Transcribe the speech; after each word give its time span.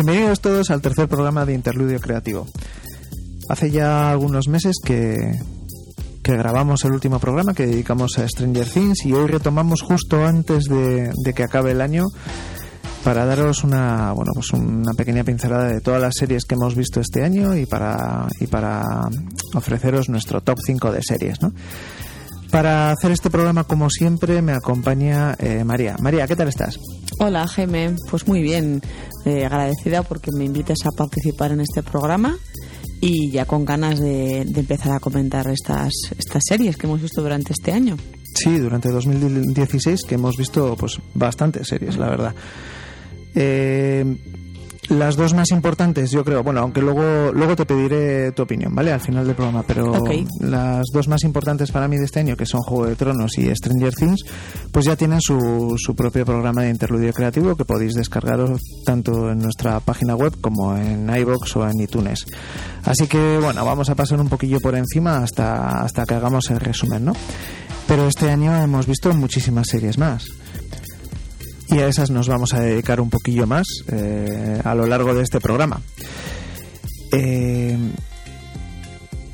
Bienvenidos 0.00 0.40
todos 0.40 0.70
al 0.70 0.80
tercer 0.80 1.08
programa 1.08 1.44
de 1.44 1.54
Interludio 1.54 1.98
Creativo. 1.98 2.46
Hace 3.48 3.72
ya 3.72 4.12
algunos 4.12 4.46
meses 4.46 4.76
que, 4.84 5.40
que 6.22 6.36
grabamos 6.36 6.84
el 6.84 6.92
último 6.92 7.18
programa 7.18 7.52
que 7.52 7.66
dedicamos 7.66 8.16
a 8.16 8.28
Stranger 8.28 8.68
Things 8.68 9.04
y 9.06 9.12
hoy 9.12 9.26
retomamos 9.26 9.82
justo 9.82 10.24
antes 10.24 10.66
de, 10.66 11.10
de 11.24 11.34
que 11.34 11.42
acabe 11.42 11.72
el 11.72 11.80
año 11.80 12.04
para 13.02 13.26
daros 13.26 13.64
una 13.64 14.12
bueno 14.12 14.30
pues 14.34 14.52
una 14.52 14.92
pequeña 14.96 15.24
pincelada 15.24 15.66
de 15.66 15.80
todas 15.80 16.00
las 16.00 16.14
series 16.14 16.44
que 16.44 16.54
hemos 16.54 16.76
visto 16.76 17.00
este 17.00 17.24
año 17.24 17.56
y 17.56 17.66
para 17.66 18.28
y 18.38 18.46
para 18.46 18.84
ofreceros 19.56 20.08
nuestro 20.08 20.40
top 20.42 20.58
5 20.64 20.92
de 20.92 21.02
series, 21.02 21.42
¿no? 21.42 21.52
Para 22.52 22.92
hacer 22.92 23.10
este 23.10 23.30
programa, 23.30 23.64
como 23.64 23.90
siempre, 23.90 24.42
me 24.42 24.52
acompaña 24.52 25.34
eh, 25.40 25.64
María. 25.64 25.96
María, 25.98 26.28
¿qué 26.28 26.36
tal 26.36 26.46
estás? 26.46 26.78
Hola, 27.20 27.46
Jaime. 27.48 27.96
Pues 28.08 28.28
muy 28.28 28.42
bien. 28.42 28.80
Eh, 29.24 29.44
agradecida 29.44 30.02
porque 30.02 30.30
me 30.32 30.44
invites 30.44 30.78
a 30.86 30.96
participar 30.96 31.50
en 31.52 31.60
este 31.60 31.82
programa 31.82 32.38
y 33.00 33.30
ya 33.30 33.44
con 33.44 33.64
ganas 33.64 33.98
de, 33.98 34.44
de, 34.46 34.60
empezar 34.60 34.92
a 34.92 35.00
comentar 35.00 35.48
estas, 35.48 35.92
estas 36.16 36.42
series 36.48 36.76
que 36.76 36.86
hemos 36.86 37.02
visto 37.02 37.20
durante 37.20 37.52
este 37.52 37.72
año. 37.72 37.96
Sí, 38.34 38.58
durante 38.58 38.90
2016 38.90 40.00
que 40.08 40.14
hemos 40.14 40.36
visto 40.36 40.76
pues 40.76 40.98
bastantes 41.14 41.66
series, 41.66 41.96
la 41.96 42.08
verdad. 42.08 42.34
Eh, 43.34 44.04
las 44.88 45.16
dos 45.16 45.34
más 45.34 45.50
importantes, 45.50 46.10
yo 46.10 46.24
creo, 46.24 46.42
bueno, 46.42 46.60
aunque 46.60 46.80
luego, 46.80 47.32
luego 47.32 47.54
te 47.54 47.66
pediré 47.66 48.32
tu 48.32 48.42
opinión, 48.42 48.74
¿vale? 48.74 48.92
Al 48.92 49.00
final 49.00 49.26
del 49.26 49.34
programa, 49.34 49.62
pero 49.66 49.92
okay. 49.92 50.26
las 50.40 50.86
dos 50.92 51.08
más 51.08 51.22
importantes 51.24 51.70
para 51.70 51.88
mí 51.88 51.96
de 51.96 52.04
este 52.04 52.20
año, 52.20 52.36
que 52.36 52.46
son 52.46 52.60
Juego 52.62 52.86
de 52.86 52.96
Tronos 52.96 53.36
y 53.38 53.54
Stranger 53.54 53.94
Things, 53.94 54.24
pues 54.72 54.86
ya 54.86 54.96
tienen 54.96 55.20
su, 55.20 55.74
su 55.76 55.94
propio 55.94 56.24
programa 56.24 56.62
de 56.62 56.70
interludio 56.70 57.12
creativo 57.12 57.54
que 57.54 57.64
podéis 57.64 57.94
descargaros 57.94 58.60
tanto 58.84 59.30
en 59.30 59.38
nuestra 59.38 59.80
página 59.80 60.16
web 60.16 60.34
como 60.40 60.76
en 60.76 61.08
iBox 61.14 61.56
o 61.56 61.68
en 61.68 61.80
iTunes. 61.80 62.24
Así 62.84 63.06
que, 63.06 63.38
bueno, 63.38 63.64
vamos 63.64 63.90
a 63.90 63.94
pasar 63.94 64.20
un 64.20 64.28
poquillo 64.28 64.58
por 64.60 64.74
encima 64.74 65.18
hasta, 65.18 65.82
hasta 65.82 66.06
que 66.06 66.14
hagamos 66.14 66.50
el 66.50 66.60
resumen, 66.60 67.04
¿no? 67.04 67.12
Pero 67.86 68.06
este 68.06 68.30
año 68.30 68.54
hemos 68.56 68.86
visto 68.86 69.12
muchísimas 69.14 69.66
series 69.68 69.98
más 69.98 70.28
y 71.70 71.78
a 71.78 71.88
esas 71.88 72.10
nos 72.10 72.28
vamos 72.28 72.54
a 72.54 72.60
dedicar 72.60 73.00
un 73.00 73.10
poquillo 73.10 73.46
más 73.46 73.66
eh, 73.90 74.60
a 74.64 74.74
lo 74.74 74.86
largo 74.86 75.14
de 75.14 75.22
este 75.22 75.40
programa. 75.40 75.80
Eh, 77.12 77.76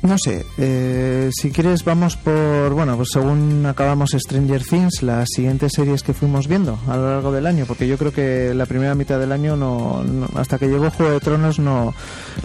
no 0.01 0.17
sé, 0.19 0.45
eh, 0.59 1.31
si 1.35 1.49
quieres 1.49 1.83
vamos 1.83 2.15
por, 2.15 2.73
bueno, 2.73 2.95
pues 2.95 3.09
según 3.11 3.65
acabamos 3.65 4.11
Stranger 4.11 4.63
Things, 4.63 5.01
las 5.01 5.29
siguientes 5.33 5.73
series 5.73 6.03
que 6.03 6.13
fuimos 6.13 6.47
viendo 6.47 6.77
a 6.87 6.95
lo 6.95 7.09
largo 7.09 7.31
del 7.31 7.47
año, 7.47 7.65
porque 7.65 7.87
yo 7.87 7.97
creo 7.97 8.13
que 8.13 8.53
la 8.53 8.67
primera 8.67 8.93
mitad 8.93 9.19
del 9.19 9.31
año, 9.31 9.55
no, 9.55 10.03
no 10.03 10.29
hasta 10.35 10.59
que 10.59 10.67
llegó 10.67 10.91
Juego 10.91 11.11
de 11.11 11.19
Tronos, 11.19 11.57
no, 11.57 11.93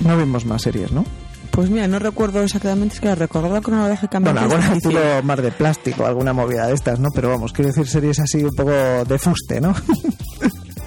no 0.03 0.17
vimos 0.17 0.47
más 0.47 0.63
series, 0.63 0.91
¿no? 0.91 1.05
Pues 1.51 1.69
mira, 1.69 1.89
no 1.89 1.99
recuerdo 1.99 2.43
exactamente, 2.43 2.95
es 2.95 3.01
que 3.01 3.09
la 3.09 3.15
recordaba 3.15 3.61
cronológicamente. 3.61 4.41
Bueno, 4.41 4.57
algún 4.57 4.75
título 4.79 5.01
más 5.25 5.43
de 5.43 5.51
plástico, 5.51 6.07
alguna 6.07 6.33
movida 6.33 6.67
de 6.67 6.75
estas, 6.75 7.01
¿no? 7.01 7.09
Pero 7.15 7.31
vamos, 7.31 7.53
quiero 7.53 7.69
decir 7.69 7.87
series 7.87 8.21
así 8.21 8.45
un 8.45 8.55
poco 8.55 8.71
de 8.71 9.19
fuste, 9.19 9.61
¿no? 9.61 9.75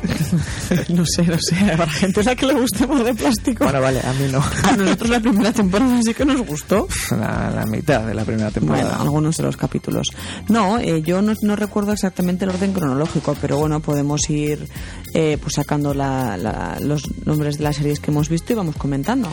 no 0.90 1.06
sé, 1.06 1.24
no 1.24 1.38
sé, 1.40 1.56
la 1.78 1.88
gente 1.88 2.20
es 2.20 2.26
la 2.26 2.36
que 2.36 2.46
le 2.46 2.54
guste 2.54 2.88
más 2.88 3.04
de 3.04 3.14
plástico. 3.14 3.64
Bueno, 3.64 3.82
vale, 3.82 4.00
a 4.02 4.14
mí 4.14 4.28
no. 4.32 4.42
A 4.64 4.76
nosotros 4.76 5.10
la 5.10 5.20
primera 5.20 5.52
temporada 5.52 6.02
sí 6.02 6.14
que 6.14 6.26
nos 6.26 6.42
gustó. 6.46 6.88
La, 7.12 7.52
la 7.54 7.66
mitad 7.66 8.06
de 8.06 8.14
la 8.14 8.24
primera 8.24 8.52
temporada. 8.52 8.90
Bueno, 8.90 9.02
algunos 9.02 9.38
de 9.38 9.44
los 9.44 9.58
capítulos. 9.58 10.08
No, 10.50 10.80
eh, 10.80 11.02
yo 11.02 11.22
no, 11.22 11.34
no, 11.42 11.56
recuerdo 11.56 11.94
exactamente 11.94 12.46
el 12.46 12.52
orden 12.52 12.74
cronológico, 12.74 13.36
pero 13.40 13.58
bueno, 13.58 13.80
podemos 13.80 14.30
ir 14.30 14.68
eh, 15.14 15.38
pues 15.42 15.56
sacando 15.56 15.94
la, 15.94 16.38
la, 16.38 16.78
los 16.80 17.04
nombres 17.26 17.58
de 17.58 17.64
las 17.64 17.76
series 17.76 18.00
que 18.00 18.12
hemos 18.12 18.30
visto 18.30 18.54
y 18.54 18.56
vamos 18.56 18.76
comentando. 18.76 19.30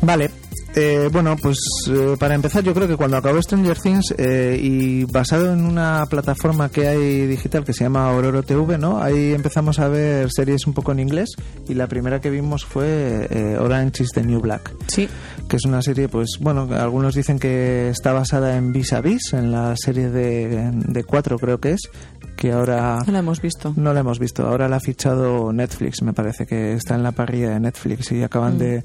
Vale, 0.00 0.30
eh, 0.80 1.08
bueno, 1.10 1.36
pues 1.36 1.58
eh, 1.88 2.14
para 2.18 2.36
empezar, 2.36 2.62
yo 2.62 2.72
creo 2.72 2.86
que 2.86 2.96
cuando 2.96 3.16
acabó 3.16 3.42
Stranger 3.42 3.78
Things 3.78 4.14
eh, 4.16 4.58
y 4.62 5.04
basado 5.04 5.52
en 5.52 5.64
una 5.64 6.06
plataforma 6.08 6.68
que 6.68 6.86
hay 6.86 7.26
digital 7.26 7.64
que 7.64 7.72
se 7.72 7.82
llama 7.82 8.12
Ororo 8.12 8.44
TV, 8.44 8.78
¿no? 8.78 9.02
Ahí 9.02 9.34
empezamos 9.34 9.80
a 9.80 9.88
ver 9.88 10.30
series 10.30 10.66
un 10.68 10.74
poco 10.74 10.92
en 10.92 11.00
inglés 11.00 11.30
y 11.68 11.74
la 11.74 11.88
primera 11.88 12.20
que 12.20 12.30
vimos 12.30 12.64
fue 12.64 13.56
Orange 13.58 14.04
is 14.04 14.10
the 14.10 14.22
New 14.22 14.40
Black. 14.40 14.72
Sí. 14.86 15.08
Que 15.48 15.56
es 15.56 15.64
una 15.64 15.80
serie, 15.80 16.08
pues 16.08 16.36
bueno, 16.40 16.68
algunos 16.72 17.14
dicen 17.14 17.38
que 17.38 17.88
está 17.88 18.12
basada 18.12 18.56
en 18.56 18.72
Vis 18.72 18.92
a 18.92 19.00
Vis, 19.00 19.32
en 19.32 19.50
la 19.50 19.74
serie 19.76 20.10
de, 20.10 20.70
de 20.72 21.04
cuatro 21.04 21.38
creo 21.38 21.58
que 21.58 21.72
es, 21.72 21.90
que 22.36 22.52
ahora... 22.52 22.98
No 23.06 23.12
la 23.12 23.18
hemos 23.20 23.40
visto. 23.40 23.72
No 23.76 23.92
la 23.92 24.00
hemos 24.00 24.18
visto. 24.18 24.46
Ahora 24.46 24.68
la 24.68 24.76
ha 24.76 24.80
fichado 24.80 25.52
Netflix, 25.52 26.02
me 26.02 26.12
parece 26.12 26.46
que 26.46 26.74
está 26.74 26.94
en 26.94 27.02
la 27.02 27.12
parrilla 27.12 27.50
de 27.50 27.60
Netflix 27.60 28.12
y 28.12 28.22
acaban 28.22 28.56
mm. 28.56 28.58
de, 28.58 28.84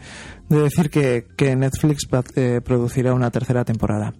de, 0.50 0.59
decir 0.59 0.90
que, 0.90 1.28
que 1.35 1.56
Netflix 1.56 2.07
eh, 2.35 2.62
producirá 2.63 3.13
una 3.13 3.30
tercera 3.30 3.66
temporada. 3.66 4.13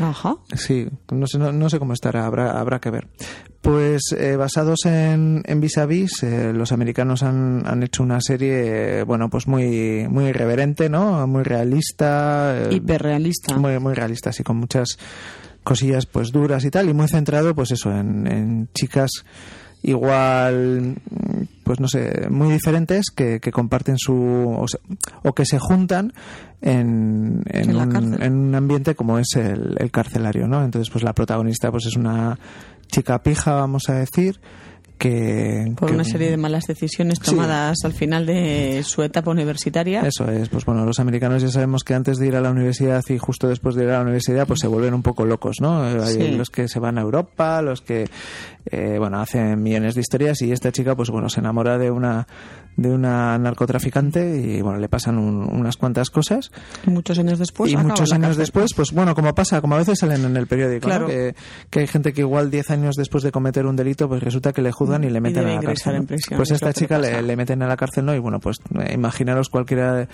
Ajá. 0.00 0.36
Sí, 0.54 0.88
no 1.12 1.26
sé, 1.26 1.38
no, 1.38 1.52
no 1.52 1.68
sé 1.70 1.78
cómo 1.78 1.92
estará, 1.92 2.26
habrá, 2.26 2.58
habrá 2.58 2.80
que 2.80 2.90
ver. 2.90 3.08
Pues 3.60 4.02
eh, 4.16 4.36
basados 4.36 4.84
en, 4.84 5.42
en 5.46 5.60
Vis 5.60 5.78
a 5.78 5.86
Vis, 5.86 6.22
eh, 6.22 6.52
los 6.52 6.72
americanos 6.72 7.22
han, 7.22 7.66
han 7.66 7.82
hecho 7.82 8.02
una 8.02 8.20
serie, 8.20 9.00
eh, 9.00 9.02
bueno, 9.04 9.30
pues 9.30 9.46
muy, 9.46 10.06
muy 10.08 10.26
irreverente, 10.26 10.88
¿no? 10.88 11.26
Muy 11.26 11.44
realista. 11.44 12.68
Hiperrealista. 12.70 13.56
Muy, 13.56 13.78
muy 13.78 13.94
realista, 13.94 14.30
así, 14.30 14.42
con 14.42 14.58
muchas 14.58 14.98
cosillas 15.62 16.04
pues 16.06 16.30
duras 16.30 16.64
y 16.64 16.70
tal 16.70 16.90
y 16.90 16.92
muy 16.92 17.08
centrado 17.08 17.54
pues 17.54 17.70
eso 17.70 17.90
en, 17.90 18.26
en 18.26 18.68
chicas 18.74 19.10
igual 19.82 20.96
pues 21.64 21.80
no 21.80 21.88
sé 21.88 22.28
muy 22.30 22.52
diferentes 22.52 23.06
que, 23.10 23.40
que 23.40 23.50
comparten 23.50 23.96
su 23.98 24.14
o, 24.14 24.66
o, 25.22 25.32
que 25.32 25.44
se 25.44 25.58
juntan 25.58 26.12
en, 26.60 27.42
en, 27.46 27.70
¿En, 27.70 27.76
un, 27.76 28.22
en, 28.22 28.36
un, 28.36 28.54
ambiente 28.54 28.94
como 28.94 29.18
es 29.18 29.28
el, 29.34 29.76
el, 29.78 29.90
carcelario 29.90 30.46
no 30.46 30.62
entonces 30.64 30.90
pues 30.90 31.02
la 31.02 31.12
protagonista 31.12 31.70
pues 31.70 31.86
es 31.86 31.96
una 31.96 32.38
chica 32.86 33.22
pija 33.22 33.54
vamos 33.54 33.88
a 33.88 33.94
decir 33.94 34.40
que, 34.98 35.72
por 35.76 35.88
que, 35.88 35.94
una 35.94 36.04
serie 36.04 36.30
de 36.30 36.36
malas 36.36 36.64
decisiones 36.66 37.18
tomadas 37.20 37.78
sí. 37.80 37.86
al 37.86 37.92
final 37.92 38.26
de 38.26 38.82
su 38.84 39.02
etapa 39.02 39.30
universitaria. 39.30 40.02
Eso 40.02 40.30
es, 40.30 40.48
pues 40.48 40.64
bueno, 40.64 40.84
los 40.84 41.00
americanos 41.00 41.42
ya 41.42 41.48
sabemos 41.48 41.84
que 41.84 41.94
antes 41.94 42.18
de 42.18 42.26
ir 42.26 42.36
a 42.36 42.40
la 42.40 42.50
universidad 42.50 43.02
y 43.08 43.18
justo 43.18 43.48
después 43.48 43.74
de 43.74 43.84
ir 43.84 43.90
a 43.90 43.94
la 43.94 44.02
universidad, 44.02 44.46
pues 44.46 44.60
se 44.60 44.68
vuelven 44.68 44.94
un 44.94 45.02
poco 45.02 45.24
locos, 45.24 45.56
¿no? 45.60 45.82
Hay 45.82 46.14
sí. 46.14 46.30
los 46.32 46.50
que 46.50 46.68
se 46.68 46.78
van 46.78 46.98
a 46.98 47.02
Europa, 47.02 47.60
los 47.62 47.80
que, 47.80 48.08
eh, 48.66 48.96
bueno, 48.98 49.20
hacen 49.20 49.62
millones 49.62 49.94
de 49.94 50.00
historias 50.00 50.40
y 50.42 50.52
esta 50.52 50.72
chica, 50.72 50.94
pues 50.94 51.10
bueno, 51.10 51.28
se 51.28 51.40
enamora 51.40 51.78
de 51.78 51.90
una 51.90 52.26
de 52.76 52.90
una 52.90 53.38
narcotraficante 53.38 54.40
y 54.40 54.60
bueno 54.60 54.80
le 54.80 54.88
pasan 54.88 55.16
un, 55.16 55.44
unas 55.44 55.76
cuantas 55.76 56.10
cosas 56.10 56.50
muchos 56.86 57.18
años 57.18 57.38
después 57.38 57.70
y 57.70 57.76
muchos 57.76 58.12
años 58.12 58.36
después 58.36 58.74
pues 58.74 58.90
bueno 58.90 59.14
como 59.14 59.32
pasa 59.34 59.60
como 59.60 59.76
a 59.76 59.78
veces 59.78 60.00
salen 60.00 60.24
en 60.24 60.36
el 60.36 60.46
periódico 60.48 60.86
claro. 60.86 61.02
¿no? 61.02 61.08
que, 61.08 61.36
que, 61.70 61.80
hay 61.80 61.86
gente 61.86 62.12
que 62.12 62.22
igual 62.22 62.50
10 62.50 62.70
años 62.72 62.96
después 62.96 63.22
de 63.22 63.30
cometer 63.30 63.66
un 63.66 63.76
delito 63.76 64.08
pues 64.08 64.22
resulta 64.22 64.52
que 64.52 64.60
le 64.60 64.72
juzgan 64.84 65.04
y 65.04 65.10
le 65.10 65.20
meten 65.20 65.48
y 65.48 65.52
a 65.52 65.54
la 65.56 65.60
cárcel 65.60 66.06
pues 66.06 66.50
esta 66.50 66.72
chica 66.72 66.98
le, 66.98 67.22
le, 67.22 67.36
meten 67.36 67.62
a 67.62 67.66
la 67.66 67.76
cárcel 67.76 68.04
no 68.04 68.14
y 68.14 68.18
bueno 68.18 68.40
pues 68.40 68.58
eh, 68.80 68.92
imaginaros 68.94 69.48
cualquiera 69.48 70.08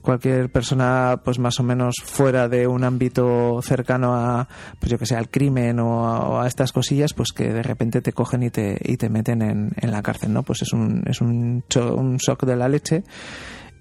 cualquier 0.00 0.50
persona 0.50 1.20
pues 1.24 1.38
más 1.38 1.58
o 1.60 1.62
menos 1.62 1.94
fuera 2.04 2.48
de 2.48 2.66
un 2.66 2.84
ámbito 2.84 3.60
cercano 3.62 4.14
a 4.14 4.48
pues 4.78 4.90
yo 4.90 4.98
que 4.98 5.06
sé 5.06 5.16
al 5.16 5.28
crimen 5.28 5.80
o 5.80 6.06
a, 6.06 6.28
o 6.28 6.40
a 6.40 6.46
estas 6.46 6.72
cosillas 6.72 7.14
pues 7.14 7.32
que 7.32 7.52
de 7.52 7.62
repente 7.62 8.00
te 8.00 8.12
cogen 8.12 8.42
y 8.42 8.50
te 8.50 8.78
y 8.82 8.96
te 8.96 9.08
meten 9.08 9.42
en, 9.42 9.70
en 9.76 9.90
la 9.90 10.02
cárcel 10.02 10.32
no 10.32 10.42
pues 10.42 10.62
es 10.62 10.72
un 10.72 11.02
es 11.06 11.20
un, 11.20 11.62
un 11.76 12.16
shock 12.16 12.44
de 12.44 12.56
la 12.56 12.68
leche 12.68 13.04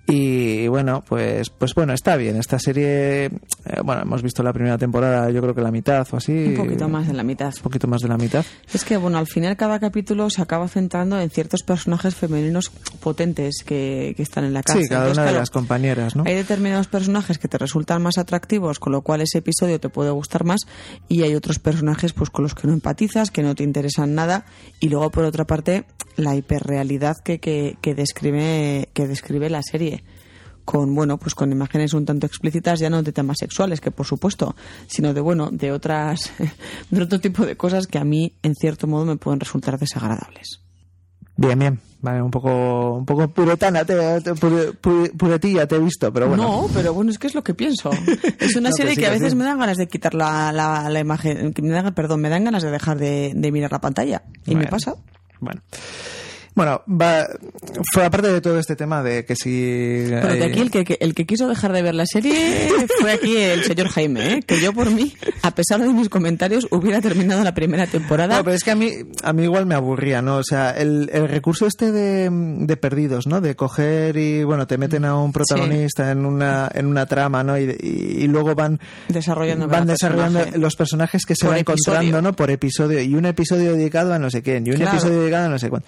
Y 0.07 0.67
bueno, 0.67 1.03
pues, 1.07 1.49
pues 1.49 1.73
bueno, 1.73 1.93
está 1.93 2.17
bien. 2.17 2.35
Esta 2.35 2.59
serie, 2.59 3.25
eh, 3.25 3.31
bueno, 3.83 4.01
hemos 4.01 4.21
visto 4.21 4.43
la 4.43 4.51
primera 4.51 4.77
temporada, 4.77 5.29
yo 5.29 5.41
creo 5.41 5.55
que 5.55 5.61
la 5.61 5.71
mitad 5.71 6.05
o 6.11 6.17
así. 6.17 6.31
Un 6.31 6.55
poquito 6.55 6.89
más 6.89 7.07
de 7.07 7.13
la 7.13 7.23
mitad. 7.23 7.53
Un 7.55 7.63
poquito 7.63 7.87
más 7.87 8.01
de 8.01 8.09
la 8.09 8.17
mitad. 8.17 8.45
Es 8.73 8.83
que, 8.83 8.97
bueno, 8.97 9.17
al 9.17 9.27
final 9.27 9.55
cada 9.55 9.79
capítulo 9.79 10.29
se 10.29 10.41
acaba 10.41 10.67
centrando 10.67 11.19
en 11.19 11.29
ciertos 11.29 11.63
personajes 11.63 12.15
femeninos 12.15 12.71
potentes 12.99 13.63
que, 13.65 14.13
que 14.17 14.23
están 14.23 14.43
en 14.43 14.53
la 14.53 14.63
casa. 14.63 14.79
Sí, 14.79 14.87
cada 14.89 15.01
Entonces, 15.01 15.17
una 15.17 15.23
de 15.23 15.29
claro, 15.29 15.39
las 15.41 15.49
compañeras, 15.49 16.15
¿no? 16.15 16.23
Hay 16.25 16.35
determinados 16.35 16.87
personajes 16.87 17.37
que 17.37 17.47
te 17.47 17.57
resultan 17.57 18.01
más 18.01 18.17
atractivos, 18.17 18.79
con 18.79 18.91
lo 18.91 19.01
cual 19.01 19.21
ese 19.21 19.37
episodio 19.37 19.79
te 19.79 19.89
puede 19.89 20.11
gustar 20.11 20.43
más, 20.43 20.61
y 21.07 21.23
hay 21.23 21.35
otros 21.35 21.59
personajes 21.59 22.13
pues 22.13 22.29
con 22.29 22.43
los 22.43 22.55
que 22.55 22.67
no 22.67 22.73
empatizas, 22.73 23.31
que 23.31 23.43
no 23.43 23.55
te 23.55 23.63
interesan 23.63 24.15
nada, 24.15 24.45
y 24.79 24.89
luego 24.89 25.09
por 25.11 25.23
otra 25.23 25.45
parte 25.45 25.85
la 26.17 26.35
hiperrealidad 26.35 27.17
que, 27.17 27.39
que, 27.39 27.77
que 27.81 27.95
describe 27.95 28.89
que 28.93 29.07
describe 29.07 29.49
la 29.49 29.61
serie 29.63 30.00
con 30.71 30.95
bueno 30.95 31.17
pues 31.17 31.35
con 31.35 31.51
imágenes 31.51 31.93
un 31.93 32.05
tanto 32.05 32.25
explícitas 32.25 32.79
ya 32.79 32.89
no 32.89 33.03
de 33.03 33.11
temas 33.11 33.37
sexuales 33.39 33.81
que 33.81 33.91
por 33.91 34.05
supuesto 34.05 34.55
sino 34.87 35.13
de 35.13 35.19
bueno 35.19 35.49
de 35.51 35.73
otras 35.73 36.31
de 36.89 37.01
otro 37.03 37.19
tipo 37.19 37.45
de 37.45 37.57
cosas 37.57 37.87
que 37.87 37.97
a 37.97 38.05
mí 38.05 38.33
en 38.41 38.55
cierto 38.55 38.87
modo 38.87 39.03
me 39.05 39.17
pueden 39.17 39.39
resultar 39.41 39.77
desagradables 39.77 40.61
Bien, 41.37 41.57
bien. 41.57 41.79
Vale, 42.01 42.21
un 42.21 42.29
poco, 42.29 42.97
un 42.97 43.05
poco 43.05 43.27
puretana, 43.29 43.83
te, 43.83 43.95
te- 44.21 44.33
pure- 44.35 44.73
pure- 44.79 45.11
puretilla 45.17 45.65
te 45.65 45.75
he 45.75 45.79
visto, 45.79 46.11
pero 46.13 46.27
bueno. 46.27 46.43
No, 46.43 46.67
pero 46.71 46.93
bueno, 46.93 47.09
es 47.09 47.17
que 47.17 47.25
es 47.25 47.33
lo 47.33 47.43
que 47.43 47.55
pienso. 47.55 47.89
Es 48.39 48.55
una 48.57 48.69
No, 48.69 48.75
serie 48.75 48.91
que 48.91 48.95
sí, 48.95 49.01
que 49.01 49.07
a 49.07 49.09
que 49.09 49.15
veces 49.15 49.31
sí. 49.31 49.37
me 49.37 49.45
dan 49.45 49.57
ganas 49.57 49.77
de 49.77 49.87
quitar 49.87 50.13
la, 50.13 50.51
la, 50.51 50.87
la 50.89 50.99
imagen, 50.99 51.51
me 51.63 51.69
dan, 51.69 51.95
perdón, 51.95 52.21
me 52.21 52.29
dan 52.29 52.43
ganas 52.43 52.61
de 52.61 52.69
dejar 52.69 52.99
de, 52.99 53.31
de 53.33 53.51
mirar 53.51 53.71
la 53.71 53.81
pantalla. 53.81 54.21
Y 54.45 54.53
me 54.55 54.67
pasa. 54.67 54.93
Bueno. 55.39 55.61
Bueno, 56.53 56.81
va, 56.87 57.27
fue 57.93 58.03
aparte 58.03 58.27
de 58.31 58.41
todo 58.41 58.59
este 58.59 58.75
tema 58.75 59.01
de 59.01 59.23
que 59.23 59.35
si... 59.37 60.05
Pero 60.09 60.27
que 60.33 60.39
eh, 60.39 60.43
aquí 60.43 60.59
el 60.59 60.69
que, 60.69 60.97
el 60.99 61.15
que 61.15 61.25
quiso 61.25 61.47
dejar 61.47 61.71
de 61.71 61.81
ver 61.81 61.95
la 61.95 62.05
serie 62.05 62.69
fue 62.99 63.13
aquí 63.13 63.37
el 63.37 63.63
señor 63.63 63.87
Jaime, 63.87 64.33
¿eh? 64.33 64.39
que 64.45 64.59
yo 64.61 64.73
por 64.73 64.91
mí, 64.91 65.15
a 65.43 65.51
pesar 65.55 65.79
de 65.79 65.87
mis 65.87 66.09
comentarios, 66.09 66.67
hubiera 66.71 66.99
terminado 66.99 67.41
la 67.43 67.53
primera 67.53 67.87
temporada. 67.87 68.37
No, 68.37 68.43
pero 68.43 68.55
es 68.55 68.65
que 68.65 68.71
a 68.71 68.75
mí, 68.75 68.91
a 69.23 69.31
mí 69.31 69.43
igual 69.43 69.65
me 69.65 69.75
aburría, 69.75 70.21
¿no? 70.21 70.35
O 70.37 70.43
sea, 70.43 70.71
el, 70.71 71.09
el 71.13 71.29
recurso 71.29 71.67
este 71.67 71.91
de, 71.93 72.29
de 72.31 72.77
perdidos, 72.77 73.27
¿no? 73.27 73.39
De 73.39 73.55
coger 73.55 74.17
y, 74.17 74.43
bueno, 74.43 74.67
te 74.67 74.77
meten 74.77 75.05
a 75.05 75.15
un 75.17 75.31
protagonista 75.31 76.11
en 76.11 76.25
una 76.25 76.69
en 76.73 76.85
una 76.85 77.05
trama, 77.05 77.43
¿no? 77.45 77.57
Y, 77.57 77.63
y- 77.81 78.23
y 78.23 78.27
luego 78.27 78.55
van 78.55 78.79
Desarrollando 79.07 79.67
van 79.69 79.87
desarrollando 79.87 80.39
personaje. 80.39 80.59
los 80.59 80.75
personajes 80.75 81.25
que 81.25 81.35
se 81.35 81.47
van 81.47 81.59
encontrando, 81.59 82.21
¿no? 82.21 82.33
Por 82.33 82.51
episodio. 82.51 82.99
Y 83.01 83.15
un 83.15 83.25
episodio 83.25 83.73
dedicado 83.73 84.13
a 84.13 84.19
no 84.19 84.29
sé 84.29 84.41
quién, 84.41 84.67
y 84.67 84.71
un 84.71 84.75
Claro. 84.77 84.91
episodio 84.97 85.21
dedicado 85.21 85.45
a 85.45 85.49
no 85.49 85.57
sé 85.59 85.69
cuánto. 85.69 85.87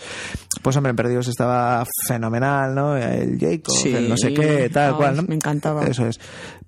Pues 0.62 0.76
hombre, 0.78 0.92
en 0.92 0.96
Perdidos 0.96 1.28
estaba 1.28 1.86
fenomenal, 2.08 2.74
¿no? 2.76 2.96
El 2.96 3.38
Jacob, 3.40 3.76
Sí. 3.82 3.94
el 3.94 4.08
no 4.10 4.18
sé 4.18 4.34
qué, 4.34 4.70
tal 4.70 4.96
cual, 4.98 5.16
¿no? 5.18 5.24
me 5.24 5.36
encantaba. 5.36 5.84
Eso 5.86 6.06
es. 6.08 6.20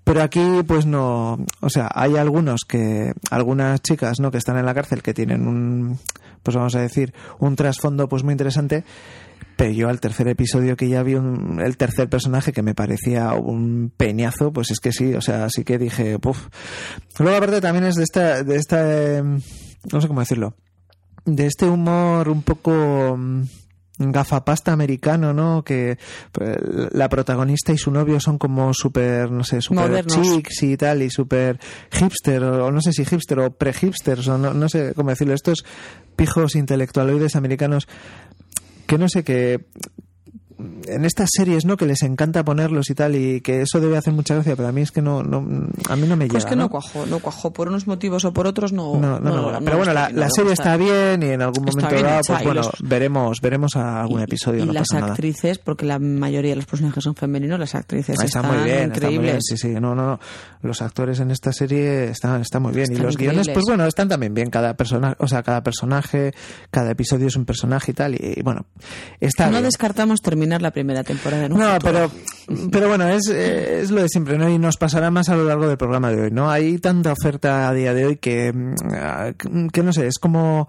Pero 0.03 0.21
aquí, 0.21 0.61
pues 0.67 0.85
no. 0.85 1.37
O 1.61 1.69
sea, 1.69 1.89
hay 1.93 2.15
algunos 2.17 2.61
que. 2.67 3.13
Algunas 3.31 3.81
chicas, 3.81 4.19
¿no? 4.19 4.31
Que 4.31 4.37
están 4.37 4.57
en 4.57 4.65
la 4.65 4.73
cárcel 4.73 5.01
que 5.01 5.13
tienen 5.13 5.47
un. 5.47 5.97
Pues 6.43 6.55
vamos 6.55 6.75
a 6.75 6.81
decir, 6.81 7.13
un 7.39 7.55
trasfondo, 7.55 8.07
pues 8.07 8.23
muy 8.23 8.31
interesante. 8.33 8.83
Pero 9.57 9.71
yo 9.71 9.87
al 9.89 10.01
tercer 10.01 10.27
episodio 10.27 10.75
que 10.75 10.89
ya 10.89 11.01
vi 11.01 11.15
un- 11.15 11.61
el 11.63 11.77
tercer 11.77 12.09
personaje 12.09 12.51
que 12.51 12.61
me 12.61 12.75
parecía 12.75 13.33
un 13.33 13.89
peñazo, 13.95 14.51
pues 14.51 14.69
es 14.69 14.79
que 14.81 14.91
sí, 14.91 15.13
o 15.13 15.21
sea, 15.21 15.47
sí 15.49 15.63
que 15.63 15.77
dije, 15.77 16.19
puf. 16.19 16.47
Luego 17.19 17.37
aparte 17.37 17.61
también 17.61 17.85
es 17.85 17.95
de 17.95 18.03
esta, 18.03 18.43
de 18.43 18.55
esta, 18.57 19.15
em, 19.17 19.39
no 19.93 20.01
sé 20.01 20.07
cómo 20.09 20.19
decirlo, 20.19 20.55
de 21.23 21.47
este 21.47 21.65
humor 21.67 22.27
un 22.27 22.41
poco 22.41 23.15
mm, 23.17 23.43
gafapasta 23.97 24.71
americano, 24.71 25.33
¿no? 25.33 25.63
Que 25.63 25.97
pues, 26.31 26.57
la 26.91 27.09
protagonista 27.09 27.71
y 27.73 27.77
su 27.77 27.91
novio 27.91 28.19
son 28.19 28.37
como 28.37 28.73
súper, 28.73 29.31
no 29.31 29.43
sé, 29.43 29.61
súper 29.61 30.05
chics 30.05 30.63
y 30.63 30.77
tal, 30.77 31.01
y 31.01 31.09
súper 31.09 31.59
hipster, 31.91 32.43
o, 32.43 32.65
o 32.67 32.71
no 32.71 32.81
sé 32.81 32.93
si 32.93 33.05
hipster 33.05 33.39
o 33.39 33.51
pre-hipsters, 33.51 34.27
o 34.27 34.37
no, 34.37 34.53
no 34.53 34.69
sé 34.69 34.93
cómo 34.95 35.09
decirlo, 35.09 35.33
estos 35.33 35.65
pijos 36.15 36.55
intelectualoides 36.55 37.35
americanos 37.35 37.87
que 38.85 38.97
no 38.97 39.09
sé, 39.09 39.23
que 39.23 39.65
en 40.87 41.03
estas 41.05 41.29
series, 41.35 41.65
¿no? 41.65 41.75
Que 41.77 41.85
les 41.85 42.01
encanta 42.03 42.43
ponerlos 42.45 42.89
y 42.89 42.95
tal, 42.95 43.15
y 43.15 43.41
que 43.41 43.61
eso 43.61 43.79
debe 43.81 43.97
hacer 43.97 44.13
mucha 44.13 44.35
gracia, 44.35 44.55
pero 44.55 44.69
a 44.69 44.71
mí 44.71 44.81
es 44.81 44.91
que 44.91 45.01
no, 45.01 45.21
no 45.23 45.37
a 45.89 45.95
mí 45.95 46.07
no 46.07 46.15
me 46.15 46.25
llega. 46.25 46.31
Pues 46.33 46.45
que 46.45 46.55
no 46.55 46.63
¿no? 46.63 46.69
cuajó, 46.69 47.05
no 47.05 47.19
cuajó. 47.19 47.51
Por 47.51 47.67
unos 47.67 47.87
motivos 47.87 48.23
o 48.25 48.33
por 48.33 48.47
otros 48.47 48.71
no. 48.71 48.93
Pero 49.63 49.77
bueno, 49.77 49.93
la, 49.93 50.29
serie 50.29 50.53
está 50.53 50.77
bien 50.77 51.21
y 51.23 51.27
en 51.31 51.41
algún 51.41 51.65
momento 51.65 51.93
dado, 52.01 52.21
pues 52.25 52.43
bueno, 52.43 52.61
los- 52.61 52.71
veremos, 52.81 53.41
veremos 53.41 53.75
algún 53.75 54.21
Y- 54.21 54.23
episodio, 54.23 54.63
Y, 54.63 54.67
las 54.67 54.87
pasa 54.87 54.99
nada. 55.01 55.11
actrices, 55.13 55.57
porque 55.59 55.85
la 55.85 55.99
mayoría 55.99 56.51
de 56.51 56.55
los 56.57 56.65
personajes 56.65 57.03
son 57.03 57.15
femeninos, 57.15 57.59
las 57.59 57.75
actrices 57.75 58.13
Está 58.15 58.25
están 58.25 58.47
muy 58.47 58.63
bien, 58.63 58.91
está 58.93 59.07
muy 59.07 59.09
bien, 59.09 59.13
increíbles. 59.23 59.43
sí, 59.45 59.57
sí, 59.57 59.67
no, 59.73 59.93
no, 59.93 60.05
no. 60.07 60.19
Los 60.61 60.81
actores 60.81 61.19
en 61.19 61.31
esta 61.31 61.51
serie 61.51 62.05
están, 62.11 62.41
están 62.41 62.61
muy 62.61 62.71
bien 62.73 62.91
y 62.91 62.95
los 62.95 63.17
guiones, 63.17 63.49
pues 63.49 63.65
bueno, 63.67 63.85
están 63.85 64.07
también 64.07 64.33
bien. 64.33 64.49
Cada 64.49 64.73
persona, 64.75 65.15
o 65.19 65.27
sea, 65.27 65.43
cada 65.43 65.61
personaje, 65.63 66.33
cada 66.71 66.91
episodio 66.91 67.27
es 67.27 67.35
un 67.35 67.45
personaje 67.45 67.91
y 67.91 67.93
tal 67.93 68.15
y, 68.15 68.41
bueno, 68.41 68.65
está 69.19 69.45
No 69.47 69.51
bien. 69.53 69.63
descartamos 69.63 70.21
terminar 70.21 70.44
la 70.45 70.71
primera 70.71 71.03
temporada 71.03 71.47
No, 71.49 71.55
futuro. 71.75 71.79
pero, 72.47 72.69
pero 72.71 72.87
bueno, 72.89 73.07
es, 73.07 73.27
eh, 73.29 73.81
es 73.81 73.91
lo 73.91 74.01
de 74.01 74.09
siempre, 74.09 74.37
¿no? 74.37 74.49
Y 74.49 74.57
nos 74.59 74.77
pasará 74.77 75.09
más 75.11 75.29
a 75.29 75.35
lo 75.35 75.45
largo 75.45 75.67
del 75.67 75.77
programa 75.77 76.11
de 76.11 76.21
hoy, 76.23 76.31
¿no? 76.31 76.49
Hay 76.49 76.77
tanta 76.79 77.11
oferta 77.11 77.67
a 77.69 77.73
día 77.73 77.93
de 77.93 78.05
hoy 78.05 78.15
que, 78.17 78.51
mm, 78.53 79.67
que 79.69 79.83
no 79.83 79.93
sé, 79.93 80.07
es 80.07 80.17
como, 80.19 80.67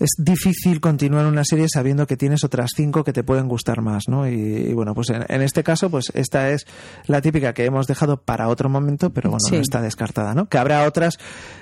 es 0.00 0.10
difícil 0.18 0.80
continuar 0.80 1.26
una 1.26 1.44
serie 1.44 1.66
sabiendo 1.72 2.06
que 2.06 2.16
tienes 2.16 2.44
otras 2.44 2.70
cinco 2.76 3.04
que 3.04 3.12
te 3.12 3.22
pueden 3.24 3.48
gustar 3.48 3.80
más, 3.80 4.04
¿no? 4.08 4.28
Y, 4.28 4.32
y 4.34 4.72
bueno, 4.72 4.94
pues 4.94 5.10
en, 5.10 5.24
en 5.28 5.42
este 5.42 5.62
caso, 5.62 5.90
pues 5.90 6.06
esta 6.14 6.50
es 6.50 6.66
la 7.06 7.20
típica 7.20 7.52
que 7.54 7.64
hemos 7.64 7.86
dejado 7.86 8.16
para 8.20 8.48
otro 8.48 8.68
momento, 8.68 9.10
pero 9.10 9.30
bueno, 9.30 9.38
Sí. 9.48 9.54
no 9.56 9.60
está 9.62 9.80
descartada, 9.80 10.34
¿no? 10.34 10.48
Que 10.48 10.58
habrá 10.58 10.84
otras, 10.84 11.18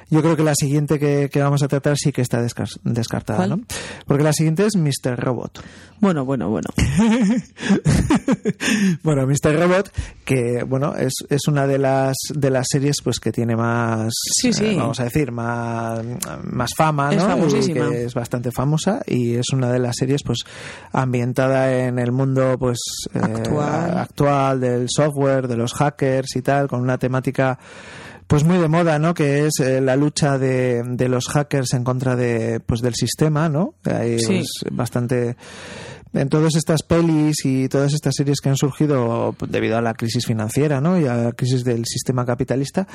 yo 0.09 0.23
creo 0.23 0.37
que 0.37 0.43
la 0.45 0.55
siguiente 0.55 0.99
que, 0.99 1.29
que 1.33 1.41
vamos 1.43 1.63
a 1.63 1.69
tratar 1.69 1.97
sí 1.97 2.13
que 2.13 2.23
está 2.23 2.41
descar- 2.43 2.79
descartada, 2.85 3.39
¿Cuál? 3.47 3.51
¿no? 3.51 3.61
Porque 4.07 4.23
la 4.25 4.33
siguiente 4.33 4.67
es 4.67 4.77
Mr. 4.77 5.19
Robot. 5.19 5.63
Bueno, 6.01 6.25
bueno, 6.25 6.49
bueno. 6.51 6.69
bueno, 9.03 9.27
Mr. 9.27 9.59
Robot, 9.59 9.91
que 10.25 10.63
bueno, 10.65 10.95
es, 10.97 11.13
es 11.29 11.47
una 11.49 11.67
de 11.67 11.79
las 11.79 12.17
de 12.35 12.51
las 12.51 12.67
series 12.71 12.97
pues 13.03 13.21
que 13.21 13.33
tiene 13.33 13.57
más 13.57 14.13
Sí, 14.41 14.53
sí. 14.53 14.67
eh, 14.67 14.77
vamos 14.77 15.01
a 15.01 15.05
decir, 15.05 15.33
más, 15.33 16.01
más 16.45 16.71
fama, 16.77 17.11
Es 17.13 17.19
¿no? 17.19 17.25
Y 17.25 17.29
famosísima. 17.31 17.91
que 17.91 18.05
es 18.05 18.15
bastante 18.15 18.51
famosa 18.51 19.01
y 19.07 19.35
es 19.35 19.47
una 19.53 19.71
de 19.73 19.79
las 19.79 19.97
series 19.97 20.23
pues 20.23 20.41
ambientada 20.93 21.73
en 21.87 21.99
el 21.99 22.13
mundo 22.13 22.57
pues 22.59 22.79
eh, 23.15 23.19
Actual. 23.23 23.99
actual 23.99 24.61
del 24.61 24.87
software, 24.89 25.49
de 25.49 25.57
los 25.57 25.73
hackers 25.75 26.37
y 26.37 26.43
tal, 26.43 26.69
con 26.69 26.81
una 26.81 26.99
temática 26.99 27.59
pues 28.27 28.45
muy 28.45 28.59
de 28.59 28.69
moda, 28.69 28.99
¿no? 28.99 29.15
Que 29.15 29.47
es 29.47 29.61
eh, 29.61 29.81
la 29.81 29.97
lucha 29.97 30.39
de, 30.39 30.83
de 30.85 31.09
los 31.09 31.29
hackers 31.29 31.73
en 31.75 31.85
contra 31.85 32.17
de 32.17 32.61
pues 32.61 32.81
del 32.81 32.95
sistema, 32.95 33.49
¿no? 33.49 33.75
Hay 33.85 34.19
Sí. 34.19 34.27
pues, 34.39 34.49
bastante 34.73 35.37
en 36.17 36.29
todas 36.29 36.57
estas 36.57 36.83
pelis 36.83 37.45
y 37.45 37.69
todas 37.69 37.93
estas 37.93 38.15
series 38.17 38.41
que 38.41 38.49
han 38.49 38.57
surgido 38.57 39.35
debido 39.49 39.77
a 39.77 39.83
la 39.83 39.95
crisis 39.95 40.27
financiera, 40.27 40.81
¿no? 40.81 40.99
Y 41.01 41.07
a 41.07 41.15
la 41.15 41.33
crisis 41.33 41.65
del 41.65 41.85
sistema 41.87 42.25
capitalista, 42.25 42.87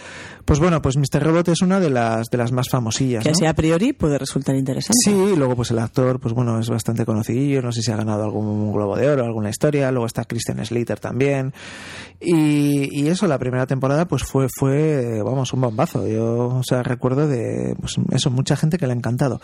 pues 0.45 0.59
bueno, 0.59 0.81
pues 0.81 0.97
Mr. 0.97 1.23
Robot 1.23 1.49
es 1.49 1.61
una 1.61 1.79
de 1.79 1.89
las 1.89 2.27
de 2.29 2.37
las 2.37 2.51
más 2.51 2.69
famosillas, 2.69 3.23
Que 3.23 3.29
¿no? 3.29 3.33
así 3.33 3.45
a 3.45 3.53
priori 3.53 3.93
puede 3.93 4.17
resultar 4.17 4.55
interesante. 4.55 4.97
Sí, 5.03 5.11
y 5.11 5.35
luego 5.35 5.55
pues 5.55 5.71
el 5.71 5.79
actor, 5.79 6.19
pues 6.19 6.33
bueno, 6.33 6.59
es 6.59 6.69
bastante 6.69 7.05
conocido, 7.05 7.61
no 7.61 7.71
sé 7.71 7.81
si 7.81 7.91
ha 7.91 7.95
ganado 7.95 8.23
algún 8.23 8.71
Globo 8.71 8.95
de 8.95 9.09
Oro, 9.09 9.23
alguna 9.25 9.49
historia, 9.49 9.91
luego 9.91 10.05
está 10.05 10.25
Christian 10.25 10.65
Slater 10.65 10.99
también. 10.99 11.53
Y, 12.19 12.89
y 12.91 13.07
eso, 13.07 13.27
la 13.27 13.39
primera 13.39 13.65
temporada 13.65 14.05
pues 14.05 14.23
fue, 14.23 14.47
fue, 14.55 15.21
vamos, 15.23 15.53
un 15.53 15.61
bombazo. 15.61 16.07
Yo, 16.07 16.47
o 16.47 16.63
sea, 16.63 16.83
recuerdo 16.83 17.27
de, 17.27 17.75
pues 17.79 17.95
eso, 18.11 18.29
mucha 18.29 18.55
gente 18.55 18.77
que 18.77 18.87
le 18.87 18.93
ha 18.93 18.95
encantado. 18.95 19.41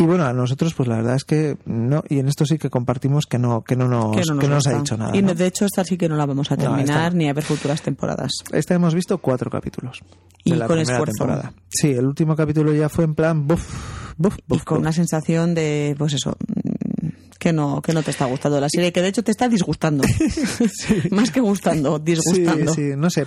Y 0.00 0.04
bueno, 0.04 0.24
a 0.24 0.32
nosotros 0.32 0.74
pues 0.74 0.88
la 0.88 0.96
verdad 0.96 1.16
es 1.16 1.24
que 1.24 1.56
no, 1.66 2.04
y 2.08 2.20
en 2.20 2.28
esto 2.28 2.46
sí 2.46 2.56
que 2.56 2.70
compartimos 2.70 3.26
que 3.26 3.36
no, 3.38 3.62
que 3.62 3.74
no 3.74 3.88
nos, 3.88 4.16
Que 4.16 4.22
no 4.24 4.34
nos, 4.34 4.40
que 4.40 4.48
no 4.48 4.54
nos 4.54 4.66
ha 4.68 4.78
dicho 4.78 4.96
nada. 4.96 5.16
Y 5.16 5.22
¿no? 5.22 5.34
de 5.34 5.46
hecho, 5.46 5.64
esta 5.66 5.82
sí 5.84 5.96
que 5.98 6.08
no 6.08 6.14
la 6.16 6.24
vamos 6.24 6.50
a 6.52 6.56
No, 6.56 6.62
terminar 6.62 7.06
esta- 7.06 7.10
ni 7.10 7.28
a 7.28 7.32
ver 7.32 7.42
futuras 7.44 7.82
temporadas. 7.82 8.30
Esta 8.52 8.74
hemos 8.74 8.94
visto 8.94 9.18
cuatro 9.18 9.50
capítulos. 9.50 10.00
De 10.44 10.54
Y 10.54 10.54
la 10.54 10.66
con 10.68 10.78
esfuerzo. 10.78 11.04
temporada. 11.06 11.52
Sí, 11.68 11.88
el 11.90 12.06
último 12.06 12.36
capítulo 12.36 12.72
ya 12.72 12.88
fue 12.88 13.04
en 13.04 13.14
plan, 13.16 13.46
buf, 13.46 14.14
buf, 14.16 14.36
Y 14.38 14.42
buf, 14.46 14.62
con 14.64 14.76
buf. 14.78 14.82
una 14.82 14.92
sensación 14.92 15.54
de, 15.54 15.96
pues 15.98 16.12
eso, 16.14 16.36
mm, 16.46 17.08
que 17.40 17.52
no, 17.52 17.82
que 17.82 17.92
no 17.92 18.02
te 18.04 18.12
está 18.12 18.26
gustando 18.26 18.60
la 18.60 18.68
serie, 18.70 18.92
que 18.92 19.02
de 19.02 19.08
hecho 19.08 19.24
te 19.24 19.32
está 19.32 19.48
disgustando. 19.48 20.04
Más 21.10 21.30
que 21.32 21.40
gustando, 21.40 21.98
disgustando. 21.98 22.72
Sí, 22.72 22.90
sí, 22.92 22.96
no 22.96 23.10
sé. 23.10 23.26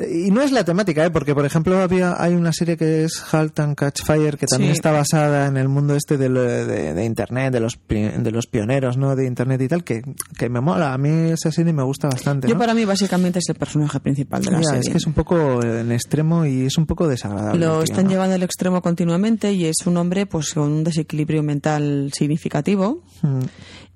Y 0.00 0.30
no 0.30 0.42
es 0.42 0.52
la 0.52 0.64
temática, 0.64 1.04
¿eh? 1.04 1.10
porque 1.10 1.34
por 1.34 1.44
ejemplo 1.44 1.76
había 1.80 2.22
hay 2.22 2.34
una 2.34 2.52
serie 2.52 2.76
que 2.76 3.02
es 3.04 3.20
Halt 3.34 3.58
and 3.58 3.74
Catch 3.74 4.04
Fire 4.04 4.38
que 4.38 4.46
también 4.46 4.72
Sí. 4.72 4.76
está 4.78 4.92
basada 4.92 5.46
en 5.46 5.56
el 5.56 5.68
mundo 5.68 5.96
este 5.96 6.16
de, 6.16 6.28
lo- 6.28 6.42
de- 6.42 6.94
de 6.94 7.04
internet, 7.04 7.52
de 7.52 7.58
los 7.60 7.78
de 7.88 8.30
los 8.30 8.46
pioneros, 8.46 8.96
¿no? 8.96 9.16
De 9.16 9.26
internet 9.26 9.60
y 9.62 9.66
tal, 9.68 9.82
que, 9.82 10.02
que 10.36 10.48
me 10.48 10.60
mola. 10.60 10.92
A 10.94 10.98
mí 10.98 11.30
esa 11.32 11.50
serie 11.50 11.72
me 11.72 11.82
gusta 11.82 12.08
bastante. 12.08 12.46
Yo 12.46 12.54
¿no? 12.54 12.60
para 12.60 12.74
mí 12.74 12.84
básicamente 12.84 13.40
es 13.40 13.48
el 13.48 13.56
personaje 13.56 13.98
principal 13.98 14.42
de 14.42 14.50
la 14.52 14.58
Ya, 14.58 14.64
serie. 14.64 14.80
es 14.82 14.88
que 14.90 14.98
es 14.98 15.06
un 15.06 15.14
poco 15.14 15.62
en 15.64 15.90
extremo 15.90 16.46
y 16.46 16.66
es 16.66 16.78
un 16.78 16.86
poco 16.86 17.08
desagradable. 17.08 17.58
Lo 17.58 17.72
tío, 17.74 17.82
están 17.82 18.04
¿no? 18.04 18.10
llevando 18.12 18.34
al 18.36 18.42
extremo 18.44 18.80
continuamente 18.82 19.52
y 19.52 19.64
es 19.64 19.78
un 19.86 19.96
hombre 19.96 20.26
pues 20.26 20.54
con 20.54 20.70
un 20.70 20.84
desequilibrio 20.84 21.42
mental 21.42 22.12
significativo 22.14 23.02
Mm. 23.22 23.40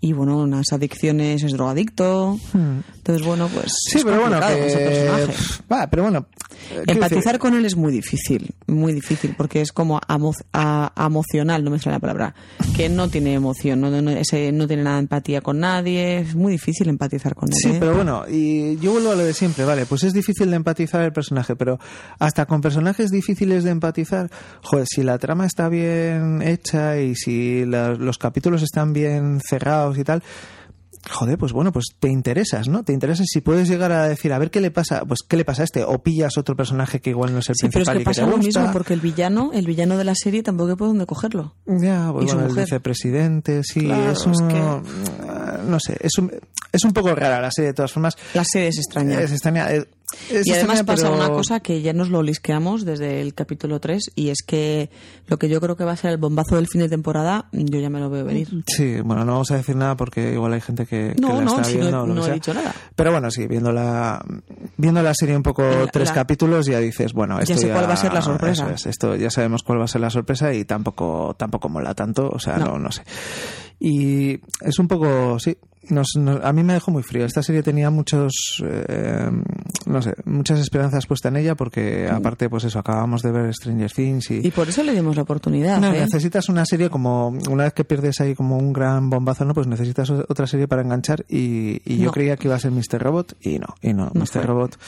Y 0.05 0.13
bueno, 0.13 0.37
unas 0.39 0.67
adicciones, 0.73 1.43
es 1.45 1.53
drogadicto. 1.53 2.37
Entonces 2.53 3.25
bueno, 3.27 3.49
pues 3.55 3.73
Sí, 3.91 3.99
es 3.99 4.05
pero 4.05 4.21
bueno, 4.21 4.39
complicado 4.41 4.57
que... 4.57 4.67
ese 4.67 4.79
personaje. 4.79 5.27
pff, 5.33 5.61
Va, 5.73 5.87
pero 5.89 6.03
bueno. 6.03 6.27
eh, 6.73 6.83
Empatizar 6.89 7.39
con 7.39 7.55
él 7.55 7.65
es 7.65 7.77
muy 7.77 7.93
difícil, 7.93 8.53
muy 8.67 8.93
difícil, 8.93 9.35
porque 9.37 9.61
es 9.61 9.71
como 9.73 10.01
amo- 10.09 10.35
a- 10.53 10.93
emocional, 11.07 11.63
no 11.65 11.71
me 11.71 11.79
sale 11.79 11.97
la 11.97 12.01
palabra, 12.01 12.35
que 12.77 12.89
no 12.89 13.09
tiene 13.09 13.35
emoción, 13.35 13.81
no, 13.81 13.91
no, 14.03 14.11
ese- 14.11 14.51
no 14.53 14.67
tiene 14.67 14.83
nada 14.83 14.97
de 14.97 15.03
empatía 15.03 15.41
con 15.41 15.61
nadie, 15.61 16.19
es 16.19 16.35
muy 16.35 16.53
difícil 16.53 16.89
empatizar 16.89 17.35
con 17.37 17.49
él. 17.49 17.55
Sí, 17.57 17.71
¿eh? 17.71 17.77
pero 17.79 17.95
bueno, 17.95 18.25
y 18.29 18.77
yo 18.79 18.93
vuelvo 18.93 19.13
a 19.13 19.15
lo 19.15 19.25
de 19.25 19.35
siempre, 19.35 19.65
vale, 19.65 19.87
pues 19.87 20.03
es 20.03 20.13
difícil 20.13 20.51
de 20.51 20.57
empatizar 20.57 21.01
el 21.03 21.13
personaje, 21.13 21.55
pero 21.57 21.79
hasta 22.19 22.47
con 22.47 22.61
personajes 22.61 23.11
difíciles 23.11 23.63
de 23.65 23.71
empatizar, 23.71 24.31
joder, 24.63 24.87
si 24.89 25.03
la 25.05 25.19
trama 25.19 25.47
está 25.47 25.69
bien 25.69 26.43
hecha 26.43 26.99
y 27.01 27.15
si 27.15 27.65
la- 27.67 27.95
los 27.95 28.19
capítulos 28.19 28.63
están 28.63 28.93
bien 28.93 29.41
cerrados 29.49 29.92
y 29.99 30.05
tal, 30.05 30.23
joder, 31.11 31.37
pues 31.37 31.53
bueno, 31.53 31.73
pues 31.73 31.87
te 31.99 32.09
interesas, 32.09 32.69
¿no? 32.69 32.85
Te 32.85 32.93
interesas 32.93 33.27
si 33.29 33.41
puedes 33.41 33.69
llegar 33.69 33.91
a 33.93 34.07
decir, 34.09 34.33
a 34.33 34.39
ver 34.39 34.51
qué 34.51 34.61
le 34.61 34.71
pasa, 34.71 35.05
pues 35.05 35.21
qué 35.27 35.37
le 35.37 35.45
pasa 35.45 35.63
a 35.63 35.65
este, 35.65 35.83
o 35.85 36.01
pillas 36.03 36.39
otro 36.39 36.55
personaje 36.55 37.01
que 37.01 37.11
igual 37.11 37.33
no 37.33 37.41
es 37.41 37.49
el 37.49 37.57
Sí, 37.57 37.69
pero 37.69 37.83
es 37.83 37.89
principal 37.89 37.97
que 37.97 38.03
y 38.03 38.05
que 38.05 38.05
te 38.05 38.21
pasa 38.21 38.31
lo 38.31 38.37
gusta. 38.37 38.61
mismo, 38.61 38.73
porque 38.73 38.95
el 38.95 39.01
villano, 39.01 39.51
el 39.53 39.67
villano 39.67 39.97
de 39.97 40.05
la 40.05 40.15
serie 40.15 40.43
tampoco 40.45 40.77
por 40.77 40.89
dónde 40.89 41.07
cogerlo. 41.07 41.55
Ya, 41.67 42.11
pues 42.13 42.27
bueno, 42.33 42.47
el 42.49 42.55
vicepresidente, 42.55 43.63
sí, 43.65 43.81
Claro, 43.81 44.13
es 44.13 44.27
un, 44.27 44.33
es 44.33 44.43
que- 44.43 45.63
no 45.69 45.79
sé, 45.81 45.97
es 46.01 46.13
un, 46.19 46.33
es 46.73 46.85
un 46.85 46.93
poco 46.93 47.15
rara 47.15 47.41
la 47.41 47.51
serie 47.51 47.69
de 47.71 47.75
todas 47.75 47.93
formas. 47.93 48.17
La 48.35 48.45
serie 48.45 48.69
es 48.69 48.77
extraña. 48.79 49.21
Es 49.21 49.33
extraña, 49.33 49.69
es- 50.31 50.33
es 50.41 50.47
y 50.47 50.53
además 50.53 50.83
pasa 50.85 51.11
pero- 51.11 51.17
una 51.17 51.29
cosa 51.31 51.61
que 51.61 51.83
ya 51.83 51.93
nos 51.93 52.09
lo 52.11 52.23
lisqueamos 52.23 52.85
desde 52.85 53.21
el 53.21 53.35
capítulo 53.35 53.81
3 53.81 54.11
y 54.15 54.29
es 54.29 54.39
que 54.47 54.91
lo 55.27 55.39
que 55.39 55.49
yo 55.49 55.61
creo 55.61 55.77
que 55.77 55.85
va 55.85 55.93
a 55.93 55.97
ser 55.97 56.11
el 56.13 56.19
bombazo 56.19 56.57
del 56.57 56.67
fin 56.69 56.81
de 56.83 56.89
temporada, 56.89 57.47
yo 57.53 57.79
ya 57.81 57.91
me 57.91 58.01
lo 58.01 58.11
veo 58.11 58.25
venir. 58.25 58.49
Sí, 58.67 59.01
bueno, 59.01 59.25
no 59.25 59.33
vamos 59.33 59.51
a 59.51 59.57
decir 59.57 59.77
nada 59.77 59.97
porque 59.97 60.33
igual 60.33 60.53
hay 60.53 60.61
gente 60.61 60.87
que, 60.87 61.13
que 61.15 61.21
No, 61.21 61.35
la 61.39 61.45
no, 61.45 61.51
está 61.53 61.65
si 61.65 61.75
no 61.77 61.81
viendo. 61.81 62.03
o 62.03 62.07
lo 62.07 62.15
no 62.15 62.27
he 62.27 62.33
dicho 62.33 62.55
nada. 62.55 62.75
Pero 62.97 63.11
bueno, 63.13 63.31
sí, 63.31 63.47
viendo 63.47 63.73
la, 63.73 64.25
viendo 64.77 65.03
la 65.03 65.15
serie 65.15 65.37
un 65.37 65.43
poco 65.43 65.63
La- 65.63 65.87
tres 65.87 66.09
la- 66.09 66.15
capítulos 66.15 66.67
ya 66.67 66.79
dices, 66.79 67.13
bueno, 67.13 67.39
esto 67.39 67.55
Ya 67.55 67.61
sé 67.61 67.69
cuál 67.71 67.89
va 67.89 67.95
a 67.95 67.97
ser 67.97 68.13
la 68.13 68.23
sorpresa. 68.23 68.65
eso 68.67 68.75
es, 68.75 68.87
esto 68.87 69.17
ya 69.17 69.31
sabemos 69.31 69.63
cuál 69.63 69.81
va 69.81 69.85
a 69.85 69.89
ser 69.89 70.01
la 70.01 70.11
sorpresa 70.11 70.53
y 70.55 70.65
tampoco, 70.65 71.35
tampoco 71.39 71.69
mola 71.69 71.95
tanto, 71.95 72.29
o 72.29 72.39
sea, 72.39 72.59
no, 72.59 72.67
No. 72.73 72.79
no 72.79 72.93
sé. 72.93 73.03
Y 73.81 74.41
es 74.61 74.79
un 74.79 74.89
poco, 74.89 75.39
sí, 75.39 75.57
nos- 75.91 76.15
nos- 76.17 76.45
a 76.45 76.53
mí 76.53 76.63
me 76.63 76.75
dejó 76.75 76.91
muy 76.91 77.03
frío. 77.03 77.25
Esta 77.25 77.43
serie 77.43 77.63
tenía 77.63 77.91
muchos, 77.91 78.63
eh, 78.65 79.31
no 79.87 80.03
sé, 80.03 80.15
muchas 80.25 80.61
esperanzas 80.61 81.07
puestas 81.07 81.31
en 81.33 81.37
ella 81.39 81.55
porque 81.55 82.09
aparte, 82.09 82.49
pues 82.49 82.65
eso, 82.65 82.79
acabamos 82.79 83.23
de 83.23 83.33
ver 83.33 83.55
Stranger 83.55 83.91
Things 83.91 84.31
y... 84.31 84.47
Y 84.47 84.51
por 84.51 84.69
eso 84.69 84.83
le 84.83 84.93
dimos 84.95 85.17
la 85.17 85.23
oportunidad. 85.23 85.81
No, 85.81 85.89
¿eh? 85.93 86.01
necesitas 86.01 86.49
una 86.49 86.65
serie 86.65 86.89
como 86.91 87.29
una 87.51 87.65
vez 87.65 87.73
que 87.73 87.85
pierdes 87.85 88.21
ahí 88.21 88.35
como 88.35 88.57
un 88.59 88.73
gran 88.73 89.11
bombazo, 89.11 89.45
no, 89.45 89.55
pues 89.55 89.67
necesitas 89.67 90.11
otra 90.11 90.47
serie 90.47 90.69
para 90.69 90.83
enganchar 90.83 91.25
y, 91.29 91.81
y 91.85 91.99
yo 91.99 92.07
No. 92.07 92.13
creía 92.13 92.37
que 92.37 92.49
iba 92.49 92.55
a 92.57 92.61
ser 92.61 92.71
Mr. 92.73 93.01
Robot 93.03 93.37
y 93.41 93.59
no, 93.59 93.67
y 93.81 93.93
no, 93.93 94.11
No 94.15 94.21
Mr. 94.21 94.27
fue. 94.29 94.43
Robot. 94.43 94.79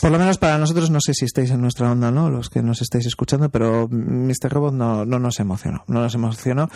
Por 0.00 0.10
lo 0.10 0.18
menos 0.18 0.38
para 0.38 0.58
nosotros, 0.58 0.90
no 0.90 1.00
sé 1.00 1.14
si 1.14 1.24
estáis 1.24 1.50
en 1.50 1.60
nuestra 1.60 1.90
onda, 1.90 2.10
¿no? 2.10 2.30
Los 2.30 2.48
que 2.48 2.62
nos 2.62 2.80
estáis 2.82 3.06
escuchando, 3.06 3.48
pero 3.50 3.88
Mr. 3.88 4.50
Robot 4.50 4.74
no, 4.74 5.04
no 5.04 5.18
nos 5.18 5.40
emocionó, 5.40 5.84
no 5.86 6.00
nos 6.00 6.14
emocionó. 6.14 6.68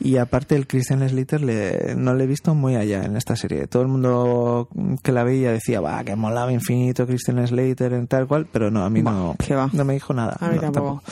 Y 0.00 0.16
aparte 0.16 0.56
el 0.56 0.66
Christian 0.66 1.08
Slater 1.08 1.42
le, 1.42 1.94
no 1.96 2.14
le 2.14 2.24
he 2.24 2.26
visto 2.26 2.54
muy 2.54 2.76
allá 2.76 3.04
en 3.04 3.16
esta 3.16 3.36
serie. 3.36 3.66
Todo 3.66 3.82
el 3.82 3.88
mundo 3.88 4.68
que 5.02 5.12
la 5.12 5.24
veía 5.24 5.52
decía, 5.52 5.80
va, 5.80 6.02
que 6.04 6.16
molaba 6.16 6.52
infinito 6.52 7.06
Christian 7.06 7.46
Slater 7.46 7.92
en 7.92 8.06
tal 8.06 8.26
cual, 8.26 8.46
pero 8.50 8.70
no, 8.70 8.84
a 8.84 8.90
mí 8.90 9.02
no, 9.02 9.36
no 9.72 9.84
me 9.84 9.94
dijo 9.94 10.12
nada. 10.12 10.36
A 10.40 10.48
mí 10.48 10.56
no, 10.56 10.62
tampoco. 10.62 11.02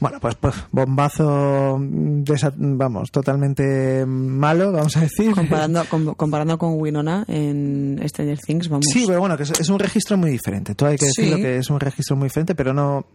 Bueno, 0.00 0.18
pues, 0.20 0.34
pues 0.36 0.54
bombazo, 0.72 1.78
vamos, 1.78 3.10
totalmente 3.10 4.04
malo, 4.06 4.72
vamos 4.72 4.96
a 4.96 5.00
decir. 5.02 5.32
Comparando, 5.32 5.84
com- 5.90 6.14
comparando 6.14 6.58
con 6.58 6.80
Winona 6.80 7.24
en 7.28 8.00
Stranger 8.08 8.38
Things, 8.38 8.68
vamos. 8.68 8.86
Sí, 8.92 9.04
pero 9.06 9.20
bueno, 9.20 9.36
que 9.36 9.42
es, 9.44 9.50
es 9.60 9.68
un 9.68 9.78
registro 9.78 10.16
muy 10.16 10.30
diferente. 10.30 10.74
Todo 10.74 10.88
hay 10.88 10.96
que 10.96 11.06
Sí. 11.06 11.22
decirlo 11.22 11.42
que 11.42 11.58
es 11.58 11.70
un 11.70 11.80
registro 11.80 12.16
muy 12.16 12.26
diferente, 12.26 12.54
pero 12.54 12.72
no, 12.72 13.06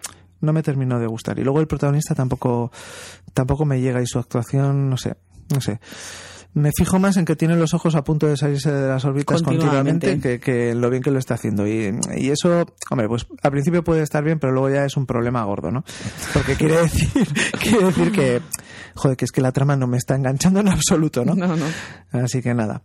no 0.41 0.53
me 0.53 0.61
terminó 0.63 0.99
de 0.99 1.07
gustar. 1.07 1.37
Y 1.39 1.43
luego 1.43 1.59
el 1.59 1.67
protagonista 1.67 2.13
tampoco, 2.15 2.71
tampoco 3.33 3.65
me 3.65 3.81
llega 3.81 4.01
y 4.01 4.07
su 4.07 4.19
actuación, 4.19 4.89
no 4.89 4.97
sé, 4.97 5.15
no 5.53 5.61
sé. 5.61 5.79
Me 6.55 6.71
fijo 6.75 6.99
más 6.99 7.17
en 7.17 7.25
que 7.25 7.35
tiene 7.35 7.55
los 7.57 7.73
ojos 7.73 7.95
a 7.95 8.03
punto 8.05 8.27
de 8.27 8.37
salirse 8.37 8.71
de 8.71 8.87
las 8.87 9.03
órbitas 9.03 9.41
Continuamente. 9.43 10.07
continuamente, 10.07 10.39
que, 10.39 10.39
que 10.39 10.73
lo 10.73 10.89
bien 10.89 11.03
que 11.03 11.11
lo 11.11 11.19
está 11.19 11.33
haciendo. 11.33 11.67
Y, 11.67 11.93
y 12.15 12.29
eso, 12.29 12.65
hombre, 12.89 13.09
pues 13.09 13.27
al 13.43 13.51
principio 13.51 13.83
puede 13.83 14.01
estar 14.03 14.23
bien, 14.23 14.39
pero 14.39 14.53
luego 14.53 14.69
ya 14.69 14.85
es 14.85 14.95
un 14.95 15.05
problema 15.05 15.43
gordo, 15.43 15.69
¿no? 15.69 15.83
Porque 16.33 16.55
quiere 16.55 16.77
decir, 16.83 17.09
quiere 17.61 17.85
decir 17.87 18.11
que, 18.13 18.41
joder, 18.95 19.17
que 19.17 19.25
es 19.25 19.31
que 19.33 19.41
la 19.41 19.51
trama 19.51 19.75
no 19.75 19.85
me 19.85 19.97
está 19.97 20.15
enganchando 20.15 20.61
en 20.61 20.69
absoluto, 20.69 21.25
¿no? 21.25 21.35
No, 21.35 21.57
no. 21.57 21.65
Así 22.13 22.41
que 22.41 22.53
nada. 22.53 22.81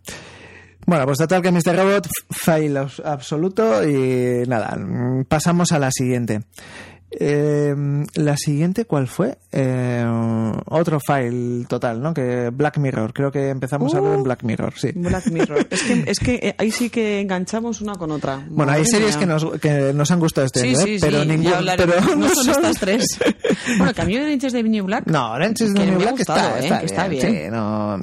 Bueno, 0.87 1.05
pues 1.05 1.19
total 1.19 1.41
que 1.43 1.53
Mr. 1.53 1.77
Robot, 1.77 2.09
fail 2.31 2.77
abs- 2.77 3.05
absoluto 3.05 3.87
y 3.89 4.43
nada, 4.49 4.77
pasamos 5.29 5.71
a 5.73 5.79
la 5.79 5.91
siguiente. 5.93 6.41
Eh, 7.12 7.75
la 8.14 8.37
siguiente, 8.37 8.85
¿cuál 8.85 9.09
fue? 9.09 9.37
Eh, 9.50 10.05
otro 10.67 11.00
file 11.00 11.64
total, 11.69 12.00
¿no? 12.00 12.14
Que 12.14 12.50
Black 12.52 12.79
Mirror. 12.79 13.12
Creo 13.12 13.33
que 13.33 13.49
empezamos 13.49 13.93
a 13.95 13.99
hablar 13.99 14.14
en 14.14 14.21
Uh. 14.21 14.25
Black 14.25 14.43
Mirror, 14.45 14.75
sí. 14.76 14.93
Black 14.95 15.26
Mirror. 15.26 15.67
Es 15.71 15.83
que, 15.83 16.05
es 16.07 16.19
que 16.21 16.35
eh, 16.37 16.55
ahí 16.59 16.71
sí 16.71 16.88
que 16.88 17.21
enganchamos 17.21 17.81
una 17.81 17.95
con 17.97 18.12
otra. 18.12 18.45
Bueno, 18.49 18.73
hay 18.73 18.85
series 18.85 19.17
que 19.17 19.26
nos, 19.26 19.45
que 19.61 19.93
nos 19.93 20.11
han 20.11 20.21
gustado 20.21 20.47
este 20.47 20.61
Sí, 20.61 20.69
año, 20.69 20.79
¿eh? 20.81 20.85
sí, 20.85 20.97
pero 21.00 21.23
sí, 21.23 21.29
ningún, 21.29 21.52
pero 21.76 22.17
no 22.17 22.29
son 22.29 22.45
son- 22.45 22.55
estas 22.64 22.76
tres. 22.81 23.05
Bueno, 23.79 23.93
que 23.93 24.02
a 24.02 24.05
mí 24.05 24.17
Orange 24.17 24.50
de 24.50 24.62
New 24.62 24.85
Black. 24.85 25.07
No, 25.07 25.33
Orange 25.33 25.64
is 25.64 25.75
the 25.75 25.87
New 25.87 25.99
Black 25.99 26.17
gustado, 26.17 26.57
está, 26.59 26.81
¿eh? 26.81 26.85
está, 26.85 27.09
bien. 27.09 27.26
bien. 27.33 27.45
sí, 27.47 27.50
no. 27.50 27.99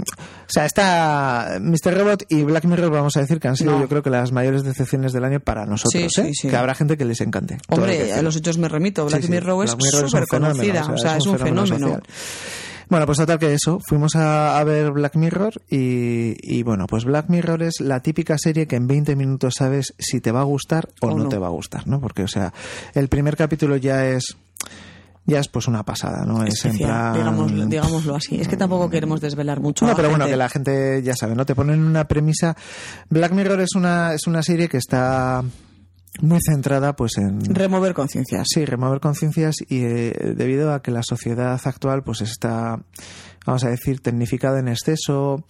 O 0.47 0.49
sea, 0.49 0.65
está 0.65 1.57
Mr. 1.59 1.97
Robot 1.97 2.23
y 2.29 2.43
Black 2.43 2.63
Mirror, 2.65 2.89
vamos 2.89 3.17
a 3.17 3.19
decir 3.19 3.39
que 3.39 3.47
han 3.49 3.57
sido 3.57 3.73
No. 3.73 3.81
yo 3.81 3.89
creo 3.89 4.01
que 4.01 4.09
las 4.09 4.31
mayores 4.31 4.63
decepciones 4.63 5.11
del 5.11 5.25
año 5.25 5.39
para 5.41 5.65
nosotros, 5.65 6.09
Sí, 6.13 6.21
¿eh? 6.21 6.25
sí, 6.27 6.33
sí. 6.33 6.47
Que 6.49 6.55
habrá 6.55 6.73
gente 6.73 6.97
que 6.97 7.03
les 7.05 7.19
encante. 7.21 7.57
Hombre, 7.69 8.13
a 8.13 8.21
los 8.21 8.35
hechos 8.37 8.57
me 8.57 8.69
remito. 8.69 9.05
Black 9.05 9.21
Sí, 9.21 9.27
sí, 9.27 9.31
Mirror 9.33 9.65
es 9.65 9.71
súper 9.71 10.25
conocida. 10.27 10.85
O 10.91 10.97
sea, 10.97 11.17
es 11.17 11.25
un 11.25 11.37
fenómeno. 11.37 11.77
social. 11.77 12.03
Bueno, 12.89 13.05
pues 13.05 13.17
total 13.17 13.37
que 13.37 13.53
eso, 13.53 13.81
fuimos 13.85 14.15
a, 14.15 14.57
a 14.57 14.63
ver 14.63 14.91
Black 14.91 15.15
Mirror 15.17 15.61
y, 15.69 16.35
y 16.41 16.63
bueno, 16.63 16.87
pues 16.87 17.03
Black 17.03 17.27
Mirror 17.27 17.63
es 17.63 17.81
la 17.81 17.99
típica 17.99 18.37
serie 18.37 18.65
que 18.65 18.77
en 18.77 18.87
20 18.87 19.17
minutos 19.17 19.55
sabes 19.57 19.93
si 19.99 20.21
te 20.21 20.31
va 20.31 20.39
a 20.39 20.45
gustar 20.45 20.87
o, 21.01 21.07
O 21.07 21.11
no, 21.17 21.23
no. 21.25 21.29
te 21.29 21.37
va 21.37 21.47
a 21.47 21.49
gustar, 21.49 21.85
¿no? 21.85 21.99
Porque, 21.99 22.23
o 22.23 22.29
sea, 22.29 22.53
el 22.93 23.09
primer 23.09 23.35
capítulo 23.35 23.75
ya 23.75 24.05
es, 24.07 24.37
ya 25.27 25.39
es 25.39 25.49
pues 25.49 25.67
una 25.67 25.83
pasada, 25.83 26.25
¿no? 26.25 26.43
Es 26.43 26.61
plan... 26.61 27.13
digámoslo, 27.13 27.65
digámoslo 27.65 28.15
así. 28.15 28.39
Es 28.39 28.47
que 28.47 28.55
tampoco 28.55 28.89
queremos 28.89 29.19
desvelar 29.19 29.59
mucho. 29.59 29.85
No, 29.85 29.95
pero 29.95 30.09
bueno, 30.09 30.25
que 30.25 30.37
la 30.37 30.47
gente 30.47 31.03
ya 31.03 31.15
sabe, 31.15 31.35
¿no? 31.35 31.45
Te 31.45 31.53
ponen 31.53 31.81
una 31.81 32.07
premisa. 32.07 32.55
Black 33.09 33.33
Mirror 33.33 33.59
es 33.59 33.75
una, 33.75 34.13
es 34.13 34.25
una 34.25 34.41
serie 34.41 34.69
que 34.69 34.77
está 34.77 35.43
muy 36.21 36.39
centrada, 36.41 36.95
pues, 36.95 37.17
en. 37.17 37.43
Remover 37.53 37.93
conciencias. 37.93 38.47
Sí, 38.49 38.63
remover 38.63 39.01
conciencias 39.01 39.57
y 39.67 39.83
eh, 39.83 40.33
debido 40.35 40.73
a 40.73 40.81
que 40.81 40.91
la 40.91 41.03
sociedad 41.03 41.59
actual, 41.61 42.03
pues, 42.03 42.21
está, 42.21 42.79
vamos 43.45 43.65
a 43.65 43.69
decir, 43.69 43.99
tecnificada 43.99 44.59
en 44.59 44.69
exceso 44.69 45.43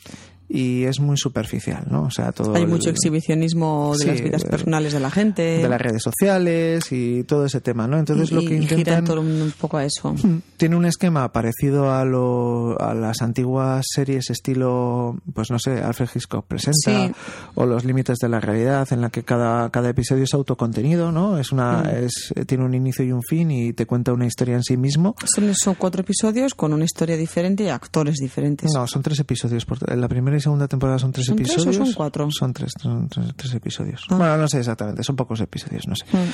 y 0.49 0.83
es 0.85 0.99
muy 0.99 1.17
superficial, 1.17 1.85
¿no? 1.89 2.03
O 2.03 2.11
sea, 2.11 2.31
todo. 2.31 2.55
Hay 2.55 2.63
el- 2.63 2.67
mucho 2.69 2.89
exhibicionismo 2.89 3.93
de 3.97 4.03
Sí, 4.03 4.07
las 4.07 4.21
vidas 4.21 4.43
personales 4.45 4.93
de 4.93 4.99
la 4.99 5.11
gente. 5.11 5.41
de 5.41 5.67
las 5.69 5.81
redes 5.81 6.01
sociales 6.03 6.85
y 6.91 7.23
todo 7.23 7.45
ese 7.45 7.59
tema, 7.61 7.87
¿no? 7.87 7.97
Entonces 7.97 8.31
y, 8.31 8.35
lo 8.35 8.41
que 8.41 8.55
y 8.55 8.61
gira 8.61 8.77
intentan 8.79 9.03
torno 9.05 9.21
un 9.21 9.53
poco 9.59 9.77
a 9.77 9.83
eso. 9.85 10.15
tiene 10.57 10.75
un 10.75 10.85
esquema 10.85 11.31
parecido 11.31 11.91
a, 11.91 12.05
lo, 12.05 12.79
a 12.81 12.93
las 12.93 13.21
antiguas 13.21 13.85
series 13.93 14.29
estilo, 14.29 15.17
pues 15.33 15.51
no 15.51 15.59
sé, 15.59 15.81
Alfred 15.81 16.07
Hitchcock 16.15 16.45
presenta 16.47 16.77
Sí. 17.07 17.11
o 17.55 17.65
Los 17.65 17.83
límites 17.83 18.17
de 18.19 18.29
la 18.29 18.39
realidad, 18.39 18.87
en 18.91 19.01
la 19.01 19.09
que 19.09 19.23
cada, 19.23 19.69
cada 19.69 19.89
episodio 19.89 20.23
es 20.23 20.33
autocontenido, 20.33 21.11
¿no? 21.11 21.37
Es 21.37 21.51
una, 21.51 21.83
Mm. 21.83 22.05
es, 22.05 22.33
tiene 22.47 22.63
un 22.63 22.73
inicio 22.73 23.03
y 23.03 23.11
un 23.11 23.21
fin 23.23 23.51
y 23.51 23.73
te 23.73 23.85
cuenta 23.85 24.13
una 24.13 24.25
historia 24.25 24.55
en 24.55 24.63
sí 24.63 24.77
mismo. 24.77 25.15
Son, 25.25 25.53
son 25.55 25.75
cuatro 25.75 26.01
episodios 26.01 26.55
con 26.55 26.71
una 26.73 26.85
historia 26.85 27.17
diferente 27.17 27.63
y 27.65 27.69
actores 27.69 28.15
diferentes. 28.15 28.71
No, 28.73 28.87
son 28.87 29.01
tres 29.01 29.19
episodios. 29.19 29.65
Por, 29.65 29.95
la 29.97 30.07
primera 30.07 30.36
y 30.37 30.41
segunda 30.41 30.67
temporada 30.67 30.99
son 30.99 31.11
tres 31.11 31.25
¿Son 31.27 31.35
tres 31.35 31.49
o 31.49 31.53
episodios. 31.53 31.75
son 31.87 31.93
cuatro? 31.93 32.27
Son 32.31 32.53
tres, 32.53 32.71
son 32.81 33.07
tres, 33.09 33.25
tres 33.35 33.53
episodios. 33.53 34.03
Ah. 34.09 34.15
Bueno, 34.15 34.37
no 34.37 34.47
sé 34.47 34.59
exactamente, 34.59 35.03
son 35.03 35.15
pocos 35.15 35.39
episodios, 35.41 35.87
no 35.87 35.95
sé. 35.95 36.05
Mm. 36.11 36.29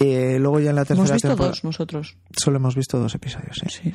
Eh, 0.00 0.36
luego 0.38 0.60
ya 0.60 0.70
en 0.70 0.76
la 0.76 0.84
tercera 0.84 1.00
Hemos 1.06 1.12
visto 1.12 1.28
temporada 1.28 1.50
dos 1.50 1.64
nosotros. 1.64 2.16
solo 2.36 2.56
hemos 2.58 2.76
visto 2.76 2.98
dos 3.00 3.14
episodios, 3.16 3.56
sí. 3.60 3.66
Sí. 3.82 3.92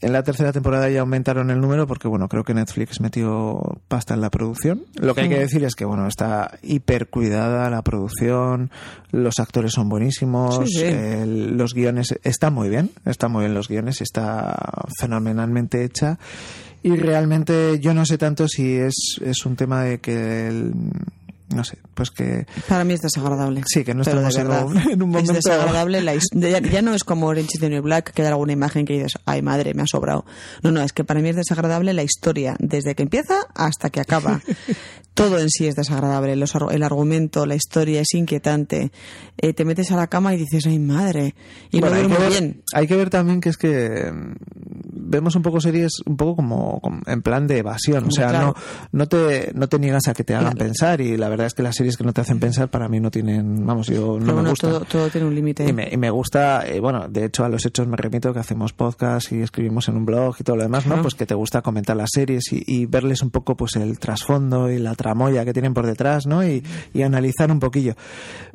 En 0.00 0.12
la 0.12 0.22
tercera 0.24 0.50
temporada 0.50 0.88
ya 0.90 1.00
aumentaron 1.00 1.50
el 1.50 1.60
número 1.60 1.86
porque, 1.86 2.08
bueno, 2.08 2.26
creo 2.28 2.42
que 2.42 2.54
Netflix 2.54 3.00
metió 3.00 3.60
pasta 3.86 4.14
en 4.14 4.20
la 4.20 4.30
producción. 4.30 4.82
Lo 4.96 5.14
que 5.14 5.20
hay 5.20 5.28
que 5.28 5.38
decir 5.38 5.62
es 5.62 5.74
que, 5.76 5.84
bueno, 5.84 6.08
está 6.08 6.58
hiper 6.62 7.08
cuidada 7.08 7.70
la 7.70 7.82
producción, 7.82 8.70
los 9.12 9.38
actores 9.38 9.72
son 9.72 9.88
buenísimos, 9.88 10.56
Sí, 10.66 10.78
sí. 10.80 11.24
los 11.24 11.72
guiones, 11.72 12.14
está 12.24 12.50
muy 12.50 12.68
bien, 12.68 12.90
está 13.04 13.28
muy 13.28 13.42
bien 13.42 13.54
los 13.54 13.68
guiones, 13.68 14.00
está 14.00 14.56
fenomenalmente 14.98 15.84
hecha. 15.84 16.18
Y 16.82 16.96
realmente 16.96 17.78
yo 17.80 17.94
no 17.94 18.06
sé 18.06 18.16
tanto 18.18 18.46
si 18.48 18.74
es, 18.76 18.94
es 19.24 19.44
un 19.44 19.56
tema 19.56 19.82
de 19.82 19.98
que, 19.98 20.46
el- 20.48 20.72
no 21.54 21.62
sé, 21.62 21.78
pues 21.94 22.10
que 22.10 22.44
Para 22.68 22.82
mí 22.84 22.92
es 22.94 23.00
desagradable. 23.00 23.62
Sí, 23.66 23.84
que 23.84 23.94
no 23.94 24.02
Pero 24.02 24.26
estamos 24.28 24.36
en 24.36 24.42
un- 24.42 24.74
verdad, 24.74 24.92
en 24.92 25.02
un 25.02 25.10
momento- 25.10 25.32
Es 25.32 25.44
desagradable. 25.44 26.00
La 26.02 26.14
ya, 26.14 26.58
ya 26.60 26.82
no 26.82 26.92
es 26.94 27.04
como 27.04 27.26
Orange 27.26 27.50
is 27.60 27.82
Black, 27.82 28.12
que 28.12 28.22
da 28.22 28.28
alguna 28.30 28.52
imagen 28.52 28.84
que 28.84 28.94
dices, 28.94 29.12
ay 29.26 29.42
madre, 29.42 29.72
me 29.74 29.82
ha 29.82 29.86
sobrado. 29.86 30.24
No, 30.62 30.70
no, 30.72 30.82
es 30.82 30.92
que 30.92 31.04
para 31.04 31.20
mí 31.20 31.28
es 31.28 31.36
desagradable 31.36 31.92
la 31.92 32.02
historia, 32.02 32.56
desde 32.58 32.94
que 32.96 33.02
empieza 33.04 33.34
hasta 33.54 33.90
que 33.90 34.00
acaba. 34.00 34.40
Todo 35.14 35.38
en 35.38 35.48
sí 35.48 35.66
es 35.66 35.74
desagradable. 35.76 36.36
Los 36.36 36.52
el 36.72 36.82
argumento, 36.82 37.46
la 37.46 37.54
historia 37.54 38.02
es 38.02 38.12
inquietante. 38.12 38.90
Eh, 39.38 39.54
te 39.54 39.64
metes 39.64 39.90
a 39.90 39.96
la 39.96 40.08
cama 40.08 40.34
y 40.34 40.38
dices, 40.38 40.66
ay 40.66 40.78
madre. 40.78 41.34
Y 41.70 41.80
Bueno, 41.80 41.96
no 42.02 42.08
duermo 42.08 42.28
bien. 42.28 42.62
hay 42.74 42.86
que 42.86 42.96
ver 42.96 43.08
también 43.08 43.40
que 43.40 43.48
es 43.48 43.56
que 43.56 44.12
vemos 45.06 45.36
un 45.36 45.42
poco 45.42 45.60
series 45.60 45.92
un 46.06 46.16
poco 46.16 46.36
como, 46.36 46.80
como 46.80 47.00
en 47.06 47.22
plan 47.22 47.46
de 47.46 47.58
evasión, 47.58 48.04
o 48.06 48.10
sea, 48.10 48.28
claro. 48.28 48.54
no, 48.92 48.98
no 49.00 49.06
te 49.08 49.52
no 49.54 49.68
te 49.68 49.78
niegas 49.78 50.08
a 50.08 50.14
que 50.14 50.24
te 50.24 50.34
hagan 50.34 50.52
Claro. 50.52 50.58
pensar 50.66 51.00
y 51.00 51.16
la 51.16 51.28
verdad 51.28 51.46
es 51.46 51.54
que 51.54 51.62
las 51.62 51.74
series 51.76 51.96
que 51.96 52.04
no 52.04 52.12
te 52.12 52.20
hacen 52.20 52.38
pensar 52.40 52.68
para 52.68 52.88
mí 52.88 53.00
no 53.00 53.10
tienen, 53.10 53.64
vamos, 53.66 53.86
yo 53.88 54.18
no 54.18 54.18
Pero 54.18 54.26
me 54.26 54.32
bueno, 54.32 54.50
gustan. 54.50 54.70
todo, 54.70 54.80
todo 54.84 55.08
tiene 55.10 55.26
un 55.26 55.34
límite. 55.34 55.68
Y 55.68 55.72
me, 55.72 55.88
y 55.90 55.96
me 55.96 56.10
gusta, 56.10 56.66
eh, 56.66 56.80
bueno, 56.80 57.08
de 57.08 57.24
hecho 57.24 57.44
a 57.44 57.48
los 57.48 57.64
hechos 57.66 57.86
me 57.86 57.96
remito 57.96 58.32
que 58.32 58.38
hacemos 58.40 58.72
podcast 58.72 59.32
y 59.32 59.40
escribimos 59.42 59.88
en 59.88 59.96
un 59.96 60.04
blog 60.06 60.36
y 60.38 60.44
todo 60.44 60.56
lo 60.56 60.62
demás, 60.62 60.86
¿no? 60.86 61.00
Pues 61.02 61.14
que 61.14 61.26
te 61.26 61.34
gusta 61.34 61.62
comentar 61.62 61.96
las 61.96 62.10
series 62.12 62.52
y, 62.52 62.62
y 62.66 62.86
verles 62.86 63.22
un 63.22 63.30
poco 63.30 63.56
pues 63.56 63.76
el 63.76 63.98
trasfondo 63.98 64.70
y 64.70 64.78
la 64.78 64.94
tramoya 64.94 65.44
que 65.44 65.52
tienen 65.52 65.74
por 65.74 65.86
detrás, 65.86 66.26
¿no? 66.26 66.44
Y, 66.46 66.62
y 66.94 67.02
analizar 67.02 67.50
un 67.50 67.60
poquillo. 67.60 67.94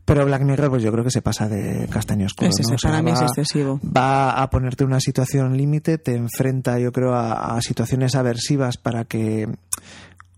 Pero 0.03 0.25
Black 0.25 0.41
Mirror, 0.41 0.69
pues 0.71 0.83
yo 0.83 0.91
creo 0.91 1.03
que 1.03 1.11
se 1.11 1.21
pasa 1.21 1.47
de 1.47 1.87
castaño 1.87 2.25
oscuro, 2.25 2.49
Es 2.49 2.59
ese, 2.59 2.69
¿no? 2.69 2.75
O 2.75 2.77
sea, 2.79 2.89
para 2.91 3.03
mí 3.03 3.11
es 3.11 3.21
excesivo. 3.21 3.79
va 3.85 4.41
a 4.41 4.49
ponerte 4.49 4.83
una 4.83 4.99
situación 4.99 5.55
límite, 5.55 5.97
te 5.99 6.15
enfrenta, 6.41 6.79
yo 6.79 6.91
creo, 6.91 7.13
a, 7.13 7.55
a 7.57 7.61
situaciones 7.61 8.15
aversivas 8.15 8.77
para 8.77 9.05
que, 9.05 9.47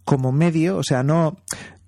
como 0.04 0.32
medio, 0.32 0.78
o 0.78 0.84
sea, 0.84 1.04
no, 1.04 1.38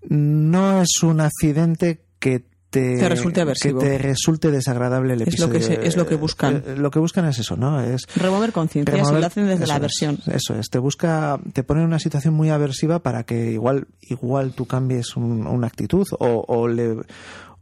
no 0.08 0.82
es 0.82 1.04
un 1.04 1.20
accidente 1.22 2.02
que 2.20 2.46
te, 2.70 2.98
Te 2.98 3.08
resulte 3.10 3.40
aversivo. 3.42 3.80
que 3.80 3.86
te 3.88 3.98
resulte 3.98 4.52
desagradable 4.52 5.14
el 5.14 5.22
Es 5.22 5.40
lo 5.40 5.50
que 5.50 5.58
episodio. 5.58 5.82
se- 5.82 5.88
es 5.88 5.96
lo 5.96 6.06
que 6.08 6.16
buscan. 6.16 6.64
Eh, 6.66 6.76
Lo 6.78 6.92
que 6.92 7.00
buscan 7.00 7.26
es 7.26 7.40
eso, 7.40 7.56
¿no? 7.56 7.80
Es 7.82 8.02
Remover 8.18 8.52
conciencia, 8.52 9.04
si 9.06 9.14
lo 9.14 9.26
hacen 9.26 9.46
desde 9.48 9.64
eso 9.64 9.72
la 9.72 9.76
aversión. 9.76 10.20
eso 10.28 10.56
es, 10.56 10.70
te 10.70 10.78
busca, 10.80 11.40
te 11.54 11.64
pone 11.64 11.82
en 11.82 11.88
una 11.88 12.00
situación 12.00 12.34
muy 12.34 12.50
aversiva 12.50 13.00
para 13.00 13.24
que 13.24 13.52
igual, 13.52 13.88
igual 14.02 14.52
tú 14.54 14.66
cambies 14.66 15.16
un- 15.16 15.48
una 15.48 15.68
actitud 15.68 16.06
o, 16.20 16.44
o 16.48 16.68
le 16.68 16.98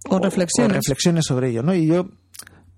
O 0.09 0.19
reflexiones. 0.19 0.71
o 0.71 0.75
reflexiones 0.79 1.25
sobre 1.25 1.49
ello, 1.49 1.61
¿no? 1.61 1.75
Y 1.75 1.85
yo 1.87 2.09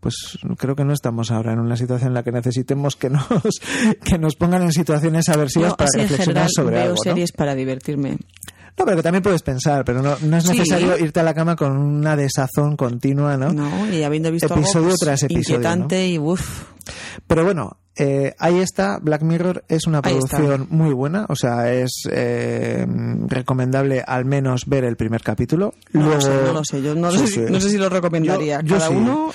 pues 0.05 0.37
creo 0.59 0.75
que 0.75 0.85
no 0.85 0.93
estamos 0.93 1.31
ahora 1.31 1.51
en 1.53 1.59
una 1.59 1.75
situación 1.75 2.09
en 2.09 2.13
la 2.13 2.21
que 2.23 2.31
necesitemos 2.31 2.95
que 2.95 3.09
nos 3.09 3.25
que 4.03 4.19
nos 4.19 4.35
pongan 4.35 4.61
en 4.61 4.71
situaciones 4.71 5.27
aversivas 5.29 5.73
para 5.73 5.89
reflexionar 5.95 6.47
sobre 6.55 6.75
veo 6.75 6.83
algo, 6.83 6.95
¿no? 6.95 7.01
series 7.01 7.31
para 7.31 7.55
divertirme. 7.55 8.17
No, 8.77 8.85
pero 8.85 8.97
que 8.97 9.03
también 9.03 9.23
puedes 9.23 9.41
pensar, 9.41 9.83
pero 9.83 10.03
no, 10.03 10.15
no 10.21 10.37
es 10.37 10.43
Sí. 10.43 10.51
necesario 10.51 10.95
irte 10.99 11.21
a 11.21 11.23
la 11.23 11.33
cama 11.33 11.55
con 11.55 11.75
una 11.75 12.15
desazón 12.15 12.75
continua, 12.77 13.35
¿no? 13.35 13.51
No, 13.51 13.89
y 13.91 14.03
habiendo 14.03 14.29
visto 14.31 14.53
Episodio 14.53 14.77
algo 14.79 14.89
pues, 14.89 14.99
tras 14.99 15.23
episodio, 15.23 15.55
inquietante 15.55 16.07
y 16.07 16.19
uff. 16.19 16.65
Pero 17.25 17.43
bueno, 17.45 17.77
eh, 17.95 18.35
ahí 18.37 18.59
está, 18.59 18.99
Black 19.01 19.21
Mirror 19.23 19.63
es 19.69 19.87
una 19.87 20.01
producción 20.03 20.67
muy 20.69 20.93
buena, 20.93 21.25
o 21.29 21.35
sea, 21.37 21.71
es 21.73 22.03
eh, 22.11 22.85
recomendable 23.27 24.03
al 24.05 24.25
menos 24.25 24.63
ver 24.67 24.83
el 24.83 24.97
primer 24.97 25.23
capítulo. 25.23 25.73
No 25.93 26.01
lo 26.01 26.05
Luego- 26.07 26.21
sé, 26.21 26.29
no 26.45 26.53
lo 26.53 26.65
sé. 26.65 26.81
Yo 26.81 26.93
no, 26.95 27.11
Sí, 27.11 27.17
sé, 27.19 27.27
sí. 27.27 27.33
si- 27.45 27.51
no 27.53 27.59
sé 27.61 27.69
si 27.69 27.77
lo 27.77 27.87
recomendaría. 27.89 28.59
Yo- 28.61 28.67
yo 28.67 28.75
Cada 28.77 28.89
sí. 28.89 28.93
uno, 28.95 29.31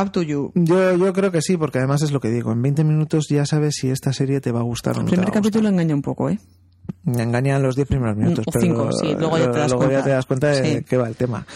up 0.00 0.10
to 0.12 0.22
you. 0.22 0.52
Yo, 0.54 0.96
yo 0.96 1.12
creo 1.12 1.30
que 1.32 1.40
sí, 1.42 1.56
porque 1.56 1.78
además 1.78 2.02
es 2.02 2.12
lo 2.12 2.20
que 2.20 2.28
digo, 2.30 2.52
en 2.52 2.62
20 2.62 2.84
minutos 2.84 3.26
ya 3.28 3.44
sabes 3.46 3.74
si 3.80 3.90
esta 3.90 4.12
serie 4.12 4.40
te 4.40 4.52
va 4.52 4.60
a 4.60 4.64
gustar 4.64 4.96
o 4.96 5.00
El 5.00 5.04
no. 5.06 5.10
te 5.10 5.16
primer 5.16 5.26
va 5.26 5.28
a 5.28 5.30
gustar. 5.30 5.42
capítulo 5.42 5.68
engaña 5.68 5.94
un 5.94 6.02
poco, 6.02 6.30
¿eh? 6.30 6.38
Me 7.04 7.22
engañan 7.22 7.62
los 7.62 7.76
10 7.76 7.88
primeros 7.88 8.16
minutos. 8.16 8.44
O 8.46 8.50
pero 8.50 8.64
cinco, 8.64 8.92
sí, 8.92 9.14
luego 9.18 9.38
ya 9.38 9.50
te 9.50 9.58
das 9.58 9.70
luego 9.70 9.84
cuenta. 9.86 10.04
te 10.04 10.10
das 10.10 10.26
cuenta 10.26 10.46
de 10.48 10.78
Sí. 10.78 10.84
qué 10.88 10.96
va 10.96 11.08
el 11.08 11.14
tema. 11.16 11.46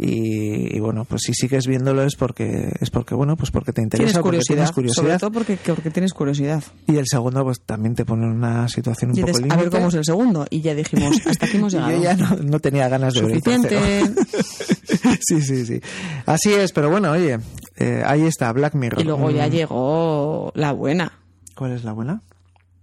Y, 0.00 0.76
y 0.76 0.78
bueno, 0.78 1.04
pues 1.04 1.22
si 1.24 1.34
sigues 1.34 1.66
viéndolo 1.66 2.04
es 2.04 2.14
porque, 2.14 2.70
es 2.80 2.88
porque 2.88 3.16
bueno, 3.16 3.36
pues 3.36 3.50
porque 3.50 3.72
te 3.72 3.82
interesa, 3.82 4.04
Tienes 4.04 4.14
porque 4.22 4.28
curiosidad, 4.38 4.54
tienes 4.54 4.68
sobre 4.70 4.88
curiosidad. 4.94 5.18
todo 5.18 5.32
porque, 5.32 5.58
porque 5.66 5.90
tienes 5.90 6.12
curiosidad. 6.14 6.62
Y 6.86 6.96
el 6.98 7.06
segundo, 7.08 7.42
pues 7.42 7.60
también 7.62 7.96
te 7.96 8.04
pone 8.04 8.24
en 8.26 8.30
una 8.32 8.68
situación 8.68 9.10
un 9.10 9.18
Y 9.18 9.22
poco 9.22 9.38
límite. 9.38 9.54
a 9.54 9.58
ver 9.58 9.70
cómo 9.70 9.88
es 9.88 9.94
el 9.94 10.04
segundo. 10.04 10.46
Y 10.50 10.60
ya 10.60 10.74
dijimos, 10.76 11.16
hasta 11.26 11.46
aquí 11.46 11.56
hemos 11.56 11.72
llegado. 11.72 11.90
yo 11.96 12.00
ya 12.02 12.14
no, 12.14 12.36
no 12.36 12.60
tenía 12.60 12.88
ganas 12.88 13.12
de 13.14 13.22
ver 13.22 13.30
el 13.32 13.42
Suficiente. 13.42 14.02
sí, 15.20 15.42
sí, 15.42 15.66
sí. 15.66 15.80
Así 16.26 16.52
es, 16.54 16.70
pero 16.72 16.90
bueno, 16.90 17.10
oye, 17.10 17.38
eh, 17.78 18.02
ahí 18.06 18.22
está, 18.24 18.52
Black 18.52 18.74
Mirror. 18.74 19.00
Y 19.00 19.04
luego 19.04 19.30
ya 19.30 19.46
Mm, 19.46 19.50
llegó 19.50 20.52
la 20.54 20.72
buena, 20.72 21.12
¿Cuál 21.54 21.72
es 21.72 21.84
la 21.84 21.92
buena? 21.92 22.22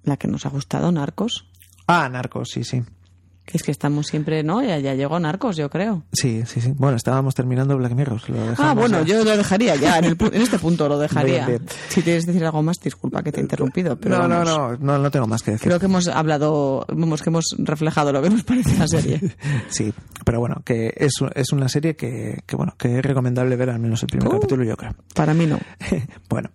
la 0.04 0.18
que 0.18 0.28
nos 0.28 0.46
ha 0.46 0.50
gustado, 0.50 0.92
Narcos. 0.92 1.48
Ah, 1.88 2.08
Narcos, 2.10 2.50
sí, 2.52 2.64
sí. 2.64 2.84
Es 3.54 3.64
que 3.64 3.72
estamos 3.72 4.08
siempre, 4.08 4.44
¿no? 4.44 4.64
Ya, 4.64 4.80
ya 4.80 4.96
llegó 4.96 5.20
Narcos, 5.20 5.56
yo 5.56 5.70
creo. 5.70 6.04
Sí, 6.12 6.44
sí, 6.46 6.62
sí. 6.62 6.74
Bueno, 6.76 6.98
estábamos 6.98 7.36
terminando 7.36 7.78
Black 7.78 7.94
Mirror. 7.94 8.20
Ah, 8.58 8.74
bueno, 8.76 9.04
ya. 9.04 9.18
yo 9.18 9.24
lo 9.24 9.38
dejaría 9.38 9.76
ya. 9.76 10.00
En, 10.00 10.06
el 10.06 10.18
pu- 10.18 10.34
en 10.34 10.42
este 10.42 10.58
punto 10.60 10.90
lo 10.90 10.98
dejaría. 10.98 11.46
Bien, 11.46 11.60
bien. 11.64 11.70
Si 11.90 12.02
quieres 12.02 12.26
decir 12.26 12.44
algo 12.44 12.64
más, 12.64 12.80
disculpa 12.80 13.22
que 13.24 13.32
te 13.32 13.40
he 13.40 13.44
interrumpido. 13.44 13.96
Pero 13.98 14.18
no, 14.18 14.28
no, 14.28 14.36
vamos. 14.46 14.80
no, 14.80 14.94
no, 14.94 14.98
no 15.00 15.12
tengo 15.12 15.28
más 15.28 15.44
que 15.44 15.52
decir. 15.52 15.68
Creo 15.68 15.80
que 15.80 15.86
hemos 15.86 16.08
hablado, 16.08 16.86
vamos, 16.90 17.22
que 17.22 17.30
hemos 17.30 17.46
reflejado 17.60 18.12
lo 18.12 18.22
que 18.22 18.30
nos 18.32 18.44
parece 18.44 18.78
la 18.78 18.88
serie. 18.88 19.20
Sí, 19.70 19.94
pero 20.26 20.40
bueno, 20.40 20.62
que 20.66 20.94
es, 20.98 21.14
es 21.36 21.52
una 21.52 21.70
serie 21.70 21.96
que, 21.96 22.40
que, 22.46 22.56
bueno, 22.56 22.74
que 22.78 22.98
es 23.00 23.06
recomendable 23.06 23.56
ver 23.56 23.70
al 23.70 23.80
menos 23.80 24.02
el 24.04 24.08
primer 24.10 24.28
Uh. 24.28 24.32
capítulo, 24.32 24.64
yo 24.64 24.76
creo. 24.76 24.96
Para 25.14 25.34
mí 25.34 25.46
no. 25.46 25.60
bueno. 26.30 26.50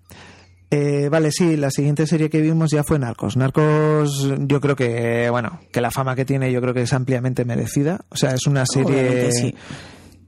Eh, 0.70 1.08
vale, 1.10 1.32
sí, 1.32 1.56
la 1.56 1.70
siguiente 1.70 2.06
serie 2.06 2.30
que 2.30 2.40
vimos 2.40 2.70
ya 2.70 2.84
fue 2.84 2.98
Narcos. 2.98 3.36
Narcos, 3.36 4.28
yo 4.38 4.60
creo 4.60 4.76
que, 4.76 5.28
bueno, 5.30 5.60
que 5.72 5.80
la 5.80 5.90
fama 5.90 6.14
que 6.14 6.24
tiene 6.24 6.52
yo 6.52 6.60
creo 6.60 6.72
que 6.72 6.82
es 6.82 6.92
ampliamente 6.92 7.44
merecida. 7.44 8.00
O 8.08 8.16
sea, 8.16 8.34
es 8.34 8.46
una 8.46 8.64
serie... 8.66 9.32
Sí. 9.32 9.54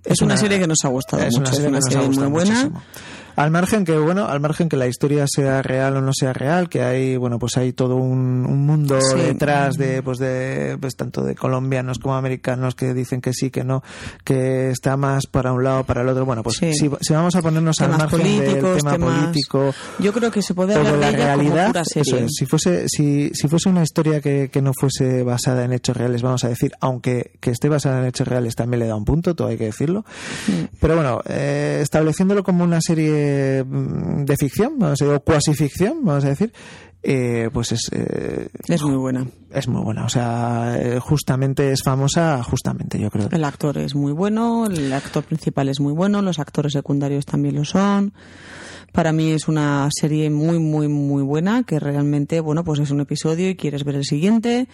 Es 0.04 0.20
una 0.20 0.36
serie 0.36 0.58
que 0.58 0.66
nos 0.66 0.78
ha 0.84 0.88
gustado 0.88 1.22
es 1.22 1.38
mucho, 1.38 1.52
es 1.52 1.58
una 1.60 1.66
que 1.66 1.72
nos 1.72 1.86
ha 1.86 1.90
serie 1.90 1.98
muy 1.98 2.06
gustado 2.08 2.30
buena. 2.30 2.50
muchísimo. 2.50 2.82
Al 3.36 3.50
margen 3.50 3.84
que, 3.84 3.96
bueno, 3.98 4.26
al 4.26 4.40
margen 4.40 4.68
que 4.68 4.76
la 4.76 4.86
historia 4.86 5.24
sea 5.26 5.62
real 5.62 5.96
o 5.96 6.00
no 6.00 6.12
sea 6.14 6.32
real, 6.32 6.68
que 6.68 6.82
hay, 6.82 7.16
bueno, 7.16 7.38
pues 7.38 7.56
hay 7.56 7.72
todo 7.72 7.96
un, 7.96 8.44
un 8.46 8.66
mundo 8.66 8.98
Sí. 9.00 9.18
detrás 9.20 9.76
de, 9.76 10.02
pues 10.02 10.18
de, 10.18 10.76
pues 10.80 10.96
tanto 10.96 11.22
de 11.22 11.34
colombianos 11.34 11.98
como 11.98 12.14
americanos 12.14 12.74
que 12.74 12.94
dicen 12.94 13.20
que 13.20 13.32
sí, 13.32 13.50
que 13.50 13.64
no, 13.64 13.82
que 14.24 14.70
está 14.70 14.96
más 14.96 15.26
para 15.26 15.52
un 15.52 15.64
lado 15.64 15.80
o 15.80 15.84
para 15.84 16.02
el 16.02 16.08
otro. 16.08 16.24
Bueno, 16.24 16.42
pues 16.42 16.56
Sí. 16.58 16.72
si, 16.74 16.90
si 17.00 17.12
vamos 17.14 17.34
a 17.36 17.42
ponernos 17.42 17.80
al 17.80 17.90
margen 17.90 18.22
del 18.22 18.60
tema 18.60 18.92
temas- 18.92 19.20
político, 19.20 19.74
Yo 19.98 20.12
creo 20.12 20.30
que 20.30 20.42
se 20.42 20.54
puede 20.54 20.74
hablar 20.74 20.92
de 20.94 20.98
la 21.00 21.10
como 21.10 21.22
realidad, 21.22 21.66
pura 21.68 21.84
serie. 21.84 22.02
eso 22.02 22.24
es, 22.24 22.30
si 22.36 22.46
fuese, 22.46 22.84
si, 22.88 23.30
si 23.34 23.48
fuese 23.48 23.68
una 23.68 23.82
historia 23.82 24.20
que, 24.20 24.50
que 24.52 24.60
no 24.62 24.72
fuese 24.78 25.22
basada 25.22 25.64
en 25.64 25.72
hechos 25.72 25.96
reales, 25.96 26.22
vamos 26.22 26.44
a 26.44 26.48
decir, 26.48 26.72
aunque 26.80 27.32
que 27.40 27.50
esté 27.50 27.68
basada 27.68 28.00
en 28.00 28.06
hechos 28.06 28.28
reales 28.28 28.54
también 28.54 28.80
le 28.80 28.86
da 28.86 28.96
un 28.96 29.04
punto, 29.04 29.34
todo 29.34 29.48
hay 29.48 29.56
que 29.58 29.64
decirlo. 29.64 30.04
Mm. 30.48 30.76
Pero 30.80 30.96
bueno, 30.96 31.22
eh, 31.26 31.80
estableciéndolo 31.82 32.42
como 32.44 32.64
una 32.64 32.80
serie 32.80 33.21
mm, 33.66 34.24
de 34.24 34.36
ficción, 34.36 34.78
vamos 34.78 35.00
a 35.00 35.04
decir, 35.04 35.16
o 35.16 35.20
cuasi 35.20 35.54
ficción, 35.54 36.04
vamos 36.04 36.24
a 36.24 36.28
decir, 36.28 36.52
eh, 37.04 37.50
pues 37.52 37.72
es, 37.72 37.90
eh, 37.92 38.48
Es 38.68 38.82
muy 38.82 38.96
buena. 38.96 39.26
es 39.50 39.66
muy 39.66 39.82
buena. 39.82 40.04
O 40.04 40.08
sea, 40.08 40.76
eh, 40.78 41.00
justamente 41.00 41.72
es 41.72 41.82
famosa, 41.82 42.42
justamente, 42.44 42.98
yo 42.98 43.10
creo. 43.10 43.28
El 43.32 43.44
actor 43.44 43.78
es 43.78 43.94
muy 43.94 44.12
bueno, 44.12 44.66
el 44.66 44.92
actor 44.92 45.24
principal 45.24 45.68
es 45.68 45.80
muy 45.80 45.92
bueno, 45.92 46.22
los 46.22 46.38
actores 46.38 46.72
secundarios 46.72 47.26
también 47.26 47.56
lo 47.56 47.64
son. 47.64 48.12
Para 48.92 49.12
mí 49.12 49.30
es 49.32 49.48
una 49.48 49.88
serie 49.90 50.30
muy, 50.30 50.58
muy, 50.60 50.86
muy 50.86 51.22
buena, 51.22 51.64
que 51.64 51.80
realmente, 51.80 52.40
bueno, 52.40 52.62
pues 52.62 52.78
es 52.78 52.90
un 52.90 53.00
episodio 53.00 53.48
y 53.48 53.56
quieres 53.56 53.84
ver 53.84 53.96
el 53.96 54.04
siguiente. 54.04 54.68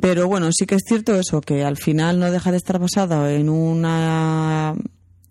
Pero 0.00 0.28
bueno, 0.28 0.50
sí 0.52 0.66
que 0.66 0.74
es 0.74 0.82
cierto 0.86 1.14
eso, 1.14 1.40
que 1.40 1.64
al 1.64 1.76
final 1.76 2.18
no 2.18 2.30
deja 2.30 2.50
de 2.50 2.56
estar 2.56 2.78
basado 2.78 3.28
en 3.28 3.48
una 3.48 4.74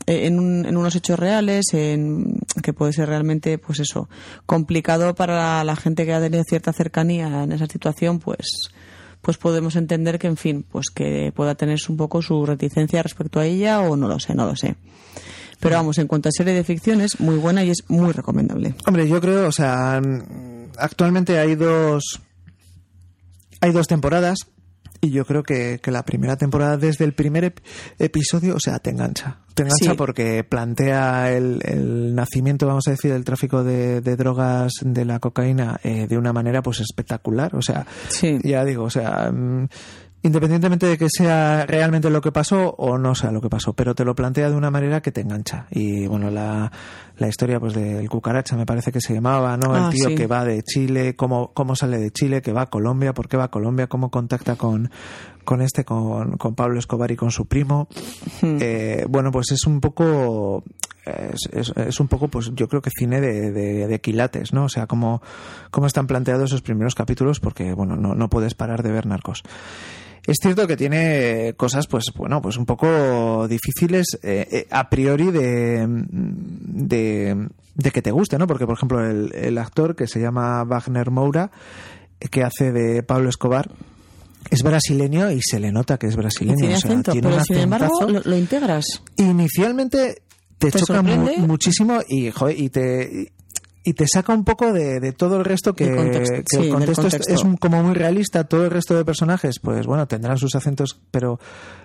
en, 0.08 0.40
un- 0.40 0.66
en 0.66 0.78
unos 0.78 0.96
hechos 0.96 1.20
reales, 1.20 1.66
en, 1.74 2.40
que 2.64 2.74
puede 2.74 2.94
ser 2.94 3.10
realmente, 3.10 3.58
pues 3.58 3.80
eso, 3.80 4.10
complicado 4.46 5.16
para 5.16 5.64
la 5.64 5.76
gente 5.76 6.06
que 6.06 6.14
ha 6.14 6.20
tenido 6.22 6.44
cierta 6.44 6.74
cercanía 6.74 7.44
en 7.44 7.52
esa 7.52 7.68
situación, 7.68 8.20
pues, 8.20 8.48
pues 9.22 9.38
podemos 9.38 9.76
entender 9.76 10.18
que, 10.20 10.28
en 10.28 10.38
fin, 10.38 10.66
pues 10.70 10.90
que 10.90 11.32
pueda 11.36 11.56
tener 11.56 11.80
un 11.90 11.98
poco 11.98 12.22
su 12.22 12.46
reticencia 12.46 13.04
respecto 13.04 13.40
a 13.40 13.46
ella 13.46 13.82
o 13.82 13.96
no 13.96 14.08
lo 14.08 14.20
sé, 14.20 14.34
no 14.34 14.46
lo 14.46 14.56
sé. 14.56 14.76
Pero 15.60 15.76
vamos, 15.76 16.00
en 16.00 16.08
cuanto 16.08 16.28
a 16.28 16.32
serie 16.32 16.54
de 16.56 16.64
ficción 16.64 17.02
es 17.02 17.20
muy 17.20 17.36
buena 17.38 17.64
y 17.64 17.70
es 17.70 17.84
muy 17.88 18.12
recomendable. 18.14 18.74
Hombre, 18.88 19.08
yo 19.08 19.22
creo, 19.22 19.48
o 19.48 19.52
sea, 19.52 20.02
actualmente 20.78 21.38
hay 21.38 21.54
dos 21.56 22.20
hay 23.64 23.72
dos 23.72 23.88
temporadas 23.88 24.40
y 25.02 25.10
yo 25.12 25.26
creo 25.26 25.42
que, 25.44 25.80
que 25.82 25.92
la 25.92 26.04
primera 26.06 26.38
temporada 26.38 26.78
desde 26.78 27.04
el 27.06 27.14
primer 27.14 27.44
ep- 27.56 27.62
episodio, 28.00 28.56
o 28.56 28.60
sea, 28.60 28.78
te 28.80 28.92
engancha. 28.92 29.40
te 29.56 29.64
engancha 29.64 29.92
Sí. 29.92 29.98
porque 29.98 30.44
plantea 30.44 31.32
el, 31.32 31.60
el 31.66 32.14
nacimiento, 32.16 32.68
vamos 32.68 32.88
a 32.88 32.92
decir, 32.92 33.12
del 33.12 33.24
tráfico 33.26 33.64
de, 33.64 34.02
de 34.02 34.16
drogas 34.16 34.72
de 34.82 35.04
la 35.06 35.20
cocaína 35.20 35.80
eh, 35.84 36.08
de 36.08 36.18
una 36.18 36.32
manera 36.34 36.62
pues 36.62 36.80
espectacular. 36.82 37.56
O 37.56 37.62
sea, 37.62 37.86
Sí. 38.10 38.38
ya 38.44 38.64
digo, 38.64 38.84
o 38.84 38.90
sea, 38.90 39.32
mm, 39.32 39.68
independientemente 40.24 40.86
de 40.86 40.98
que 41.00 41.08
sea 41.10 41.66
realmente 41.66 42.10
lo 42.12 42.22
que 42.22 42.32
pasó 42.32 42.76
o 42.78 42.98
no 43.00 43.16
sea 43.16 43.32
lo 43.32 43.42
que 43.42 43.50
pasó, 43.50 43.74
pero 43.74 43.96
te 43.96 44.06
lo 44.06 44.14
plantea 44.14 44.50
de 44.52 44.56
una 44.56 44.70
manera 44.70 45.02
que 45.02 45.12
te 45.12 45.22
engancha. 45.22 45.66
Y 45.72 46.06
bueno, 46.06 46.30
la, 46.30 46.72
la 47.22 47.28
historia 47.28 47.60
pues 47.60 47.74
del 47.74 48.10
cucaracha 48.10 48.56
me 48.58 48.66
parece 48.66 48.92
que 48.92 49.00
se 49.00 49.14
llamaba, 49.14 49.56
¿no? 49.56 49.74
Ah, 49.74 49.86
el 49.88 49.94
tío 49.96 50.10
sí. 50.10 50.16
que 50.16 50.28
va 50.28 50.44
de 50.44 50.64
Chile, 50.64 51.16
cómo, 51.16 51.52
cómo 51.54 51.76
sale 51.76 51.98
de 52.00 52.12
Chile, 52.12 52.42
que 52.42 52.52
va 52.52 52.64
a 52.64 52.70
Colombia, 52.70 53.14
por 53.14 53.28
qué 53.30 53.38
va 53.38 53.46
a 53.46 53.52
Colombia, 53.52 53.88
cómo 53.88 54.10
contacta 54.10 54.56
con, 54.56 54.90
con 55.46 55.62
este, 55.62 55.86
con, 55.86 56.38
con 56.38 56.56
Pablo 56.56 56.80
Escobar 56.80 57.12
y 57.12 57.16
con 57.16 57.32
su 57.32 57.46
primo. 57.46 57.88
Hmm. 58.42 58.58
Eh, 58.60 59.06
bueno, 59.08 59.32
pues 59.32 59.52
es 59.52 59.66
un 59.68 59.80
poco, 59.82 60.64
es, 61.06 61.48
es- 61.54 61.74
es 61.78 62.00
un 62.00 62.08
poco, 62.08 62.28
pues 62.28 62.52
yo 62.56 62.68
creo 62.68 62.82
que 62.82 62.90
cine 62.90 63.22
de, 63.22 63.52
de, 63.52 63.88
de 63.88 64.02
quilates, 64.02 64.52
¿no? 64.52 64.66
O 64.66 64.70
sea, 64.70 64.88
cómo, 64.88 65.22
cómo 65.70 65.86
están 65.88 66.08
planteados 66.08 66.50
esos 66.50 66.62
primeros 66.64 66.96
capítulos, 66.96 67.40
porque 67.40 67.74
bueno, 67.74 67.96
no, 67.96 68.16
no 68.16 68.30
puedes 68.30 68.56
parar 68.56 68.82
de 68.84 68.92
ver 68.92 69.06
narcos. 69.06 69.44
Es 70.28 70.38
cierto 70.42 70.68
que 70.68 70.78
tiene 70.78 71.54
cosas, 71.58 71.88
pues 71.88 72.06
bueno, 72.16 72.42
pues 72.42 72.56
un 72.58 72.66
poco 72.66 73.48
difíciles 73.48 74.06
eh, 74.22 74.48
eh, 74.52 74.68
a 74.70 74.90
priori 74.90 75.32
de, 75.32 75.86
de, 75.88 77.48
de 77.76 77.92
que 77.92 78.02
te 78.02 78.12
guste, 78.12 78.38
¿no? 78.38 78.46
Porque, 78.48 78.66
por 78.66 78.76
ejemplo, 78.78 79.04
el, 79.04 79.34
el 79.34 79.58
actor 79.58 79.96
que 79.96 80.08
se 80.08 80.20
llama 80.20 80.64
Wagner 80.64 81.10
Moura, 81.12 81.50
eh, 82.20 82.28
que 82.30 82.44
hace 82.44 82.72
de 82.72 83.02
Pablo 83.04 83.30
Escobar, 83.30 83.72
es 84.50 84.64
brasileño 84.64 85.32
y 85.32 85.40
se 85.42 85.60
le 85.60 85.72
nota 85.72 85.98
que 85.98 86.08
es 86.08 86.16
brasileño. 86.16 86.58
tiene 86.58 86.76
o 86.76 86.80
sea, 86.80 86.90
acento, 86.92 87.12
tiene 87.14 87.28
pero 87.30 87.44
sin 87.44 87.58
embargo 87.58 88.08
lo, 88.08 88.22
lo 88.24 88.38
integras. 88.38 88.86
Inicialmente 89.18 90.22
te, 90.58 90.72
¿Te 90.72 90.80
choca 90.80 91.02
mu- 91.02 91.36
muchísimo 91.48 92.00
y, 92.08 92.30
joder, 92.32 92.60
y 92.60 92.70
te 92.70 93.32
y 93.84 93.94
te 93.94 94.06
saca 94.08 94.34
un 94.34 94.44
poco 94.44 94.72
de, 94.72 95.00
de 95.00 95.12
todo 95.12 95.38
el 95.38 95.46
resto 95.46 95.74
que, 95.74 95.86
Del 95.86 95.96
contexto, 95.96 96.36
que 96.36 96.44
sí, 96.46 96.58
el 96.67 96.70
contexto, 96.70 97.08
es- 97.08 97.41
como 97.60 97.82
muy 97.84 97.94
realista. 97.96 98.44
Todo 98.44 98.65
el 98.65 98.72
resto 98.72 98.96
de 98.96 99.04
personajes, 99.04 99.56
pues 99.60 99.88
bueno, 99.88 100.08
tendrán 100.08 100.38
sus 100.38 100.54
acentos, 100.56 101.00
pero 101.10 101.39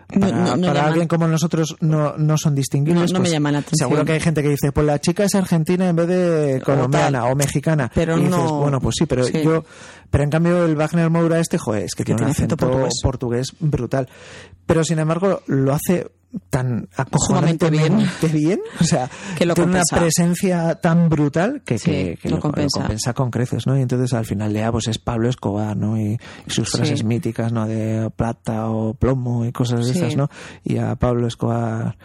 para, 0.08 0.30
no- 0.32 0.56
no 0.56 0.66
para 0.66 0.86
alguien 0.86 1.08
como 1.08 1.26
nosotros 1.26 1.74
no, 1.80 2.16
no 2.18 2.36
son 2.36 2.54
distinguibles. 2.54 3.12
No- 3.12 3.18
me 3.18 3.22
pues, 3.24 3.32
llaman 3.32 3.54
la 3.54 3.58
atención. 3.60 3.88
Seguro 3.88 4.04
que 4.04 4.12
hay 4.12 4.20
gente 4.20 4.42
que 4.42 4.50
dice, 4.50 4.72
pues 4.72 4.86
la 4.86 4.98
chica 5.00 5.24
es 5.24 5.34
argentina 5.34 5.88
en 5.88 5.96
vez 5.96 6.08
de 6.08 6.62
colombiana 6.64 7.24
o, 7.26 7.34
mexicana. 7.34 7.90
Pero 7.94 8.16
y 8.18 8.24
dices, 8.24 8.36
no- 8.36 8.60
bueno, 8.60 8.78
pues 8.80 8.96
sí, 8.98 9.06
pero 9.06 9.24
sí. 9.24 9.42
yo, 9.42 9.64
pero 10.10 10.24
en 10.24 10.30
cambio 10.30 10.64
el 10.66 10.76
Wagner 10.76 11.08
Moura 11.08 11.40
este, 11.40 11.56
joder, 11.56 11.84
es 11.84 11.94
que, 11.94 12.04
Que 12.04 12.12
tiene 12.14 12.22
un 12.24 12.30
acento 12.30 12.56
acento 12.56 12.66
portugués. 12.68 12.92
portugués 13.02 13.46
brutal. 13.58 14.08
Pero 14.66 14.84
sin 14.84 14.98
embargo 14.98 15.42
lo 15.46 15.72
hace 15.72 16.10
tan 16.50 16.88
Sumamente 17.26 17.70
bien. 17.70 17.98
bien, 18.32 18.60
o 18.80 18.84
sea, 18.84 19.08
Que 19.36 19.46
lo 19.46 19.54
tiene 19.54 19.70
una 19.72 19.82
presencia 19.90 20.74
tan 20.76 21.08
brutal 21.08 21.62
que, 21.64 21.78
Sí, 21.78 21.90
que- 21.90 22.18
que 22.22 22.28
lo 22.28 22.36
lo, 22.36 22.42
compensa. 22.42 22.78
lo 22.80 22.84
compensa 22.84 23.12
con 23.14 23.30
creces, 23.30 23.66
¿no? 23.66 23.76
Y 23.78 23.82
entonces 23.82 24.12
al 24.12 24.24
final 24.24 24.52
ya 24.52 24.70
pues 24.72 24.88
es 24.88 24.98
Pablo 24.98 25.28
Escobar, 25.28 25.76
¿no? 25.76 25.98
Y, 25.98 26.18
y 26.46 26.50
sus 26.50 26.68
Sí. 26.70 26.76
frases 26.78 27.04
míticas, 27.04 27.52
¿no? 27.52 27.66
De 27.66 28.10
plata 28.14 28.68
o 28.70 28.94
plomo 28.94 29.44
y 29.44 29.52
cosas 29.52 29.86
de 29.86 29.92
Sí. 29.92 29.98
esas, 29.98 30.16
¿no? 30.16 30.28
Y 30.64 30.78
a 30.78 30.94
Pablo 30.96 31.26
Escobar 31.26 31.96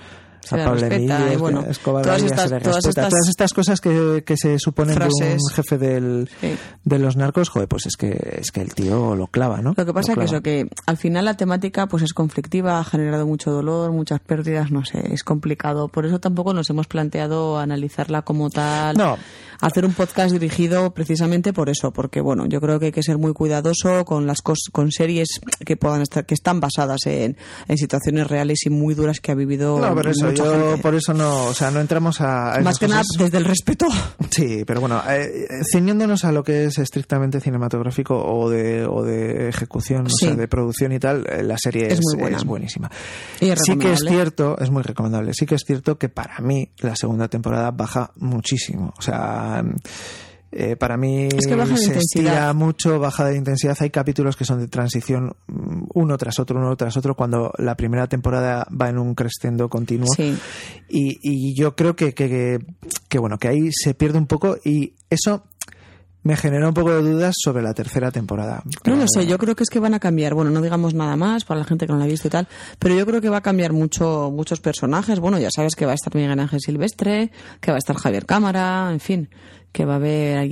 Se 0.44 0.56
a 0.56 0.58
le 0.58 0.64
Pablo 0.66 0.80
respeta, 0.82 1.34
y 1.34 1.36
bueno, 1.38 1.62
Escobar 1.70 2.04
todas 2.04 2.20
se 2.20 2.26
estas- 2.28 2.50
todas 2.64 2.86
estas- 2.86 3.10
Todas 3.10 3.30
estas 3.30 3.54
cosas 3.54 3.80
que, 3.82 4.24
que 4.26 4.36
se 4.38 4.58
suponen 4.60 4.96
de 4.96 5.02
Frases. 5.02 5.40
un 5.42 5.50
jefe 5.56 5.78
del, 5.78 6.30
Sí. 6.42 6.56
de 6.84 7.00
los 7.00 7.16
narcos, 7.16 7.50
joder, 7.50 7.68
pues 7.68 7.86
es 7.86 7.96
que 7.96 8.38
es 8.42 8.52
que 8.52 8.62
el 8.62 8.74
tío 8.74 9.16
lo 9.16 9.28
clava, 9.28 9.62
¿no? 9.62 9.74
Lo 9.78 9.86
que 9.86 9.94
pasa 9.94 10.14
Lo 10.14 10.20
que 10.20 10.26
eso, 10.26 10.42
que 10.42 10.68
al 10.88 10.98
final 10.98 11.26
la 11.26 11.36
temática 11.38 11.88
pues 11.88 12.04
es 12.04 12.14
conflictiva, 12.14 12.80
ha 12.80 12.84
generado 12.84 13.26
mucho 13.28 13.52
dolor, 13.52 13.92
muchas 13.92 14.20
pérdidas, 14.20 14.72
no 14.72 14.84
sé, 14.84 15.14
es 15.14 15.24
complicado. 15.24 15.88
Por 15.90 16.06
eso 16.06 16.20
tampoco 16.20 16.54
nos 16.54 16.70
hemos 16.70 16.88
planteado 16.88 17.60
analizarla 17.60 18.24
como 18.24 18.50
tal. 18.50 18.98
No. 18.98 19.18
Hacer 19.62 19.86
un 19.86 19.94
podcast 19.94 20.32
dirigido 20.34 20.94
precisamente 20.94 21.54
por 21.54 21.70
eso, 21.70 21.92
porque 21.92 22.20
bueno, 22.20 22.46
yo 22.48 22.60
creo 22.60 22.80
que 22.80 22.88
hay 22.88 22.92
que 22.92 23.04
ser 23.04 23.18
muy 23.18 23.32
cuidadoso 23.34 24.04
con 24.06 24.26
las 24.28 24.40
cos- 24.44 24.70
con 24.72 24.92
series 24.92 25.40
que 25.66 25.78
puedan 25.78 26.02
estar, 26.02 26.26
que 26.26 26.34
están 26.34 26.60
basadas 26.60 27.06
en, 27.06 27.38
en 27.68 27.78
situaciones 27.78 28.28
reales 28.28 28.66
y 28.66 28.70
muy 28.70 28.96
duras 28.96 29.20
que 29.20 29.32
ha 29.32 29.36
vivido 29.36 29.80
No, 29.80 29.94
pero 29.96 30.10
eso, 30.12 30.26
mucha 30.28 30.44
yo 30.44 30.52
gente. 30.70 30.82
por 30.82 30.96
eso 30.96 31.14
no, 31.14 31.46
o 31.46 31.54
sea, 31.54 31.70
no 31.72 31.80
entramos 31.80 32.22
a, 32.22 32.60
Más 32.64 32.80
que 32.80 32.88
nada 32.88 33.04
desde 33.18 33.38
el 33.38 33.46
respeto. 33.46 33.86
Sí, 34.32 34.64
pero 34.66 34.82
bueno, 34.82 35.02
eh, 35.10 35.46
eh, 35.50 35.64
ciñéndonos 35.72 36.26
a 36.26 36.32
lo 36.32 36.44
que 36.44 36.66
es 36.66 36.78
estrictamente 36.80 37.40
cinematográfico 37.40 38.16
o 38.18 38.50
de, 38.50 38.86
o 38.86 39.04
de 39.04 39.50
ejecución, 39.50 40.10
Sí. 40.10 40.26
o 40.26 40.30
sea, 40.30 40.36
de 40.38 40.48
producción 40.48 40.92
y 40.92 41.00
tal, 41.00 41.26
eh, 41.30 41.44
la 41.44 41.58
serie 41.58 41.88
es, 41.88 41.94
Es 41.94 42.00
muy 42.02 42.22
buena. 42.22 42.38
es 42.38 42.46
buenísima. 42.46 42.90
Y 43.40 43.52
sí 43.58 43.78
que 43.78 43.94
es 43.94 44.00
cierto, 44.00 44.58
es 44.60 44.72
muy 44.72 44.82
recomendable, 44.84 45.34
sí 45.34 45.46
que 45.46 45.56
es 45.56 45.62
cierto 45.66 45.98
que 45.98 46.10
para 46.10 46.40
mí 46.40 46.70
la 46.80 46.96
segunda 46.96 47.28
temporada 47.28 47.70
baja 47.72 48.12
muchísimo. 48.16 48.94
O 48.98 49.02
sea, 49.02 49.51
eh, 50.54 50.76
para 50.76 50.98
mí 50.98 51.30
Es 51.32 51.48
que 51.48 51.56
baja 51.56 51.78
se 51.78 51.98
estira 51.98 52.52
mucho, 52.54 53.00
baja 53.00 53.26
de 53.26 53.38
intensidad. 53.38 53.78
Hay 53.80 53.90
capítulos 53.90 54.36
que 54.36 54.44
son 54.44 54.60
de 54.60 54.68
transición 54.68 55.34
mm, 55.48 55.84
uno 55.94 56.18
tras 56.18 56.40
otro, 56.40 56.60
uno 56.60 56.76
tras 56.76 56.98
otro, 56.98 57.16
cuando 57.16 57.54
la 57.58 57.76
primera 57.76 58.08
temporada 58.08 58.68
va 58.70 58.90
en 58.90 58.98
un 58.98 59.16
crescendo 59.16 59.70
continuo. 59.70 60.08
Sí. 60.16 60.38
Y, 60.90 61.20
y 61.22 61.56
yo 61.56 61.76
creo 61.76 61.96
que, 61.96 62.14
que, 62.14 62.60
bueno, 63.18 63.38
que 63.38 63.48
ahí 63.48 63.72
se 63.72 63.94
pierde 63.94 64.18
un 64.18 64.28
poco 64.28 64.58
y 64.64 64.94
eso 65.10 65.44
me 66.24 66.38
generó 66.38 66.68
un 66.68 66.74
poco 66.74 66.92
de 66.92 67.02
dudas 67.02 67.36
sobre 67.38 67.64
la 67.64 67.74
tercera 67.74 68.12
temporada. 68.12 68.64
No 68.86 68.96
lo 68.96 69.06
sé, 69.08 69.26
yo 69.26 69.38
creo 69.38 69.56
que 69.56 69.64
es 69.64 69.70
que 69.70 69.80
van 69.80 69.94
a 69.94 70.00
cambiar. 70.00 70.34
Bueno, 70.34 70.52
no 70.52 70.62
digamos 70.62 70.94
nada 70.94 71.16
más 71.16 71.46
para 71.46 71.60
la 71.60 71.66
gente 71.66 71.88
que 71.88 71.94
no 71.94 72.00
la 72.00 72.06
ha 72.06 72.08
visto 72.08 72.28
y 72.28 72.32
tal, 72.32 72.48
pero 72.80 72.96
yo 72.96 73.06
creo 73.06 73.22
que 73.22 73.30
va 73.30 73.38
a 73.38 73.42
cambiar 73.42 73.74
mucho 73.74 74.32
muchos 74.32 74.60
personajes. 74.60 75.20
Bueno, 75.20 75.40
ya 75.40 75.50
sabes 75.54 75.76
que 75.76 75.86
va 75.86 75.94
a 75.94 75.96
estar 75.96 76.14
Miguel 76.14 76.40
Ángel 76.40 76.60
Silvestre, 76.62 77.32
que 77.60 77.72
va 77.72 77.78
a 77.78 77.80
estar 77.80 77.96
Javier 77.96 78.26
Cámara, 78.26 78.90
en 78.92 79.00
fin, 79.00 79.30
que 79.72 79.86
va 79.86 79.94
a 79.94 79.96
haber 79.98 80.50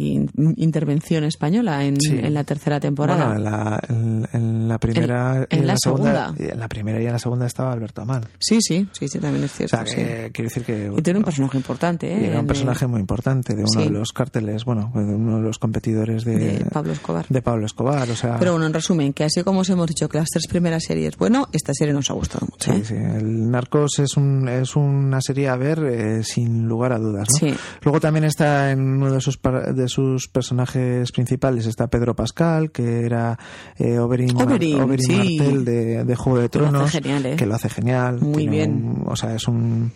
intervención 0.55 1.23
española 1.23 1.83
en, 1.85 1.97
Sí. 1.99 2.17
en 2.17 2.33
la 2.33 2.43
tercera 2.43 2.79
temporada. 2.79 3.25
Bueno, 3.33 3.37
en 3.37 3.43
la, 3.43 3.79
en, 3.89 4.27
en 4.33 4.67
la 4.67 4.77
primera 4.77 5.47
En- 5.49 5.59
y 5.59 5.61
en 5.61 5.67
la 5.67 5.75
segunda. 5.77 6.33
En 6.37 6.59
la 6.59 6.67
primera 6.67 7.01
y 7.01 7.05
en 7.05 7.11
la 7.13 7.19
segunda 7.19 7.45
estaba 7.45 7.71
Alberto 7.71 8.01
Amán. 8.01 8.23
Sí, 8.39 8.59
sí, 8.61 8.87
sí, 8.91 9.07
sí, 9.07 9.19
también 9.19 9.43
es 9.45 9.51
O 9.51 9.55
cierto. 9.55 9.75
sea, 9.77 9.85
sí. 9.85 9.95
que 9.95 10.31
quiero 10.33 10.49
decir 10.49 10.63
que... 10.63 10.91
Y 10.97 11.01
tiene 11.01 11.19
un 11.19 11.25
personaje 11.25 11.57
importante, 11.57 12.07
y 12.07 12.11
¿eh? 12.11 12.27
era 12.29 12.39
un 12.39 12.47
personaje 12.47 12.87
muy 12.87 12.99
importante 12.99 13.55
de 13.55 13.63
uno 13.63 13.81
de 13.81 13.89
los 13.89 14.11
cárteles, 14.11 14.65
bueno, 14.65 14.91
de 14.95 15.01
uno 15.01 15.37
de 15.37 15.43
los 15.43 15.59
competidores 15.59 16.23
de, 16.23 16.37
de 16.37 16.65
Pablo 16.65 16.93
Escobar. 16.93 17.25
de 17.29 17.41
Pablo 17.41 17.65
Escobar. 17.65 18.09
O 18.09 18.15
sea, 18.15 18.37
Pero 18.39 18.51
bueno, 18.53 18.65
en 18.67 18.73
resumen, 18.73 19.13
que 19.13 19.23
así 19.25 19.43
como 19.43 19.59
os 19.61 19.69
hemos 19.69 19.87
dicho 19.87 20.07
que 20.09 20.17
las 20.17 20.29
tres 20.29 20.47
primeras 20.47 20.83
series, 20.83 21.17
bueno, 21.17 21.47
esta 21.51 21.73
serie 21.73 21.93
nos 21.93 22.09
ha 22.09 22.13
gustado 22.13 22.47
mucho. 22.49 22.71
Sí, 22.73 22.79
¿eh? 22.79 22.83
sí. 22.85 22.93
El 22.95 23.49
Narcos 23.51 23.99
es, 23.99 24.15
un, 24.17 24.47
es 24.47 24.75
una 24.75 25.19
serie 25.21 25.49
a 25.49 25.55
ver 25.55 25.79
eh, 25.83 26.23
sin 26.23 26.67
lugar 26.67 26.93
a 26.93 26.99
dudas. 26.99 27.27
¿no? 27.33 27.37
Sí. 27.49 27.53
Luego 27.81 27.99
también 27.99 28.23
está 28.23 28.71
en 28.71 28.97
uno 29.09 29.15
de 29.15 29.21
sus, 29.21 29.39
de 29.75 29.87
sus 29.87 30.27
personajes 30.27 31.11
principales 31.11 31.65
está 31.65 31.87
Pedro 31.87 32.15
Pascal, 32.15 32.71
que 32.71 33.05
era 33.05 33.37
eh, 33.77 33.99
Oberyn, 33.99 34.33
Mar- 34.35 34.47
Oberyn, 34.47 34.99
sí. 34.99 35.37
Martell 35.39 35.65
de, 35.65 36.03
de 36.05 36.15
Juego 36.15 36.39
de 36.39 36.49
Que 36.49 36.59
lo 36.59 36.65
hace 36.65 36.71
Tronos. 36.71 36.91
genial, 36.91 37.25
¿eh? 37.25 37.35
Que 37.35 37.45
lo 37.45 37.55
hace 37.55 37.69
genial. 37.69 38.19
Muy 38.21 38.47
bien. 38.47 38.71
un- 38.71 39.03
o 39.07 39.15
sea, 39.15 39.35
es 39.35 39.47
un, 39.47 39.91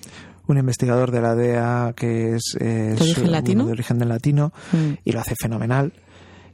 un 0.48 0.58
investigador 0.58 1.12
de 1.12 1.22
la 1.22 1.36
DEA 1.36 1.94
que 1.96 2.36
es, 2.36 2.58
¿De 2.60 2.94
origen 3.00 3.32
latino? 3.32 3.66
de 3.66 3.72
origen 3.72 4.10
latino 4.10 4.52
Mm. 4.74 4.94
y 5.06 5.12
lo 5.12 5.20
hace 5.22 5.36
fenomenal. 5.42 5.94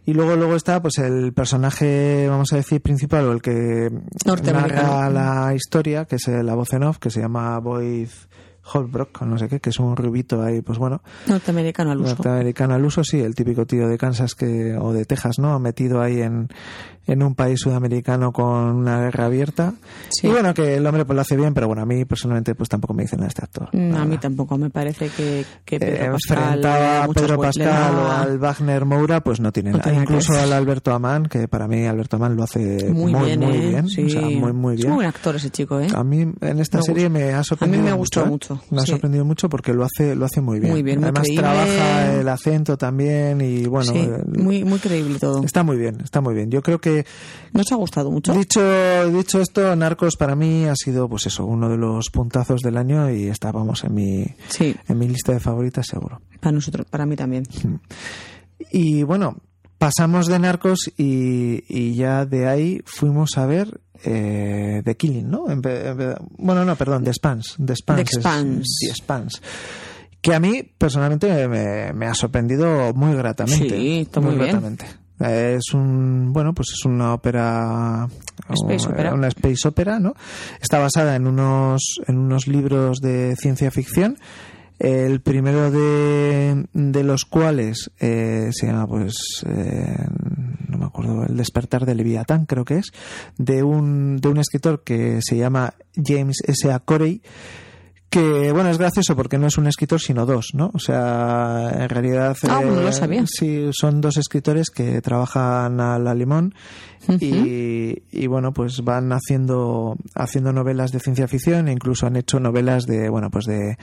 Y 0.05 0.13
luego 0.13 0.35
luego 0.35 0.55
está 0.55 0.81
pues 0.81 0.97
el 0.97 1.33
personaje, 1.33 2.25
vamos 2.27 2.51
a 2.53 2.55
decir, 2.55 2.81
principal 2.81 3.25
o 3.27 3.31
el 3.31 3.41
que 3.43 3.89
narra 4.43 5.09
la 5.09 5.53
historia, 5.53 6.05
que 6.05 6.15
es 6.15 6.27
la 6.27 6.55
voz 6.55 6.73
en 6.73 6.83
off, 6.83 6.97
que 6.97 7.11
se 7.11 7.19
llama 7.21 7.59
Boyd 7.59 8.07
Holbrook, 8.71 9.21
no 9.23 9.37
sé 9.37 9.47
qué, 9.47 9.59
que 9.59 9.69
es 9.69 9.79
un 9.79 9.95
rubito 9.95 10.41
ahí, 10.41 10.61
pues 10.61 10.77
bueno, 10.77 11.01
Norteamericano 11.27 11.91
al 11.91 11.99
uso. 11.99 12.15
norteamericano 12.15 12.75
al 12.75 12.85
uso, 12.85 13.03
sí, 13.03 13.19
el 13.19 13.35
típico 13.35 13.65
tío 13.65 13.87
de 13.87 13.97
Kansas 13.97 14.35
que 14.35 14.77
o 14.77 14.93
de 14.93 15.05
Texas, 15.05 15.39
¿no? 15.39 15.59
Metido 15.59 16.01
ahí 16.01 16.21
en, 16.21 16.49
en 17.11 17.23
un 17.23 17.35
país 17.35 17.59
sudamericano 17.59 18.31
con 18.31 18.47
una 18.77 18.99
guerra 19.01 19.25
abierta. 19.25 19.73
Sí. 20.09 20.27
Y 20.27 20.31
bueno, 20.31 20.53
que 20.53 20.75
el 20.75 20.85
hombre 20.85 21.05
pues 21.05 21.15
lo 21.15 21.21
hace 21.21 21.35
bien, 21.35 21.53
pero 21.53 21.67
bueno, 21.67 21.81
a 21.81 21.85
mí 21.85 22.05
personalmente 22.05 22.55
pues 22.55 22.69
tampoco 22.69 22.93
me 22.93 23.03
dicen 23.03 23.23
a 23.23 23.27
este 23.27 23.43
actor. 23.43 23.69
Mm, 23.73 23.95
A 23.95 24.05
mí 24.05 24.17
tampoco, 24.17 24.57
me 24.57 24.69
parece 24.69 25.09
que, 25.09 25.45
que 25.65 25.79
Pedro 25.79 25.95
Eh, 26.05 26.09
Pascal. 26.11 26.37
enfrentaba 26.37 27.03
a 27.03 27.07
Pedro 27.09 27.39
Pascal 27.41 27.95
o 27.95 28.11
al 28.11 28.37
Wagner 28.37 28.85
Moura, 28.85 29.21
pues 29.21 29.39
no 29.39 29.51
tiene 29.51 29.71
No 29.71 29.77
nada. 29.79 29.93
Incluso 29.93 30.33
al 30.33 30.53
Alberto 30.53 30.93
Amán, 30.93 31.25
que 31.25 31.47
para 31.47 31.67
mí 31.67 31.85
Alberto 31.85 32.17
Amán 32.17 32.35
lo 32.35 32.43
hace 32.43 32.89
Muy, 32.91 33.11
muy, 33.13 33.25
bien, 33.25 33.39
muy 33.39 33.55
¿eh? 33.57 33.67
bien. 33.69 33.87
Sí. 33.89 34.03
O 34.05 34.09
sea, 34.09 34.21
muy, 34.21 34.53
muy 34.53 34.73
Es 34.75 34.81
bien. 34.81 34.89
muy 34.89 34.95
buen 34.97 35.07
actor 35.07 35.35
ese 35.35 35.49
chico, 35.49 35.79
¿eh? 35.79 35.87
A 35.93 36.03
mí 36.03 36.21
en 36.41 36.59
esta 36.59 36.77
Me 36.79 36.83
serie 36.83 37.07
gusta. 37.09 37.19
me 37.19 37.33
ha 37.33 37.43
sorprendido 37.43 37.81
A 37.81 37.83
mí 37.85 37.89
me 37.91 37.97
mucho, 37.97 37.99
gustó 37.99 38.21
¿eh? 38.21 38.29
mucho, 38.29 38.61
Me 38.69 38.77
ha 38.77 38.81
sí. 38.81 38.91
sorprendido 38.91 39.25
mucho 39.25 39.49
porque 39.49 39.73
lo 39.73 39.83
hace 39.83 40.15
lo 40.15 40.25
hace 40.25 40.41
muy 40.41 40.59
bien. 40.59 40.71
Muy 40.71 40.83
bien, 40.83 40.99
muy 40.99 41.05
Además 41.05 41.23
creíble. 41.23 41.41
trabaja 41.43 42.13
el 42.13 42.29
acento 42.29 42.77
también 42.77 43.41
y 43.41 43.65
bueno, 43.65 43.91
eh, 43.95 44.23
muy, 44.37 44.63
muy 44.63 44.79
creíble 44.79 45.19
todo. 45.19 45.43
está 45.43 45.63
muy 45.63 45.77
bien, 45.77 45.97
está 46.03 46.21
muy 46.21 46.33
bien. 46.35 46.49
Yo 46.51 46.61
creo 46.61 46.79
que 46.79 46.98
¿Nos 47.53 47.71
ha 47.71 47.75
gustado 47.75 48.11
mucho? 48.11 48.33
dicho 48.33 48.61
dicho 49.11 49.41
esto, 49.41 49.75
Narcos 49.75 50.15
para 50.17 50.35
mí 50.35 50.65
ha 50.65 50.75
sido 50.75 51.07
pues 51.09 51.25
eso, 51.27 51.45
uno 51.45 51.69
de 51.69 51.77
los 51.77 52.09
puntazos 52.11 52.61
del 52.61 52.77
año 52.77 53.09
y 53.11 53.27
está 53.27 53.51
vamos 53.51 53.83
en 53.83 53.93
mi 53.93 54.25
Sí, 54.47 54.75
en 54.87 54.97
mi 54.97 55.07
lista 55.07 55.31
de 55.33 55.39
favoritas 55.39 55.87
seguro. 55.87 56.21
para 56.39 56.51
nosotros, 56.53 56.85
para 56.89 57.05
mí 57.05 57.15
también. 57.15 57.43
Y 58.71 59.03
bueno, 59.03 59.37
pasamos 59.77 60.27
de 60.27 60.39
Narcos 60.39 60.91
y, 60.97 61.63
y 61.67 61.95
ya 61.95 62.25
de 62.25 62.47
ahí 62.47 62.81
fuimos 62.85 63.37
a 63.37 63.45
ver 63.45 63.79
eh, 64.03 64.81
The 64.85 64.95
Killing, 64.95 65.29
¿no? 65.29 65.45
Bueno, 66.37 66.65
no, 66.65 66.75
perdón, 66.75 67.03
The 67.03 67.13
Spans. 67.13 67.55
The 67.65 67.75
Spans. 67.75 68.09
The 68.81 68.89
Expanse. 68.89 69.41
Que 70.21 70.33
a 70.33 70.39
mí, 70.41 70.63
personalmente, 70.77 71.47
me, 71.47 71.93
me 71.93 72.05
ha 72.07 72.13
sorprendido 72.13 72.93
muy 72.93 73.15
gratamente. 73.15 73.69
Sí, 73.69 73.99
está 74.01 74.19
muy 74.19 74.35
bien. 74.35 74.47
gratamente. 74.47 74.85
Eh, 75.19 75.57
Es 75.57 75.73
un, 75.73 76.31
bueno, 76.33 76.53
pues 76.53 76.69
es 76.77 76.85
una 76.85 77.13
ópera. 77.13 78.07
Space 78.49 78.87
opera. 78.87 79.13
Una 79.13 79.27
space 79.27 79.67
opera, 79.67 79.99
¿no? 79.99 80.13
Está 80.61 80.79
basada 80.79 81.15
en 81.15 81.27
unos, 81.27 81.99
en 82.07 82.17
unos 82.17 82.47
libros 82.47 82.99
de 82.99 83.35
ciencia 83.37 83.69
ficción. 83.71 84.17
El 84.79 85.19
primero 85.19 85.71
de, 85.71 86.65
de 86.71 87.03
los 87.03 87.25
cuales 87.25 87.91
eh, 87.99 88.49
se 88.53 88.67
llama, 88.67 88.87
pues, 88.87 89.43
eh, 89.45 89.93
no 90.69 90.77
me 90.77 90.85
acuerdo, 90.85 91.25
El 91.25 91.35
despertar 91.35 91.85
de 91.85 91.95
Leviatán, 91.95 92.45
creo 92.45 92.63
que 92.63 92.77
es, 92.77 92.91
de 93.37 93.61
un, 93.61 94.21
de 94.21 94.29
un 94.29 94.37
escritor 94.37 94.85
que 94.85 95.19
se 95.21 95.35
llama 95.35 95.73
James 96.01 96.37
S. 96.47 96.71
A. 96.71 96.79
Corey, 96.79 97.21
que 98.09 98.51
bueno 98.51 98.69
es 98.69 98.77
gracioso 98.77 99.15
porque 99.15 99.37
no 99.37 99.47
es 99.47 99.57
un 99.57 99.67
escritor 99.67 100.01
sino 100.01 100.25
dos 100.25 100.47
no 100.53 100.71
o 100.73 100.79
sea 100.79 101.69
en 101.79 101.89
realidad 101.89 102.35
eh, 102.43 102.47
Ah, 102.49 102.61
no 102.65 102.81
lo 102.81 102.91
sabía. 102.91 103.23
sí 103.27 103.69
son 103.71 104.01
dos 104.01 104.17
escritores 104.17 104.69
que 104.71 105.01
trabajan 105.01 105.79
a 105.79 105.99
la 105.99 106.15
limón 106.15 106.53
y, 107.19 108.01
y, 108.11 108.27
bueno 108.27 108.51
pues 108.51 108.83
van 108.83 109.11
haciendo 109.13 109.95
haciendo 110.15 110.51
novelas 110.53 110.91
de 110.91 110.99
ciencia 110.99 111.27
ficción 111.27 111.67
e 111.67 111.71
incluso 111.71 112.07
han 112.07 112.15
hecho 112.15 112.39
novelas 112.39 112.85
de 112.85 113.09
bueno 113.09 113.29
pues 113.29 113.45
de 113.45 113.77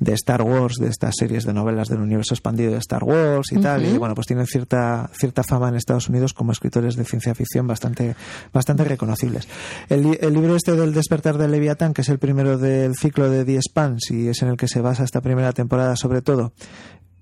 de 0.00 0.12
Star 0.12 0.42
Wars, 0.42 0.76
de 0.80 0.88
estas 0.88 1.14
series 1.18 1.44
de 1.44 1.52
novelas 1.52 1.88
del 1.88 2.00
universo 2.00 2.34
expandido 2.34 2.72
de 2.72 2.78
Star 2.78 3.04
Wars 3.04 3.52
y 3.52 3.60
tal, 3.60 3.84
y 3.84 3.98
bueno, 3.98 4.14
pues 4.14 4.26
tienen 4.26 4.46
cierta, 4.46 5.10
cierta 5.12 5.42
fama 5.42 5.68
en 5.68 5.74
Estados 5.74 6.08
Unidos 6.08 6.34
como 6.34 6.52
escritores 6.52 6.96
de 6.96 7.04
ciencia 7.04 7.34
ficción 7.34 7.66
bastante, 7.66 8.14
bastante 8.52 8.84
reconocibles. 8.84 9.48
El, 9.88 10.18
el 10.20 10.32
libro 10.32 10.56
este 10.56 10.72
del 10.72 10.94
despertar 10.94 11.38
de 11.38 11.48
Leviatán, 11.48 11.94
que 11.94 12.02
es 12.02 12.08
el 12.08 12.18
primero 12.18 12.58
del 12.58 12.94
ciclo 12.96 13.28
de 13.28 13.44
The 13.44 13.60
Spans 13.62 14.10
y 14.10 14.28
es 14.28 14.42
en 14.42 14.48
el 14.48 14.56
que 14.56 14.68
se 14.68 14.80
basa 14.80 15.04
esta 15.04 15.20
primera 15.20 15.52
temporada 15.52 15.96
sobre 15.96 16.22
todo, 16.22 16.52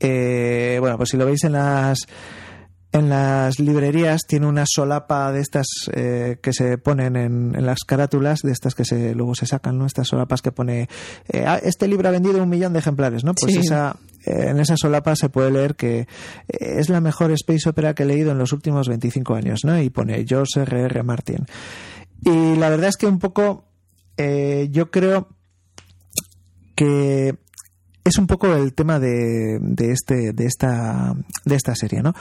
eh, 0.01 0.77
bueno, 0.81 0.97
pues 0.97 1.11
si 1.11 1.17
lo 1.17 1.25
veis 1.25 1.45
en 1.45 1.53
las 1.53 2.07
en 2.97 3.09
las 3.09 3.59
librerías 3.59 4.23
tiene 4.27 4.47
una 4.47 4.65
solapa 4.67 5.31
de 5.33 5.41
estas 5.41 5.67
eh, 5.93 6.39
que 6.43 6.53
se 6.53 6.79
ponen 6.79 7.17
en, 7.17 7.55
en 7.55 7.67
las 7.67 7.81
carátulas, 7.87 8.41
de 8.43 8.53
estas 8.53 8.75
que 8.75 8.85
se 8.85 9.15
luego 9.15 9.35
se 9.35 9.47
sacan, 9.47 9.79
¿no? 9.79 9.87
Estas 9.87 10.09
solapas 10.09 10.43
que 10.43 10.53
pone 10.53 10.89
eh, 11.29 11.45
ah, 11.47 11.59
este 11.63 11.87
libro 11.89 12.09
ha 12.09 12.13
vendido 12.13 12.43
un 12.43 12.49
millón 12.49 12.73
de 12.73 12.81
ejemplares, 12.81 13.25
¿no? 13.25 13.35
Pues 13.35 13.55
Sí. 13.55 13.61
esa 13.61 13.97
eh, 14.25 14.49
en 14.51 14.59
esa 14.61 14.77
solapa 14.77 15.15
se 15.17 15.29
puede 15.29 15.51
leer 15.51 15.77
que 15.77 16.09
es 16.49 16.89
la 16.89 17.01
mejor 17.01 17.31
space 17.33 17.69
opera 17.69 17.95
que 17.95 18.03
he 18.03 18.07
leído 18.07 18.33
en 18.33 18.39
los 18.39 18.53
últimos 18.53 18.89
25 18.89 19.35
años, 19.35 19.61
¿no? 19.65 19.81
Y 19.81 19.91
pone 19.91 20.25
George 20.27 20.61
R. 20.63 20.83
R. 20.87 21.03
Martin. 21.03 21.47
Y 22.25 22.57
la 22.57 22.71
verdad 22.71 22.89
es 22.89 22.97
que 22.97 23.07
un 23.07 23.19
poco 23.19 23.65
yo 24.19 24.91
creo 24.91 25.29
que 26.75 27.37
es 28.05 28.19
un 28.19 28.27
poco 28.27 28.55
el 28.55 28.73
tema 28.73 28.99
de, 28.99 29.59
de 29.61 29.93
este 29.93 30.33
de 30.33 30.47
esta 30.47 31.15
de 31.45 31.55
esta 31.55 31.75
serie 31.75 32.03
no 32.03 32.15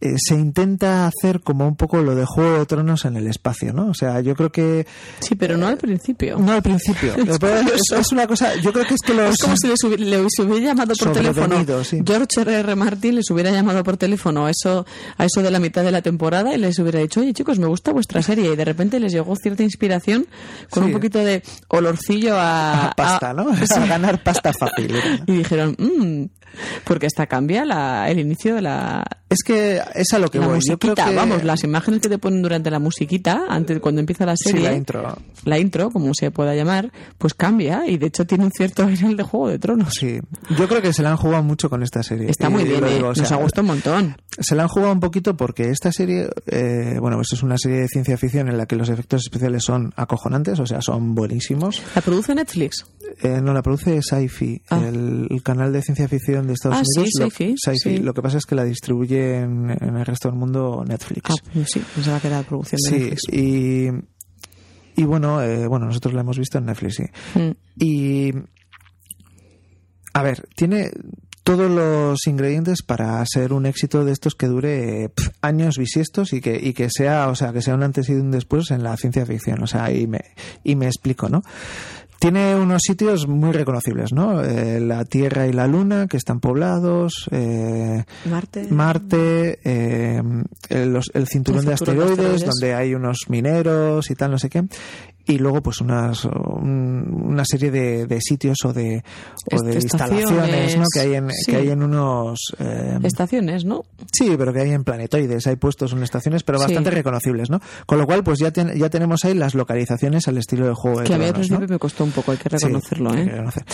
se 0.00 0.34
intenta 0.34 1.06
hacer 1.06 1.40
como 1.40 1.66
un 1.66 1.74
poco 1.74 2.02
lo 2.02 2.14
de 2.14 2.24
Juego 2.26 2.58
de 2.58 2.66
Tronos 2.66 3.04
en 3.06 3.16
el 3.16 3.26
espacio 3.26 3.72
no 3.72 3.86
o 3.88 3.94
sea 3.94 4.20
yo 4.20 4.34
creo 4.36 4.52
que 4.52 4.86
Sí, 5.20 5.34
pero 5.34 5.56
no 5.56 5.66
al 5.66 5.78
principio. 5.78 6.38
no 6.38 6.52
al 6.52 6.62
principio 6.62 7.14
es, 7.16 7.80
es 7.98 8.12
una 8.12 8.26
cosa 8.26 8.54
yo 8.56 8.72
creo 8.72 8.84
que 8.84 8.94
es 8.94 9.00
que 9.00 9.14
los 9.14 9.30
Es 9.34 9.38
como 9.38 9.56
si 9.56 9.68
les 9.68 9.80
hubi- 9.84 10.44
hubiera 10.44 10.66
llamado 10.68 10.92
por 10.98 11.12
teléfono. 11.12 11.84
Sí. 11.84 12.00
George 12.06 12.40
R. 12.42 12.54
R. 12.60 12.76
Martin 12.76 13.16
les 13.16 13.30
hubiera 13.30 13.50
llamado 13.50 13.82
por 13.82 13.96
teléfono 13.96 14.46
a 14.46 14.50
eso, 14.50 14.84
a 15.16 15.24
eso 15.24 15.42
de 15.42 15.50
la 15.50 15.58
mitad 15.60 15.82
de 15.82 15.90
la 15.90 16.02
temporada 16.02 16.54
y 16.54 16.58
les 16.58 16.78
hubiera 16.78 17.00
dicho, 17.00 17.20
oye 17.20 17.32
chicos, 17.32 17.58
me 17.58 17.66
gusta 17.66 17.92
vuestra 17.92 18.20
serie. 18.22 18.52
Y 18.52 18.56
de 18.56 18.64
repente 18.64 19.00
les 19.00 19.12
llegó 19.12 19.34
cierta 19.36 19.62
inspiración 19.62 20.26
con 20.70 20.82
Sí. 20.84 20.86
un 20.88 20.92
poquito 20.92 21.18
de 21.20 21.42
olorcillo 21.68 22.36
a, 22.36 22.88
a 22.88 22.92
pasta 22.96 23.30
a- 23.30 23.34
no 23.34 23.48
a 23.76 23.86
ganar 23.86 24.22
pasta 24.22 24.52
fácil 24.52 24.94
Y 25.26 25.32
dijeron, 25.38 25.74
mmm, 25.78 26.24
porque 26.84 27.06
hasta 27.06 27.26
cambia 27.26 27.64
la, 27.64 28.08
el 28.10 28.18
inicio 28.18 28.54
de 28.54 28.62
la, 28.62 29.04
es 29.28 29.42
que 29.44 29.80
es 29.96 30.12
a 30.12 30.18
lo 30.18 30.28
que 30.28 30.38
la 30.38 30.46
voy 30.48 30.60
yo 30.66 30.78
creo 30.78 30.94
que 30.94 31.14
Vamos, 31.14 31.42
las 31.44 31.64
imágenes 31.64 32.00
que 32.00 32.08
te 32.08 32.18
ponen 32.18 32.42
durante 32.42 32.70
la 32.70 32.78
musiquita, 32.78 33.44
antes 33.48 33.80
cuando 33.80 34.00
empieza 34.00 34.26
la 34.26 34.36
sí, 34.36 34.50
serie. 34.50 34.64
la 34.68 34.74
intro 34.74 35.16
la 35.44 35.58
intro, 35.58 35.90
como 35.90 36.12
se 36.14 36.30
pueda 36.30 36.54
llamar, 36.54 36.90
pues 37.18 37.34
cambia 37.34 37.86
y 37.86 37.96
de 37.98 38.06
hecho 38.06 38.26
tiene 38.26 38.44
un 38.44 38.50
cierto 38.52 38.84
aire 38.86 39.14
de 39.14 39.22
Juego 39.22 39.48
de 39.48 39.58
Tronos. 39.58 39.92
sí 39.98 40.18
yo 40.58 40.68
creo 40.68 40.82
que 40.82 40.92
se 40.92 41.02
la 41.02 41.10
han 41.12 41.16
jugado 41.16 41.42
mucho 41.42 41.70
con 41.70 41.82
esta 41.82 42.02
serie 42.02 42.28
Está 42.30 42.50
muy 42.50 42.64
bien, 42.64 42.84
¿eh? 42.84 42.94
digo, 42.94 43.08
nos 43.14 43.32
ha 43.32 43.36
gustado 43.36 43.62
un 43.62 43.68
montón. 43.68 44.16
se 44.38 44.54
la 44.54 44.64
han 44.64 44.68
jugado 44.68 44.92
un 44.92 45.00
poquito 45.00 45.36
porque 45.36 45.70
esta 45.70 45.92
serie, 45.92 46.28
eh, 46.46 46.96
bueno, 47.00 47.16
pues 47.16 47.28
es 47.32 47.42
una 47.42 47.56
serie 47.58 47.78
de 47.80 47.88
ciencia 47.88 48.16
ficción 48.18 48.48
en 48.48 48.58
la 48.58 48.66
que 48.66 48.76
los 48.76 48.88
efectos 48.88 49.22
especiales 49.24 49.64
son 49.64 49.92
acojonantes, 49.96 50.58
o 50.60 50.66
sea, 50.66 50.80
son 50.82 51.14
buenísimos. 51.14 51.82
¿La 51.94 52.02
produce 52.02 52.34
Netflix? 52.34 52.84
Eh, 53.22 53.40
no, 53.42 53.52
la 53.54 53.62
produce 53.62 54.00
Sci-Fi, 54.02 54.62
Ah. 54.68 54.80
el, 54.86 55.26
el 55.30 55.42
canal 55.42 55.72
de 55.72 55.80
ciencia 55.82 56.08
ficción 56.08 56.46
de 56.46 56.54
Estados 56.54 56.78
Ah, 56.78 56.82
sí, 56.84 57.00
Unidos. 57.00 57.20
Lo- 57.20 57.30
Sci-Fi, 57.30 57.76
sí. 57.78 57.98
Lo 57.98 58.14
que 58.14 58.22
pasa 58.22 58.38
es 58.38 58.46
que 58.46 58.54
la 58.54 58.64
distribuye 58.64 59.38
en, 59.40 59.75
en 59.80 59.96
el 59.96 60.06
resto 60.06 60.28
del 60.28 60.38
mundo 60.38 60.84
Netflix. 60.86 61.30
Ah, 61.30 61.50
pues 61.52 61.68
sí, 61.72 61.82
pensaba 61.94 62.20
que 62.20 62.28
era 62.28 62.42
producción 62.42 62.78
de 62.82 62.88
sí, 62.88 63.04
Netflix. 63.04 63.22
y, 63.32 63.88
y 64.96 65.04
bueno, 65.04 65.42
eh, 65.42 65.66
bueno, 65.66 65.86
nosotros 65.86 66.14
la 66.14 66.22
hemos 66.22 66.38
visto 66.38 66.58
en 66.58 66.66
Netflix, 66.66 66.94
sí. 66.96 67.04
Mm. 67.38 67.50
Y. 67.82 68.32
A 70.14 70.22
ver, 70.22 70.48
tiene 70.56 70.90
todos 71.46 71.70
los 71.70 72.26
ingredientes 72.26 72.82
para 72.82 73.24
ser 73.24 73.52
un 73.52 73.66
éxito 73.66 74.04
de 74.04 74.10
estos 74.10 74.34
que 74.34 74.48
dure 74.48 75.12
años 75.42 75.78
bisiestos 75.78 76.32
y 76.32 76.40
que, 76.40 76.58
y 76.60 76.72
que 76.72 76.88
sea, 76.90 77.28
o 77.28 77.36
sea, 77.36 77.52
que 77.52 77.62
sea 77.62 77.74
un 77.74 77.84
antes 77.84 78.08
y 78.08 78.14
un 78.14 78.32
después 78.32 78.72
en 78.72 78.82
la 78.82 78.96
ciencia 78.96 79.24
ficción. 79.24 79.62
O 79.62 79.66
sea, 79.68 79.92
y 79.92 80.08
me, 80.08 80.22
y 80.64 80.74
me 80.74 80.86
explico, 80.86 81.28
¿no? 81.28 81.42
Tiene 82.18 82.54
unos 82.56 82.82
sitios 82.82 83.28
muy 83.28 83.52
reconocibles, 83.52 84.12
¿no? 84.12 84.42
Eh, 84.42 84.80
la 84.80 85.04
Tierra 85.04 85.46
y 85.46 85.52
la 85.52 85.66
Luna, 85.66 86.06
que 86.08 86.16
están 86.16 86.40
poblados, 86.40 87.28
eh, 87.30 88.04
Marte. 88.30 88.66
Marte, 88.70 89.58
eh, 89.64 90.22
el, 90.70 90.92
los- 90.92 91.10
el 91.14 91.26
cinturón 91.28 91.60
El 91.60 91.66
de 91.66 91.76
cinturón 91.76 91.96
de 91.98 92.02
asteroides, 92.04 92.10
asteroides. 92.18 92.44
donde 92.46 92.74
hay 92.74 92.94
unos 92.94 93.18
mineros 93.28 94.10
y 94.10 94.14
tal, 94.14 94.30
no 94.30 94.38
sé 94.38 94.48
qué. 94.48 94.64
Y 95.28 95.38
luego, 95.38 95.60
pues, 95.60 95.80
unas, 95.80 96.24
un- 96.24 97.24
una 97.26 97.44
serie 97.44 97.72
de, 97.72 98.06
de 98.06 98.20
sitios 98.20 98.58
o 98.64 98.72
de, 98.72 99.02
o 99.52 99.60
de 99.60 99.74
instalaciones, 99.74 100.76
¿no? 100.78 100.84
Que 100.94 101.00
hay 101.00 101.14
en, 101.14 101.30
sí. 101.30 101.50
que 101.50 101.56
hay 101.56 101.70
en 101.70 101.82
unos... 101.82 102.38
eh, 102.60 102.98
Estaciones, 103.02 103.64
¿no? 103.64 103.82
Sí, 104.12 104.36
pero 104.38 104.52
que 104.52 104.60
hay 104.60 104.70
en 104.70 104.84
planetoides, 104.84 105.46
hay 105.48 105.56
puestos 105.56 105.92
en 105.92 106.02
estaciones, 106.04 106.44
pero 106.44 106.58
Sí. 106.58 106.64
bastante 106.66 106.90
reconocibles, 106.92 107.50
¿no? 107.50 107.60
Con 107.86 107.98
lo 107.98 108.06
cual, 108.06 108.22
pues 108.22 108.38
ya, 108.38 108.52
ten- 108.52 108.72
ya 108.78 108.88
tenemos 108.88 109.24
ahí 109.24 109.34
las 109.34 109.54
localizaciones 109.56 110.28
al 110.28 110.38
estilo 110.38 110.66
de 110.68 110.74
juego 110.74 111.00
de 111.00 111.06
Que 111.06 111.14
a 111.14 111.18
mí 111.18 111.24
¿no? 111.50 111.58
me 111.60 111.78
costó 111.80 112.04
un 112.04 112.12
poco, 112.12 112.30
hay 112.30 112.38
que 112.38 112.48
Sí, 112.50 112.64
reconocerlo, 112.66 113.10
hay 113.10 113.20
¿eh? 113.22 113.24
que 113.24 113.30
reconocer. 113.32 113.64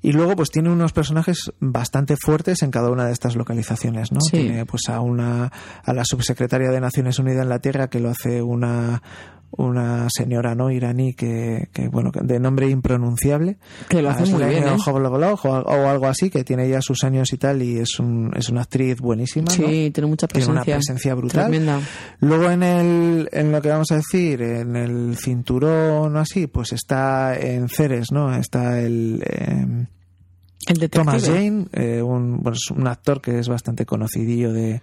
Y 0.00 0.12
luego, 0.12 0.34
pues 0.34 0.50
tiene 0.50 0.70
unos 0.70 0.92
personajes 0.94 1.52
bastante 1.60 2.16
fuertes 2.16 2.62
en 2.62 2.70
cada 2.70 2.90
una 2.90 3.04
de 3.04 3.12
estas 3.12 3.36
localizaciones, 3.36 4.12
¿no? 4.12 4.20
Sí. 4.22 4.38
Tiene, 4.38 4.64
pues, 4.64 4.82
a 4.88 5.00
una, 5.00 5.52
a 5.84 5.92
la 5.92 6.04
subsecretaria 6.06 6.70
de 6.70 6.80
Naciones 6.80 7.18
Unidas 7.18 7.42
en 7.42 7.48
la 7.50 7.58
Tierra, 7.58 7.88
que 7.88 8.00
lo 8.00 8.08
hace 8.10 8.40
una, 8.40 9.02
una 9.56 10.08
señora, 10.10 10.54
¿no? 10.54 10.70
Iraní, 10.70 11.14
que, 11.14 11.68
que 11.72 11.88
bueno, 11.88 12.10
de 12.14 12.40
nombre 12.40 12.68
impronunciable. 12.68 13.58
Que 13.88 14.00
lo 14.02 14.10
hace 14.10 14.22
Ah, 14.24 14.26
muy 14.36 14.44
bien, 14.44 14.64
¿eh? 14.64 14.76
O, 15.44 15.48
o 15.48 15.88
algo 15.88 16.06
así, 16.06 16.30
que 16.30 16.42
tiene 16.44 16.68
ya 16.68 16.80
sus 16.80 17.04
años 17.04 17.32
y 17.32 17.38
tal, 17.38 17.62
y 17.62 17.78
es, 17.78 17.98
un, 17.98 18.32
es 18.34 18.48
una 18.48 18.62
actriz 18.62 18.98
buenísima, 19.00 19.46
¿no? 19.46 19.50
Sí, 19.68 19.90
tiene 19.92 20.06
mucha 20.08 20.26
Tiene 20.26 20.46
presencia. 20.46 20.52
una 20.52 20.64
presencia 20.64 21.14
brutal. 21.14 21.46
Tremenda. 21.48 21.80
Luego 22.20 22.50
en 22.50 22.62
el 22.62 23.28
en 23.32 23.52
lo 23.52 23.60
que 23.60 23.68
vamos 23.68 23.90
a 23.90 23.96
decir, 23.96 24.40
en 24.42 24.76
el 24.76 25.16
cinturón 25.16 26.16
o 26.16 26.18
así, 26.18 26.46
pues 26.46 26.72
está 26.72 27.38
en 27.38 27.68
Ceres, 27.68 28.06
¿no? 28.12 28.34
Está 28.34 28.80
el 28.80 29.22
eh, 29.28 29.86
El 30.68 30.76
detective. 30.76 30.88
Thomas 31.04 31.24
Jane, 31.26 31.66
eh, 31.72 32.00
un, 32.02 32.38
bueno, 32.42 32.56
es 32.56 32.70
un 32.70 32.86
actor 32.86 33.20
que 33.20 33.38
es 33.38 33.48
bastante 33.48 33.84
conocidillo 33.84 34.52
de 34.52 34.80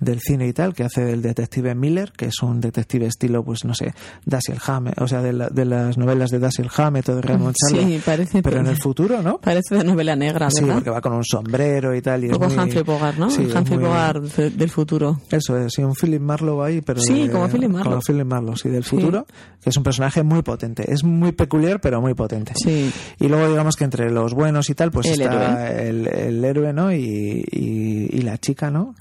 del 0.00 0.20
cine 0.20 0.46
y 0.46 0.52
tal, 0.52 0.74
que 0.74 0.84
hace 0.84 1.04
del 1.04 1.22
detective 1.22 1.74
Miller, 1.74 2.12
que 2.12 2.26
es 2.26 2.42
un 2.42 2.60
detective 2.60 3.06
estilo, 3.06 3.42
pues 3.44 3.64
no 3.64 3.74
sé, 3.74 3.94
Dashiell 4.24 4.58
Hammett, 4.66 5.00
o 5.00 5.08
sea, 5.08 5.22
de, 5.22 5.32
la- 5.32 5.48
de 5.48 5.64
las 5.64 5.96
novelas 5.96 6.30
de 6.30 6.38
Dashiell 6.38 6.68
Hammett 6.76 7.08
o 7.08 7.16
de 7.16 7.22
Raymond 7.22 7.54
Chandler, 7.56 7.86
Sí, 7.88 8.02
parece. 8.04 8.42
pero 8.42 8.58
en 8.60 8.66
el 8.66 8.76
futuro, 8.76 9.22
¿no? 9.22 9.38
Parece 9.38 9.76
de 9.76 9.84
novela 9.84 10.14
negra, 10.16 10.50
Sí, 10.50 10.60
¿verdad? 10.62 10.74
porque 10.76 10.90
va 10.90 11.00
con 11.00 11.12
un 11.14 11.24
sombrero 11.24 11.94
y 11.94 12.02
tal. 12.02 12.24
Y 12.24 12.28
poco 12.28 12.48
muy- 12.48 12.58
Humphrey 12.58 12.82
Bogart, 12.82 13.18
¿no? 13.18 13.30
Sí, 13.30 13.42
Humphrey 13.46 13.78
muy- 13.78 13.88
Bogart 13.88 14.22
de- 14.22 14.50
del 14.50 14.70
futuro. 14.70 15.20
Eso 15.30 15.56
es, 15.58 15.72
sí, 15.72 15.82
un 15.82 15.94
Philip 15.94 16.20
Marlowe 16.20 16.62
ahí, 16.64 16.80
pero. 16.82 17.00
Sí, 17.00 17.26
de- 17.26 17.30
como 17.32 17.48
Philip 17.48 17.70
Marlowe. 17.70 17.90
Como 17.90 18.02
Philip 18.02 18.26
Marlowe, 18.26 18.56
sí, 18.56 18.68
del 18.68 18.84
futuro, 18.84 19.26
que 19.62 19.70
es 19.70 19.76
un 19.76 19.82
personaje 19.82 20.22
muy 20.22 20.42
potente. 20.42 20.92
Es 20.92 21.04
muy 21.04 21.32
peculiar, 21.32 21.80
pero 21.80 22.00
muy 22.00 22.14
potente. 22.14 22.52
Sí. 22.56 22.92
Y 23.18 23.28
luego, 23.28 23.48
digamos 23.48 23.76
que 23.76 23.84
entre 23.84 24.10
los 24.10 24.34
buenos 24.34 24.68
y 24.70 24.74
tal, 24.74 24.90
pues 24.90 25.06
El 25.06 25.22
está 25.22 25.72
El, 25.72 26.06
el 26.06 26.44
héroe, 26.44 26.72
¿no? 26.72 26.92
Y, 26.92 27.44
y, 27.50 28.08
y 28.10 28.22
la 28.22 28.38
chica, 28.38 28.70
¿no? 28.70 28.94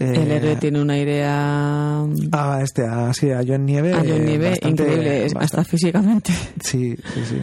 Eh, 0.00 0.12
El 0.14 0.30
héroe 0.30 0.54
tiene 0.56 0.80
un 0.80 0.90
aire 0.90 1.24
a, 1.24 2.06
Ah, 2.30 2.60
este, 2.62 2.86
a, 2.86 3.12
sí, 3.12 3.32
a 3.32 3.40
John 3.44 3.66
Nieve. 3.66 3.92
a 3.94 3.98
John 3.98 4.08
eh, 4.10 4.20
Nieve 4.24 4.50
bastante- 4.50 4.68
increíble, 4.84 5.22
bastante- 5.24 5.44
hasta 5.44 5.64
físicamente. 5.64 6.32
Sí, 6.62 6.94
sí, 7.14 7.20
sí. 7.28 7.42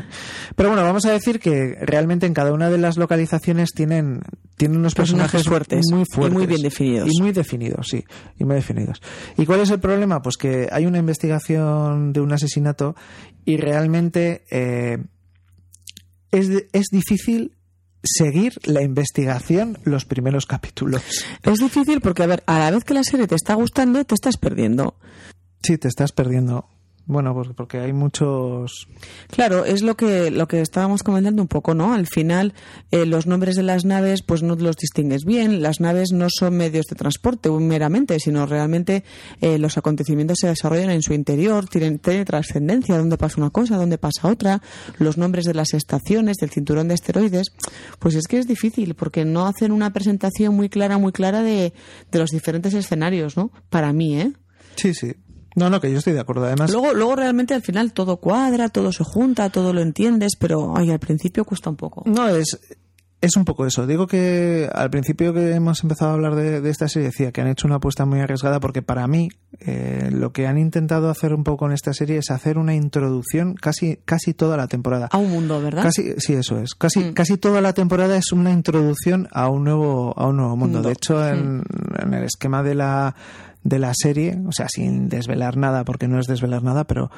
Pero 0.56 0.70
bueno, 0.70 0.84
vamos 0.84 1.06
a 1.06 1.12
decir 1.12 1.40
que 1.42 1.76
realmente 1.82 2.26
en 2.26 2.34
cada 2.34 2.54
una 2.54 2.70
de 2.70 2.78
las 2.78 2.96
localizaciones 2.98 3.72
tienen, 3.74 4.22
tiene 4.56 4.78
unos 4.78 4.96
personajes, 4.96 5.44
Personajes 5.44 5.48
fuertes 5.50 5.86
muy 5.92 6.02
y 6.04 6.06
fuertes 6.06 6.34
muy 6.38 6.48
bien 6.48 6.62
definidos. 6.62 7.10
y 7.12 7.22
muy 7.22 7.32
definidos 7.34 7.88
sí 7.90 8.06
y 8.40 8.46
muy 8.46 8.56
definidos 8.56 9.02
y 9.38 9.46
cuál 9.46 9.60
es 9.60 9.70
el 9.72 9.80
problema 9.82 10.22
pues 10.22 10.38
que 10.38 10.70
hay 10.72 10.86
una 10.86 10.98
investigación 11.00 12.14
de 12.14 12.22
un 12.22 12.32
asesinato 12.32 12.96
y 13.44 13.58
realmente 13.58 14.46
eh, 14.50 14.98
es, 16.32 16.50
es 16.72 16.86
difícil 16.92 17.52
seguir 18.06 18.60
la 18.64 18.82
investigación 18.82 19.78
los 19.84 20.06
primeros 20.06 20.46
capítulos 20.46 21.02
Es 21.44 21.60
difícil 21.60 22.02
porque, 22.02 22.24
a 22.24 22.28
ver, 22.28 22.44
a 22.46 22.60
la 22.60 22.72
vez 22.72 22.84
que 22.84 22.94
la 22.94 23.04
serie 23.04 23.28
te 23.28 23.36
está 23.36 23.54
gustando, 23.56 24.04
te 24.06 24.16
estás 24.16 24.38
perdiendo. 24.38 24.96
sí 25.64 25.78
te 25.78 25.88
estás 25.88 26.12
perdiendo 26.12 26.70
bueno 27.06 27.34
porque, 27.34 27.54
porque 27.54 27.80
hay 27.80 27.94
muchos 27.94 28.88
Claro, 29.30 29.66
es 29.66 29.82
lo 29.82 29.96
que 29.96 30.32
lo 30.32 30.48
que 30.48 30.62
estábamos 30.62 31.04
comentando 31.04 31.42
un 31.42 31.48
poco, 31.48 31.74
¿no? 31.74 31.94
Al 31.94 32.08
final, 32.08 32.54
eh, 32.92 33.06
los 33.06 33.28
nombres 33.28 33.56
de 33.56 33.64
las 33.64 33.86
naves, 33.86 34.22
pues 34.22 34.44
no 34.44 34.56
los 34.56 34.76
distingues 34.76 35.26
bien. 35.26 35.62
Las 35.62 35.80
naves 35.80 36.12
no 36.12 36.28
son 36.30 36.58
medios 36.58 36.86
de 36.86 36.96
transporte 36.96 37.50
meramente, 37.50 38.20
sino 38.20 38.46
realmente 38.46 39.04
eh, 39.42 39.58
los 39.58 39.78
acontecimientos 39.78 40.38
se 40.40 40.48
desarrollan 40.48 40.90
en 40.90 41.02
su 41.02 41.14
interior, 41.14 41.68
tienen, 41.68 42.00
tiene 42.00 42.26
trascendencia, 42.26 42.98
dónde 42.98 43.18
pasa 43.18 43.42
una 43.42 43.50
cosa, 43.50 43.78
dónde 43.78 43.98
pasa 43.98 44.28
otra. 44.28 44.62
Los 44.98 45.18
nombres 45.18 45.46
de 45.46 45.54
las 45.54 45.74
estaciones, 45.74 46.38
del 46.38 46.52
cinturón 46.52 46.88
de 46.88 46.94
asteroides, 46.94 47.48
pues 48.00 48.16
es 48.16 48.28
que 48.28 48.38
es 48.38 48.48
difícil 48.48 48.96
porque 48.96 49.26
no 49.26 49.46
hacen 49.46 49.72
una 49.72 49.92
presentación 49.92 50.56
muy 50.56 50.70
clara, 50.70 50.98
muy 50.98 51.12
clara 51.12 51.42
de, 51.42 51.74
de 52.12 52.20
los 52.20 52.30
diferentes 52.30 52.74
escenarios, 52.74 53.38
¿no? 53.38 53.52
Para 53.70 53.92
mí, 53.94 54.20
¿eh? 54.20 54.34
sí 54.76 54.94
sí 54.94 55.14
no 55.56 55.70
no 55.70 55.80
que 55.82 55.92
yo 55.92 55.98
estoy 56.00 56.14
de 56.14 56.20
acuerdo 56.20 56.46
además 56.46 56.72
Luego, 56.72 56.94
luego 56.94 57.16
realmente 57.16 57.54
al 57.54 57.62
final 57.62 57.94
todo 57.94 58.18
cuadra, 58.18 58.70
todo 58.70 58.92
se 58.92 59.04
junta, 59.04 59.50
todo 59.50 59.74
lo 59.74 59.82
entiendes, 59.82 60.34
pero 60.40 60.76
ay, 60.78 60.92
al 60.92 61.00
principio 61.00 61.46
cuesta 61.46 61.70
un 61.70 61.76
poco. 61.78 62.04
No, 62.06 62.28
es, 62.28 62.60
es 63.22 63.36
un 63.38 63.46
poco 63.46 63.66
eso. 63.66 63.88
Digo 63.88 64.06
que 64.06 64.70
al 64.72 64.90
principio 64.92 65.34
que 65.34 65.52
hemos 65.54 65.82
empezado 65.82 66.12
a 66.12 66.14
hablar 66.14 66.36
de, 66.36 66.62
de 66.62 66.70
esta 66.70 66.88
serie 66.88 67.08
decía 67.08 67.32
que 67.32 67.42
han 67.42 67.48
hecho 67.48 67.66
una 67.68 67.78
apuesta 67.78 68.06
muy 68.06 68.20
arriesgada 68.20 68.60
porque 68.60 68.84
para 68.84 69.08
mí 69.08 69.30
eh, 69.62 70.10
lo 70.12 70.32
que 70.32 70.46
han 70.46 70.58
intentado 70.60 71.10
hacer 71.10 71.34
un 71.34 71.44
poco 71.44 71.66
en 71.66 71.72
esta 71.72 71.94
serie 71.94 72.18
es 72.18 72.30
hacer 72.30 72.58
una 72.60 72.76
introducción 72.76 73.56
casi, 73.56 73.98
casi 74.06 74.34
toda 74.36 74.58
la 74.58 74.68
temporada. 74.68 75.08
A 75.12 75.18
un 75.18 75.32
mundo, 75.32 75.60
¿verdad? 75.62 75.82
Casi, 75.84 76.14
sí, 76.18 76.34
eso 76.34 76.60
es. 76.60 76.76
Casi, 76.76 77.00
Mm. 77.00 77.14
casi 77.14 77.38
toda 77.38 77.62
la 77.62 77.74
temporada 77.74 78.16
es 78.18 78.32
una 78.32 78.52
introducción 78.52 79.28
a 79.32 79.50
un 79.50 79.64
nuevo, 79.64 80.14
a 80.18 80.28
un 80.28 80.38
nuevo 80.38 80.56
mundo. 80.56 80.78
Mundo. 80.80 80.90
De 80.90 80.94
hecho, 80.94 81.28
en, 81.28 81.64
en 81.98 82.14
el 82.14 82.24
esquema 82.26 82.62
de 82.62 82.76
la, 82.76 83.16
de 83.66 83.80
la 83.80 83.92
serie, 83.94 84.40
o 84.48 84.52
sea, 84.52 84.68
sin 84.70 85.10
desvelar 85.10 85.58
nada, 85.58 85.84
porque 85.84 86.08
no 86.08 86.20
es 86.20 86.28
desvelar 86.28 86.64
nada, 86.64 86.86
pero 86.86 87.10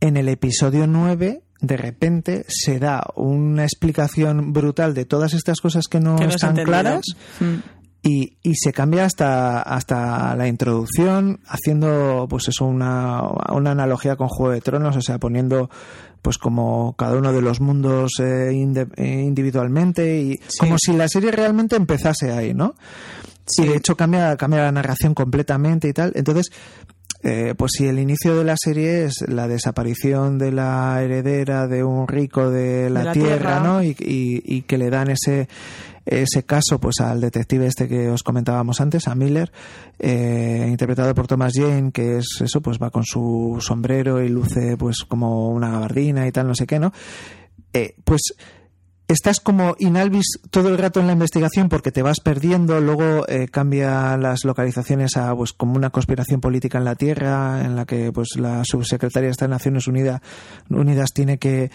en 0.00 0.16
el 0.16 0.28
episodio 0.28 0.86
9 0.86 1.42
de 1.60 1.76
repente 1.76 2.44
se 2.48 2.78
da 2.78 3.02
una 3.16 3.64
explicación 3.64 4.52
brutal 4.52 4.94
de 4.94 5.06
todas 5.06 5.32
estas 5.32 5.60
cosas 5.60 5.86
que 5.88 5.98
no 6.00 6.16
Que 6.16 6.26
están 6.26 6.56
claras 6.56 7.04
Mm. 7.40 7.54
y, 8.02 8.36
y 8.42 8.54
se 8.56 8.72
cambia 8.72 9.04
hasta, 9.06 9.62
hasta 9.62 10.36
la 10.36 10.46
introducción 10.46 11.40
haciendo 11.46 12.26
pues 12.28 12.48
eso 12.48 12.66
una, 12.66 13.22
una 13.54 13.70
analogía 13.70 14.16
con 14.16 14.28
Juego 14.28 14.52
de 14.52 14.60
Tronos, 14.60 14.96
o 14.96 15.00
sea, 15.00 15.18
poniendo 15.18 15.70
pues 16.20 16.36
como 16.36 16.94
cada 16.98 17.16
uno 17.16 17.32
de 17.32 17.40
los 17.40 17.60
mundos 17.60 18.12
eh, 18.20 18.50
eh, 18.50 19.22
individualmente 19.26 20.20
y 20.20 20.40
como 20.58 20.76
si 20.78 20.92
la 20.92 21.08
serie 21.08 21.30
realmente 21.30 21.76
empezase 21.76 22.30
ahí, 22.32 22.52
¿no? 22.54 22.74
Y 23.58 23.66
de 23.66 23.76
hecho 23.76 23.96
cambia, 23.96 24.36
cambia 24.36 24.62
la 24.62 24.72
narración 24.72 25.14
completamente 25.14 25.88
y 25.88 25.92
tal. 25.92 26.12
Entonces, 26.14 26.50
eh, 27.24 27.54
pues 27.56 27.72
si 27.76 27.86
el 27.86 27.98
inicio 27.98 28.36
de 28.36 28.44
la 28.44 28.56
serie 28.56 29.04
es 29.04 29.24
la 29.28 29.46
desaparición 29.48 30.38
de 30.38 30.52
la 30.52 31.00
heredera 31.02 31.66
de 31.68 31.84
un 31.84 32.08
rico 32.08 32.50
de 32.50 32.90
la, 32.90 33.04
la 33.04 33.12
tierra, 33.12 33.28
tierra. 33.36 33.60
¿no? 33.60 33.82
Y, 33.82 33.90
y- 34.00 34.42
y 34.44 34.62
que 34.62 34.78
le 34.78 34.90
dan 34.90 35.10
ese 35.10 35.48
ese 36.04 36.42
caso 36.42 36.80
pues 36.80 36.96
al 36.98 37.20
detective 37.20 37.64
este 37.68 37.86
que 37.86 38.08
os 38.10 38.24
comentábamos 38.24 38.80
antes 38.80 39.06
a 39.06 39.14
Miller 39.14 39.52
eh, 40.00 40.66
interpretado 40.68 41.14
por 41.14 41.28
Thomas 41.28 41.52
Jane 41.54 41.92
que 41.92 42.18
es 42.18 42.40
eso 42.40 42.60
pues 42.60 42.78
va 42.82 42.90
con 42.90 43.04
su 43.04 43.58
sombrero 43.60 44.20
y 44.20 44.28
luce 44.28 44.76
pues 44.76 45.04
como 45.06 45.50
una 45.50 45.70
gabardina 45.70 46.26
y 46.26 46.32
tal 46.32 46.48
no 46.48 46.56
sé 46.56 46.66
qué 46.66 46.80
no 46.80 46.92
Eh, 47.72 47.94
pues 48.02 48.34
estás 49.12 49.40
como 49.40 49.74
inalvis 49.78 50.26
todo 50.50 50.68
el 50.68 50.78
rato 50.78 51.00
en 51.00 51.06
la 51.06 51.12
investigación 51.12 51.68
porque 51.68 51.92
te 51.92 52.02
vas 52.02 52.20
perdiendo, 52.20 52.80
luego 52.80 53.26
eh, 53.28 53.48
cambia 53.48 54.16
las 54.16 54.44
localizaciones 54.44 55.16
a 55.16 55.34
pues 55.34 55.52
como 55.52 55.74
una 55.74 55.90
conspiración 55.90 56.40
política 56.40 56.78
en 56.78 56.84
la 56.84 56.94
Tierra, 56.94 57.64
en 57.64 57.76
la 57.76 57.84
que 57.84 58.12
pues 58.12 58.36
la 58.36 58.64
subsecretaria 58.64 59.30
de 59.30 59.48
Naciones 59.48 59.86
Unidas 59.86 60.20
Unidas 60.68 61.10
tiene 61.12 61.38
que 61.38 61.70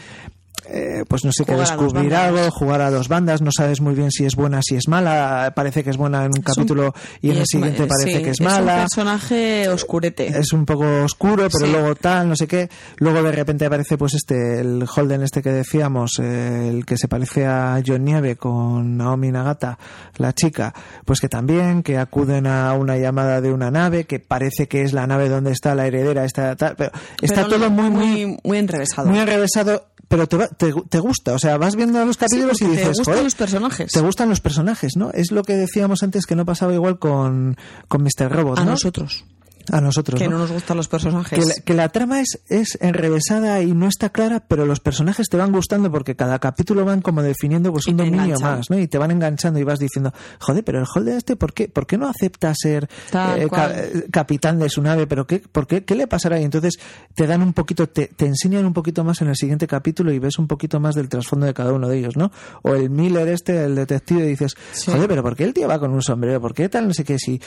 eh, 0.69 1.03
pues 1.08 1.23
no 1.25 1.32
sé 1.32 1.45
qué 1.45 1.56
descubrir 1.56 2.13
algo, 2.15 2.49
jugar 2.51 2.82
a 2.82 2.91
dos 2.91 3.08
bandas, 3.08 3.41
no 3.41 3.51
sabes 3.51 3.82
muy 3.82 3.95
bien 3.95 4.12
si 4.12 4.25
es 4.25 4.36
buena, 4.36 4.60
si 4.62 4.75
es 4.75 4.88
mala, 4.88 5.51
parece 5.56 5.84
que 5.84 5.89
es 5.89 5.97
buena 5.97 6.25
en 6.25 6.32
un 6.36 6.41
capítulo 6.43 6.93
y 7.21 7.30
en 7.32 7.38
el 7.38 7.41
es- 7.43 7.47
siguiente 7.49 7.86
parece 7.88 8.17
sí, 8.17 8.23
que 8.23 8.30
es 8.32 8.39
un 8.39 8.45
mala 8.47 8.75
personaje 8.82 9.69
oscurete. 9.69 10.27
es 10.27 10.51
un 10.53 10.65
poco 10.65 11.03
oscuro, 11.03 11.47
pero 11.51 11.65
Sí. 11.65 11.71
luego 11.71 11.95
tal, 11.95 12.27
no 12.30 12.36
sé 12.36 12.47
qué. 12.47 12.69
Luego 12.97 13.23
de 13.23 13.32
repente 13.32 13.65
aparece 13.65 13.97
pues 13.97 14.13
este, 14.15 14.60
el 14.60 14.86
Holden 14.93 15.23
este 15.23 15.41
que 15.41 15.51
decíamos, 15.51 16.12
eh, 16.21 16.69
el 16.69 16.86
que 16.86 16.97
se 16.97 17.08
parece 17.08 17.45
a 17.45 17.82
John 17.86 18.03
Nieve 18.03 18.36
con 18.36 18.97
Naomi 18.97 19.32
Nagata, 19.32 19.77
la 20.17 20.34
chica, 20.34 20.73
pues 21.06 21.19
que 21.19 21.30
también, 21.30 21.84
que 21.84 21.97
acuden 21.97 22.47
a 22.47 22.73
una 22.73 22.97
llamada 22.97 23.41
de 23.41 23.51
una 23.53 23.71
nave, 23.71 24.06
que 24.06 24.19
parece 24.19 24.67
que 24.67 24.82
es 24.84 24.93
la 24.93 25.08
nave 25.08 25.30
donde 25.30 25.51
está 25.51 25.75
la 25.75 25.88
heredera, 25.88 26.25
está 26.25 26.56
tal, 26.56 26.75
pero 26.75 26.91
está 27.21 27.47
todo 27.47 27.69
muy, 27.69 27.89
muy, 27.89 28.25
muy, 28.25 28.38
muy 28.43 28.58
enrevesado. 28.58 29.08
muy 29.10 29.19
enrevesado, 29.19 29.86
pero 30.07 30.27
te, 30.27 30.37
va- 30.37 30.47
te, 30.47 30.73
te 30.89 30.99
gusta, 30.99 31.33
o 31.33 31.39
sea, 31.39 31.57
vas 31.57 31.75
viendo 31.75 32.03
los 32.05 32.15
Sí, 32.15 32.19
capítulos 32.25 32.61
y 32.61 32.65
dices, 32.65 32.81
te 32.83 32.87
gustan 32.89 33.05
"Joder, 33.13 33.23
los 33.23 33.35
personajes. 33.35 33.91
te 33.91 33.99
gustan 34.01 34.29
los 34.29 34.39
personajes, 34.41 34.93
¿no? 34.95 35.11
Es 35.11 35.31
lo 35.31 35.43
que 35.43 35.53
decíamos 35.55 36.03
antes 36.03 36.25
que 36.25 36.35
no 36.35 36.45
pasaba 36.45 36.73
igual 36.73 36.99
con, 36.99 37.57
con 37.87 38.03
Mr. 38.03 38.31
Robot, 38.31 38.59
a 38.59 38.65
¿no? 38.65 38.71
nosotros, 38.71 39.25
A 39.71 39.82
nosotros, 39.82 40.19
que 40.19 40.27
¿no? 40.27 40.36
no 40.36 40.39
nos 40.39 40.51
gustan 40.51 40.77
los 40.77 40.88
personajes. 40.88 41.38
que 41.39 41.45
la, 41.45 41.53
que 41.63 41.73
la 41.73 41.89
trama 41.89 42.21
es, 42.21 42.39
es 42.47 42.77
enrevesada 42.82 43.62
y 43.62 43.73
no 43.73 43.88
está 43.88 44.10
clara, 44.10 44.39
pero 44.47 44.65
los 44.65 44.80
personajes 44.80 45.27
te 45.30 45.38
van 45.38 45.51
gustando 45.51 45.91
porque 45.91 46.15
cada 46.15 46.39
capítulo 46.39 46.86
van 46.86 47.01
como 47.01 47.21
definiendo 47.21 47.71
pues 47.71 47.88
un 47.88 47.97
dominio 47.97 48.23
enganchan. 48.23 48.58
más, 48.58 48.69
¿no? 48.69 48.80
Y 48.80 48.88
te 48.88 48.97
van 48.97 49.12
enganchando 49.12 49.60
y 49.60 49.63
vas 49.63 49.80
diciendo, 49.80 50.13
joder, 50.39 50.63
pero 50.63 50.80
el 50.80 50.86
Holden 50.93 51.17
este, 51.17 51.36
¿por 51.36 51.53
qué, 51.53 51.67
por 51.67 51.86
qué 51.88 51.97
no 51.97 52.08
acepta 52.08 52.53
ser 52.56 52.89
eh, 53.13 53.47
eh, 53.51 54.03
capitán 54.12 54.60
de 54.60 54.69
su 54.69 54.82
nave? 54.82 55.08
¿Pero 55.08 55.25
qué, 55.27 55.39
por 55.39 55.67
qué, 55.67 55.84
qué 55.84 55.95
le 55.95 56.08
pasará? 56.08 56.39
Y 56.39 56.43
entonces 56.43 56.75
te 57.15 57.27
dan 57.27 57.41
un 57.41 57.53
poquito, 57.53 57.88
te, 57.88 58.08
te 58.08 58.25
enseñan 58.25 58.65
un 58.65 58.73
poquito 58.73 59.03
más 59.03 59.21
en 59.21 59.27
el 59.30 59.36
siguiente 59.36 59.67
capítulo 59.67 60.12
y 60.12 60.19
ves 60.19 60.38
un 60.39 60.47
poquito 60.47 60.80
más 60.80 60.95
del 60.95 61.10
trasfondo 61.10 61.45
de 61.45 61.53
cada 61.53 61.73
uno 61.73 61.88
de 61.89 61.97
ellos, 61.99 62.15
¿no? 62.17 62.32
O 62.63 62.73
el 62.73 62.89
Miller 62.89 63.27
este, 63.27 63.63
el 63.63 63.75
detective, 63.75 64.25
y 64.25 64.30
dices, 64.30 64.56
Sí. 64.73 64.91
joder, 64.91 65.08
pero 65.08 65.23
¿por 65.23 65.36
qué 65.36 65.43
el 65.43 65.53
tío 65.53 65.67
va 65.67 65.80
con 65.80 65.91
un 65.91 66.01
sombrero? 66.01 66.39
¿Por 66.41 66.53
qué 66.53 66.69
tal? 66.69 66.88
No 66.88 66.93
sé 66.93 67.03
qué, 67.03 67.17
si... 67.19 67.41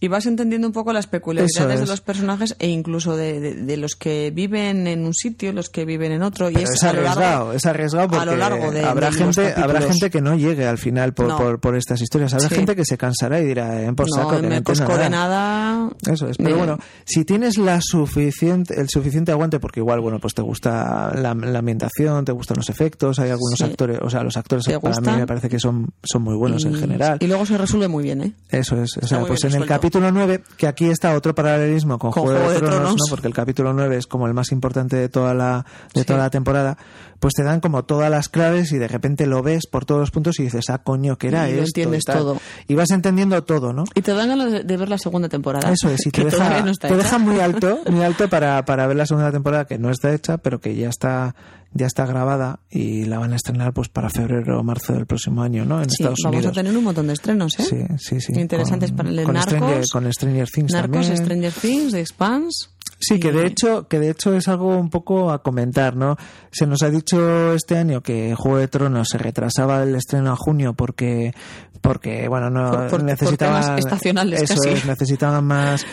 Y 0.00 0.08
vas 0.08 0.26
entendiendo 0.26 0.66
un 0.66 0.72
poco 0.72 0.92
las 0.92 1.06
peculiaridades 1.06 1.51
De 1.54 1.86
los 1.86 2.00
personajes 2.00 2.56
e 2.58 2.68
incluso 2.68 3.16
de, 3.16 3.40
de- 3.40 3.54
de 3.54 3.76
los 3.76 3.94
que 3.96 4.30
viven 4.34 4.86
en 4.86 5.04
un 5.06 5.14
sitio, 5.14 5.52
los 5.52 5.68
que 5.70 5.84
viven 5.84 6.12
en 6.12 6.22
otro. 6.22 6.50
y 6.50 6.56
es, 6.56 6.82
arriesgado, 6.82 7.20
largo- 7.20 7.52
es 7.52 7.66
arriesgado 7.66 8.08
porque 8.08 8.22
a 8.22 8.26
lo 8.26 8.36
largo 8.36 8.70
de- 8.70 8.84
habrá 8.84 9.10
de 9.10 9.16
gente, 9.16 9.54
habrá 9.56 9.80
gente 9.82 10.10
que 10.10 10.20
no 10.20 10.36
llegue 10.36 10.66
al 10.66 10.78
final 10.78 11.14
por, 11.14 11.28
No. 11.28 11.36
por, 11.36 11.60
por 11.60 11.76
estas 11.76 12.00
historias. 12.00 12.34
Habrá 12.34 12.48
Sí. 12.48 12.54
gente 12.54 12.76
que 12.76 12.84
se 12.84 12.96
cansará 12.98 13.40
y 13.40 13.46
dirá, 13.46 13.82
eh, 13.82 13.92
por 13.92 14.08
saco, 14.10 14.32
no 14.32 14.40
que 14.40 14.48
me 14.48 14.60
de 14.60 15.10
nada. 15.10 15.90
Eso 16.10 16.28
es, 16.28 16.36
pero 16.36 16.50
Me- 16.50 16.56
bueno, 16.56 16.78
si 17.04 17.24
tienes 17.24 17.58
la 17.58 17.80
suficiente, 17.80 18.80
el 18.80 18.88
suficiente 18.88 19.32
aguante, 19.32 19.60
porque 19.60 19.80
igual, 19.80 20.00
bueno, 20.00 20.18
pues 20.20 20.34
te 20.34 20.42
gusta 20.42 21.12
la, 21.14 21.34
la 21.34 21.58
ambientación, 21.58 22.24
te 22.24 22.32
gustan 22.32 22.56
los 22.56 22.68
efectos, 22.68 23.18
hay 23.18 23.30
algunos 23.30 23.58
Sí. 23.58 23.64
actores, 23.64 23.98
o 24.02 24.10
sea, 24.10 24.22
los 24.22 24.36
actores 24.36 24.64
¿Te 24.64 24.78
para 24.78 24.90
mí 24.94 24.96
gustan? 24.98 25.18
me 25.20 25.26
parece 25.26 25.48
que 25.48 25.58
son, 25.58 25.90
son 26.02 26.22
muy 26.22 26.36
buenos 26.36 26.64
en 26.64 26.74
general. 26.74 27.18
Y 27.20 27.26
luego 27.26 27.46
se 27.46 27.56
resuelve 27.58 27.88
muy 27.88 28.04
bien, 28.04 28.22
¿eh? 28.22 28.32
Eso 28.50 28.80
es, 28.82 28.96
o 28.98 29.06
sea, 29.06 29.20
pues 29.20 29.44
en 29.44 29.54
el 29.54 29.66
capítulo 29.66 30.10
9, 30.12 30.42
que 30.56 30.66
aquí 30.66 30.86
está 30.86 31.14
otro 31.14 31.34
paralelismo 31.42 31.98
con, 31.98 32.10
Con 32.12 32.22
Juego, 32.24 32.50
de, 32.50 32.58
Tronos, 32.60 32.96
¿no? 32.96 33.04
porque 33.10 33.26
el 33.26 33.34
capítulo 33.34 33.72
9 33.72 33.96
es 33.96 34.06
como 34.06 34.26
el 34.26 34.34
más 34.34 34.52
importante 34.52 34.96
de 34.96 35.08
toda 35.08 35.34
la 35.34 35.64
de 35.94 36.00
Sí. 36.00 36.06
toda 36.06 36.20
la 36.20 36.30
temporada, 36.30 36.76
pues 37.22 37.34
te 37.34 37.44
dan 37.44 37.60
como 37.60 37.84
todas 37.84 38.10
las 38.10 38.28
claves 38.28 38.72
y 38.72 38.78
de 38.78 38.88
repente 38.88 39.26
lo 39.26 39.42
ves 39.44 39.68
por 39.70 39.84
todos 39.84 40.00
los 40.00 40.10
puntos 40.10 40.40
y 40.40 40.42
dices, 40.42 40.68
ah, 40.70 40.78
coño, 40.78 41.16
que 41.18 41.28
era 41.28 41.48
Y 41.48 41.52
esto? 41.52 41.62
entiendes 41.66 42.02
tal. 42.04 42.18
todo. 42.18 42.38
Y 42.66 42.74
vas 42.74 42.90
entendiendo 42.90 43.40
todo, 43.44 43.72
¿no? 43.72 43.84
Y 43.94 44.02
te 44.02 44.12
dan 44.12 44.28
ganas 44.30 44.66
de, 44.66 44.76
ver 44.76 44.88
la 44.88 44.98
segunda 44.98 45.28
temporada. 45.28 45.70
Eso 45.70 45.88
es, 45.88 46.04
y 46.04 46.10
te 46.10 46.24
deja, 46.24 46.62
no 46.62 46.72
está 46.72 46.88
te 46.88 46.94
hecha. 46.94 47.04
deja 47.04 47.18
muy 47.18 47.38
alto, 47.38 47.78
muy 47.90 48.02
alto 48.04 48.28
para, 48.28 48.64
para 48.64 48.88
ver 48.88 48.96
la 48.96 49.06
segunda 49.06 49.30
temporada 49.30 49.66
que 49.66 49.78
no 49.78 49.88
está 49.90 50.12
hecha, 50.12 50.38
pero 50.38 50.58
que 50.60 50.74
ya 50.74 50.88
está 50.88 51.36
ya 51.74 51.86
está 51.86 52.04
grabada 52.04 52.60
y 52.68 53.06
la 53.06 53.18
van 53.18 53.32
a 53.32 53.36
estrenar 53.36 53.72
pues 53.72 53.88
para 53.88 54.10
febrero 54.10 54.60
o 54.60 54.62
marzo 54.62 54.92
del 54.92 55.06
próximo 55.06 55.42
año, 55.42 55.64
¿no? 55.64 55.78
En 55.82 55.88
Sí, 55.88 56.02
Estados 56.02 56.18
vamos 56.22 56.36
Unidos. 56.36 56.52
a 56.58 56.60
tener 56.60 56.76
un 56.76 56.84
montón 56.84 57.06
de 57.06 57.14
estrenos, 57.14 57.58
¿eh? 57.58 57.62
Sí, 57.62 57.78
sí, 57.96 58.20
sí. 58.20 58.38
Interesantes 58.38 58.90
Con- 58.90 58.96
para 58.98 59.08
el 59.08 59.22
con 59.22 59.32
Narcos. 59.32 59.52
Stranger, 59.54 59.84
con 59.90 60.12
Stranger 60.12 60.48
Things 60.50 60.72
Narcos, 60.72 60.92
también. 61.06 61.16
Stranger 61.16 61.52
Things, 61.52 61.92
The 61.92 62.00
Expanse. 62.00 62.66
Sí, 63.02 63.18
que 63.18 63.32
de 63.32 63.46
hecho, 63.46 63.88
que 63.88 63.98
de 63.98 64.10
hecho 64.10 64.32
es 64.34 64.46
algo 64.48 64.76
un 64.78 64.88
poco 64.88 65.30
a 65.32 65.42
comentar, 65.42 65.96
¿no? 65.96 66.16
Se 66.52 66.66
nos 66.66 66.82
ha 66.82 66.88
dicho 66.90 67.52
este 67.52 67.76
año 67.76 68.00
que 68.00 68.34
Juego 68.36 68.58
de 68.58 68.68
Tronos 68.68 69.08
se 69.10 69.18
retrasaba 69.18 69.82
el 69.82 69.94
estreno 69.96 70.32
a 70.32 70.36
junio 70.36 70.74
porque, 70.74 71.34
porque 71.80 72.28
bueno, 72.28 72.48
no 72.48 72.70
Por- 72.70 72.78
por- 72.80 72.90
por 72.90 73.02
necesitaban 73.02 73.62
temas 73.62 73.78
estacionales 73.80 74.42
eso 74.42 74.54
casi. 74.54 74.68
es, 74.74 74.84
necesitaciones 74.86 75.42
más, 75.42 75.84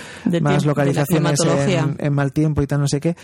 más 0.41 0.65
localizaciones 0.65 1.39
en, 1.83 1.95
en 1.99 2.13
mal 2.13 2.31
tiempo 2.31 2.61
y 2.61 2.67
tal, 2.67 2.81
no 2.81 2.87
sé 2.87 2.99
qué. 2.99 3.15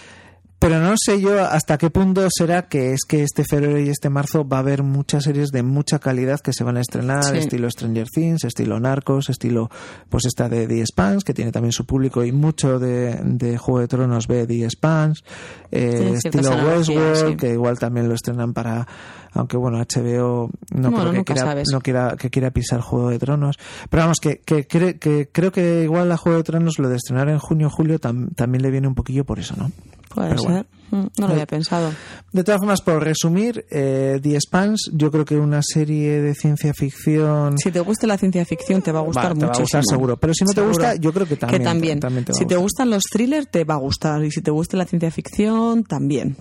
Pero 0.58 0.80
no 0.80 0.96
sé 0.98 1.22
yo 1.22 1.44
hasta 1.44 1.78
qué 1.78 1.90
punto 1.92 2.26
será 2.36 2.64
que 2.64 2.94
es 2.94 3.02
que 3.08 3.22
este 3.24 3.44
febrero 3.44 3.78
y 3.80 3.90
este 3.90 4.10
marzo 4.10 4.48
va 4.48 4.58
a 4.58 4.60
haber 4.62 4.82
muchas 4.84 5.26
series 5.26 5.50
de 5.50 5.62
mucha 5.62 6.00
calidad 6.00 6.40
que 6.40 6.54
se 6.54 6.64
van 6.64 6.78
a 6.78 6.82
estrenar, 6.82 7.24
Sí. 7.26 7.38
estilo 7.38 7.70
Stranger 7.70 8.08
Things, 8.10 8.46
estilo 8.46 8.80
Narcos, 8.80 9.30
estilo 9.30 9.70
pues 10.10 10.26
esta 10.26 10.50
de 10.50 10.66
The 10.66 10.84
Spans, 10.88 11.24
que 11.24 11.34
tiene 11.34 11.52
también 11.52 11.72
su 11.74 11.86
público 11.86 12.24
y 12.24 12.32
mucho 12.32 12.80
de, 12.80 13.20
de 13.24 13.58
Juego 13.58 13.82
de 13.82 13.88
Tronos 13.88 14.28
ve 14.28 14.48
The 14.48 14.68
Spans, 14.70 15.24
eh, 15.72 16.14
estilo 16.16 16.50
Westworld, 16.50 17.30
sí. 17.32 17.36
que 17.38 17.52
igual 17.54 17.78
también 17.78 18.08
lo 18.08 18.16
estrenan 18.16 18.54
para 18.54 18.88
aunque 19.34 19.58
bueno 19.58 19.78
HBO 19.80 20.50
no 20.74 20.90
Bueno, 20.92 21.10
creo 21.12 21.14
que 21.26 21.34
quiera, 21.34 21.42
sabes. 21.42 21.68
no 21.72 21.82
quiera 21.82 22.16
que 22.18 22.30
quiera 22.30 22.52
pisar 22.52 22.80
Juego 22.80 23.10
de 23.10 23.20
Tronos 23.20 23.58
pero 23.90 24.04
vamos 24.04 24.20
que, 24.22 24.38
que, 24.40 24.66
cre- 24.68 24.98
que 24.98 25.28
creo 25.30 25.52
que 25.52 25.84
igual 25.84 26.10
a 26.14 26.18
Juego 26.18 26.38
de 26.38 26.44
Tronos 26.46 26.80
lo 26.80 26.88
de 26.88 26.96
estrenar 26.96 27.28
en 27.30 27.40
junio 27.40 27.68
o 27.68 27.70
julio 27.70 28.00
tam- 28.00 28.34
también 28.36 28.62
le 28.64 28.72
viene 28.72 28.88
un 28.88 28.96
poquillo 28.96 29.26
por 29.26 29.38
eso 29.40 29.54
no 29.58 29.72
Puede 30.16 30.30
Pero 30.30 30.42
ser. 30.44 30.66
Mm, 30.96 31.08
No 31.20 31.28
lo 31.28 31.34
había 31.34 31.46
pensado. 31.46 31.92
de 32.32 32.44
todas 32.44 32.60
formas, 32.60 32.82
por 32.82 33.04
resumir, 33.04 33.66
eh, 33.70 34.20
The 34.22 34.40
Spans, 34.40 34.92
yo 34.94 35.12
creo 35.12 35.26
que 35.26 35.36
una 35.38 35.62
serie 35.62 36.22
de 36.22 36.34
ciencia 36.36 36.74
ficción. 36.74 37.58
Si 37.58 37.72
te 37.72 37.80
gusta 37.80 38.08
la 38.08 38.18
ciencia 38.18 38.46
ficción, 38.46 38.82
te 38.82 38.92
va 38.92 39.00
a 39.00 39.04
gustar 39.04 39.32
Va, 39.32 39.40
te 39.40 39.46
va 39.46 39.52
a 39.54 39.58
gustar 39.60 39.84
seguro. 39.86 40.18
Pero 40.18 40.34
si 40.34 40.44
no 40.46 40.50
te 40.50 40.56
Seguro. 40.56 40.70
gusta, 40.74 40.96
yo 40.96 41.12
creo 41.14 41.26
que 41.28 41.36
también- 41.36 41.64
también. 41.64 42.00
también 42.00 42.26
te 42.26 42.32
va 42.32 42.36
a 42.38 42.40
si 42.40 42.46
te 42.46 42.56
gustan 42.56 42.90
los 42.90 43.04
thrillers, 43.04 43.50
te 43.50 43.64
va 43.64 43.74
a 43.76 43.78
gustar. 43.78 44.24
Y 44.24 44.32
si 44.32 44.42
te 44.42 44.52
gusta 44.52 44.78
la 44.78 44.86
ciencia 44.86 45.12
ficción, 45.12 45.84
también. 45.84 46.36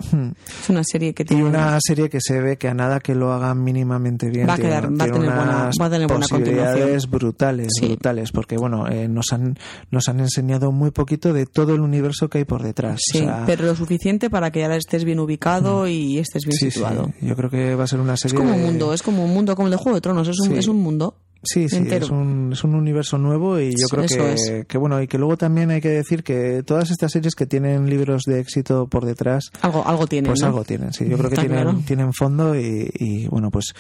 Es 0.62 0.68
una 0.70 0.82
serie 0.84 1.14
que 1.14 1.24
Hmm. 1.24 1.26
Y 1.26 1.28
tiene. 1.28 1.44
una 1.44 1.78
serie 1.80 2.08
que 2.08 2.18
se 2.20 2.40
ve 2.40 2.56
que 2.56 2.68
a 2.68 2.74
nada 2.74 3.00
que 3.00 3.14
lo 3.14 3.32
hagan 3.32 3.62
mínimamente 3.62 4.28
bien. 4.30 4.48
Va 4.48 4.54
a 4.54 4.56
tiene- 4.56 4.70
quedar- 4.70 4.84
va 4.84 4.88
a 4.88 4.90
tiene 5.06 5.12
tener 5.12 5.34
buena- 5.34 5.70
va 5.80 5.86
a 5.86 5.90
tener 5.90 6.08
buena 6.08 6.26
continuación. 6.28 7.10
brutales, 7.10 7.68
Sí. 7.78 7.86
brutales, 7.86 8.32
porque 8.32 8.56
bueno, 8.56 8.86
eh, 8.88 9.08
nos 9.08 9.32
han 9.32 9.56
nos 9.90 10.08
han 10.08 10.20
enseñado 10.20 10.72
muy 10.72 10.90
poquito 10.90 11.32
de 11.32 11.46
todo 11.46 11.74
el 11.74 11.80
universo 11.80 12.28
que 12.28 12.38
hay 12.38 12.44
por 12.44 12.62
detrás. 12.62 13.00
Sí, 13.12 13.18
O 13.18 13.22
sea, 13.22 13.40
Hmm. 13.40 13.46
pero 13.46 13.64
lo 13.66 13.74
suficiente 13.74 14.28
para 14.30 14.43
que 14.50 14.62
ahora 14.64 14.76
estés 14.76 15.04
bien 15.04 15.18
ubicado 15.20 15.86
y 15.88 16.18
estés 16.18 16.44
bien 16.44 16.56
sí, 16.58 16.66
sí, 16.66 16.70
situado. 16.72 17.12
yo 17.20 17.36
creo 17.36 17.50
que 17.50 17.74
va 17.74 17.84
a 17.84 17.86
ser 17.86 18.00
una 18.00 18.14
Es 18.14 18.20
serie. 18.20 18.36
como 18.38 18.52
un 18.54 18.58
de- 18.60 18.64
mundo, 18.66 18.92
es 18.94 19.02
como 19.02 19.24
un 19.24 19.32
mundo 19.34 19.54
como 19.56 19.68
el 19.68 19.72
de 19.72 19.76
Juego 19.78 19.96
de 19.96 20.00
Tronos, 20.00 20.28
es 20.28 20.38
un, 20.40 20.48
Sí. 20.48 20.54
es 20.58 20.68
un 20.68 20.76
mundo. 20.82 21.16
Sí, 21.46 21.68
sí, 21.68 21.76
entero. 21.76 22.06
es 22.06 22.10
un, 22.10 22.50
es 22.54 22.64
un 22.64 22.74
universo 22.74 23.18
nuevo 23.18 23.60
y 23.60 23.72
yo 23.72 23.86
creo 23.90 24.06
que, 24.06 24.32
es. 24.32 24.66
que, 24.66 24.78
bueno, 24.78 25.02
y 25.02 25.06
que 25.06 25.18
luego 25.18 25.36
también 25.36 25.70
hay 25.70 25.82
que 25.82 25.90
decir 25.90 26.22
que 26.24 26.62
todas 26.62 26.90
estas 26.90 27.12
series 27.12 27.34
que 27.34 27.44
tienen 27.44 27.90
libros 27.90 28.22
de 28.26 28.40
éxito 28.40 28.86
por 28.86 29.04
detrás, 29.04 29.50
Algo, 29.60 29.86
algo 29.86 30.06
tiene. 30.06 30.28
pues 30.28 30.40
¿no? 30.40 30.46
algo 30.46 30.64
tienen, 30.64 30.94
sí, 30.94 31.06
yo 31.06 31.18
creo 31.18 31.28
que 31.28 31.36
tienen, 31.36 31.62
claro. 31.62 31.80
tienen 31.86 32.14
fondo 32.14 32.58
y, 32.58 32.90
y, 32.94 33.26
bueno, 33.28 33.50
pues 33.50 33.74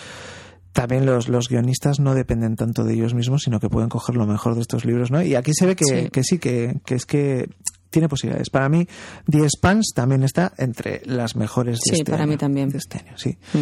también 0.72 1.06
los, 1.06 1.28
los 1.30 1.48
guionistas 1.48 2.00
no 2.00 2.14
dependen 2.14 2.56
tanto 2.56 2.84
de 2.84 2.92
ellos 2.94 3.14
mismos, 3.14 3.42
sino 3.44 3.60
que 3.60 3.70
pueden 3.70 3.88
coger 3.88 4.16
lo 4.16 4.26
mejor 4.26 4.56
de 4.56 4.60
estos 4.60 4.84
libros, 4.84 5.10
¿no? 5.10 5.22
Y 5.22 5.34
aquí 5.34 5.52
se 5.54 5.64
ve 5.66 5.74
que 5.76 5.84
Sí. 5.86 5.94
sí, 6.02 6.08
que, 6.10 6.22
sí 6.24 6.38
que, 6.38 6.80
que 6.84 6.94
es 6.96 7.06
que 7.06 7.48
tiene 7.94 8.08
posibilidades. 8.08 8.50
Para 8.50 8.68
mí, 8.68 8.86
The 9.30 9.48
Spans 9.48 9.92
también 9.94 10.24
está 10.24 10.52
entre 10.58 11.00
las 11.06 11.36
mejores 11.36 11.78
de 11.78 11.94
Sí, 11.94 12.00
este 12.00 12.10
para 12.10 12.24
año, 12.24 12.32
mí 12.32 12.36
también. 12.36 12.68
de 12.70 12.78
este 12.78 12.98
año, 12.98 13.12
sí. 13.16 13.38
Mm. 13.52 13.58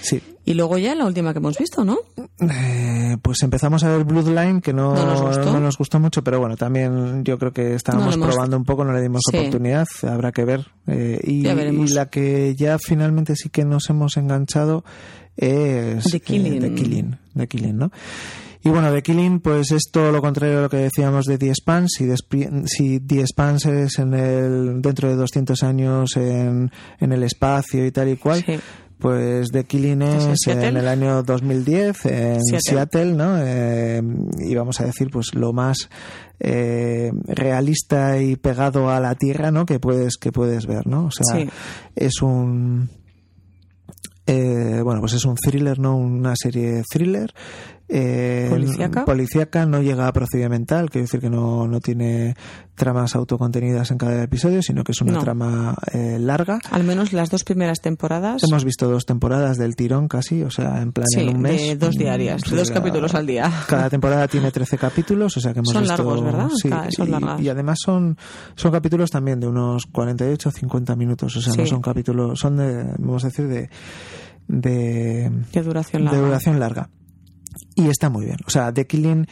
Sí. 0.00 0.22
Y 0.46 0.52
luego 0.54 0.76
ya 0.78 0.94
la 0.94 1.06
última 1.06 1.32
que 1.32 1.38
hemos 1.38 1.56
visto, 1.58 1.82
¿no? 1.84 1.96
Eh, 2.40 3.16
pues 3.22 3.42
empezamos 3.42 3.82
a 3.84 3.88
ver 3.90 4.04
Bloodline, 4.04 4.60
que 4.60 4.72
no, 4.74 4.94
No 4.94 5.06
nos 5.06 5.22
gustó. 5.22 5.52
no 5.52 5.60
nos 5.60 5.78
gustó 5.78 5.98
mucho, 6.00 6.22
pero 6.22 6.38
bueno, 6.40 6.56
también 6.58 7.24
yo 7.24 7.38
creo 7.38 7.52
que 7.52 7.74
estábamos 7.74 8.16
No 8.18 8.26
probando 8.26 8.56
un 8.56 8.64
poco, 8.64 8.84
no 8.84 8.92
le 8.92 9.00
dimos 9.00 9.22
Sí. 9.30 9.36
oportunidad, 9.38 9.86
habrá 10.02 10.32
que 10.32 10.44
ver. 10.44 10.66
Eh, 10.86 11.20
y, 11.24 11.46
y 11.48 11.86
la 11.88 12.10
que 12.10 12.54
ya 12.54 12.78
finalmente 12.78 13.34
sí 13.36 13.48
que 13.48 13.64
nos 13.64 13.88
hemos 13.88 14.16
enganchado 14.18 14.84
es 15.38 16.04
The 16.04 16.20
Killing. 16.20 16.54
eh, 16.56 16.60
The 16.60 16.74
Killing, 16.74 17.16
The 17.34 17.46
Killing, 17.48 17.76
¿no? 17.78 17.90
Y 18.64 18.70
bueno, 18.70 18.90
The 18.92 19.02
Killing, 19.02 19.40
pues 19.40 19.70
es 19.72 19.82
todo 19.92 20.10
lo 20.10 20.22
contrario 20.22 20.58
a 20.58 20.62
lo 20.62 20.68
que 20.70 20.78
decíamos 20.78 21.26
de 21.26 21.36
The 21.38 21.54
Spans. 21.54 21.92
Si, 21.98 22.08
si 22.66 22.98
The 23.00 23.26
Spans 23.26 23.66
es 23.66 23.98
en 23.98 24.14
el, 24.14 24.80
dentro 24.80 25.08
de 25.10 25.16
200 25.16 25.62
años 25.62 26.16
en, 26.16 26.70
en 26.98 27.12
el 27.12 27.22
espacio 27.24 27.84
y 27.86 27.92
tal 27.92 28.08
y 28.08 28.16
cual, 28.16 28.42
Sí. 28.46 28.58
pues 28.98 29.48
The 29.52 29.64
Killing 29.64 30.00
¿Es 30.00 30.46
en 30.46 30.78
el 30.78 30.88
año 30.88 31.22
2010 31.22 32.06
en 32.06 32.40
Seattle. 32.42 32.60
Seattle, 32.62 33.12
¿no? 33.12 33.36
Eh, 33.38 34.02
y 34.48 34.54
vamos 34.54 34.80
a 34.80 34.86
decir, 34.86 35.10
pues 35.10 35.34
lo 35.34 35.52
más 35.52 35.90
eh, 36.40 37.12
realista 37.26 38.18
y 38.18 38.36
pegado 38.36 38.88
a 38.88 38.98
la 38.98 39.14
tierra, 39.14 39.50
¿no? 39.50 39.66
Que 39.66 39.78
puedes 39.78 40.16
que 40.16 40.32
puedes 40.32 40.66
ver, 40.66 40.86
¿no? 40.86 41.04
O 41.06 41.10
sea, 41.10 41.36
Sí. 41.38 41.50
es 41.96 42.22
un 42.22 42.88
eh, 44.26 44.80
bueno, 44.82 45.00
pues 45.00 45.12
es 45.12 45.24
un 45.26 45.34
thriller, 45.36 45.78
¿no? 45.78 45.96
Una 45.98 46.34
serie 46.34 46.82
thriller. 46.90 47.34
Eh, 47.86 48.48
policíaca, 49.04 49.66
no 49.66 49.82
llega 49.82 50.08
a 50.08 50.12
procedimental, 50.12 50.88
quiere 50.90 51.02
decir 51.04 51.20
que 51.20 51.28
no, 51.28 51.68
no 51.68 51.80
tiene 51.80 52.34
tramas 52.74 53.14
autocontenidas 53.14 53.90
en 53.90 53.98
cada 53.98 54.22
episodio, 54.22 54.62
sino 54.62 54.82
que 54.84 54.92
es 54.92 55.00
una 55.02 55.12
No. 55.12 55.20
trama 55.20 55.76
eh, 55.92 56.16
larga. 56.18 56.58
Al 56.70 56.82
menos 56.84 57.12
las 57.12 57.28
dos 57.30 57.44
primeras 57.44 57.80
temporadas. 57.80 58.42
Hemos 58.42 58.64
visto 58.64 58.88
dos 58.88 59.04
temporadas 59.04 59.58
del 59.58 59.76
tirón 59.76 60.08
casi, 60.08 60.42
o 60.42 60.50
sea, 60.50 60.80
en 60.80 60.92
plan 60.92 61.06
Sí, 61.08 61.20
en 61.20 61.36
un 61.36 61.42
mes. 61.42 61.60
de 61.60 61.76
dos 61.76 61.94
diarias, 61.94 62.42
de 62.42 62.48
Sí, 62.50 62.56
dos 62.56 62.70
capítulos 62.70 63.14
al 63.14 63.26
día. 63.26 63.52
Cada 63.68 63.90
temporada 63.90 64.26
tiene 64.28 64.50
13 64.50 64.78
capítulos, 64.78 65.36
o 65.36 65.40
sea 65.40 65.52
que 65.52 65.58
hemos 65.58 65.72
Son 65.72 65.82
visto... 65.82 65.96
largos, 65.96 66.24
¿verdad? 66.24 66.48
Sí, 66.60 66.70
son 66.96 67.08
y, 67.08 67.10
largas. 67.10 67.40
y 67.42 67.48
además 67.50 67.78
son, 67.84 68.16
son 68.56 68.72
capítulos 68.72 69.10
también 69.10 69.40
de 69.40 69.46
unos 69.46 69.84
48 69.92 70.48
o 70.48 70.52
50 70.52 70.96
minutos, 70.96 71.36
o 71.36 71.40
sea, 71.42 71.52
no 71.54 71.66
son 71.66 71.82
capítulos, 71.82 72.38
son 72.40 72.56
de, 72.56 72.84
vamos 72.98 73.24
a 73.24 73.28
decir, 73.28 73.46
de... 73.46 73.68
de 74.48 75.30
duración 75.62 76.02
de 76.04 76.10
larga. 76.10 76.20
duración 76.26 76.58
larga. 76.60 76.88
Y 77.74 77.88
está 77.88 78.08
muy 78.10 78.24
bien. 78.26 78.36
O 78.46 78.50
sea, 78.50 78.72
The 78.72 78.86
Killing 78.86 79.26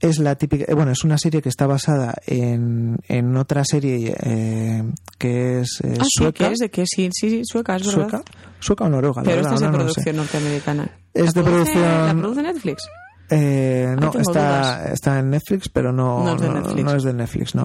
es 0.00 0.18
la 0.18 0.34
típica. 0.36 0.64
eh, 0.66 0.74
Bueno, 0.74 0.92
es 0.92 1.04
una 1.04 1.18
serie 1.18 1.42
que 1.42 1.48
está 1.48 1.66
basada 1.66 2.14
en, 2.26 2.96
en 3.08 3.36
otra 3.36 3.64
serie 3.64 4.16
eh, 4.22 4.82
que 5.18 5.60
es 5.60 5.80
eh, 5.84 5.94
Ah, 5.98 6.02
sí, 6.04 6.08
sueca. 6.18 6.46
que 6.48 6.52
es 6.54 6.58
de 6.58 6.70
que 6.70 6.84
sí, 6.86 7.10
sí, 7.12 7.30
sí, 7.30 7.42
sueca, 7.44 7.76
es 7.76 7.86
verdad. 7.86 8.08
¿Sueca? 8.10 8.22
¿Sueca 8.60 8.84
o 8.84 8.88
noruega? 8.88 9.22
Pero 9.22 9.36
verdad, 9.36 9.52
esta 9.52 9.54
es 9.54 9.60
de 9.60 9.66
no, 9.66 9.72
no 9.72 9.78
sé. 9.78 9.84
producción 9.94 10.16
norteamericana. 10.16 10.90
Es 11.14 11.24
¿La 11.36 11.42
de 11.42 11.48
produce- 11.48 11.72
producción- 11.72 12.06
¿La 12.06 12.14
produce 12.14 12.42
Netflix? 12.42 12.82
Eh, 13.30 13.86
no, 13.98 14.10
tengo 14.10 14.18
está, 14.20 14.32
dudas. 14.78 14.90
está 14.92 15.18
en 15.20 15.30
Netflix, 15.30 15.68
pero 15.68 15.92
no, 15.92 16.24
No 16.24 16.34
es 16.34 16.40
de 16.42 16.48
no- 16.48 16.54
Netflix. 16.54 16.84
no 16.84 16.94
es 16.96 17.02
de 17.04 17.12
Netflix, 17.14 17.54
no. 17.54 17.64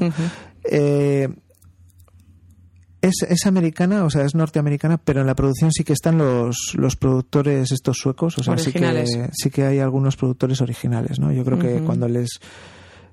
Eh, 0.63 1.27
es, 3.01 3.15
es 3.27 3.45
americana, 3.45 4.03
o 4.03 4.09
sea, 4.09 4.23
es 4.25 4.35
norteamericana, 4.35 4.97
pero 4.97 5.21
en 5.21 5.27
la 5.27 5.35
producción 5.35 5.71
sí 5.71 5.83
que 5.83 5.93
están 5.93 6.17
los, 6.17 6.73
los 6.75 6.95
productores 6.95 7.71
estos 7.71 7.97
suecos, 7.97 8.37
o 8.37 8.43
sea, 8.43 8.57
sí 8.57 8.71
que, 8.71 9.29
sí 9.33 9.49
que 9.49 9.63
hay 9.65 9.79
algunos 9.79 10.15
productores 10.17 10.61
originales, 10.61 11.19
¿no? 11.19 11.31
Yo 11.31 11.43
creo 11.45 11.59
que 11.59 11.79
cuando 11.81 12.07
les 12.07 12.29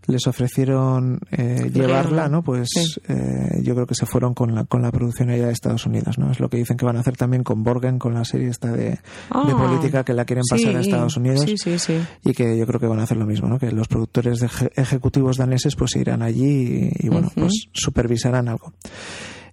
les 0.06 0.26
ofrecieron 0.26 1.18
eh, 1.30 1.70
llevarla, 1.72 2.28
¿no? 2.28 2.42
Pues 2.42 2.68
Sí. 2.74 3.00
eh, 3.08 3.62
yo 3.62 3.74
creo 3.74 3.86
que 3.86 3.94
se 3.94 4.04
fueron 4.04 4.34
con 4.34 4.54
la, 4.54 4.64
con 4.64 4.82
la 4.82 4.92
producción 4.92 5.30
allá 5.30 5.46
de 5.46 5.52
Estados 5.54 5.86
Unidos, 5.86 6.18
¿no? 6.18 6.30
Es 6.30 6.40
lo 6.40 6.50
que 6.50 6.58
dicen 6.58 6.76
que 6.76 6.84
van 6.84 6.98
a 6.98 7.00
hacer 7.00 7.16
también 7.16 7.42
con 7.42 7.62
Borgen, 7.64 7.98
con 7.98 8.12
la 8.12 8.22
serie 8.26 8.48
esta 8.48 8.70
de, 8.70 8.90
de 8.90 8.98
Ah, 9.30 9.56
política 9.56 10.04
que 10.04 10.12
la 10.12 10.26
quieren 10.26 10.44
pasar 10.46 10.72
sí, 10.72 10.76
a 10.76 10.80
Estados 10.80 11.16
Unidos 11.16 11.40
Sí, 11.46 11.56
sí, 11.56 11.78
sí. 11.78 11.98
y 12.22 12.34
que 12.34 12.54
yo 12.58 12.66
creo 12.66 12.78
que 12.78 12.86
van 12.86 13.00
a 13.00 13.04
hacer 13.04 13.16
lo 13.16 13.24
mismo, 13.24 13.48
¿no? 13.48 13.58
Que 13.58 13.72
los 13.72 13.88
productores 13.88 14.40
de 14.40 14.50
ejecutivos 14.76 15.38
daneses 15.38 15.74
pues 15.74 15.96
irán 15.96 16.20
allí 16.20 16.90
y, 17.00 17.06
y, 17.06 17.08
bueno, 17.08 17.30
pues 17.34 17.52
supervisarán 17.72 18.48
algo. 18.48 18.74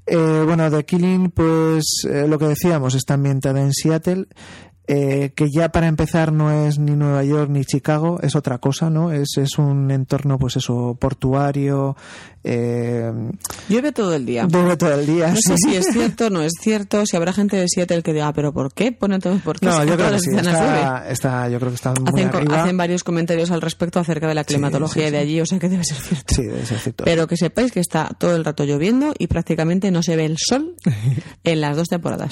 Eh, 0.06 0.44
bueno, 0.46 0.70
The 0.70 0.84
Killing, 0.84 1.32
pues 1.32 2.06
eh, 2.10 2.28
lo 2.28 2.40
que 2.40 2.48
decíamos, 2.48 2.96
está 2.96 3.14
ambientada 3.14 3.62
en 3.62 3.72
Seattle, 3.72 4.28
eh, 4.88 5.32
que 5.36 5.50
ya 5.50 5.70
para 5.70 5.88
empezar 5.88 6.34
no 6.34 6.52
es 6.52 6.80
ni 6.80 6.92
Nueva 6.96 7.24
York 7.24 7.50
ni 7.50 7.64
Chicago, 7.64 8.20
es 8.22 8.36
otra 8.36 8.58
cosa, 8.58 8.90
¿no? 8.90 9.12
Es, 9.12 9.38
es 9.38 9.58
un 9.58 9.92
entorno, 9.92 10.38
pues 10.38 10.58
eso, 10.58 10.98
portuario, 11.00 11.96
eh, 12.44 13.12
Llueve 13.70 13.92
todo 13.92 14.14
el 14.16 14.26
día. 14.26 14.46
duro 14.48 14.78
todo 14.78 14.94
el 14.96 15.06
día. 15.06 15.30
No 15.30 15.36
sé 15.36 15.56
si 15.58 15.76
es 15.76 15.86
cierto 15.92 16.28
o 16.28 16.30
no 16.30 16.42
es 16.42 16.54
cierto, 16.60 17.06
si 17.06 17.16
habrá 17.16 17.34
gente 17.34 17.58
de 17.58 17.66
Seattle 17.68 18.02
que 18.04 18.14
diga, 18.14 18.34
pero 18.34 18.52
¿por 18.54 18.74
qué? 18.74 18.92
Pone 18.92 19.20
todo, 19.20 19.38
¿por 19.40 19.60
qué 19.60 19.66
No, 19.68 19.84
yo 19.86 19.96
creo 19.96 20.12
que 20.12 20.20
sí, 20.20 20.32
llueve? 20.32 20.50
está, 20.50 21.10
está- 21.10 21.50
yo 21.50 21.60
creo 21.60 21.70
que 21.72 21.76
está 21.76 21.94
muy 21.94 22.10
Hacen, 22.10 22.28
arriba. 22.36 22.62
hacen 22.64 22.78
varios 22.78 23.04
comentarios 23.04 23.52
al 23.52 23.62
respecto 23.62 24.00
acerca 24.00 24.28
de 24.28 24.34
la 24.36 24.44
climatología 24.44 25.04
sí, 25.04 25.08
sí. 25.10 25.12
de 25.12 25.18
allí, 25.18 25.42
o 25.42 25.46
sea 25.46 25.60
que 25.60 25.70
debe 25.70 25.84
ser 25.84 25.98
cierto. 25.98 26.36
Sí, 26.36 26.44
debe 26.44 26.66
ser 26.66 26.80
cierto. 26.80 27.04
Pero 27.04 27.28
que 27.28 27.38
sepáis 27.38 27.72
que 27.72 27.80
está 27.80 28.10
todo 28.18 28.36
el 28.36 28.44
rato 28.46 28.64
lloviendo 28.66 29.14
y 29.18 29.28
prácticamente 29.28 29.92
no 29.92 30.02
se 30.04 30.16
ve 30.16 30.26
el 30.26 30.38
sol 30.38 30.76
en 31.44 31.62
las 31.62 31.78
dos 31.78 31.88
temporadas. 31.90 32.32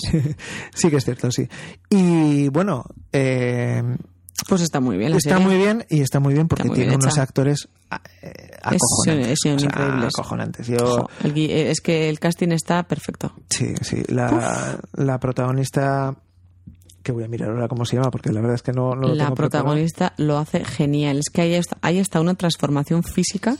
sí 0.73 0.89
que 0.89 0.97
es 0.97 1.05
cierto, 1.05 1.31
sí. 1.31 1.47
Y 1.89 2.49
bueno, 2.49 2.83
eh, 3.13 3.83
Pues 4.47 4.61
está 4.61 4.79
muy 4.79 4.97
bien 4.97 5.11
la 5.11 5.17
está 5.17 5.31
serie. 5.31 5.45
muy 5.45 5.57
bien 5.57 5.85
y 5.89 6.01
está 6.01 6.19
muy 6.19 6.33
bien 6.33 6.47
porque 6.47 6.63
muy 6.65 6.75
tiene 6.75 6.91
bien 6.91 7.01
unos 7.03 7.17
actores 7.17 7.67
acojonantes. 8.61 9.39
son 9.41 9.53
o 9.55 9.59
sea, 9.59 9.67
increíbles. 9.67 10.13
acojonantes. 10.15 10.67
Yo, 10.67 10.77
Jo, 10.77 11.09
el 11.23 11.33
gui- 11.33 11.49
eh, 11.49 11.71
es 11.71 11.81
que 11.81 12.09
el 12.09 12.19
casting 12.19 12.49
está 12.49 12.83
perfecto. 12.83 13.33
sí, 13.49 13.73
sí. 13.81 14.03
La, 14.07 14.79
la 14.93 15.19
protagonista, 15.19 16.15
que 17.03 17.11
voy 17.11 17.23
a 17.23 17.27
mirar 17.27 17.49
ahora 17.49 17.67
cómo 17.67 17.85
se 17.85 17.95
llama 17.97 18.11
porque 18.11 18.31
la 18.31 18.41
verdad 18.41 18.55
es 18.55 18.61
que 18.61 18.71
no, 18.73 18.95
no 18.95 19.09
lo 19.09 19.15
la 19.15 19.25
tengo 19.25 19.35
protagonista 19.35 20.13
lo 20.17 20.37
hace 20.37 20.63
genial. 20.65 21.17
Es 21.19 21.29
que 21.31 21.41
ahí 21.41 21.53
está, 21.53 21.77
ahí 21.81 21.97
está 21.99 22.21
una 22.21 22.35
transformación 22.35 23.03
física 23.03 23.57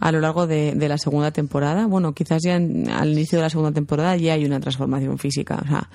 a 0.00 0.10
lo 0.12 0.20
largo 0.20 0.46
de, 0.46 0.74
de 0.74 0.88
la 0.88 0.98
segunda 0.98 1.30
temporada. 1.30 1.86
Bueno, 1.86 2.12
quizás 2.14 2.42
ya 2.44 2.56
en- 2.56 2.90
al 2.90 3.12
inicio 3.12 3.38
de 3.38 3.42
la 3.42 3.50
segunda 3.50 3.72
temporada 3.72 4.16
ya 4.16 4.34
hay 4.34 4.44
una 4.44 4.60
transformación 4.60 5.18
física. 5.18 5.60
O 5.64 5.66
sea, 5.68 5.88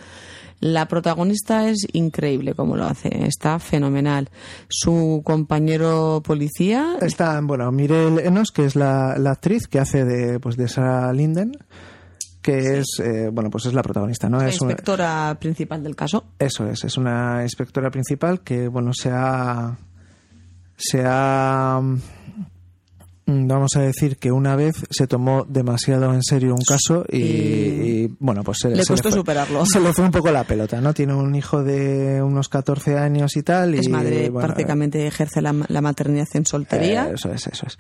la 0.60 0.88
protagonista 0.88 1.70
es 1.70 1.86
increíble 1.93 2.53
como 2.53 2.76
lo 2.76 2.86
hace, 2.86 3.26
está 3.26 3.60
fenomenal. 3.60 4.30
Su 4.68 5.22
compañero 5.24 6.22
policía. 6.24 6.97
Está, 7.01 7.39
bueno, 7.41 7.72
Mirel 7.72 8.20
Enos, 8.20 8.51
que 8.51 8.66
es 8.66 8.76
la, 8.76 9.18
la 9.18 9.32
actriz 9.32 9.68
que 9.68 9.80
hace 9.80 10.03
de, 10.05 10.39
pues, 10.39 10.57
de 10.57 10.68
Sarah 10.68 11.12
Linden, 11.14 11.51
que 12.41 12.80
es, 12.80 12.88
eh, 13.03 13.30
bueno, 13.32 13.49
pues 13.49 13.66
es 13.66 13.74
la 13.74 13.84
protagonista, 13.84 14.30
¿no? 14.30 14.39
La 14.39 14.47
es 14.49 14.60
una- 14.62 14.72
inspectora 14.72 15.38
principal 15.39 15.84
del 15.84 15.95
caso. 15.95 16.26
eso 16.39 16.68
es, 16.70 16.84
es 16.84 16.97
una 16.97 17.43
inspectora 17.43 17.89
principal 17.91 18.41
que, 18.41 18.68
bueno, 18.68 18.91
se 18.93 19.10
ha. 19.12 19.78
Se 20.78 21.03
ha. 21.05 21.82
Mm, 23.32 23.48
Vamos 23.48 23.72
a 23.76 23.82
decir 23.82 24.18
que 24.18 24.32
una 24.32 24.56
vez 24.56 24.76
se 24.90 25.08
tomó 25.08 25.46
demasiado 25.48 26.14
en 26.14 26.24
serio 26.24 26.54
un 26.56 26.62
caso 26.64 27.06
y, 27.12 27.18
Y 27.18 27.90
y, 28.00 28.16
bueno, 28.20 28.44
pues 28.44 28.60
se 28.62 28.70
le 28.70 28.84
se 28.84 28.88
costó 28.94 29.10
fue- 29.10 29.18
superarlo. 29.20 29.66
Se 29.66 29.80
le 29.80 29.94
fue 29.94 30.06
un 30.06 30.12
poco 30.12 30.32
la 30.32 30.44
pelota, 30.44 30.80
¿no? 30.82 30.94
Tiene 30.94 31.14
un 31.14 31.34
hijo 31.36 31.64
de 31.64 32.22
unos 32.22 32.48
14 32.50 32.98
años 32.98 33.36
y 33.36 33.44
tal. 33.44 33.74
Es 33.76 33.88
y, 33.88 33.90
madre, 33.90 34.30
bueno, 34.30 34.46
prácticamente 34.48 35.06
ejerce 35.08 35.42
la, 35.42 35.54
la 35.68 35.82
maternidad 35.82 36.28
en 36.34 36.46
soltería. 36.46 37.08
eh, 37.10 37.14
eso 37.16 37.32
es, 37.32 37.48
eso 37.48 37.66
es. 37.68 37.78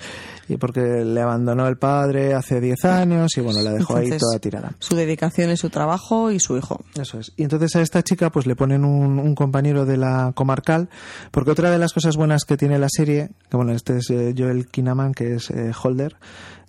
Y 0.47 0.57
porque 0.57 0.81
le 1.05 1.21
abandonó 1.21 1.67
el 1.67 1.77
padre 1.77 2.33
hace 2.33 2.59
10 2.59 2.85
años 2.85 3.31
y 3.37 3.41
bueno, 3.41 3.61
la 3.61 3.71
dejó 3.71 3.95
ahí 3.97 4.09
toda 4.17 4.39
tirada. 4.39 4.73
Su 4.79 4.95
dedicación 4.95 5.49
es 5.51 5.59
su 5.59 5.69
trabajo 5.69 6.31
y 6.31 6.39
su 6.39 6.57
hijo. 6.57 6.81
Eso 6.99 7.19
es. 7.19 7.31
Y 7.37 7.43
entonces 7.43 7.75
a 7.75 7.81
esta 7.81 8.03
chica 8.03 8.29
pues 8.31 8.45
le 8.47 8.55
ponen 8.55 8.83
un, 8.83 9.19
un 9.19 9.35
compañero 9.35 9.85
de 9.85 9.97
la 9.97 10.31
comarcal, 10.35 10.89
porque 11.31 11.51
otra 11.51 11.69
de 11.71 11.77
las 11.77 11.93
cosas 11.93 12.15
buenas 12.17 12.43
que 12.45 12.57
tiene 12.57 12.77
la 12.79 12.87
serie, 12.89 13.29
que 13.49 13.55
bueno, 13.57 13.71
este 13.73 13.97
es 13.97 14.09
eh, 14.09 14.33
Joel 14.37 14.67
Kinnaman, 14.67 15.13
que 15.13 15.35
es 15.35 15.38
eh, 15.51 15.71
Holder, 15.81 16.15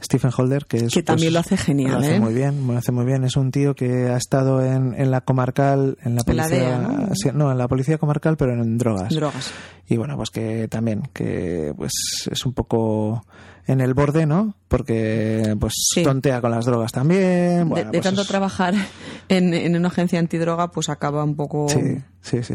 Stephen 0.03 0.31
Holder, 0.37 0.65
que 0.67 0.79
es... 0.79 0.95
Que 0.95 1.03
también 1.03 1.33
lo 1.33 1.41
hace 1.41 1.57
genial, 1.57 1.93
Lo 1.93 1.99
hace 1.99 2.17
¿eh? 2.17 2.21
muy 2.21 2.35
bien, 2.35 2.67
lo 2.67 2.77
hace 2.77 2.93
muy 2.93 3.05
bien. 3.05 3.25
Es 3.25 3.37
un 3.37 3.51
tío 3.51 3.75
que 3.75 4.09
ha 4.09 4.17
estado 4.17 4.65
en, 4.65 4.95
en 4.97 5.11
la 5.11 5.21
comarcal, 5.23 5.99
en 6.03 6.17
la 6.17 6.23
En 6.27 6.37
la 6.37 6.45
policía... 6.45 6.59
DEA, 6.59 6.79
¿no? 6.79 7.15
sí, 7.15 7.31
no, 7.35 7.51
en 7.53 7.59
la 7.59 7.69
policía 7.69 7.99
comarcal, 7.99 8.37
pero 8.37 8.53
en 8.53 8.79
drogas. 8.79 9.15
Drogas. 9.15 9.53
Y 9.89 9.97
bueno, 9.97 10.17
pues 10.17 10.31
que 10.31 10.69
también, 10.69 11.03
que 11.13 11.73
pues 11.77 11.93
es 12.31 12.47
un 12.47 12.53
poco 12.53 13.25
en 13.71 13.81
el 13.81 13.95
borde, 13.95 14.27
¿no? 14.27 14.55
Porque 14.69 15.57
pues 15.61 15.75
Sí. 15.95 16.03
tontea 16.03 16.41
con 16.41 16.51
las 16.51 16.65
drogas 16.65 16.93
también. 16.93 17.21
De- 17.59 17.65
Bueno, 17.65 17.91
de, 17.93 17.99
pues 17.99 18.03
tanto 18.05 18.23
es- 18.23 18.29
trabajar 18.29 18.75
en, 19.29 19.55
en 19.55 19.77
una 19.77 19.89
agencia 19.89 20.19
antidroga, 20.19 20.71
pues 20.71 20.89
acaba 20.89 21.23
un 21.25 21.37
poco 21.37 21.69
Sí, 21.69 21.99
sí, 22.21 22.43
sí. 22.43 22.55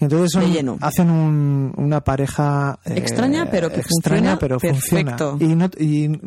Entonces 0.00 0.30
son- 0.32 0.42
De 0.44 0.50
lleno. 0.50 0.78
hacen 0.80 1.10
un- 1.10 1.72
una 1.76 2.02
pareja 2.02 2.78
eh, 2.84 2.94
Extraña, 2.96 3.48
pero 3.50 3.70
que 3.70 3.80
extraña, 3.80 4.36
funciona 4.36 4.38
pero 4.38 4.58
perfecto. 4.58 5.30
funciona. 5.38 5.52
Y, 5.52 5.54
no, 5.56 5.70
y 5.78 6.20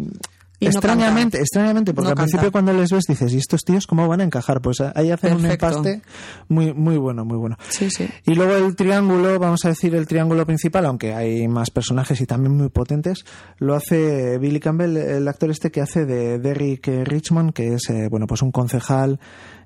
Y 0.60 0.66
extrañamente, 0.66 1.38
extrañamente, 1.40 1.94
porque 1.94 2.06
No 2.06 2.10
al 2.12 2.16
principio 2.16 2.40
canta. 2.46 2.52
cuando 2.52 2.74
les 2.74 2.90
ves 2.92 3.04
dices, 3.08 3.32
¿y 3.32 3.38
estos 3.38 3.62
tíos 3.64 3.86
cómo 3.86 4.08
van 4.08 4.22
a 4.22 4.24
encajar? 4.24 4.60
Pues 4.60 4.78
ahí 4.96 5.12
hacen 5.12 5.36
un 5.36 5.46
empaste 5.46 6.02
muy, 6.48 6.74
muy 6.74 6.98
bueno, 6.98 7.26
muy 7.26 7.38
bueno. 7.38 7.58
Sí, 7.70 7.92
sí. 7.92 8.10
Y 8.26 8.34
luego 8.34 8.56
el 8.56 8.76
triángulo, 8.76 9.38
vamos 9.38 9.66
a 9.66 9.70
decir 9.70 9.94
el 9.94 10.08
triángulo 10.08 10.46
principal, 10.48 10.88
aunque 10.88 11.14
hay 11.14 11.48
más 11.48 11.70
personajes 11.70 12.20
y 12.22 12.26
también 12.26 12.58
muy 12.58 12.70
potentes, 12.70 13.24
lo 13.60 13.76
hace 13.76 14.40
Billy 14.40 14.60
Campbell, 14.60 14.98
el 14.98 15.28
actor 15.28 15.52
este 15.52 15.70
que 15.70 15.82
hace 15.82 16.06
de 16.06 16.40
Derrick 16.40 16.88
Richmond, 17.04 17.54
que 17.54 17.76
es 17.76 17.90
eh, 17.92 18.08
bueno 18.10 18.26
pues 18.26 18.42
un 18.42 18.52
concejal 18.52 19.20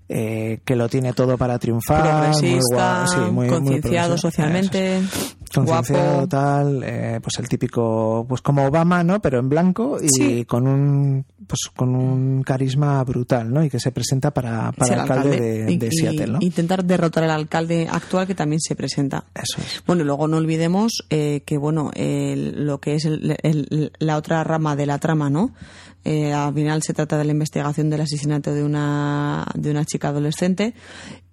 eh, 0.10 0.60
que 0.66 0.76
lo 0.76 0.90
tiene 0.90 1.14
todo 1.14 1.38
para 1.38 1.58
triunfar, 1.58 2.32
muy 2.42 2.60
guau- 2.60 3.08
sí, 3.08 3.32
muy- 3.32 3.48
concienciado 3.48 4.18
socialmente, 4.18 4.98
Eso 4.98 5.10
guapo. 5.56 6.28
tal, 6.28 6.82
eh, 6.84 7.20
pues 7.22 7.34
el 7.40 7.48
típico, 7.50 8.26
pues 8.28 8.42
como 8.42 8.66
Obama, 8.66 9.04
¿no? 9.04 9.22
Pero 9.22 9.40
en 9.40 9.50
blanco 9.50 9.98
y 10.02 10.08
Sí. 10.10 10.46
con 10.46 10.68
un 10.68 11.26
pues 11.48 11.60
con 11.76 11.96
un 11.96 12.44
carisma 12.44 13.04
brutal, 13.04 13.52
¿no? 13.52 13.64
Y 13.64 13.70
que 13.70 13.80
se 13.80 13.92
presenta 13.92 14.32
para, 14.32 14.72
para 14.72 14.94
el 14.94 15.00
alcalde, 15.02 15.40
de, 15.66 15.72
Y- 15.74 15.78
de 15.78 15.88
y 15.88 15.92
Seattle, 15.92 16.28
¿no? 16.28 16.38
Intentar 16.42 16.86
derrotar 16.86 17.26
al 17.26 17.32
alcalde 17.32 17.88
actual 17.92 18.26
que 18.28 18.36
también 18.36 18.62
se 18.62 18.76
presenta. 18.76 19.26
Eso 19.36 19.60
es. 19.62 19.84
Bueno, 19.86 20.04
y 20.04 20.06
luego 20.06 20.28
no 20.28 20.38
olvidemos 20.38 21.04
eh, 21.10 21.42
que, 21.46 21.58
bueno, 21.58 21.92
el- 21.96 22.66
lo 22.66 22.80
que 22.80 22.96
es 22.96 23.06
el- 23.06 23.36
el- 23.44 23.92
la 24.00 24.16
otra 24.18 24.44
rama 24.46 24.76
de 24.78 24.86
la 24.86 24.98
trama, 25.00 25.30
¿no? 25.30 25.52
Eh, 26.04 26.34
al 26.34 26.54
final 26.56 26.82
se 26.82 26.94
trata 26.96 27.16
de 27.18 27.26
la 27.26 27.32
investigación 27.32 27.90
del 27.92 28.02
asesinato 28.02 28.54
de 28.54 28.64
una, 28.64 29.46
de 29.54 29.70
una 29.70 29.86
chica 29.86 30.08
adolescente 30.08 30.74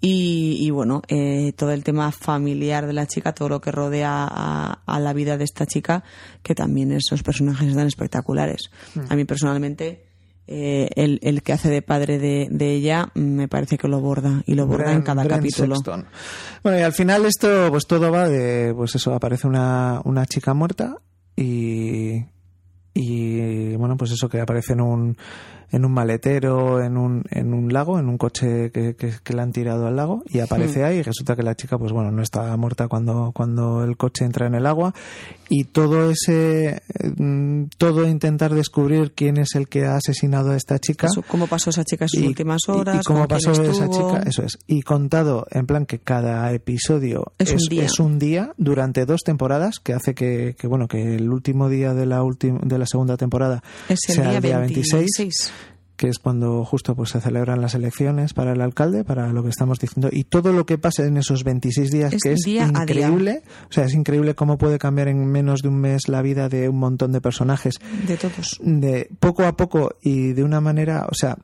y, 0.01 0.59
y, 0.61 0.71
bueno, 0.71 1.01
eh, 1.09 1.53
todo 1.57 1.73
el 1.73 1.83
tema 1.85 2.13
familiar 2.13 2.87
de 2.87 2.93
la 2.93 3.07
chica, 3.07 3.33
todo 3.33 3.49
lo 3.49 3.61
que 3.61 3.73
rodea 3.73 4.08
a, 4.09 4.81
a 4.87 5.01
la 5.01 5.13
vida 5.13 5.37
de 5.37 5.45
esta 5.45 5.67
chica, 5.67 6.03
que 6.43 6.55
también 6.55 6.93
esos 6.93 7.23
personajes 7.23 7.69
están 7.69 7.87
espectaculares. 7.87 8.71
A 9.09 9.17
mí 9.17 9.25
personalmente... 9.25 10.05
eh, 10.51 10.89
el, 10.97 11.19
el 11.23 11.43
que 11.43 11.53
hace 11.53 11.69
de 11.69 11.83
padre 11.83 12.19
de, 12.19 12.49
de 12.51 12.73
ella 12.73 13.11
mm, 13.15 13.21
me 13.21 13.49
parece 13.49 13.77
que 13.77 13.87
lo 13.87 14.01
borda 14.01 14.43
y 14.47 14.55
lo 14.55 14.67
borda 14.67 14.93
en 14.93 15.03
cada 15.03 15.27
capítulo. 15.29 15.77
Sexton. 15.77 16.07
Bueno, 16.63 16.79
y 16.79 16.83
al 16.83 16.95
final 16.95 17.27
esto, 17.27 17.69
pues 17.71 17.87
todo 17.87 18.11
va 18.11 18.29
de, 18.29 18.73
pues 18.75 18.95
eso, 18.95 19.13
aparece 19.13 19.47
una, 19.47 20.01
una 20.05 20.25
chica 20.25 20.55
muerta 20.55 20.97
y, 21.37 22.25
y 22.95 23.77
bueno, 23.77 23.99
pues 23.99 24.13
eso 24.13 24.29
que 24.31 24.41
aparece 24.41 24.73
en 24.73 24.81
un, 24.81 25.17
en 25.71 25.85
un 25.85 25.93
maletero, 25.93 26.83
en 26.83 26.97
un, 26.97 27.25
en 27.31 27.53
un 27.55 27.73
lago, 27.73 27.99
en 27.99 28.09
un 28.09 28.17
coche 28.19 28.71
que, 28.71 28.95
que, 28.97 29.13
que 29.23 29.35
le 29.35 29.43
han 29.43 29.53
tirado 29.53 29.87
al 29.87 29.97
lago 29.97 30.23
y 30.29 30.41
aparece 30.41 30.85
ahí 30.85 30.99
y 30.99 31.03
resulta 31.03 31.37
que 31.37 31.43
la 31.43 31.55
chica, 31.55 31.79
pues 31.79 31.93
bueno, 31.93 32.11
no 32.11 32.23
está 32.23 32.57
muerta 32.57 32.89
cuando, 32.89 33.33
cuando 33.35 33.85
el 33.85 33.97
coche 33.97 34.25
entra 34.25 34.47
en 34.47 34.55
el 34.55 34.67
agua. 34.67 34.95
Y 35.51 35.65
todo 35.65 36.11
ese, 36.11 36.83
mm, 37.17 37.65
todo 37.79 38.07
intentar 38.07 38.55
descubrir 38.55 39.13
quién 39.13 39.39
es 39.39 39.55
el 39.55 39.69
que 39.69 39.87
ha 39.87 39.97
asesinado 39.97 40.51
a 40.51 40.57
esta 40.57 40.79
chica. 40.79 41.07
Eso, 41.07 41.23
cómo 41.27 41.47
pasó 41.47 41.71
esa 41.71 41.85
chica 41.85 42.05
en 42.05 42.09
sus 42.11 42.21
y- 42.21 42.27
últimas 42.27 42.61
horas, 42.69 43.01
y, 43.01 43.05
cómo 43.05 43.27
pasó 43.27 43.53
esa 43.53 43.89
chica 43.89 44.23
eso 44.27 44.43
es. 44.43 44.59
Y 44.67 44.83
contado 44.83 45.47
en 45.51 45.67
plan 45.67 45.87
que 45.87 45.99
cada 45.99 46.53
episodio 46.53 47.33
Es 47.39 47.53
un 47.53 47.59
día. 47.69 47.85
es 47.85 47.99
un 48.01 48.19
día 48.19 48.53
durante 48.59 49.07
dos 49.07 49.21
temporadas 49.25 49.79
que 49.81 49.93
hace 49.95 50.15
que, 50.15 50.55
que, 50.59 50.67
bueno 50.67 50.87
que 50.89 51.15
el 51.17 51.31
último 51.31 51.69
día 51.69 51.95
de 51.95 52.07
la 52.07 52.23
última 52.23 52.61
de 52.63 52.79
la 52.79 52.87
segunda 52.87 53.17
temporada 53.17 53.63
Es 53.89 54.01
el 54.11 54.15
sea 54.17 54.41
día, 54.41 54.55
el 54.57 54.61
26. 54.61 54.93
26 55.19 55.53
que 55.99 56.09
es 56.09 56.19
cuando 56.19 56.65
justo 56.65 56.95
pues 56.95 57.11
se 57.11 57.21
celebran 57.21 57.61
las 57.61 57.75
elecciones 57.75 58.33
para 58.33 58.53
el 58.53 58.63
alcalde, 58.63 59.05
para 59.05 59.31
lo 59.33 59.43
que 59.43 59.51
estamos 59.51 59.79
diciendo, 59.79 60.09
y 60.11 60.25
todo 60.25 60.53
lo 60.55 60.65
que 60.65 60.79
pasa 60.79 61.05
en 61.05 61.19
esos 61.19 61.45
26 61.45 61.91
días, 61.91 62.13
Es 62.15 62.23
que 62.23 62.33
es 62.33 62.41
día. 62.47 62.67
increíble, 62.69 63.43
o 63.69 63.73
sea, 63.73 63.85
es 63.85 63.93
increíble 63.95 64.35
cómo 64.35 64.57
puede 64.57 64.79
cambiar 64.79 65.09
en 65.09 65.27
menos 65.27 65.61
de 65.61 65.69
un 65.69 65.81
mes 65.81 66.09
la 66.09 66.23
vida 66.23 66.49
de 66.49 66.69
un 66.71 66.79
montón 66.79 67.13
de 67.13 67.21
personajes, 67.21 67.75
De 68.07 68.17
todos. 68.17 68.59
de 68.63 69.11
poco 69.21 69.45
a 69.45 69.57
poco 69.57 69.91
y 70.01 70.33
de 70.33 70.45
una 70.45 70.61
manera, 70.63 71.07
o 71.11 71.15
sea, 71.15 71.37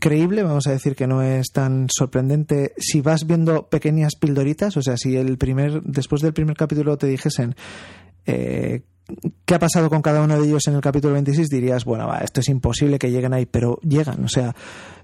creíble, 0.00 0.42
vamos 0.42 0.66
a 0.66 0.72
decir 0.72 0.94
que 0.96 1.06
no 1.06 1.22
es 1.22 1.46
tan 1.52 1.86
sorprendente. 1.88 2.72
Si 2.76 3.00
vas 3.00 3.26
viendo 3.26 3.68
pequeñas 3.68 4.16
pildoritas, 4.16 4.76
o 4.76 4.82
sea, 4.82 4.96
si 4.98 5.16
el 5.16 5.38
primer 5.38 5.82
después 5.82 6.20
del 6.20 6.34
primer 6.34 6.56
capítulo 6.56 6.98
te 6.98 7.06
dijesen 7.06 7.54
eh, 8.26 8.82
qué 9.44 9.54
ha 9.54 9.58
pasado 9.58 9.90
con 9.90 10.02
cada 10.02 10.22
uno 10.22 10.38
de 10.40 10.46
ellos 10.46 10.66
en 10.66 10.74
el 10.74 10.80
capítulo 10.80 11.14
26, 11.14 11.48
dirías, 11.48 11.84
bueno, 11.84 12.06
va, 12.06 12.18
esto 12.18 12.40
es 12.40 12.48
imposible 12.48 12.98
que 12.98 13.10
lleguen 13.10 13.34
ahí, 13.34 13.46
pero 13.46 13.78
llegan, 13.82 14.24
o 14.24 14.28
sea, 14.28 14.54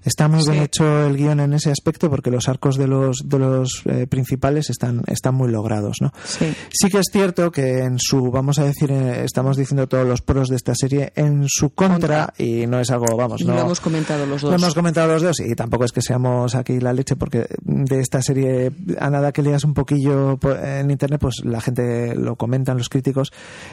está 0.03 0.27
muy 0.27 0.39
bien 0.43 0.55
Sí. 0.57 0.63
hecho 0.63 1.05
el 1.05 1.15
guion 1.17 1.39
en 1.39 1.53
ese 1.53 1.69
aspecto 1.71 2.09
porque 2.09 2.31
los 2.31 2.49
arcos 2.49 2.75
de 2.77 2.87
los 2.87 3.17
de 3.25 3.37
los 3.37 3.83
eh, 3.85 4.07
principales 4.07 4.69
están 4.71 5.01
están 5.07 5.35
muy 5.35 5.51
logrados, 5.51 5.97
¿no? 6.01 6.11
Sí. 6.25 6.51
Sí 6.71 6.89
que 6.89 6.97
es 6.99 7.05
cierto 7.11 7.51
que 7.51 7.79
en 7.83 7.99
su, 7.99 8.31
vamos 8.31 8.57
a 8.57 8.63
decir, 8.63 8.91
eh, 8.91 9.23
estamos 9.23 9.57
diciendo 9.57 9.87
todos 9.87 10.07
los 10.07 10.21
pros 10.21 10.49
de 10.49 10.55
esta 10.55 10.73
serie, 10.73 11.13
en 11.15 11.43
su 11.47 11.69
contra, 11.75 12.33
y 12.37 12.65
no 12.65 12.79
es 12.79 12.89
algo, 12.89 13.15
vamos, 13.15 13.43
no... 13.45 13.53
Lo 13.53 13.61
hemos 13.61 13.79
comentado 13.79 14.25
los 14.25 14.41
dos. 14.41 14.49
Lo 14.51 14.57
hemos 14.57 14.73
comentado 14.73 15.07
los 15.13 15.21
dos 15.21 15.39
y 15.39 15.53
tampoco 15.53 15.85
es 15.85 15.91
que 15.91 16.01
seamos 16.01 16.55
aquí 16.55 16.79
la 16.79 16.93
leche 16.93 17.15
porque 17.15 17.45
de 17.61 17.99
esta 17.99 18.21
serie 18.23 18.71
a 18.99 19.09
nada 19.11 19.31
que 19.31 19.43
leas 19.43 19.63
un 19.63 19.73
poquillo 19.75 20.37
po- 20.37 20.55
en 20.55 20.89
internet 20.89 21.19
pues 21.21 21.35
la 21.43 21.61
gente 21.61 22.15
lo 22.15 22.35
comentan 22.35 22.77
los 22.77 22.89
críticos 22.89 23.31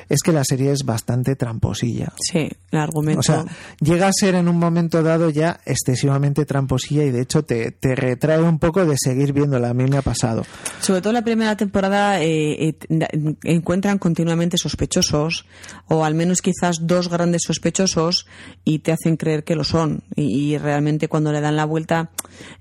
es 0.09 0.18
que 0.23 0.33
la 0.33 0.45
serie 0.45 0.73
es 0.73 0.85
bastante 0.85 1.37
tramposilla. 1.37 2.12
Sí, 2.21 2.49
el 2.71 2.79
argumento. 2.79 3.21
O 3.21 3.23
sea, 3.23 3.45
llega 3.81 4.09
a 4.09 4.12
ser 4.12 4.35
en 4.35 4.49
un 4.49 4.59
momento 4.59 5.03
dado 5.03 5.31
ya 5.31 5.61
excesivamente 5.64 6.45
tramposilla 6.45 7.05
y 7.05 7.11
de 7.11 7.23
hecho 7.23 7.45
te, 7.45 7.71
te 7.73 7.95
retrae 7.95 8.43
un 8.43 8.59
poco 8.59 8.85
de 8.85 8.97
seguir 8.99 9.33
viéndola. 9.33 9.71
A 9.71 9.75
mí 9.75 9.85
me 9.85 9.99
ha 9.99 10.03
pasado. 10.03 10.45
Sobre 10.81 11.01
todo 11.03 11.12
la 11.12 11.23
primera 11.23 11.57
temporada 11.57 12.21
eh, 12.23 12.69
eh, 12.69 12.79
encuentran 13.45 13.99
continuamente 13.99 14.57
sospechosos, 14.59 15.47
o 15.87 16.05
al 16.05 16.14
menos 16.14 16.43
quizás 16.43 16.77
dos 16.83 17.09
grandes 17.09 17.43
sospechosos, 17.47 18.27
y 18.64 18.81
te 18.81 18.93
hacen 18.93 19.16
creer 19.16 19.45
que 19.45 19.55
lo 19.57 19.64
son. 19.64 20.03
Y, 20.16 20.53
y 20.55 20.59
realmente 20.59 21.09
cuando 21.09 21.33
le 21.33 21.41
dan 21.41 21.57
la 21.57 21.64
vuelta, 21.64 22.11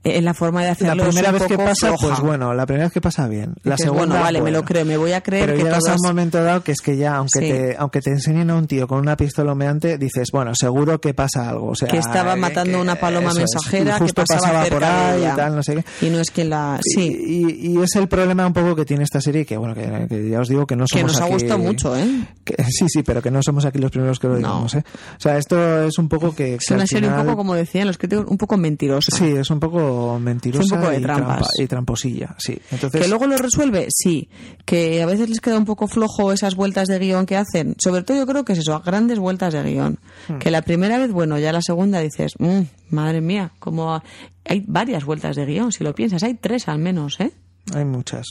eh, 0.03 0.17
en 0.17 0.25
la 0.25 0.33
forma 0.33 0.61
de 0.61 0.67
La 0.67 0.71
hacerlo 0.73 1.03
es 1.03 1.09
primera 1.09 1.29
un 1.31 1.39
vez 1.39 1.47
que 1.47 1.55
poco 1.55 1.69
pasa, 1.69 1.87
floja. 1.89 2.07
pues 2.07 2.19
bueno, 2.21 2.53
la 2.53 2.65
primera 2.65 2.85
vez 2.85 2.93
que 2.93 3.01
pasa 3.01 3.27
bien. 3.27 3.53
La 3.63 3.77
segunda, 3.77 4.05
bueno, 4.07 4.21
vale, 4.23 4.37
me 4.39 4.41
bueno. 4.43 4.57
lo 4.59 4.65
creo, 4.65 4.85
me 4.85 4.97
voy 4.97 5.11
a 5.13 5.21
creer 5.21 5.45
Pero 5.45 5.57
que 5.57 5.63
llegas 5.63 5.77
a 5.77 5.79
todas... 5.79 5.97
un 6.01 6.07
momento 6.07 6.43
dado 6.43 6.63
que 6.63 6.71
es 6.71 6.81
que 6.81 6.97
ya, 6.97 7.15
aunque 7.15 7.39
Sí. 7.39 7.46
Te 7.51 7.75
aunque 7.77 8.01
te 8.01 8.11
enseñen 8.11 8.49
a 8.49 8.55
un 8.55 8.67
tío 8.67 8.87
con 8.87 8.99
una 8.99 9.15
pistola 9.17 9.53
humeante, 9.53 9.97
dices, 9.97 10.29
bueno, 10.31 10.53
seguro 10.55 10.99
que 10.99 11.13
pasa 11.13 11.49
algo. 11.49 11.67
O 11.69 11.75
sea, 11.75 11.87
que 11.87 11.97
estaba 11.97 12.33
eh, 12.33 12.37
matando 12.37 12.73
que- 12.77 12.81
una 12.81 12.95
paloma 12.95 13.29
es. 13.31 13.37
mensajera 13.37 13.91
Y 13.91 13.93
que 13.93 13.99
justo 13.99 14.23
pasaba, 14.25 14.41
pasaba 14.41 14.63
cerca 14.63 14.75
por 14.75 14.83
ahí 14.85 15.21
y 15.21 15.35
tal, 15.35 15.55
no 15.55 15.63
sé 15.63 15.75
qué. 15.75 16.05
Y 16.07 16.09
no 16.09 16.19
es 16.19 16.31
quien 16.31 16.49
la... 16.49 16.79
Sí, 16.83 17.01
Y, 17.27 17.67
y- 17.67 17.77
y 17.77 17.81
es 17.81 17.95
el 17.95 18.07
problema 18.07 18.45
un 18.47 18.53
poco 18.53 18.75
que 18.75 18.85
tiene 18.85 19.03
esta 19.03 19.21
serie, 19.21 19.45
que 19.45 19.57
bueno, 19.57 19.73
que, 19.75 20.07
que 20.09 20.29
ya 20.29 20.39
os 20.39 20.47
digo 20.49 20.65
que 20.65 20.75
no 20.75 20.85
que 20.85 20.99
somos 20.99 21.13
nos 21.13 21.21
ha 21.21 21.25
gustado 21.25 21.59
mucho, 21.59 21.95
¿eh? 21.97 22.07
que- 22.43 22.55
sí, 22.69 22.85
sí, 22.87 23.03
pero 23.03 23.21
que 23.21 23.31
no 23.31 23.41
somos 23.43 23.65
aquí 23.65 23.79
los 23.79 23.91
primeros 23.91 24.19
que 24.19 24.27
lo 24.27 24.33
No. 24.33 24.39
digamos, 24.39 24.75
¿eh? 24.75 24.83
O 25.17 25.19
sea, 25.19 25.37
esto 25.37 25.83
es 25.83 25.97
un 25.97 26.09
poco 26.09 26.35
que... 26.35 26.55
Es 26.55 26.65
que 26.67 26.73
una 26.73 26.87
serie 26.87 27.09
un 27.09 27.15
poco, 27.15 27.35
como 27.37 27.53
decían 27.55 27.87
los 27.87 27.97
críticos, 27.97 28.25
un 28.27 28.37
poco 28.37 28.57
mentirosa. 28.57 29.15
Sí, 29.15 29.25
es 29.25 29.49
un 29.49 29.59
poco 29.59 30.19
mentirosa 30.19 30.63
Es 30.65 30.71
un 30.71 30.79
poco 30.79 30.91
de 30.91 30.99
y, 30.99 31.01
trampas. 31.01 31.37
trampa- 31.39 31.63
y 31.63 31.67
tramposilla, 31.67 32.35
sí. 32.37 32.59
Entonces, 32.71 33.01
Que 33.01 33.07
luego 33.07 33.27
lo 33.27 33.37
resuelve, 33.37 33.87
sí. 33.89 34.29
Que 34.65 35.01
a 35.01 35.05
veces 35.05 35.29
les 35.29 35.39
queda 35.41 35.57
un 35.57 35.65
poco 35.65 35.87
flojo 35.87 36.31
esas 36.33 36.55
vueltas 36.55 36.87
de 36.87 36.99
guion 36.99 37.25
que 37.25 37.36
hacen, 37.37 37.75
sobre 37.79 38.03
todo 38.03 38.17
yo 38.17 38.27
creo 38.27 38.43
que 38.43 38.53
es 38.53 38.59
eso, 38.59 38.75
a 38.75 38.79
grandes 38.79 39.19
vueltas 39.19 39.53
de 39.53 39.63
guion. 39.63 39.97
Hmm. 40.27 40.39
Que 40.39 40.51
la 40.51 40.61
primera 40.61 40.97
vez, 40.97 41.11
bueno, 41.11 41.37
ya 41.39 41.51
la 41.53 41.61
segunda 41.61 41.99
dices, 42.01 42.33
"Mm, 42.39 42.61
madre 42.89 43.21
mía, 43.21 43.51
como 43.59 44.01
hay 44.45 44.63
varias 44.67 45.05
vueltas 45.05 45.35
de 45.35 45.45
guion, 45.45 45.71
si 45.71 45.83
lo 45.83 45.93
piensas, 45.95 46.23
hay 46.23 46.33
tres 46.33 46.67
al 46.67 46.79
menos, 46.79 47.19
¿eh? 47.19 47.31
Hay 47.73 47.85
muchas. 47.85 48.25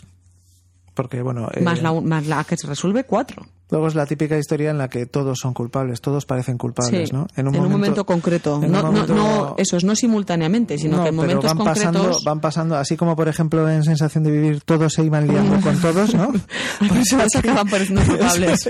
Porque, 0.94 1.20
bueno. 1.22 1.48
eh, 1.54 1.60
Más, 1.60 1.82
la, 1.82 1.92
más 2.00 2.26
la 2.26 2.42
que 2.44 2.56
se 2.56 2.66
resuelve 2.66 3.04
cuatro. 3.04 3.46
Luego 3.68 3.88
es 3.88 3.94
la 3.96 4.06
típica 4.06 4.38
historia 4.38 4.70
en 4.70 4.78
la 4.78 4.88
que 4.88 5.06
todos 5.06 5.38
son 5.40 5.52
culpables, 5.52 6.00
todos 6.00 6.24
parecen 6.24 6.56
culpables, 6.56 7.08
Sí, 7.08 7.14
¿no? 7.14 7.26
en 7.36 7.48
un, 7.48 7.68
momento, 7.70 8.06
concreto. 8.06 8.60
en 8.62 8.70
No, 8.70 8.80
no- 8.80 8.92
momento- 8.92 9.14
no, 9.14 9.54
eso 9.58 9.76
es, 9.76 9.82
no 9.82 9.96
simultáneamente, 9.96 10.78
sino 10.78 10.98
No, 10.98 11.02
que 11.02 11.08
en 11.08 11.16
pero 11.16 11.26
momentos 11.28 11.54
van 11.56 11.64
pasando, 11.64 11.98
concretos. 11.98 12.24
van 12.24 12.40
pasando, 12.40 12.76
así 12.76 12.96
como 12.96 13.16
por 13.16 13.26
ejemplo 13.28 13.68
en 13.68 13.82
Sensación 13.82 14.22
de 14.22 14.30
Vivir 14.30 14.60
todos 14.62 14.92
se 14.92 15.02
iban 15.04 15.26
liando 15.26 15.60
con 15.60 15.76
todos, 15.80 16.14
¿no? 16.14 16.32
Pues 16.88 17.08
Todos 17.10 17.34
acaban 17.36 17.68
pareciendo 17.68 18.02
culpables. 18.06 18.60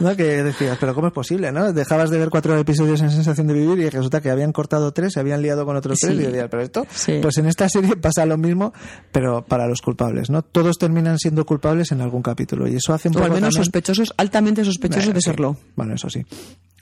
¿no? 0.00 0.16
Que 0.16 0.42
decías, 0.42 0.78
pero 0.80 0.94
¿cómo 0.94 1.08
es 1.08 1.12
posible, 1.12 1.52
no? 1.52 1.72
Dejabas 1.72 2.08
de 2.10 2.18
ver 2.18 2.30
cuatro 2.30 2.56
episodios 2.56 3.00
en 3.02 3.10
Sensación 3.10 3.46
de 3.48 3.54
Vivir 3.54 3.78
y 3.80 3.90
resulta 3.90 4.20
que 4.20 4.30
habían 4.30 4.52
cortado 4.52 4.92
tres, 4.92 5.12
se 5.14 5.20
habían 5.20 5.42
liado 5.42 5.66
con 5.66 5.76
otros 5.76 5.98
Sí. 6.00 6.06
tres 6.06 6.18
y 6.20 6.22
decías, 6.22 6.48
pero 6.50 6.62
esto, 6.62 6.86
Sí. 6.94 7.18
pues 7.20 7.36
en 7.38 7.46
esta 7.46 7.68
serie 7.68 7.96
pasa 7.96 8.24
lo 8.26 8.38
mismo, 8.38 8.72
pero 9.10 9.44
para 9.44 9.66
los 9.66 9.80
culpables, 9.82 10.30
¿no? 10.30 10.42
Todos 10.42 10.78
terminan 10.78 11.18
siendo 11.18 11.44
culpables 11.44 11.92
en 11.92 12.00
algún 12.00 12.22
capítulo 12.22 12.66
y 12.68 12.76
eso 12.76 12.94
hace 12.94 13.08
un 13.08 13.16
o 13.16 13.18
al 13.18 13.24
poco 13.24 13.34
menos 13.34 13.50
también- 13.54 13.64
sospechosos, 13.64 14.14
altamente 14.22 14.64
sospechosos 14.64 15.10
Eh, 15.10 15.12
de 15.12 15.20
sí. 15.20 15.30
serlo. 15.30 15.56
Bueno, 15.76 15.94
eso 15.94 16.08
sí. 16.08 16.24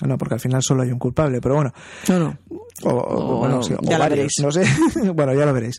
No, 0.02 0.16
porque 0.16 0.34
al 0.34 0.40
final 0.40 0.62
solo 0.62 0.82
hay 0.82 0.90
un 0.92 0.98
culpable, 0.98 1.40
pero 1.40 1.56
bueno. 1.56 1.72
No, 2.08 2.18
no. 2.18 2.38
O, 2.84 2.88
o- 2.90 3.34
O- 3.36 3.38
bueno, 3.40 3.62
sí, 3.62 3.74
o 3.74 3.82
ya 3.82 3.98
lo 3.98 4.08
veréis. 4.08 4.32
no 4.42 4.50
sé. 4.52 4.62
bueno, 5.14 5.34
ya 5.34 5.44
lo 5.44 5.52
veréis. 5.52 5.78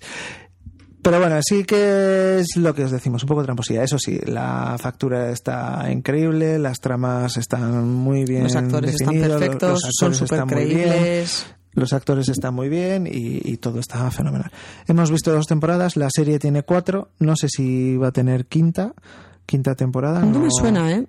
Pero 1.01 1.17
bueno, 1.19 1.39
sí 1.41 1.63
que 1.63 2.37
es 2.39 2.55
lo 2.57 2.75
que 2.75 2.83
os 2.83 2.91
decimos, 2.91 3.23
un 3.23 3.27
poco 3.29 3.41
de 3.41 3.45
tramposilla. 3.45 3.83
Eso 3.83 3.97
sí, 3.97 4.19
la 4.25 4.75
factura 4.79 5.31
está 5.31 5.87
increíble, 5.91 6.59
las 6.59 6.79
tramas 6.79 7.37
están 7.37 7.89
muy 7.91 8.23
bien 8.23 8.43
Los 8.43 8.55
actores 8.55 8.91
están 8.93 9.07
definidos, 9.15 9.39
perfectos, 9.41 9.69
los 9.71 9.79
son 9.81 9.89
actores 10.11 10.17
súper 10.19 10.39
están 10.39 10.47
muy 10.59 10.65
bien, 10.75 10.89
creíbles. 10.89 11.45
los 11.73 11.93
actores 11.93 12.29
están 12.29 12.53
muy 12.53 12.69
bien 12.69 13.07
y, 13.07 13.41
y 13.51 13.57
todo 13.57 13.79
está 13.79 14.11
fenomenal. 14.11 14.51
Hemos 14.87 15.09
visto 15.09 15.31
dos 15.31 15.47
temporadas, 15.47 15.95
la 15.97 16.09
serie 16.15 16.37
tiene 16.37 16.61
cuatro, 16.61 17.09
no 17.17 17.35
sé 17.35 17.47
si 17.49 17.97
va 17.97 18.09
a 18.09 18.11
tener 18.11 18.45
quinta, 18.45 18.93
quinta 19.47 19.73
temporada. 19.73 20.19
No 20.23 20.37
me 20.37 20.49
suena, 20.51 20.91
¿eh? 20.91 21.07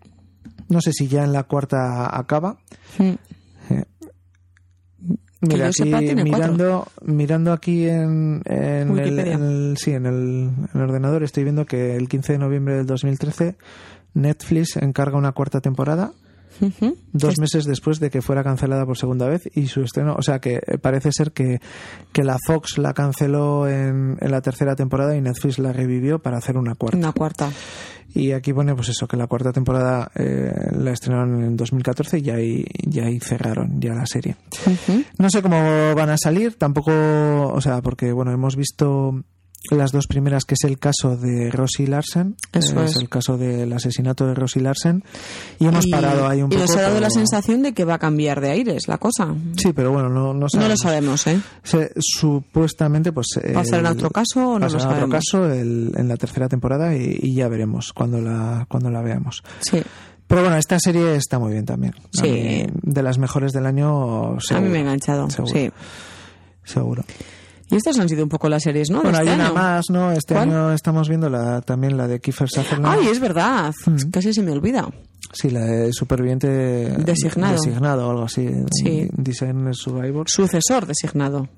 No 0.73 0.81
sé 0.81 0.93
si 0.93 1.07
ya 1.07 1.23
en 1.23 1.33
la 1.33 1.43
cuarta 1.45 2.17
acaba. 2.19 2.57
Mm. 2.99 3.13
Mira, 5.41 5.71
yo 5.71 5.97
aquí 5.97 6.07
sepa, 6.09 6.23
mirando, 6.23 6.87
mirando 7.03 7.53
aquí 7.53 7.89
en, 7.89 8.43
en, 8.45 8.97
el, 8.97 9.19
en 9.19 9.43
el- 9.43 9.77
sí, 9.77 9.91
en 9.93 10.07
el, 10.07 10.15
en 10.15 10.69
el 10.73 10.81
ordenador 10.81 11.25
estoy 11.25 11.43
viendo 11.43 11.67
que 11.67 11.97
el 11.97 12.09
15 12.09 12.35
de 12.35 12.39
noviembre 12.39 12.77
del 12.77 12.87
2013 12.87 13.57
Netflix 14.15 14.77
encarga 14.77 15.19
una 15.19 15.33
cuarta 15.33 15.61
temporada 15.61 16.13
Dos 17.13 17.39
meses 17.39 17.65
después 17.65 18.01
de 18.01 18.11
que 18.11 18.23
fuera 18.23 18.43
cancelada 18.43 18.87
por 18.87 18.97
segunda 18.97 19.29
vez 19.29 19.43
y 19.55 19.67
su 19.67 19.83
estreno, 19.83 20.15
o 20.19 20.23
sea 20.23 20.41
que 20.41 20.61
eh, 20.67 20.79
parece 20.79 21.11
ser 21.13 21.33
que, 21.33 21.61
que 22.13 22.25
la 22.25 22.37
Fox 22.47 22.79
la 22.79 22.95
canceló 22.95 23.69
en, 23.69 24.17
en 24.21 24.31
la 24.31 24.41
tercera 24.41 24.75
temporada 24.75 25.17
y 25.17 25.21
Netflix 25.21 25.59
la 25.59 25.73
revivió 25.73 26.21
para 26.21 26.39
hacer 26.39 26.57
una 26.57 26.75
cuarta. 26.75 26.97
Una 26.97 27.13
cuarta. 27.13 27.51
Y 28.15 28.33
aquí 28.33 28.53
pone 28.53 28.75
pues 28.75 28.91
eso, 28.91 29.09
que 29.09 29.17
la 29.17 29.27
cuarta 29.27 29.53
temporada 29.53 30.11
eh, 30.15 30.53
la 30.73 30.91
estrenaron 30.91 31.43
en 31.45 31.57
2014 31.57 32.19
y 32.19 32.31
ahí, 32.31 32.65
y 32.79 33.01
ahí 33.01 33.19
cerraron 33.21 33.81
ya 33.81 33.95
la 33.95 34.05
serie. 34.07 34.37
No 35.19 35.31
sé 35.31 35.41
cómo 35.41 35.95
van 35.95 36.11
a 36.11 36.19
salir, 36.19 36.57
tampoco, 36.59 36.93
o 36.93 37.61
sea, 37.61 37.81
porque 37.81 38.13
bueno, 38.13 38.33
hemos 38.33 38.57
visto 38.57 39.23
las 39.71 39.93
dos 39.93 40.07
primeras, 40.07 40.45
que 40.45 40.55
es 40.55 40.65
el 40.65 40.79
caso 40.79 41.17
de 41.17 41.51
Rosie 41.51 41.87
Larsen, 41.87 42.37
Eso 42.53 42.81
eh, 42.81 42.85
es. 42.87 42.97
el 42.97 43.09
caso 43.09 43.39
del 43.39 43.73
asesinato 43.73 44.27
de 44.27 44.35
Rosie 44.35 44.61
Larsen, 44.61 45.05
y 45.59 45.67
hemos 45.67 45.87
Y- 45.87 45.91
parado 45.91 46.27
ahí 46.29 46.43
un 46.43 46.53
y 46.53 46.57
poco. 46.57 46.63
nos 46.67 46.77
ha 46.77 46.81
dado 46.83 46.95
pero- 46.95 47.01
la 47.07 47.11
sensación 47.11 47.63
de 47.63 47.73
que 47.73 47.85
va 47.85 47.95
a 47.95 47.99
cambiar 47.99 48.41
de 48.41 48.51
aires 48.51 48.89
la 48.89 48.99
cosa. 48.99 49.35
Sí, 49.57 49.73
pero 49.73 49.93
bueno, 49.93 50.09
no, 50.09 50.35
no 50.35 50.41
No 50.41 50.49
sabemos. 50.49 50.71
lo 50.71 50.77
sabemos, 50.77 51.27
¿eh? 51.27 51.41
Se- 51.63 51.93
supuestamente, 51.97 53.13
pues. 53.13 53.29
¿Va 53.55 53.61
a 53.61 53.65
ser 53.65 53.81
en 53.81 53.87
otro 53.87 54.11
caso 54.11 54.51
o 54.53 54.59
no 54.59 54.67
pasará 54.67 54.85
lo 54.85 54.91
en 54.91 55.03
otro 55.05 55.21
sabemos? 55.21 55.25
caso 55.31 55.53
el- 55.53 55.93
en 55.97 56.09
la 56.09 56.17
tercera 56.17 56.49
temporada 56.49 56.95
y, 56.97 57.19
y 57.23 57.35
ya 57.35 57.49
veremos 57.49 57.93
cuando 57.95 58.21
la, 58.21 58.67
cuando 58.69 58.91
la 58.91 59.01
veamos. 59.03 59.43
Sí. 59.61 59.83
Pero 60.27 60.43
bueno, 60.43 60.57
esta 60.57 60.79
serie 60.81 61.15
está 61.17 61.39
muy 61.39 61.53
bien 61.53 61.67
también. 61.67 61.95
A 61.95 62.23
Sí. 62.23 62.31
mí, 62.31 62.67
de 62.83 63.03
las 63.03 63.19
mejores 63.19 63.53
del 63.53 63.67
año, 63.67 64.37
A 64.37 64.41
seguro. 64.41 64.67
mí 64.67 64.73
me 64.73 64.79
ha 64.79 64.81
enganchado. 64.83 65.29
Seguro. 65.29 65.53
Sí. 65.53 65.71
Seguro. 66.65 67.05
Y 67.73 67.77
estas 67.77 67.99
han 67.99 68.09
sido 68.09 68.23
un 68.23 68.29
poco 68.29 68.49
las 68.49 68.63
series, 68.63 68.91
¿no? 68.91 69.03
Bueno, 69.03 69.19
hay 69.19 69.27
este 69.29 69.41
una 69.41 69.53
más, 69.53 69.85
¿no? 69.91 70.13
Este 70.13 70.35
¿Cuál? 70.35 70.49
año 70.51 70.73
estamos 70.73 71.09
viendo 71.09 71.29
la, 71.29 71.61
también 71.63 71.97
la 71.97 72.07
de 72.07 72.21
Kiefer 72.21 72.49
Sutherland. 72.49 72.87
Ay, 72.87 73.09
es 73.09 73.19
verdad. 73.19 73.73
Mm. 73.87 74.11
Casi 74.11 74.33
se 74.35 74.43
me 74.43 74.53
olvida. 74.53 74.89
Sí, 75.33 75.51
la 75.51 75.61
de 75.65 75.93
superviviente 75.93 76.47
Designado. 76.99 77.55
designado 77.55 78.07
o 78.07 78.11
algo 78.11 78.25
así. 78.25 78.49
Sí. 78.73 79.09
Designer 79.13 79.75
Survivor 79.75 80.29
Sucesor 80.29 80.87
designado. 80.87 81.49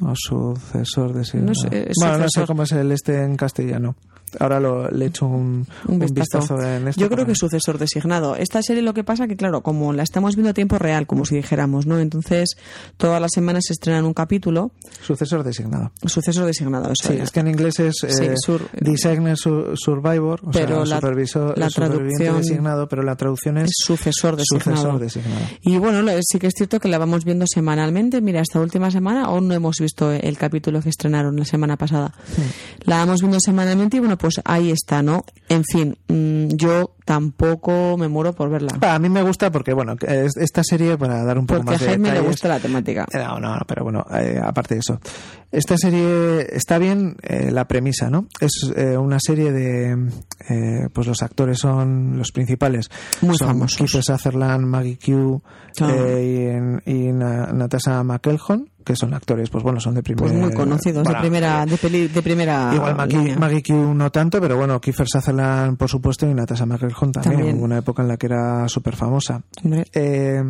o 0.00 0.12
sucesor 0.16 1.12
designado. 1.14 1.52
No 1.54 1.70
sé, 1.70 1.86
es 1.90 1.94
bueno, 2.00 2.18
no 2.18 2.26
sé 2.28 2.44
cómo 2.46 2.64
es 2.64 2.72
el 2.72 2.90
este 2.90 3.22
en 3.22 3.36
castellano. 3.36 3.94
Ahora 4.40 4.60
lo, 4.60 4.90
le 4.90 5.06
echo 5.06 5.26
un, 5.26 5.66
Un 5.88 5.98
vistazo. 5.98 6.60
en 6.62 6.88
esto. 6.88 7.00
Yo 7.00 7.08
creo 7.08 7.18
para- 7.18 7.26
que 7.26 7.32
es 7.32 7.38
sucesor 7.38 7.78
designado. 7.78 8.36
Esta 8.36 8.62
serie 8.62 8.82
lo 8.82 8.94
que 8.94 9.04
pasa 9.04 9.26
que, 9.26 9.36
claro, 9.36 9.62
como 9.62 9.92
la 9.92 10.02
estamos 10.02 10.36
viendo 10.36 10.50
a 10.50 10.54
tiempo 10.54 10.78
real, 10.78 11.06
como 11.06 11.24
si 11.24 11.36
dijéramos, 11.36 11.86
¿no? 11.86 11.98
Entonces, 11.98 12.56
todas 12.96 13.20
las 13.20 13.30
semanas 13.34 13.64
se 13.66 13.72
estrenan 13.74 14.04
un 14.04 14.14
capítulo. 14.14 14.72
Sucesor 15.02 15.42
designado. 15.44 15.92
Sucesor 16.06 16.46
designado, 16.46 16.92
eso 16.92 17.08
Sí, 17.12 17.18
es 17.20 17.30
que 17.30 17.40
en 17.40 17.48
inglés 17.48 17.78
es 17.80 17.94
Sí, 18.00 18.24
eh, 18.24 18.34
sur- 18.36 18.68
Designer 18.80 19.36
Su- 19.36 19.76
Survivor, 19.76 20.40
o 20.44 20.50
Pero 20.50 20.84
sea, 20.86 20.94
la- 20.96 21.00
supervisor, 21.00 21.58
la 21.58 21.68
traducción 21.68 22.36
designado, 22.38 22.88
pero 22.88 23.02
la 23.02 23.16
traducción 23.16 23.58
es, 23.58 23.64
Es 23.64 23.70
sucesor 23.84 24.36
designado. 24.36 24.70
sucesor 24.76 24.98
designado. 25.00 25.44
Y 25.62 25.78
bueno, 25.78 26.02
lo- 26.02 26.12
sí 26.22 26.38
que 26.38 26.46
es 26.48 26.54
cierto 26.56 26.80
que 26.80 26.88
la 26.88 26.98
vamos 26.98 27.24
viendo 27.24 27.44
semanalmente. 27.46 28.20
Mira, 28.20 28.40
esta 28.40 28.60
última 28.60 28.90
semana 28.90 29.24
aún 29.24 29.48
no 29.48 29.54
hemos 29.54 29.76
visto 29.80 30.10
el 30.12 30.36
capítulo 30.38 30.80
que 30.80 30.88
estrenaron 30.88 31.36
la 31.36 31.44
semana 31.44 31.76
pasada. 31.76 32.14
La 32.84 32.96
vamos 32.98 33.20
viendo 33.20 33.38
semanalmente 33.40 33.96
y 33.96 34.00
bueno, 34.00 34.16
pues 34.22 34.40
ahí 34.44 34.70
está, 34.70 35.02
¿no? 35.02 35.24
En 35.48 35.64
fin, 35.64 35.98
mm, 36.06 36.54
yo 36.54 36.94
tampoco 37.16 37.96
me 37.98 38.08
muero 38.08 38.32
por 38.32 38.48
verla. 38.50 38.76
A 38.80 38.98
mí 38.98 39.08
me 39.08 39.22
gusta 39.22 39.50
porque, 39.50 39.72
bueno, 39.72 39.94
esta 40.36 40.62
serie, 40.64 40.96
para 40.96 41.22
dar 41.24 41.38
un 41.38 41.46
poco 41.46 41.60
Porque 41.62 41.70
a 41.70 41.72
más 41.74 41.80
de 41.80 41.86
Jaime 41.88 42.08
le 42.10 42.14
detalles- 42.20 42.26
gusta 42.28 42.48
la 42.48 42.58
temática. 42.60 43.06
Eh, 43.12 43.18
No, 43.18 43.38
no, 43.38 43.54
no, 43.54 43.60
pero 43.66 43.84
bueno, 43.84 44.04
eh, 44.12 44.40
aparte 44.42 44.74
de 44.74 44.80
eso. 44.80 44.98
Esta 45.50 45.76
serie 45.76 46.46
está 46.50 46.78
bien 46.78 47.16
eh, 47.22 47.50
la 47.50 47.66
premisa, 47.66 48.08
¿no? 48.08 48.26
Es 48.40 48.52
eh, 48.74 48.96
una 48.96 49.18
serie 49.20 49.52
de. 49.52 50.10
eh, 50.48 50.88
pues 50.92 51.06
los 51.06 51.22
actores 51.22 51.58
son 51.58 52.16
los 52.16 52.32
principales. 52.32 52.90
Muy 53.20 53.36
son 53.36 53.48
famosos. 53.48 53.76
Kiefer 53.76 54.02
Sutherland, 54.02 54.64
Maggie 54.66 54.98
Q 54.98 55.42
Ah. 55.80 55.90
eh, 55.90 56.80
y, 56.86 56.90
y 57.08 57.12
Na- 57.12 57.46
Natasha 57.52 58.02
McElhone, 58.04 58.66
que 58.84 58.94
son 58.94 59.14
actores, 59.14 59.48
pues 59.48 59.64
bueno, 59.64 59.80
son 59.80 59.94
de 59.94 60.02
primera. 60.02 60.26
Pues 60.28 60.38
muy 60.38 60.52
conocidos, 60.52 61.02
bueno, 61.02 61.18
de 61.18 61.22
primera, 61.22 61.64
de, 61.64 61.76
peli- 61.78 62.08
de 62.08 62.22
primera 62.22 62.72
Igual 62.74 62.94
Maggie. 62.94 63.36
Maggie 63.36 63.62
Q 63.62 63.94
no 63.94 64.10
tanto, 64.12 64.38
pero 64.38 64.56
bueno, 64.58 64.78
Kiefer 64.80 65.06
Sutherland 65.08 65.78
por 65.78 65.88
supuesto 65.88 66.26
y 66.28 66.34
Natasha 66.34 66.66
McElhone 66.66 67.01
también, 67.10 67.36
También. 67.36 67.56
Hubo 67.56 67.64
una 67.64 67.78
época 67.78 68.02
en 68.02 68.08
la 68.08 68.16
que 68.16 68.26
era 68.26 68.68
súper 68.68 68.94
famosa. 68.94 69.42
Eh, 69.92 70.42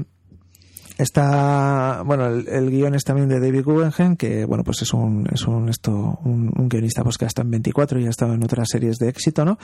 está 0.98 2.02
bueno 2.04 2.26
el, 2.26 2.48
el 2.48 2.70
guion 2.70 2.94
es 2.94 3.04
también 3.04 3.28
de 3.28 3.40
David 3.40 3.64
Guggenheim 3.64 4.16
que 4.16 4.44
bueno 4.44 4.62
pues 4.62 4.82
es 4.82 4.92
un 4.92 5.26
es 5.32 5.46
un 5.46 5.68
esto 5.68 6.18
un, 6.24 6.52
un 6.54 6.68
guionista 6.68 7.02
pues 7.02 7.16
que 7.16 7.24
ha 7.24 7.28
estado 7.28 7.46
en 7.46 7.52
24 7.52 7.98
y 7.98 8.06
ha 8.06 8.10
estado 8.10 8.34
en 8.34 8.44
otras 8.44 8.68
series 8.70 8.98
de 8.98 9.08
éxito 9.08 9.44
no 9.44 9.58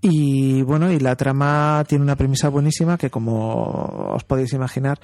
y 0.00 0.62
bueno 0.62 0.92
y 0.92 0.98
la 1.00 1.16
trama 1.16 1.84
tiene 1.88 2.04
una 2.04 2.16
premisa 2.16 2.50
buenísima 2.50 2.98
que 2.98 3.08
como 3.10 4.12
os 4.14 4.24
podéis 4.24 4.52
imaginar 4.52 5.00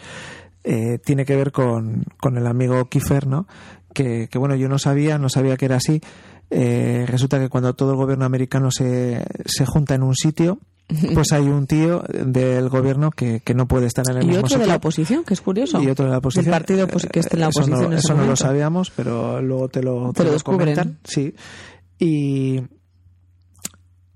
eh, 0.64 0.98
tiene 1.04 1.24
que 1.24 1.36
ver 1.36 1.52
con, 1.52 2.04
con 2.20 2.36
el 2.36 2.46
amigo 2.46 2.88
Kiefer 2.88 3.26
no 3.26 3.46
que, 3.92 4.28
que 4.28 4.38
bueno 4.38 4.56
yo 4.56 4.68
no 4.68 4.78
sabía 4.78 5.18
no 5.18 5.28
sabía 5.28 5.56
que 5.56 5.64
era 5.66 5.76
así. 5.76 6.00
Eh, 6.50 7.06
resulta 7.08 7.40
que 7.40 7.48
cuando 7.48 7.74
todo 7.74 7.92
el 7.92 7.96
gobierno 7.96 8.26
americano 8.26 8.70
se, 8.70 9.24
se 9.46 9.64
junta 9.66 9.94
en 9.94 10.02
un 10.02 10.14
sitio 10.14 10.58
pues 11.14 11.32
hay 11.32 11.42
un 11.48 11.66
tío 11.66 12.02
del 12.08 12.68
gobierno 12.68 13.10
que, 13.10 13.40
que 13.40 13.54
no 13.54 13.66
puede 13.66 13.86
estar 13.86 14.04
en 14.10 14.18
el 14.18 14.24
y 14.24 14.26
mismo 14.28 14.44
otro 14.44 14.58
de 14.58 14.66
la 14.66 14.76
oposición, 14.76 15.24
que 15.24 15.34
es 15.34 15.40
curioso. 15.40 15.82
y 15.82 15.88
otro 15.88 16.04
de 16.04 16.10
la 16.12 16.18
oposición. 16.18 16.44
Del 16.44 16.52
partido 16.52 16.86
pues, 16.88 17.06
que 17.06 17.20
esté 17.20 17.36
en 17.36 17.40
la 17.40 17.48
Eso 17.48 17.60
oposición 17.60 17.80
no, 17.80 17.86
en 17.86 17.92
ese 17.98 18.06
eso 18.06 18.14
no 18.14 18.26
lo 18.26 18.36
sabíamos, 18.36 18.90
pero 18.90 19.40
luego 19.40 19.68
te 19.68 19.82
lo, 19.82 20.12
Te 20.12 20.24
lo 20.24 20.32
descubren. 20.32 20.74
comentan. 20.76 20.98
Sí. 21.04 21.34
Y, 21.98 22.60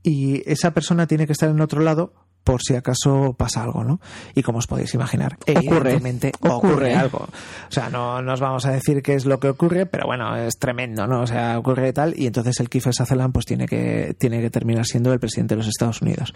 y 0.02 0.42
esa 0.50 0.72
persona 0.72 1.06
tiene 1.06 1.26
que 1.26 1.32
estar 1.32 1.48
en 1.48 1.60
otro 1.60 1.80
lado 1.80 2.12
por 2.48 2.62
si 2.62 2.74
acaso 2.76 3.34
pasa 3.36 3.62
algo, 3.62 3.84
¿no? 3.84 4.00
Y 4.34 4.42
como 4.42 4.56
os 4.56 4.66
podéis 4.66 4.94
imaginar, 4.94 5.36
Ocurre. 5.42 5.58
evidentemente 5.92 6.32
Ocurre. 6.40 6.56
ocurre 6.70 6.94
algo. 6.94 7.18
O 7.18 7.70
sea, 7.70 7.90
no 7.90 8.22
nos 8.22 8.40
vamos 8.40 8.64
a 8.64 8.70
decir 8.72 9.02
qué 9.02 9.12
es 9.12 9.26
lo 9.26 9.38
que 9.38 9.50
ocurre, 9.50 9.84
pero 9.84 10.06
bueno, 10.06 10.34
es 10.34 10.58
tremendo, 10.58 11.06
¿no? 11.06 11.20
O 11.20 11.26
sea, 11.26 11.58
ocurre 11.58 11.92
tal 11.92 12.14
y 12.18 12.26
entonces 12.26 12.58
el 12.60 12.70
Kiefer 12.70 12.94
Sutherland 12.94 13.34
pues 13.34 13.44
tiene 13.44 13.66
que 13.66 14.16
tiene 14.18 14.40
que 14.40 14.48
terminar 14.48 14.86
siendo 14.86 15.12
el 15.12 15.20
presidente 15.20 15.54
de 15.54 15.58
los 15.58 15.68
Estados 15.68 16.00
Unidos. 16.00 16.32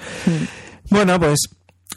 Bueno, 0.91 1.19
pues 1.19 1.39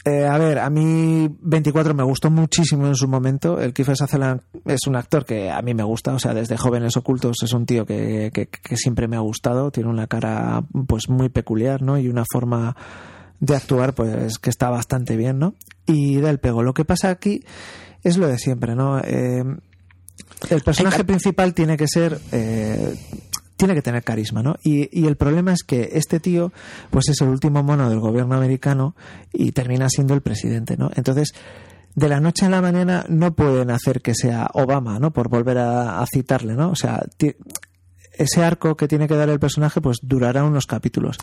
eh, 0.06 0.26
a 0.26 0.38
ver, 0.38 0.60
a 0.60 0.70
mí 0.70 1.28
24 1.42 1.94
me 1.94 2.04
gustó 2.04 2.30
muchísimo 2.32 2.88
en 2.88 2.96
su 2.96 3.08
momento. 3.10 3.60
El 3.60 3.74
Kiefer 3.74 3.98
Sutherland 3.98 4.42
es 4.66 4.88
un 4.88 4.96
actor 4.96 5.26
que 5.26 5.50
a 5.52 5.62
mí 5.62 5.74
me 5.74 5.84
gusta, 5.84 6.14
o 6.14 6.20
sea, 6.20 6.34
desde 6.34 6.56
Jóvenes 6.58 6.96
Ocultos 6.96 7.38
es 7.44 7.52
un 7.54 7.66
tío 7.66 7.86
que, 7.86 8.32
que- 8.34 8.48
que 8.48 8.78
siempre 8.78 9.08
me 9.10 9.18
ha 9.18 9.20
gustado. 9.22 9.72
Tiene 9.72 9.90
una 9.90 10.08
cara 10.08 10.64
pues 10.88 11.10
muy 11.10 11.28
peculiar, 11.30 11.82
¿no? 11.82 11.98
Y 11.98 12.08
una 12.08 12.24
forma 12.32 12.76
de 13.40 13.56
actuar, 13.56 13.94
pues 13.94 14.40
que 14.40 14.50
está 14.50 14.70
bastante 14.70 15.16
bien, 15.18 15.40
¿no? 15.40 15.56
Y 15.86 16.20
da 16.20 16.30
el 16.30 16.40
pego. 16.40 16.64
Lo 16.64 16.74
que 16.74 16.86
pasa 16.86 17.10
aquí 17.10 17.44
es 18.04 18.18
lo 18.18 18.28
de 18.28 18.38
siempre, 18.38 18.76
¿no? 18.76 19.00
Eh, 19.00 19.44
el 20.50 20.62
personaje 20.62 21.04
principal 21.04 21.54
tiene 21.54 21.78
que 21.78 21.88
ser 21.88 22.20
eh, 22.32 22.96
tiene 23.58 23.74
que 23.74 23.82
tener 23.82 24.04
carisma, 24.04 24.44
¿no? 24.44 24.56
Y, 24.64 24.90
y, 24.92 25.08
el 25.08 25.16
problema 25.16 25.54
es 25.54 25.64
que 25.64 25.92
este 25.94 26.20
tío, 26.20 26.52
pues 26.90 27.08
es 27.10 27.22
el 27.22 27.30
último 27.30 27.64
mono 27.64 27.90
del 27.90 28.00
gobierno 28.00 28.36
americano 28.36 28.96
y 29.32 29.52
termina 29.52 29.88
siendo 29.90 30.14
el 30.14 30.22
presidente, 30.22 30.76
¿no? 30.78 30.92
Entonces, 30.96 31.34
de 31.96 32.10
la 32.10 32.20
noche 32.20 32.46
a 32.46 32.50
la 32.50 32.62
mañana 32.62 33.06
no 33.08 33.34
pueden 33.34 33.72
hacer 33.72 34.02
que 34.02 34.14
sea 34.14 34.50
Obama, 34.54 35.00
¿no? 35.00 35.12
Por 35.12 35.30
volver 35.30 35.58
a, 35.58 36.02
a 36.02 36.06
citarle, 36.06 36.54
¿no? 36.54 36.70
O 36.70 36.76
sea, 36.76 37.02
ese 38.18 38.44
arco 38.44 38.76
que 38.76 38.88
tiene 38.88 39.08
que 39.08 39.16
dar 39.16 39.30
el 39.30 39.40
personaje 39.40 39.82
pues 39.82 39.98
durará 40.02 40.44
unos 40.44 40.66
capítulos. 40.66 41.18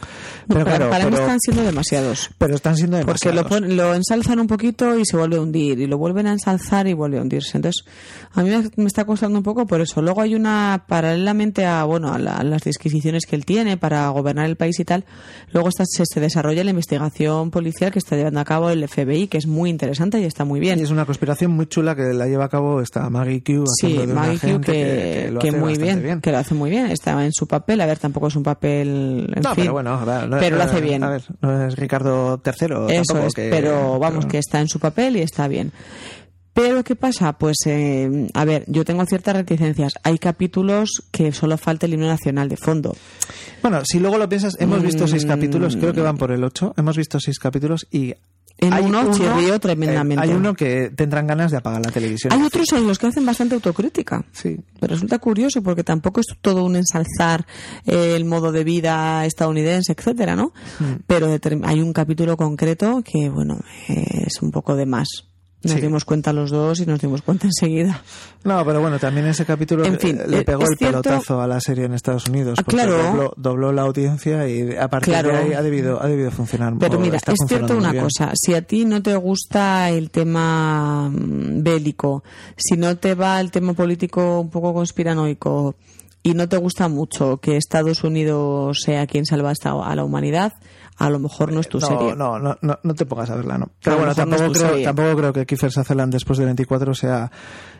Pero, 0.49 0.65
claro, 0.65 0.91
para 0.91 1.09
mí 1.09 1.15
están 1.15 1.41
siendo 1.41 1.63
demasiados. 1.63 2.31
Pero 2.39 2.55
están 2.55 2.77
siendo 2.77 2.97
demasiados. 2.97 3.43
Porque 3.49 3.67
lo, 3.67 3.75
lo, 3.75 3.95
ensalzan 3.95 4.41
un 4.41 4.47
poquito 4.47 4.99
y 4.99 5.05
se 5.05 5.17
vuelve 5.17 5.37
a 5.37 5.41
hundir, 5.41 5.79
y 5.81 5.87
lo 5.87 5.99
vuelven 5.99 6.27
a 6.27 6.33
ensalzar 6.33 6.87
y 6.87 6.95
vuelve 6.95 7.19
a 7.19 7.23
hundirse. 7.23 7.57
Entonces, 7.57 7.85
a 8.33 8.43
mí 8.43 8.51
me 8.77 8.87
está 8.87 9.05
costando 9.05 9.39
un 9.39 9.45
poco 9.45 9.67
por 9.67 9.81
eso. 9.81 10.03
Luego 10.03 10.21
hay 10.21 10.35
una, 10.35 10.85
paralelamente 10.89 11.67
a, 11.67 11.85
bueno, 11.85 12.13
a, 12.13 12.19
la, 12.19 12.37
a 12.37 12.45
las 12.45 12.63
disquisiciones 12.63 13.27
que 13.27 13.37
él 13.37 13.45
tiene 13.45 13.77
para 13.77 14.09
gobernar 14.09 14.47
el 14.47 14.57
país 14.57 14.79
y 14.81 14.85
tal, 14.85 15.05
luego 15.53 15.69
está, 15.69 15.85
se, 15.87 16.05
se, 16.07 16.21
desarrolla 16.21 16.65
la 16.65 16.71
investigación 16.71 17.51
policial 17.51 17.93
que 17.93 17.99
está 17.99 18.17
llevando 18.17 18.41
a 18.41 18.45
cabo 18.45 18.71
el 18.71 18.87
FBI, 18.87 19.29
que 19.29 19.39
es 19.39 19.47
muy 19.47 19.71
interesante 19.71 20.21
y 20.21 20.25
está 20.25 20.45
muy 20.45 20.61
bien. 20.61 20.79
Y 20.79 20.83
es 20.83 20.91
una 20.91 21.05
conspiración 21.05 21.53
muy 21.53 21.67
chula 21.67 21.95
que 21.95 22.13
la 22.13 22.27
lleva 22.27 22.47
a 22.47 22.49
cabo 22.49 22.81
esta 22.81 23.09
Maggie 23.11 23.43
Q. 23.43 23.65
Sí, 23.81 23.99
Maggie 24.07 24.39
Q 24.39 24.61
que, 24.61 24.73
que, 24.73 25.39
que, 25.41 25.51
que 25.51 25.53
muy 25.53 25.77
bien, 25.77 26.03
bien, 26.03 26.21
que 26.21 26.31
lo 26.31 26.39
hace 26.39 26.55
muy 26.55 26.71
bien 26.71 26.82
estaba 26.91 27.25
en 27.25 27.33
su 27.33 27.47
papel. 27.47 27.81
A 27.81 27.87
ver, 27.87 27.99
tampoco 27.99 28.29
es 28.29 28.37
un 28.37 28.43
papel. 28.43 29.33
En 29.35 29.43
no, 29.43 29.55
fin, 29.55 29.65
pero 29.65 29.73
bueno, 29.73 30.05
ver, 30.05 30.29
no, 30.29 30.39
pero 30.39 30.57
lo 30.57 30.63
hace 30.63 30.81
bien. 30.81 31.05
A 31.05 31.11
ver, 31.11 31.23
no 31.41 31.67
es 31.67 31.77
Ricardo 31.77 32.41
III. 32.45 32.95
Eso 32.95 33.19
es, 33.19 33.35
que, 33.35 33.51
pero 33.51 33.99
vamos, 33.99 34.25
pero... 34.25 34.31
que 34.31 34.39
está 34.39 34.61
en 34.61 34.69
su 34.69 34.81
papel 34.81 35.17
y 35.17 35.21
está 35.21 35.49
bien. 35.49 35.73
Pero 36.55 36.85
¿qué 36.85 36.97
pasa? 36.97 37.33
Pues, 37.33 37.57
eh, 37.67 38.29
a 38.35 38.45
ver, 38.45 38.65
yo 38.67 38.85
tengo 38.85 39.05
ciertas 39.07 39.35
reticencias. 39.35 39.95
Hay 40.03 40.19
capítulos 40.19 41.03
que 41.11 41.33
solo 41.33 41.57
falta 41.57 41.87
el 41.87 41.95
himno 41.95 42.07
nacional 42.07 42.49
de 42.49 42.57
fondo. 42.59 42.95
Bueno, 43.63 43.81
si 43.85 43.99
luego 43.99 44.19
lo 44.19 44.29
piensas, 44.29 44.57
hemos 44.61 44.83
visto 44.83 45.07
seis 45.07 45.25
capítulos, 45.25 45.77
creo 45.77 45.95
que 45.95 46.03
van 46.03 46.19
por 46.19 46.31
el 46.31 46.45
ocho. 46.45 46.75
Hemos 46.77 46.97
visto 46.97 47.19
seis 47.21 47.39
capítulos 47.39 47.87
y 47.91 48.15
en 48.59 48.73
hay 48.73 48.85
uno, 48.85 49.01
uno 49.01 49.61
tremendamente. 49.61 50.23
Hay 50.23 50.31
uno 50.31 50.55
que 50.55 50.91
tendrán 50.91 51.27
ganas 51.27 51.51
de 51.51 51.59
apagar 51.59 51.85
la 51.85 51.91
televisión. 51.91 52.33
Hay 52.33 52.43
otros 52.43 52.73
en 52.73 52.87
los 52.87 52.99
que 52.99 53.09
hacen 53.09 53.27
bastante 53.27 53.55
autocrítica. 53.55 54.25
Sí. 54.33 54.59
Pero 54.81 54.95
resulta 54.95 55.19
curioso 55.19 55.63
porque 55.63 55.85
tampoco 55.85 56.21
es 56.21 56.27
todo 56.41 56.65
un 56.65 56.77
ensalzar 56.77 57.47
eh, 57.87 58.15
el 58.17 58.25
modo 58.25 58.53
de 58.53 58.65
vida 58.65 59.25
estadounidense, 59.27 59.93
etcétera, 59.93 60.37
¿no? 60.37 60.53
Mm. 60.79 61.03
Pero 61.07 61.29
hay 61.65 61.81
un 61.81 61.93
capítulo 61.93 62.37
concreto 62.37 63.03
que, 63.05 63.29
bueno, 63.29 63.59
es 63.89 64.41
un 64.43 64.51
poco 64.51 64.77
de 64.77 64.87
más. 64.87 65.32
Nos 65.63 65.75
sí. 65.75 65.81
dimos 65.81 66.05
cuenta 66.05 66.33
los 66.33 66.51
dos 66.51 66.81
y 66.81 66.87
nos 66.87 67.01
dimos 67.01 67.23
cuenta 67.23 67.47
enseguida. 67.47 68.03
No, 68.45 68.65
pero 68.65 68.81
bueno, 68.81 68.99
también 68.99 69.27
ese 69.27 69.45
capítulo 69.45 69.85
en 69.85 69.99
fin, 69.99 70.21
le 70.27 70.43
pegó 70.43 70.63
el 70.63 70.77
cierto... 70.77 71.03
pelotazo 71.03 71.41
a 71.41 71.47
la 71.47 71.61
serie 71.61 71.85
en 71.85 71.95
Estados 71.95 72.27
Unidos. 72.27 72.59
Ah, 72.59 72.65
claro. 72.65 72.97
Dobló, 72.97 73.33
dobló, 73.37 73.73
la 73.73 73.83
audiencia 73.83 74.49
y 74.49 74.75
a 74.75 74.89
partir 74.89 75.13
claro. 75.13 75.29
de 75.29 75.37
ahí 75.37 75.53
ha 75.53 75.63
debido, 75.63 76.03
ha 76.03 76.09
debido 76.09 76.31
funcionar. 76.31 76.75
Pero 76.79 76.99
mira, 76.99 77.19
es 77.19 77.37
cierto 77.47 77.77
una 77.77 77.93
bien. 77.93 78.05
cosa. 78.05 78.33
Si 78.35 78.55
a 78.55 78.63
ti 78.63 78.85
no 78.85 79.03
te 79.03 79.15
gusta 79.15 79.91
el 79.91 80.11
tema 80.11 81.09
mm, 81.09 81.63
bélico, 81.63 82.25
si 82.57 82.77
no 82.77 82.97
te 82.97 83.15
va 83.15 83.41
el 83.41 83.51
tema 83.51 83.73
político 83.75 84.41
un 84.41 84.51
poco 84.51 84.75
conspiranoico 84.75 85.77
y 86.23 86.35
no 86.35 86.49
te 86.49 86.57
gusta 86.57 86.89
mucho 86.89 87.39
que 87.39 87.57
Estados 87.57 88.05
Unidos 88.05 88.81
sea 88.85 89.07
quien 89.07 89.27
salva 89.27 89.53
a 89.63 89.97
la 89.97 90.05
humanidad, 90.05 90.53
a 90.99 91.11
lo 91.11 91.19
mejor 91.19 91.53
no 91.53 91.61
es 91.61 91.69
tu 91.69 91.79
no, 91.79 91.87
serie. 91.87 92.15
No, 92.15 92.39
no, 92.39 92.57
no, 92.61 92.79
no 92.83 92.95
te 92.95 93.07
pongas 93.07 93.31
a 93.31 93.37
verla, 93.37 93.59
no. 93.59 93.71
Pero 93.83 93.99
bueno, 93.99 94.15
tampoco, 94.15 94.45
no 94.45 94.53
creo, 94.53 94.83
tampoco 94.83 95.17
creo 95.17 95.33
que 95.33 95.47
Kiefer 95.47 95.73
Sutherland 95.73 96.13
después 96.13 96.39
de 96.39 96.45
24 96.45 96.95
sea, 96.95 97.31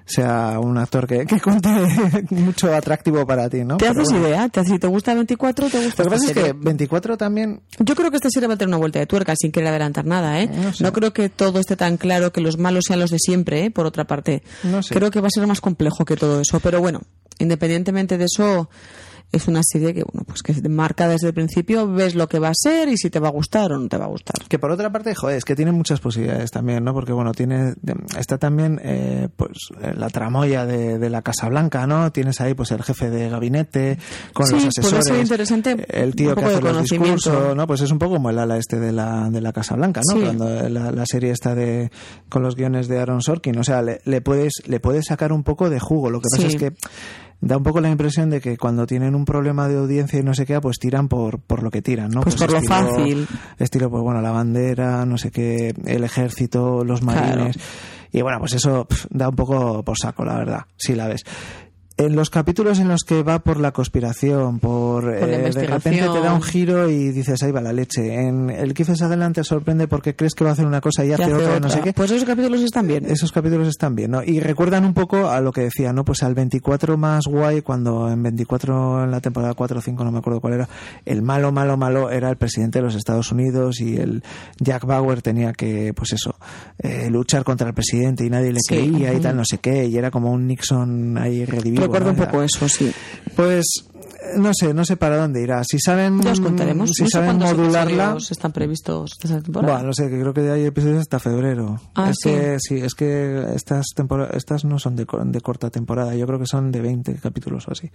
sea 0.05 0.59
un 0.59 0.79
actor 0.79 1.07
que, 1.07 1.27
que 1.27 1.41
cuente 1.41 1.69
mucho 2.31 2.75
atractivo 2.75 3.27
para 3.27 3.49
ti, 3.49 3.65
¿no? 3.65 3.77
¿Te 3.77 3.89
haces 3.89 4.09
bueno. 4.11 4.27
idea? 4.27 4.49
¿Te, 4.49 4.65
si 4.65 4.79
te 4.79 4.87
gusta 4.87 5.15
24, 5.15 5.69
te 5.69 5.85
gusta 5.85 6.03
Lo 6.03 6.11
que 6.11 6.17
pasa 6.17 6.27
es 6.27 6.33
que 6.33 6.53
24 6.53 7.17
también... 7.17 7.61
Yo 7.79 7.95
creo 7.95 8.11
que 8.11 8.17
esta 8.17 8.31
serie 8.31 8.49
va 8.49 8.55
a 8.55 8.57
tener 8.57 8.69
una 8.69 8.79
vuelta 8.79 8.99
de 8.99 9.07
tuerca 9.07 9.35
sin 9.37 9.53
querer 9.53 9.69
adelantar 9.69 10.07
nada, 10.07 10.41
¿eh? 10.41 10.49
No, 10.49 10.73
sé. 10.73 10.83
no 10.83 10.93
creo 10.93 11.13
que 11.13 11.29
todo 11.29 11.61
esté 11.61 11.77
tan 11.77 11.99
claro, 11.99 12.33
que 12.33 12.41
los 12.41 12.59
malos 12.59 12.85
sean 12.89 12.99
los 12.99 13.11
de 13.11 13.19
siempre, 13.19 13.67
¿eh? 13.67 13.71
Por 13.71 13.87
otra 13.87 14.05
parte. 14.05 14.43
No 14.65 14.83
sé. 14.83 14.95
Creo 14.95 15.11
que 15.11 15.21
va 15.21 15.27
a 15.27 15.31
ser 15.31 15.47
más 15.47 15.61
complejo 15.61 16.05
que 16.05 16.17
todo 16.17 16.41
eso. 16.41 16.61
Pero 16.61 16.81
bueno, 16.81 17.03
independientemente 17.39 18.19
de 18.19 18.25
eso 18.25 18.69
es 19.33 19.49
una 19.49 19.63
serie 19.65 19.95
que 19.95 20.05
bueno 20.05 20.25
pues 20.27 20.43
que 20.43 20.69
marca 20.69 21.09
desde 21.09 21.29
el 21.29 21.35
principio 21.35 21.89
ves 21.91 22.15
lo 22.15 22.29
que 22.29 22.39
va 22.39 22.49
a 22.49 22.55
ser 22.55 22.89
y 22.89 22.97
si 22.97 23.11
te 23.11 23.19
va 23.19 23.29
a 23.29 23.31
gustar 23.33 23.73
o 23.73 23.79
no 23.79 23.89
te 23.89 23.97
va 23.97 24.05
a 24.05 24.09
gustar. 24.09 24.37
Que 24.49 24.59
por 24.59 24.71
otra 24.71 24.93
parte 24.93 25.15
joder 25.15 25.39
es 25.39 25.45
que 25.45 25.57
tiene 25.57 25.73
muchas 25.73 26.01
posibilidades 26.01 26.51
también 26.51 26.85
no 26.85 26.93
porque 26.93 27.13
bueno 27.13 27.33
tiene 27.33 27.75
está 28.19 28.39
también 28.39 28.81
eh, 28.85 29.29
pues 29.37 29.53
la 29.97 30.09
tramoya 30.11 30.67
de, 30.67 30.99
de, 30.99 31.11
la 31.11 31.23
Casa 31.23 31.49
Blanca 31.49 31.87
no 31.87 32.13
tienes 32.13 32.41
ahí 32.41 32.55
pues 32.55 32.71
el 32.73 32.83
jefe 32.83 33.11
de 33.11 33.29
gabinete 33.31 33.99
con 34.33 34.47
sí, 34.47 34.55
los 34.55 34.67
asesores 34.67 34.91
puede 34.91 35.03
ser 35.17 35.21
interesante 35.23 35.87
el 35.89 36.15
tío 36.15 36.35
que 36.37 36.45
hace 36.45 36.61
los 36.61 36.83
discursos 36.83 37.57
no 37.57 37.67
pues 37.67 37.81
es 37.81 37.91
un 37.91 37.99
poco 37.99 38.15
como 38.15 38.31
el 38.31 38.39
ala 38.39 38.59
este 38.59 38.79
de 38.79 38.93
la 38.93 39.31
de 39.31 39.41
la 39.41 39.53
Casa 39.53 39.75
Blanca 39.77 40.01
no 40.09 40.17
Sí. 40.17 40.23
cuando 40.23 40.69
la, 40.69 40.91
la 40.93 41.07
serie 41.07 41.31
está 41.31 41.55
de 41.55 41.91
con 42.29 42.43
los 42.43 42.55
guiones 42.55 42.87
de 42.89 42.99
Aaron 43.01 43.23
Sorkin 43.23 43.59
o 43.59 43.65
sea 43.65 43.81
le, 43.83 44.01
le 44.05 44.21
puedes 44.21 44.53
le 44.67 44.79
puedes 44.81 45.07
sacar 45.07 45.33
un 45.33 45.43
poco 45.43 45.71
de 45.71 45.81
jugo. 45.81 46.11
Lo 46.11 46.21
que 46.21 46.27
pasa 46.31 46.49
Sí. 46.49 46.57
es 46.57 46.61
que 46.61 46.73
da 47.43 47.57
un 47.57 47.65
poco 47.65 47.81
la 47.81 47.91
impresión 47.91 48.31
de 48.31 48.41
que 48.41 48.57
cuando 48.57 48.87
tienen 48.87 49.17
un 49.17 49.25
problema 49.25 49.69
de 49.69 49.77
audiencia 49.77 50.19
y 50.19 50.23
no 50.23 50.33
sé 50.33 50.47
qué, 50.47 50.61
pues 50.61 50.79
tiran 50.79 51.09
por, 51.09 51.41
por 51.41 51.63
lo 51.63 51.71
que 51.71 51.83
tiran, 51.83 52.11
¿no? 52.11 52.23
Pues 52.23 52.37
por 52.37 52.53
lo 52.53 52.63
fácil. 52.63 53.27
Estilo, 53.59 53.91
pues 53.91 54.03
bueno, 54.03 54.23
la 54.23 54.31
bandera, 54.31 55.05
no 55.05 55.19
sé 55.19 55.33
qué, 55.33 55.75
el 55.85 56.05
ejército, 56.05 56.85
los 56.85 57.03
marines. 57.03 57.59
Y 58.13 58.23
bueno, 58.23 58.39
pues 58.39 58.55
eso 58.55 58.87
da 59.11 59.29
un 59.29 59.35
poco 59.35 59.83
por 59.83 59.99
saco, 59.99 60.25
la 60.25 60.37
verdad, 60.37 60.61
si 60.77 60.95
la 60.95 61.09
ves. 61.09 61.25
En 61.97 62.17
los 62.17 62.31
capítulos 62.31 62.79
en 62.79 62.89
los 62.89 63.03
que 63.03 63.23
va 63.23 63.41
por 63.41 63.61
la 63.61 63.73
conspiración, 63.73 64.59
por, 64.59 65.03
Por 65.03 65.29
la 65.29 65.37
eh, 65.37 65.51
de 65.51 65.67
repente 65.67 66.01
te 66.01 66.21
da 66.21 66.33
un 66.33 66.43
giro 66.43 66.89
y 66.89 67.11
dices, 67.13 67.43
ahí 67.43 67.53
va 67.53 67.61
la 67.61 67.73
leche. 67.73 68.15
En 68.15 68.51
el 68.51 68.73
que 68.75 68.83
haces 68.85 69.03
adelante 69.03 69.45
sorprende 69.45 69.89
porque 69.89 70.17
crees 70.17 70.35
que 70.35 70.45
va 70.45 70.51
a 70.51 70.53
hacer 70.55 70.67
una 70.67 70.81
cosa 70.81 71.05
y 71.05 71.13
hace, 71.13 71.25
hace 71.25 71.35
otra, 71.35 71.61
no 71.61 71.69
sé 71.69 71.81
qué. 71.81 71.93
pues 71.93 72.11
esos 72.11 72.25
capítulos 72.25 72.63
están 72.63 72.87
bien 72.87 73.05
Esos 73.07 73.31
capítulos 73.31 73.69
están 73.69 73.95
bien, 73.95 74.11
¿no? 74.11 74.23
Y 74.23 74.41
recuerdan 74.41 74.85
un 74.85 74.95
poco 74.95 75.29
a 75.29 75.41
lo 75.41 75.53
que 75.53 75.63
decía, 75.63 75.93
¿no? 75.93 76.05
Pues 76.05 76.23
al 76.23 76.35
24 76.35 76.97
más 76.97 77.27
guay, 77.27 77.63
cuando 77.63 78.11
en 78.11 78.23
24, 78.23 79.05
en 79.05 79.11
la 79.11 79.21
temporada 79.21 79.55
4 79.55 79.79
o 79.79 79.83
5, 79.83 80.05
no 80.05 80.13
me 80.13 80.19
acuerdo 80.19 80.41
cuál 80.41 80.55
era, 80.55 80.69
el 81.05 81.23
malo, 81.23 81.53
malo, 81.53 81.77
malo 81.77 82.11
era 82.11 82.31
el 82.31 82.37
presidente 82.37 82.79
de 82.79 82.85
los 82.85 82.95
Estados 82.95 83.31
Unidos 83.33 83.81
y 83.81 83.97
el 83.97 84.23
Jack 84.59 84.87
Bauer 84.87 85.23
tenía 85.23 85.53
que, 85.53 85.93
pues 85.95 86.13
eso, 86.13 86.37
eh, 86.79 87.09
luchar 87.11 87.45
contra 87.45 87.69
el 87.69 87.75
presidente 87.75 88.25
y 88.25 88.31
nadie 88.31 88.53
le 88.53 88.61
Sí, 88.61 88.75
creía 88.75 89.13
y 89.13 89.21
tal, 89.21 89.37
no 89.37 89.45
sé 89.45 89.59
qué, 89.59 89.87
y 89.87 89.97
era 89.97 90.11
como 90.11 90.31
un 90.31 90.47
Nixon 90.47 91.19
ahí 91.19 91.45
redivivo. 91.45 91.82
Recuerdo 91.83 92.11
un 92.11 92.17
poco 92.17 92.43
eso 92.43 92.69
sí 92.69 92.93
Pues 93.37 93.65
no 94.37 94.53
sé, 94.55 94.73
no 94.73 94.85
sé 94.85 94.97
para 94.97 95.17
dónde 95.19 95.43
irá. 95.43 95.63
Si 95.65 95.79
saben, 95.79 96.21
ya 96.23 96.31
os 96.33 96.41
contaremos 96.41 96.91
si 96.95 97.03
no 97.03 97.09
saben 97.11 97.39
modularla, 97.39 98.17
están 98.31 98.53
previstos 98.53 99.19
esta 99.23 99.41
temporada 99.43 99.75
bueno, 99.75 99.89
no 99.89 99.93
sé, 99.93 100.09
que 100.09 100.19
creo 100.21 100.33
que 100.33 100.49
hay 100.49 100.65
episodios 100.65 101.01
hasta 101.01 101.19
febrero. 101.19 101.81
Ah, 101.95 102.11
es 102.11 102.17
sí. 102.23 102.31
que 102.31 102.57
sí, 102.61 102.77
es 102.77 102.95
que 102.95 103.45
estas 103.55 103.87
estas 104.33 104.65
no 104.65 104.79
son 104.79 104.97
de, 104.97 105.07
de 105.25 105.41
corta 105.41 105.71
temporada, 105.71 106.15
yo 106.15 106.27
creo 106.27 106.39
que 106.39 106.47
son 106.47 106.71
de 106.71 106.81
20 106.81 107.15
capítulos 107.17 107.67
o 107.69 107.73
así. 107.73 107.91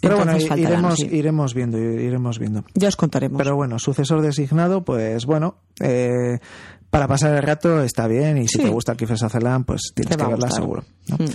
Pero 0.00 0.18
Entonces 0.18 0.42
bueno, 0.42 0.48
faltarán, 0.48 0.72
iremos 0.72 0.94
sí. 0.98 1.08
iremos 1.10 1.54
viendo, 1.54 1.78
iremos 1.78 2.38
viendo. 2.38 2.64
ya 2.74 2.88
os 2.88 2.96
contaremos 2.96 3.38
Pero 3.38 3.56
bueno, 3.56 3.78
sucesor 3.78 4.20
designado, 4.20 4.84
pues 4.84 5.24
bueno, 5.24 5.56
eh, 5.80 6.38
para 6.90 7.08
pasar 7.08 7.34
el 7.34 7.42
rato 7.42 7.82
está 7.82 8.06
bien 8.06 8.36
y 8.38 8.42
si 8.46 8.58
Sí. 8.58 8.64
te 8.64 8.68
gusta 8.68 8.94
Kiefer 8.94 9.18
Sutherland, 9.18 9.64
pues 9.64 9.90
tienes 9.94 10.16
que 10.16 10.24
verla 10.24 10.50
seguro. 10.50 10.84
¿no? 11.08 11.16
Mm. 11.16 11.28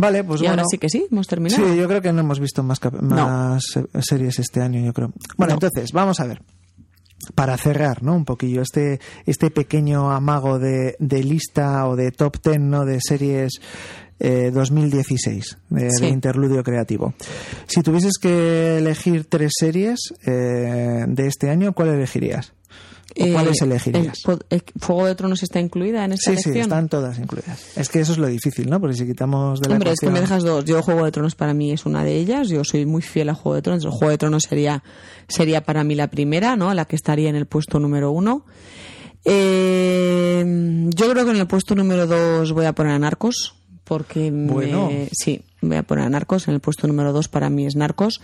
Vale, 0.00 0.24
pues 0.24 0.40
y 0.40 0.44
bueno. 0.44 0.52
ahora 0.54 0.64
sí 0.70 0.78
que 0.78 0.88
sí 0.88 1.06
hemos 1.10 1.26
terminado 1.26 1.64
Sí, 1.68 1.76
yo 1.76 1.86
creo 1.86 2.00
que 2.00 2.12
no 2.12 2.20
hemos 2.20 2.40
visto 2.40 2.62
más, 2.62 2.80
más 3.02 3.62
eh, 3.76 3.84
series 4.02 4.38
este 4.38 4.60
año, 4.62 4.80
yo 4.84 4.92
creo. 4.92 5.12
Bueno, 5.36 5.50
No. 5.52 5.54
entonces, 5.54 5.92
vamos 5.92 6.20
a 6.20 6.26
ver. 6.26 6.42
Para 7.34 7.56
cerrar, 7.58 8.02
¿no? 8.02 8.14
Un 8.16 8.24
poquillo 8.24 8.62
este, 8.62 8.98
este 9.26 9.50
pequeño 9.50 10.10
amago 10.10 10.58
de, 10.58 10.96
de 10.98 11.22
lista 11.22 11.86
o 11.86 11.94
de 11.94 12.10
top 12.12 12.38
ten, 12.40 12.70
¿no? 12.70 12.86
De 12.86 12.98
series 13.00 13.60
eh, 14.18 14.50
2016, 14.52 15.58
de, 15.68 15.90
Sí. 15.90 16.02
de 16.04 16.08
interludio 16.08 16.62
creativo. 16.62 17.12
Si 17.66 17.82
tuvieses 17.82 18.14
que 18.20 18.78
elegir 18.78 19.26
tres 19.26 19.52
series 19.58 20.14
eh, 20.26 21.04
de 21.06 21.26
este 21.26 21.50
año, 21.50 21.72
¿cuál 21.74 21.90
elegirías? 21.90 22.52
¿O 23.18 23.24
Eh, 23.26 23.32
cuáles 23.32 23.60
elegirías? 23.60 24.18
el 24.28 24.38
el 24.50 24.62
Fuego 24.78 25.06
de 25.06 25.14
Tronos 25.16 25.42
está 25.42 25.58
incluida 25.60 26.04
en 26.04 26.12
esta 26.12 26.30
Sí, 26.30 26.36
sí, 26.36 26.42
elección 26.50 26.62
están 26.62 26.88
todas 26.88 27.18
incluidas. 27.18 27.76
Es 27.76 27.88
que 27.88 28.00
eso 28.00 28.12
es 28.12 28.18
lo 28.18 28.26
difícil, 28.28 28.70
¿no? 28.70 28.80
Porque 28.80 28.96
si 28.96 29.04
quitamos 29.06 29.60
de 29.60 29.68
la 29.68 29.74
Hombre, 29.74 29.90
es 29.92 30.00
que 30.00 30.10
me 30.10 30.20
dejas 30.20 30.42
dos. 30.44 30.64
Yo 30.64 30.80
Juego 30.82 31.04
de 31.04 31.10
Tronos 31.12 31.34
para 31.34 31.52
mí 31.52 31.72
es 31.72 31.86
una 31.86 32.04
de 32.04 32.16
ellas. 32.16 32.48
Yo 32.48 32.62
soy 32.64 32.86
muy 32.86 33.02
fiel 33.02 33.28
a 33.30 33.34
Juego 33.34 33.56
de 33.56 33.62
Tronos. 33.62 33.84
El 33.84 33.90
Juego 33.90 34.10
de 34.10 34.18
Tronos 34.18 34.44
sería, 34.48 34.82
sería 35.28 35.62
para 35.64 35.82
mí 35.84 35.94
la 35.96 36.08
primera, 36.08 36.54
¿no? 36.56 36.72
La 36.74 36.84
que 36.84 36.94
estaría 36.96 37.28
en 37.28 37.36
el 37.36 37.46
puesto 37.46 37.80
número 37.80 38.10
uno. 38.12 38.44
Eh, 39.24 40.44
yo 40.94 41.10
creo 41.10 41.24
que 41.24 41.30
en 41.30 41.36
el 41.38 41.46
puesto 41.46 41.74
número 41.74 42.06
dos 42.06 42.52
voy 42.52 42.66
a 42.66 42.72
poner 42.74 42.92
a 42.92 42.98
Narcos. 42.98 43.54
Porque 43.84 44.30
me- 44.30 44.52
Bueno. 44.52 44.88
sí, 45.10 45.42
voy 45.60 45.76
a 45.76 45.82
poner 45.82 46.04
a 46.04 46.10
Narcos. 46.10 46.46
En 46.46 46.54
el 46.54 46.60
puesto 46.60 46.86
número 46.86 47.12
dos 47.12 47.26
para 47.28 47.50
mí 47.50 47.66
es 47.66 47.74
Narcos. 47.74 48.20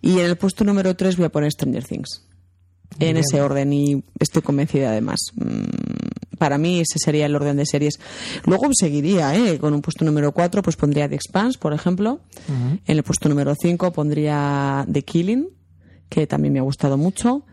Y 0.00 0.18
en 0.20 0.26
el 0.26 0.36
puesto 0.36 0.64
número 0.64 0.96
tres 0.96 1.16
voy 1.16 1.26
a 1.26 1.28
poner 1.28 1.50
Stranger 1.52 1.84
Things. 1.84 2.22
En 2.98 3.16
ese 3.16 3.40
orden 3.40 3.72
y 3.72 4.04
estoy 4.18 4.42
convencida 4.42 4.90
además. 4.90 5.20
Mm, 5.34 6.36
para 6.38 6.58
mí 6.58 6.80
ese 6.80 6.98
sería 6.98 7.26
el 7.26 7.34
orden 7.34 7.56
de 7.56 7.66
series. 7.66 7.98
Luego 8.44 8.68
seguiría, 8.72 9.34
¿eh? 9.34 9.58
Con 9.58 9.72
un 9.72 9.82
puesto 9.82 10.04
número 10.04 10.32
4 10.32 10.62
pues 10.62 10.76
pondría 10.76 11.08
The 11.08 11.14
Expanse, 11.14 11.58
por 11.58 11.72
ejemplo. 11.72 12.20
En 12.86 12.96
el 12.96 13.02
puesto 13.02 13.28
número 13.28 13.54
5 13.54 13.92
pondría 13.92 14.86
The 14.90 15.02
Killing, 15.02 15.48
que 16.08 16.26
también 16.26 16.52
me 16.52 16.58
ha 16.58 16.62
gustado 16.62 16.96
mucho. 16.96 17.44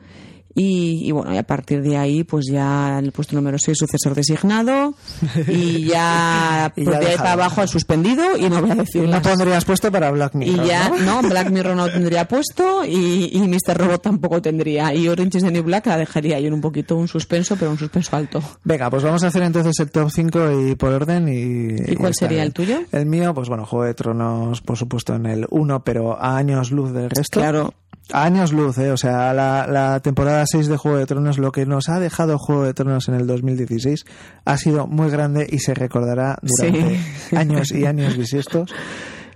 Y, 0.53 1.07
y, 1.07 1.11
bueno, 1.11 1.33
y 1.33 1.37
a 1.37 1.43
partir 1.43 1.81
de 1.81 1.97
ahí, 1.97 2.23
pues 2.23 2.45
ya 2.51 2.99
en 2.99 3.05
el 3.05 3.11
puesto 3.11 3.35
número 3.35 3.57
6, 3.57 3.77
sucesor 3.77 4.15
designado. 4.15 4.95
Y 5.47 5.85
ya, 5.85 6.71
Y 6.75 6.85
ya 6.85 6.99
de 6.99 7.17
para 7.17 7.33
abajo 7.33 7.61
al 7.61 7.69
suspendido. 7.69 8.37
Y 8.37 8.49
no 8.49 8.61
voy 8.61 8.71
a 8.71 8.75
decir 8.75 9.07
no 9.07 9.21
pondrías 9.21 9.65
puesto 9.65 9.91
para 9.91 10.11
Black 10.11 10.35
Mirror. 10.35 10.65
Y 10.65 10.67
ya, 10.67 10.89
¿no? 10.89 11.21
no, 11.21 11.29
Black 11.29 11.49
Mirror 11.49 11.75
no 11.75 11.89
tendría 11.89 12.27
puesto 12.27 12.85
y, 12.85 13.29
y 13.33 13.39
Mr. 13.39 13.77
Robot 13.77 14.01
tampoco 14.01 14.41
tendría. 14.41 14.93
Y 14.93 15.07
Orange 15.07 15.37
is 15.37 15.43
the 15.43 15.51
New 15.51 15.63
Black 15.63 15.87
la 15.87 15.97
dejaría 15.97 16.39
yo 16.39 16.47
en 16.47 16.53
un 16.53 16.61
poquito 16.61 16.95
un 16.95 17.07
suspenso, 17.07 17.55
pero 17.55 17.71
un 17.71 17.77
suspenso 17.77 18.15
alto. 18.15 18.41
Venga, 18.63 18.89
pues 18.89 19.03
vamos 19.03 19.23
a 19.23 19.27
hacer 19.27 19.43
entonces 19.43 19.73
el 19.79 19.91
top 19.91 20.09
5 20.09 20.69
y 20.69 20.75
por 20.75 20.93
orden. 20.93 21.27
¿Y, 21.27 21.91
¿Y 21.91 21.95
cuál 21.95 22.13
sería 22.13 22.37
bien. 22.37 22.47
el 22.47 22.53
tuyo? 22.53 22.79
El 22.91 23.05
mío, 23.05 23.33
pues 23.33 23.49
bueno, 23.49 23.65
Juego 23.65 23.85
de 23.85 23.93
Tronos, 23.93 24.61
por 24.61 24.77
supuesto, 24.77 25.15
en 25.15 25.25
el 25.25 25.47
1, 25.49 25.83
pero 25.83 26.19
a 26.19 26.37
años 26.37 26.71
luz 26.71 26.93
del 26.93 27.09
resto. 27.09 27.39
Claro. 27.39 27.73
Años 28.13 28.51
luz, 28.51 28.77
¿eh? 28.77 28.91
O 28.91 28.97
sea, 28.97 29.33
la, 29.33 29.67
la 29.67 29.99
temporada 30.01 30.43
6 30.45 30.67
de 30.67 30.77
Juego 30.77 30.97
de 30.97 31.05
Tronos, 31.05 31.37
lo 31.37 31.51
que 31.51 31.65
nos 31.65 31.89
ha 31.89 31.99
dejado 31.99 32.37
Juego 32.37 32.63
de 32.63 32.73
Tronos 32.73 33.07
en 33.07 33.15
el 33.15 33.27
2016 33.27 34.05
ha 34.45 34.57
sido 34.57 34.87
muy 34.87 35.09
grande 35.09 35.47
y 35.49 35.59
se 35.59 35.73
recordará 35.73 36.37
durante 36.41 36.97
Sí. 37.29 37.35
años 37.35 37.71
y 37.71 37.85
años 37.85 38.17
bisiestos. 38.17 38.73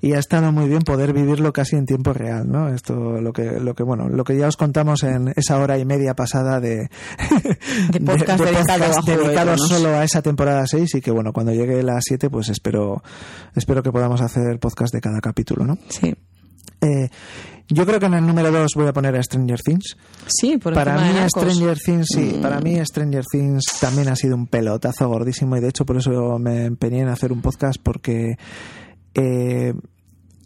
Y 0.02 0.14
ha 0.14 0.20
estado 0.20 0.52
muy 0.52 0.68
bien 0.68 0.82
poder 0.82 1.14
vivirlo 1.14 1.52
casi 1.52 1.78
en 1.78 1.86
tiempo 1.86 2.14
real, 2.14 2.48
¿no? 2.48 2.70
Esto, 2.70 2.94
lo 3.22 3.34
que, 3.34 3.60
lo 3.60 3.74
que, 3.74 3.82
bueno, 3.82 4.08
lo 4.08 4.24
que 4.24 4.38
ya 4.38 4.48
os 4.48 4.56
contamos 4.58 5.02
en 5.04 5.34
esa 5.36 5.58
hora 5.58 5.80
y 5.80 5.86
media 5.86 6.14
pasada 6.14 6.60
de, 6.60 6.90
De 7.92 8.00
podcast 8.02 8.44
dedicado 8.44 8.84
a 8.84 9.02
Juego 9.02 9.22
de 9.22 9.28
dedicado 9.28 9.58
solo 9.58 9.90
a 9.96 10.04
esa 10.04 10.22
temporada 10.22 10.66
6 10.68 10.96
y 10.96 11.02
que, 11.02 11.10
bueno, 11.10 11.34
cuando 11.34 11.54
llegue 11.54 11.82
la 11.82 11.98
7, 12.00 12.30
pues 12.30 12.50
espero, 12.50 13.02
espero 13.56 13.82
que 13.82 13.92
podamos 13.92 14.22
hacer 14.22 14.60
podcast 14.60 14.94
de 14.94 15.02
cada 15.02 15.22
capítulo, 15.22 15.66
¿no? 15.66 15.78
Sí. 15.90 16.14
Eh, 16.82 17.10
yo 17.68 17.86
creo 17.86 18.00
que 18.00 18.06
en 18.06 18.14
el 18.16 18.26
número 18.26 18.52
2 18.52 18.72
voy 18.76 18.88
a 18.88 18.94
poner 18.94 19.16
a 19.16 19.24
Stranger 19.24 19.60
Things. 19.62 19.98
Sí, 20.28 20.58
por 20.58 20.74
Para 20.74 20.94
encima 20.94 21.14
mí 21.14 21.20
de. 21.20 21.30
Stranger 21.30 21.78
Things, 21.80 22.06
sí, 22.14 22.34
Mm. 22.38 22.42
para 22.42 22.60
mí 22.62 22.86
Stranger 22.86 23.24
Things 23.32 23.64
también 23.80 24.08
ha 24.10 24.16
sido 24.16 24.36
un 24.36 24.48
pelotazo 24.48 25.08
gordísimo 25.08 25.58
y 25.58 25.60
de 25.62 25.70
hecho 25.70 25.86
por 25.86 25.98
eso 25.98 26.38
me 26.40 26.66
empeñé 26.66 27.02
en 27.02 27.10
hacer 27.10 27.32
un 27.32 27.42
podcast 27.42 27.78
porque 27.82 28.38
eh, 29.16 29.74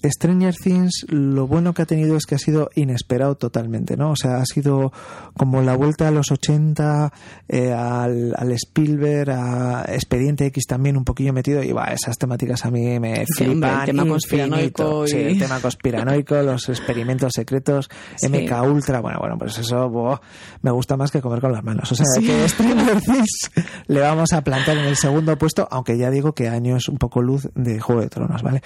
Stranger 0.03 0.55
Things 0.55 1.05
lo 1.09 1.47
bueno 1.47 1.73
que 1.73 1.81
ha 1.81 1.85
tenido 1.85 2.15
es 2.17 2.25
que 2.25 2.35
ha 2.35 2.39
sido 2.39 2.69
inesperado 2.75 3.35
totalmente, 3.35 3.97
¿no? 3.97 4.11
O 4.11 4.15
sea, 4.15 4.37
ha 4.37 4.45
sido 4.45 4.91
como 5.35 5.61
la 5.61 5.75
vuelta 5.75 6.07
a 6.07 6.11
los 6.11 6.31
80, 6.31 7.11
eh, 7.47 7.73
al, 7.73 8.33
al 8.37 8.51
Spielberg, 8.53 9.29
a 9.31 9.85
Expediente 9.89 10.45
X 10.47 10.65
también 10.67 10.97
un 10.97 11.05
poquillo 11.05 11.33
metido 11.33 11.61
y 11.63 11.71
va, 11.71 11.85
esas 11.85 12.17
temáticas 12.17 12.65
a 12.65 12.71
mí 12.71 12.99
me 12.99 13.25
Sí, 13.25 13.43
flipan. 13.45 13.79
el 13.81 13.85
tema 13.85 14.03
infinito. 14.03 14.07
conspiranoico 14.13 15.07
Sí, 15.07 15.17
el 15.17 15.39
tema 15.39 15.59
conspiranoico, 15.59 16.35
los 16.41 16.69
experimentos 16.69 17.31
secretos, 17.35 17.89
Sí. 18.15 18.27
MK 18.29 18.61
Ultra, 18.63 18.99
bueno, 19.01 19.19
bueno, 19.19 19.37
pues 19.37 19.57
eso 19.57 20.19
me 20.61 20.71
gusta 20.71 20.97
más 20.97 21.11
que 21.11 21.21
comer 21.21 21.41
con 21.41 21.51
las 21.51 21.63
manos. 21.63 21.91
O 21.91 21.95
sea, 21.95 22.05
que 22.19 22.47
Stranger 22.49 23.01
Things 23.01 23.51
le 23.87 23.99
vamos 24.01 24.33
a 24.33 24.41
plantar 24.43 24.77
en 24.77 24.85
el 24.85 24.95
segundo 24.95 25.37
puesto, 25.37 25.67
aunque 25.71 25.97
ya 25.97 26.09
digo 26.09 26.33
que 26.33 26.47
año 26.47 26.77
es 26.77 26.87
un 26.89 26.97
poco 26.97 27.21
luz 27.21 27.49
de 27.55 27.79
Juego 27.79 28.01
de 28.01 28.09
Tronos, 28.09 28.41
¿vale? 28.43 28.61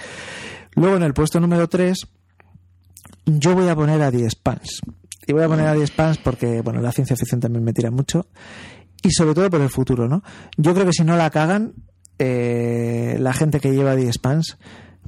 Luego 0.74 0.96
en 0.96 1.02
el 1.02 1.14
puesto 1.14 1.40
número 1.40 1.68
3 1.68 2.06
yo 3.26 3.54
voy 3.54 3.68
a 3.68 3.74
poner 3.74 4.02
a 4.02 4.10
The 4.10 4.28
Spans. 4.30 4.80
Y 5.26 5.32
voy 5.32 5.42
a 5.42 5.48
poner 5.48 5.66
a 5.66 5.74
The 5.74 5.86
Spans 5.86 6.18
porque, 6.18 6.60
bueno, 6.60 6.80
la 6.80 6.92
ciencia 6.92 7.16
ficción 7.16 7.40
también 7.40 7.64
me 7.64 7.72
tira 7.72 7.90
mucho. 7.90 8.26
Y 9.02 9.10
sobre 9.10 9.34
todo 9.34 9.50
por 9.50 9.60
el 9.60 9.70
futuro, 9.70 10.08
¿no? 10.08 10.22
Yo 10.56 10.74
creo 10.74 10.86
que 10.86 10.92
si 10.92 11.04
no 11.04 11.16
la 11.16 11.30
cagan, 11.30 11.74
eh, 12.18 13.16
la 13.18 13.32
gente 13.32 13.60
que 13.60 13.72
lleva 13.72 13.96
The 13.96 14.12
Spans 14.12 14.58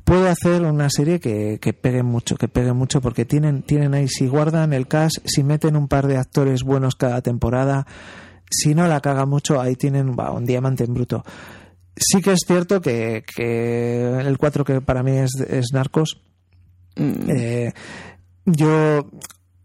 puede 0.05 0.29
hacer 0.29 0.63
una 0.63 0.89
serie 0.89 1.21
que, 1.21 1.59
que 1.61 1.73
pegue 1.73 2.03
mucho, 2.03 2.37
que 2.37 2.49
pegue 2.49 2.73
mucho 2.73 3.01
porque 3.01 3.25
tienen, 3.25 3.63
tienen 3.63 3.95
ahí, 3.95 4.09
si 4.09 4.27
guardan 4.27 4.73
el 4.73 4.87
cast, 4.87 5.19
si 5.25 5.43
meten 5.43 5.77
un 5.77 5.89
par 5.89 6.07
de 6.07 6.17
actores 6.17 6.63
buenos 6.63 6.95
cada 6.95 7.23
temporada, 7.23 7.87
si 8.51 8.75
no 8.75 8.87
la 8.87 9.01
caga 9.01 9.27
mucho, 9.27 9.61
ahí 9.61 9.77
tienen 9.77 10.17
un 10.19 10.45
diamante 10.45 10.85
en 10.85 10.95
bruto. 10.95 11.25
Sí 11.97 12.21
que 12.21 12.33
es 12.33 12.41
cierto 12.47 12.81
que, 12.81 13.25
que 13.35 14.21
el 14.21 14.37
4 14.39 14.65
que 14.65 14.81
para 14.81 15.03
mí 15.03 15.13
es, 15.19 15.31
es 15.49 15.67
Narcos, 15.73 16.21
Mm. 16.99 17.31
eh, 17.31 17.73
yo 18.47 19.11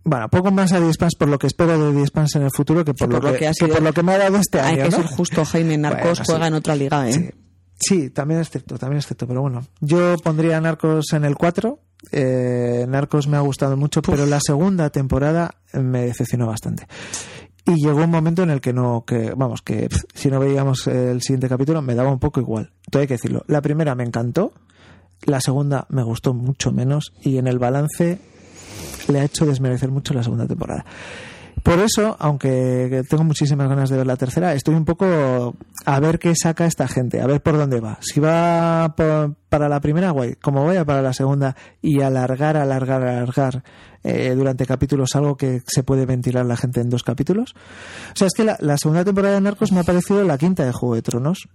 bueno 0.03 0.27
poco 0.27 0.51
más 0.51 0.73
a 0.73 0.79
Expanse 0.79 1.15
por 1.17 1.29
lo 1.29 1.39
que 1.39 1.47
espero 1.47 1.93
de 1.93 2.01
Expanse 2.01 2.39
en 2.39 2.43
el 2.43 2.49
futuro 2.53 2.83
que 2.83 2.93
por, 2.93 3.07
por 3.09 3.23
lo, 3.23 3.27
lo 3.29 3.33
que, 3.33 3.39
que 3.39 3.47
ha 3.47 3.51
que 3.53 3.67
por 3.69 3.81
lo 3.81 3.93
que 3.93 4.03
me 4.03 4.11
ha 4.13 4.17
dado 4.17 4.35
este 4.37 4.59
Hay 4.59 4.73
año 4.79 4.83
que 4.85 4.89
¿no? 4.89 4.97
ser 4.97 5.05
justo, 5.05 5.45
Jaime 5.45 5.77
Narcos 5.77 6.01
Bueno, 6.03 6.15
sí. 6.15 6.23
juega 6.25 6.47
en 6.47 6.53
otra 6.55 6.75
liga, 6.75 7.09
¿eh? 7.09 7.13
Sí. 7.13 7.29
Sí, 7.83 8.09
también 8.11 8.41
es 8.41 8.49
cierto, 8.49 8.77
también 8.77 8.99
es 8.99 9.07
cierto, 9.07 9.25
pero 9.27 9.41
bueno, 9.41 9.65
yo 9.79 10.15
pondría 10.23 10.59
Narcos 10.61 11.13
en 11.13 11.23
el 11.25 11.35
4. 11.35 11.79
Eh, 12.11 12.85
Narcos 12.87 13.27
me 13.27 13.37
ha 13.37 13.41
gustado 13.41 13.75
mucho, 13.77 14.01
pero 14.03 14.25
la 14.27 14.39
segunda 14.39 14.89
temporada 14.91 15.55
me 15.73 16.01
decepcionó 16.05 16.45
bastante. 16.47 16.85
Y 17.65 17.75
llegó 17.75 18.03
un 18.03 18.09
momento 18.09 18.43
en 18.43 18.49
el 18.49 18.59
que 18.59 18.73
no, 18.73 19.03
que 19.05 19.33
vamos, 19.35 19.61
que 19.61 19.87
si 20.13 20.29
no 20.29 20.39
veíamos 20.39 20.87
el 20.87 21.21
siguiente 21.21 21.47
capítulo 21.47 21.81
me 21.81 21.95
daba 21.95 22.11
un 22.11 22.19
poco 22.19 22.39
igual. 22.39 22.71
Todo 22.89 23.01
hay 23.01 23.07
que 23.07 23.15
decirlo. 23.15 23.43
La 23.47 23.61
primera 23.61 23.93
me 23.93 24.03
encantó, 24.03 24.51
la 25.23 25.39
segunda 25.41 25.85
me 25.89 26.03
gustó 26.03 26.33
mucho 26.33 26.71
menos 26.71 27.13
y 27.21 27.37
en 27.37 27.47
el 27.47 27.59
balance 27.59 28.19
le 29.07 29.19
ha 29.19 29.23
hecho 29.23 29.45
desmerecer 29.45 29.91
mucho 29.91 30.13
la 30.13 30.23
segunda 30.23 30.47
temporada. 30.47 30.85
Por 31.63 31.79
eso, 31.79 32.15
aunque 32.19 33.03
tengo 33.09 33.23
muchísimas 33.23 33.69
ganas 33.69 33.89
de 33.89 33.97
ver 33.97 34.07
la 34.07 34.15
tercera, 34.15 34.53
estoy 34.53 34.75
un 34.75 34.85
poco 34.85 35.55
a 35.85 35.99
ver 35.99 36.17
qué 36.17 36.33
saca 36.35 36.65
esta 36.65 36.87
gente, 36.87 37.21
a 37.21 37.27
ver 37.27 37.41
por 37.41 37.57
dónde 37.57 37.79
va. 37.79 37.99
Si 38.01 38.19
va 38.19 38.95
para 38.95 39.69
la 39.69 39.79
primera, 39.79 40.11
guay. 40.11 40.35
Como 40.35 40.65
vaya 40.65 40.85
para 40.85 41.01
la 41.01 41.13
segunda 41.13 41.55
y 41.81 42.01
alargar, 42.01 42.57
alargar, 42.57 43.03
alargar 43.03 43.63
eh, 44.03 44.33
durante 44.35 44.65
capítulos 44.65 45.15
algo 45.15 45.37
que 45.37 45.61
se 45.67 45.83
puede 45.83 46.05
ventilar 46.05 46.45
la 46.45 46.57
gente 46.57 46.81
en 46.81 46.89
dos 46.89 47.03
capítulos. 47.03 47.53
O 48.13 48.15
sea, 48.15 48.27
es 48.27 48.33
que 48.33 48.43
la, 48.43 48.57
la 48.59 48.77
segunda 48.77 49.05
temporada 49.05 49.35
de 49.35 49.41
Narcos 49.41 49.71
me 49.71 49.81
ha 49.81 49.83
parecido 49.83 50.23
la 50.23 50.37
quinta 50.37 50.65
de 50.65 50.71
Juego 50.71 50.95
de 50.95 51.01
Tronos. 51.03 51.47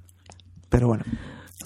Pero 0.69 0.89
bueno. 0.89 1.05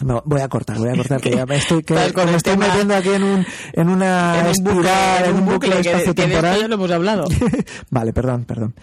No, 0.03 0.23
voy 0.25 0.41
a 0.41 0.49
cortar, 0.49 0.79
voy 0.79 0.89
a 0.89 0.97
cortar, 0.97 1.21
que 1.21 1.31
ya 1.31 1.47
me 1.47 1.57
estoy, 1.57 1.83
que, 1.83 1.95
Estás 1.95 2.13
con 2.13 2.25
me 2.25 2.31
el 2.31 2.37
estoy 2.37 2.53
tema- 2.55 2.67
metiendo 2.69 2.95
aquí 2.97 3.09
en 3.11 3.23
un, 3.23 3.47
en 3.73 3.89
una 3.89 4.41
En 4.41 4.47
un 4.47 4.65
bucle, 4.65 4.91
en 5.27 5.37
un 5.37 5.87
espacio-temporal. 5.87 6.61
ya 6.61 6.69
lo 6.69 6.75
hemos 6.75 6.91
hablado. 6.91 7.25
vale, 7.91 8.13
perdón, 8.13 8.45
perdón. 8.45 8.75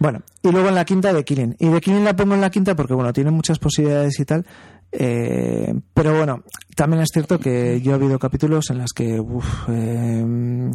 Bueno, 0.00 0.20
y 0.42 0.50
luego 0.52 0.68
en 0.68 0.74
la 0.76 0.84
quinta 0.84 1.12
de 1.12 1.24
Killing. 1.24 1.56
Y 1.58 1.68
de 1.68 1.80
Killing 1.80 2.04
la 2.04 2.14
pongo 2.14 2.34
en 2.34 2.40
la 2.40 2.50
quinta 2.50 2.76
porque, 2.76 2.94
bueno, 2.94 3.12
tiene 3.12 3.30
muchas 3.30 3.58
posibilidades 3.58 4.18
y 4.20 4.24
tal. 4.24 4.46
Eh, 4.92 5.74
pero 5.94 6.16
bueno, 6.16 6.42
también 6.74 7.02
es 7.02 7.10
cierto 7.12 7.38
que 7.38 7.80
yo 7.82 7.92
he 7.92 7.94
habido 7.94 8.18
capítulos 8.18 8.70
en 8.70 8.78
los 8.78 8.92
que 8.92 9.20
uf, 9.20 9.68
eh, 9.68 10.70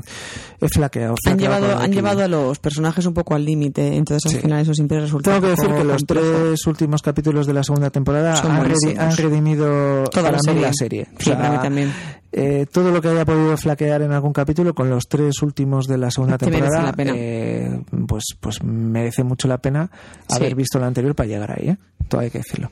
he 0.62 0.70
flaqueado. 0.70 1.16
Han 1.28 1.40
llevado, 1.40 1.78
han 1.80 1.92
llevado 1.92 2.24
a 2.24 2.28
los 2.28 2.60
personajes 2.60 3.06
un 3.06 3.14
poco 3.14 3.34
al 3.36 3.44
límite, 3.46 3.96
entonces 3.96 4.26
al 4.32 4.36
Sí. 4.38 4.42
final 4.44 4.62
eso 4.62 4.74
siempre 4.74 5.00
resulta 5.00 5.32
Tengo 5.32 5.42
que 5.44 5.52
decir 5.62 5.74
que 5.76 5.84
los 5.84 6.06
tres 6.06 6.68
últimos 6.68 7.02
capítulos 7.02 7.48
de 7.48 7.54
la 7.54 7.64
segunda 7.64 7.90
temporada 7.90 8.34
han, 8.40 8.58
buenísimos. 8.58 8.96
redi- 8.96 9.00
han 9.00 9.18
redimido 9.18 10.04
Toda 10.06 10.24
para 10.24 10.32
la 10.32 10.38
mí 10.38 10.42
serie. 10.46 10.62
la 10.62 10.74
serie. 10.74 11.08
Sí, 11.20 11.30
para 11.32 11.50
mí 11.52 11.58
también. 11.60 11.92
eh, 12.32 12.66
todo 12.72 12.92
lo 12.92 13.02
que 13.02 13.08
haya 13.10 13.26
podido 13.26 13.56
flaquear 13.58 14.02
en 14.04 14.12
algún 14.12 14.34
capítulo 14.34 14.74
con 14.74 14.90
los 14.90 15.08
tres 15.08 15.42
últimos 15.42 15.88
de 15.88 15.98
la 15.98 16.12
segunda 16.12 16.38
Te 16.38 16.46
merece 16.48 16.62
temporada, 16.62 16.86
la 16.92 16.94
pena. 16.96 17.14
eh, 17.16 17.82
pues, 18.08 18.24
pues 18.40 18.64
merece 18.64 19.24
mucho 19.24 19.48
la 19.48 19.58
pena 19.60 19.90
Sí. 20.28 20.36
haber 20.38 20.56
visto 20.56 20.80
la 20.80 20.88
anterior 20.88 21.16
para 21.16 21.28
llegar 21.28 21.52
ahí, 21.52 21.70
¿eh? 21.70 21.78
todo 22.08 22.22
hay 22.22 22.30
que 22.30 22.40
decirlo. 22.40 22.72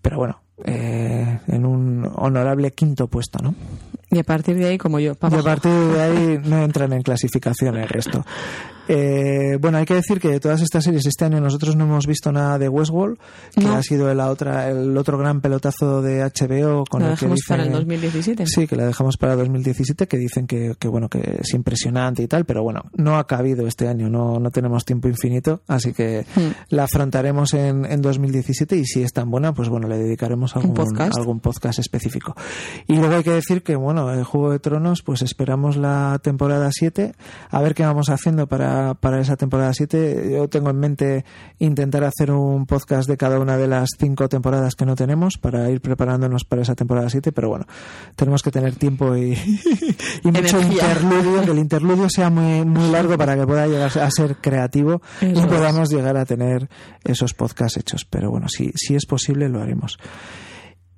Pero 0.00 0.16
bueno, 0.18 0.40
eh, 0.64 1.40
en 1.48 1.66
un 1.66 2.10
honorable 2.14 2.72
quinto 2.72 3.06
puesto, 3.08 3.38
¿no? 3.42 3.54
Y 4.10 4.18
a 4.18 4.24
partir 4.24 4.56
de 4.56 4.66
ahí, 4.66 4.78
como 4.78 5.00
yo, 5.00 5.14
para 5.14 5.36
Y 5.36 5.40
a 5.40 5.42
partir 5.42 5.72
de 5.72 6.02
ahí 6.02 6.40
no 6.44 6.62
entran 6.62 6.92
en 6.92 7.02
clasificación 7.02 7.78
el 7.78 7.88
resto. 7.88 8.24
Eh, 8.88 9.58
bueno, 9.60 9.78
hay 9.78 9.84
que 9.84 9.94
decir 9.94 10.20
que 10.20 10.28
de 10.28 10.40
todas 10.40 10.60
estas 10.60 10.84
series 10.84 11.06
este 11.06 11.24
año 11.24 11.40
nosotros 11.40 11.76
no 11.76 11.84
hemos 11.84 12.06
visto 12.06 12.32
nada 12.32 12.58
de 12.58 12.68
Westworld, 12.68 13.16
que 13.54 13.60
No. 13.64 13.74
ha 13.76 13.82
sido 13.82 14.12
la 14.14 14.28
otra, 14.30 14.68
el 14.70 14.96
otro 14.96 15.18
gran 15.18 15.40
pelotazo 15.40 16.02
de 16.02 16.22
HBO 16.22 16.84
con 16.90 17.02
Lo 17.02 17.08
el 17.10 17.12
que 17.14 17.26
dejamos 17.26 17.36
dicen, 17.36 17.56
para 17.56 17.62
el 17.64 17.72
2017. 17.72 18.44
Sí, 18.46 18.66
que 18.66 18.76
la 18.76 18.86
dejamos 18.86 19.16
para 19.16 19.36
2017, 19.36 20.06
que 20.08 20.16
dicen 20.16 20.46
que, 20.46 20.74
que, 20.78 20.88
bueno 20.88 21.08
que 21.08 21.38
es 21.40 21.54
impresionante 21.54 22.22
y 22.22 22.26
tal, 22.28 22.44
pero 22.44 22.62
bueno, 22.62 22.82
no 22.96 23.16
ha 23.18 23.26
cabido 23.26 23.66
este 23.66 23.88
año, 23.88 24.08
no, 24.10 24.38
no 24.40 24.50
tenemos 24.50 24.84
tiempo 24.84 25.08
infinito, 25.08 25.62
así 25.68 25.92
que 25.92 26.26
Hmm. 26.34 26.50
la 26.70 26.84
afrontaremos 26.84 27.54
en, 27.54 27.84
en 27.84 28.00
2017 28.02 28.76
y 28.76 28.84
si 28.84 29.02
es 29.02 29.12
tan 29.12 29.30
buena, 29.30 29.52
pues 29.54 29.68
bueno, 29.68 29.86
le 29.88 29.98
dedicaremos 29.98 30.56
algún 30.56 30.74
podcast. 30.74 31.16
algún 31.16 31.40
podcast 31.40 31.78
específico. 31.78 32.34
Y 32.86 32.96
luego 32.96 33.14
hay 33.16 33.22
que 33.22 33.30
decir 33.32 33.62
que 33.62 33.76
bueno, 33.76 34.12
el 34.12 34.24
Juego 34.24 34.50
de 34.50 34.58
Tronos, 34.58 35.02
pues 35.02 35.22
esperamos 35.22 35.76
la 35.76 36.18
temporada 36.22 36.68
7, 36.72 37.12
a 37.50 37.60
ver 37.60 37.74
qué 37.74 37.84
vamos 37.84 38.08
haciendo 38.08 38.46
para 38.46 38.71
para, 38.72 38.94
para 38.94 39.20
esa 39.20 39.36
temporada 39.36 39.72
7. 39.74 40.30
Yo 40.32 40.48
tengo 40.48 40.70
en 40.70 40.78
mente 40.78 41.24
intentar 41.58 42.04
hacer 42.04 42.30
un 42.30 42.66
podcast 42.66 43.08
de 43.08 43.16
cada 43.16 43.38
una 43.38 43.56
de 43.56 43.68
las 43.68 43.90
cinco 43.98 44.28
temporadas 44.28 44.74
que 44.76 44.86
no 44.86 44.96
tenemos 44.96 45.36
para 45.38 45.70
ir 45.70 45.80
preparándonos 45.80 46.44
para 46.44 46.62
esa 46.62 46.74
temporada 46.74 47.10
7, 47.10 47.32
pero 47.32 47.50
bueno, 47.50 47.66
tenemos 48.16 48.42
que 48.42 48.50
tener 48.50 48.74
tiempo 48.76 49.14
y, 49.16 49.32
y 50.24 50.28
mucho 50.30 50.60
interludio, 50.60 51.42
que 51.42 51.50
el 51.50 51.58
interludio 51.58 52.08
sea 52.08 52.30
muy, 52.30 52.64
muy 52.64 52.90
largo 52.90 53.18
para 53.18 53.36
que 53.36 53.46
pueda 53.46 53.66
llegar 53.66 53.90
a 53.98 54.10
ser 54.10 54.36
creativo 54.36 55.02
Eso 55.20 55.26
y 55.26 55.38
es. 55.38 55.46
podamos 55.46 55.90
llegar 55.90 56.16
a 56.16 56.24
tener 56.24 56.68
esos 57.04 57.34
podcasts 57.34 57.76
hechos. 57.76 58.06
Pero 58.06 58.30
bueno, 58.30 58.48
si, 58.48 58.72
si 58.74 58.94
es 58.94 59.04
posible, 59.04 59.48
lo 59.48 59.60
haremos. 59.60 59.98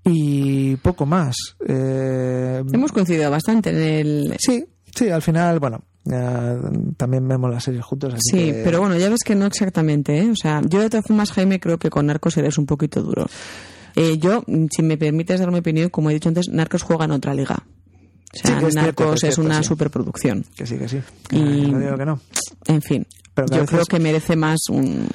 Y 0.05 0.77
poco 0.77 1.07
más. 1.07 1.35
Eh, 1.67 2.63
Hemos 2.73 2.93
coincidido 2.93 3.31
bastante 3.31 3.71
en 3.71 3.77
el... 3.77 4.37
Sí, 4.39 4.65
sí, 4.95 5.09
al 5.09 5.23
final, 5.23 5.59
bueno, 5.59 5.83
también 6.05 7.27
vemos 7.27 7.51
las 7.51 7.65
series 7.65 7.85
juntos. 7.85 8.15
Así 8.15 8.21
Sí, 8.31 8.37
que- 8.53 8.63
pero 8.65 8.81
bueno, 8.81 8.97
ya 8.97 9.09
ves 9.09 9.21
que 9.25 9.35
no 9.35 9.47
exactamente, 9.47 10.19
¿eh? 10.19 10.31
O 10.31 10.37
sea, 10.37 10.61
yo 10.69 10.81
de 10.81 10.91
todas 10.91 11.07
formas, 11.07 11.33
Jaime, 11.33 11.61
creo 11.61 11.79
que 11.79 11.91
con 11.91 12.07
Narcos 12.07 12.37
eres 12.37 12.59
un 12.59 12.67
poquito 12.67 13.03
duro. 13.03 13.27
Eh, 13.97 14.19
yo, 14.19 14.45
si 14.75 14.83
me 14.83 14.97
permites 14.99 15.41
dar 15.41 15.51
mi 15.51 15.59
opinión, 15.61 15.89
como 15.89 16.11
he 16.11 16.15
dicho 16.15 16.29
antes, 16.29 16.49
Narcos 16.49 16.83
juega 16.83 17.05
en 17.05 17.13
otra 17.13 17.33
liga. 17.35 17.57
O 17.57 18.37
sea, 18.37 18.59
Sí, 18.61 18.67
es 18.67 18.75
Narcos 18.75 19.15
es 19.15 19.21
cierto, 19.21 19.43
una 19.43 19.63
sí. 19.63 19.69
superproducción. 19.69 20.45
Que 20.57 20.67
sí, 20.67 20.77
que 20.77 20.89
sí. 20.89 20.99
Y- 21.31 21.71
No 21.71 21.79
digo 21.79 21.97
que 21.97 22.05
no. 22.05 22.21
En 22.67 22.83
fin, 22.83 23.07
Pero 23.33 23.47
yo 23.57 23.65
creo 23.67 23.85
que 23.85 23.99
merece 24.01 24.37
más 24.37 24.59
un, 24.71 25.07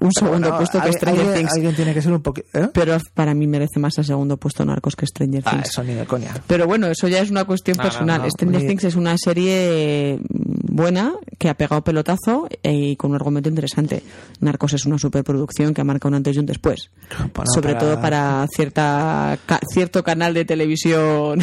un 0.00 0.12
segundo 0.12 0.38
Bueno, 0.48 0.56
puesto 0.58 0.80
que 0.80 0.92
Stranger 0.92 1.20
alguien, 1.26 1.36
Things. 1.38 1.52
alguien 1.54 1.74
tiene 1.74 1.94
que 1.94 2.02
ser 2.02 2.12
un 2.12 2.22
poquito. 2.22 2.46
¿eh? 2.54 2.68
Pero 2.72 2.96
para 3.14 3.34
mí 3.34 3.46
merece 3.46 3.80
más 3.80 3.98
el 3.98 4.04
segundo 4.04 4.36
puesto 4.36 4.64
Narcos 4.64 4.94
que 4.94 5.06
Stranger 5.06 5.42
Ah, 5.46 5.50
Things. 5.50 5.68
eso 5.70 5.82
ni 5.82 5.94
de 5.94 6.04
coña. 6.06 6.32
Pero 6.46 6.66
bueno, 6.66 6.86
eso 6.86 7.08
ya 7.08 7.20
es 7.20 7.30
una 7.30 7.44
cuestión 7.44 7.76
No, 7.76 7.82
personal. 7.82 8.22
no, 8.22 8.30
Stranger 8.30 8.62
ni- 8.62 8.68
Things 8.68 8.84
es 8.84 8.94
una 8.94 9.16
serie 9.18 10.20
buena 10.28 11.14
que 11.38 11.48
ha 11.48 11.54
pegado 11.54 11.82
pelotazo 11.82 12.48
eh, 12.62 12.72
y 12.72 12.96
con 12.96 13.10
un 13.10 13.16
argumento 13.16 13.48
interesante. 13.48 14.02
Narcos 14.40 14.74
es 14.74 14.86
una 14.86 14.98
superproducción 14.98 15.74
que 15.74 15.80
ha 15.80 15.84
marcado 15.84 16.10
un 16.10 16.14
antes 16.16 16.36
y 16.36 16.38
un 16.38 16.46
después. 16.46 16.90
Bueno, 17.34 17.50
Sobre 17.52 17.74
para- 17.74 17.78
todo 17.78 18.00
para 18.00 18.46
cierta 18.54 19.38
ca- 19.46 19.60
cierto 19.72 20.04
canal 20.04 20.34
de 20.34 20.44
televisión 20.44 21.40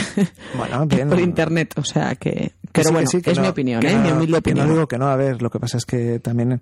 Bueno, 0.58 0.86
bien, 0.88 1.10
por 1.10 1.18
no. 1.18 1.24
internet. 1.24 1.74
O 1.78 1.84
sea 1.84 2.16
que. 2.16 2.54
Pero 2.72 2.84
sí, 2.84 2.90
que 2.90 2.94
bueno, 2.94 3.10
sí, 3.10 3.22
que 3.22 3.32
es 3.32 3.38
no, 3.38 3.44
mi 3.44 3.50
opinión, 3.50 3.86
¿eh? 3.86 3.94
no- 3.96 4.02
mi 4.04 4.12
humilde 4.12 4.34
que 4.34 4.38
opinión. 4.40 4.68
no 4.68 4.74
digo 4.74 4.88
que 4.88 4.98
no, 5.00 5.08
a 5.08 5.16
ver, 5.16 5.42
lo 5.42 5.50
que 5.50 5.60
pasa 5.60 5.78
es 5.78 5.86
que 5.86 6.20
también, 6.20 6.62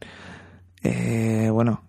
eh, 0.85 1.49
bueno, 1.51 1.81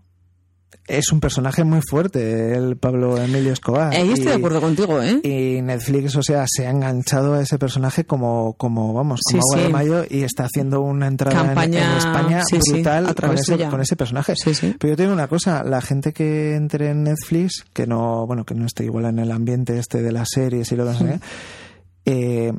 es 0.89 1.11
un 1.11 1.19
personaje 1.19 1.65
muy 1.65 1.81
fuerte, 1.83 2.55
el 2.55 2.77
Pablo 2.77 3.19
Emilio 3.21 3.53
Escobar. 3.53 3.93
Ahí 3.93 4.09
estoy 4.11 4.27
y- 4.27 4.29
de 4.29 4.35
acuerdo 4.35 4.61
contigo, 4.61 5.03
¿eh? 5.03 5.21
Y 5.25 5.61
Netflix, 5.61 6.15
o 6.15 6.23
sea, 6.23 6.45
se 6.49 6.67
ha 6.67 6.71
enganchado 6.71 7.35
a 7.35 7.41
ese 7.43 7.59
personaje 7.59 8.05
como, 8.05 8.53
como 8.55 8.93
vamos, 8.95 9.21
como 9.29 9.43
Sí, 9.43 9.49
agua 9.59 9.63
de 9.65 9.73
mayo 9.73 10.05
y 10.09 10.23
está 10.23 10.45
haciendo 10.45 10.83
una 10.83 11.09
entrada 11.09 11.41
en- 11.41 11.47
Campaña, 11.47 11.91
en, 11.93 11.97
España 11.99 12.43
sí, 12.49 12.59
brutal 12.73 13.05
a 13.05 13.07
con, 13.09 13.15
través 13.17 13.41
ese, 13.41 13.53
suya. 13.55 13.71
con 13.71 13.81
ese 13.81 13.97
personaje. 13.97 14.35
Sí, 14.37 14.55
sí. 14.55 14.77
Pero 14.79 14.93
yo 14.93 14.97
te 14.97 15.03
digo 15.03 15.13
una 15.15 15.27
cosa, 15.29 15.65
la 15.65 15.81
gente 15.81 16.13
que 16.13 16.55
entre 16.55 16.91
en 16.91 17.03
Netflix, 17.03 17.65
que 17.73 17.87
no, 17.89 18.25
bueno, 18.27 18.45
que 18.45 18.55
no 18.55 18.65
esté 18.67 18.85
igual 18.85 19.07
en 19.07 19.19
el 19.19 19.33
ambiente 19.33 19.79
este 19.81 20.03
de 20.03 20.13
las 20.13 20.29
series 20.33 20.71
y 20.71 20.77
lo 20.77 20.85
demás, 20.85 21.21
eh, 22.05 22.53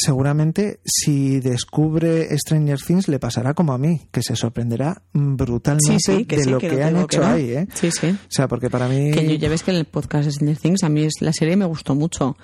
seguramente 0.00 0.80
si 0.84 1.40
descubre 1.40 2.28
Stranger 2.38 2.80
Things 2.80 3.08
le 3.08 3.18
pasará 3.18 3.54
como 3.54 3.72
a 3.72 3.78
mí, 3.78 4.02
que 4.10 4.22
se 4.22 4.36
sorprenderá 4.36 5.02
brutalmente 5.12 5.98
Sí, 6.00 6.16
sí, 6.18 6.24
que 6.24 6.36
de 6.36 6.44
sí, 6.44 6.50
lo 6.50 6.58
que 6.58 6.82
han 6.82 6.94
que 6.94 7.02
hecho 7.02 7.20
no. 7.20 7.26
ahí, 7.26 7.50
¿eh? 7.52 7.66
Sí, 7.74 7.90
sí. 7.90 8.08
O 8.08 8.28
sea, 8.30 8.48
porque 8.48 8.70
para 8.70 8.88
mí... 8.88 9.10
Que 9.12 9.26
yo 9.26 9.34
ya 9.34 9.48
ves 9.48 9.62
que 9.62 9.70
en 9.70 9.76
el 9.76 9.84
podcast 9.84 10.24
de 10.26 10.32
Stranger 10.32 10.58
Things 10.58 10.82
a 10.84 10.88
mí 10.88 11.04
es, 11.04 11.14
la 11.20 11.32
serie 11.32 11.56
me 11.56 11.64
gustó 11.66 11.94
mucho. 11.94 12.36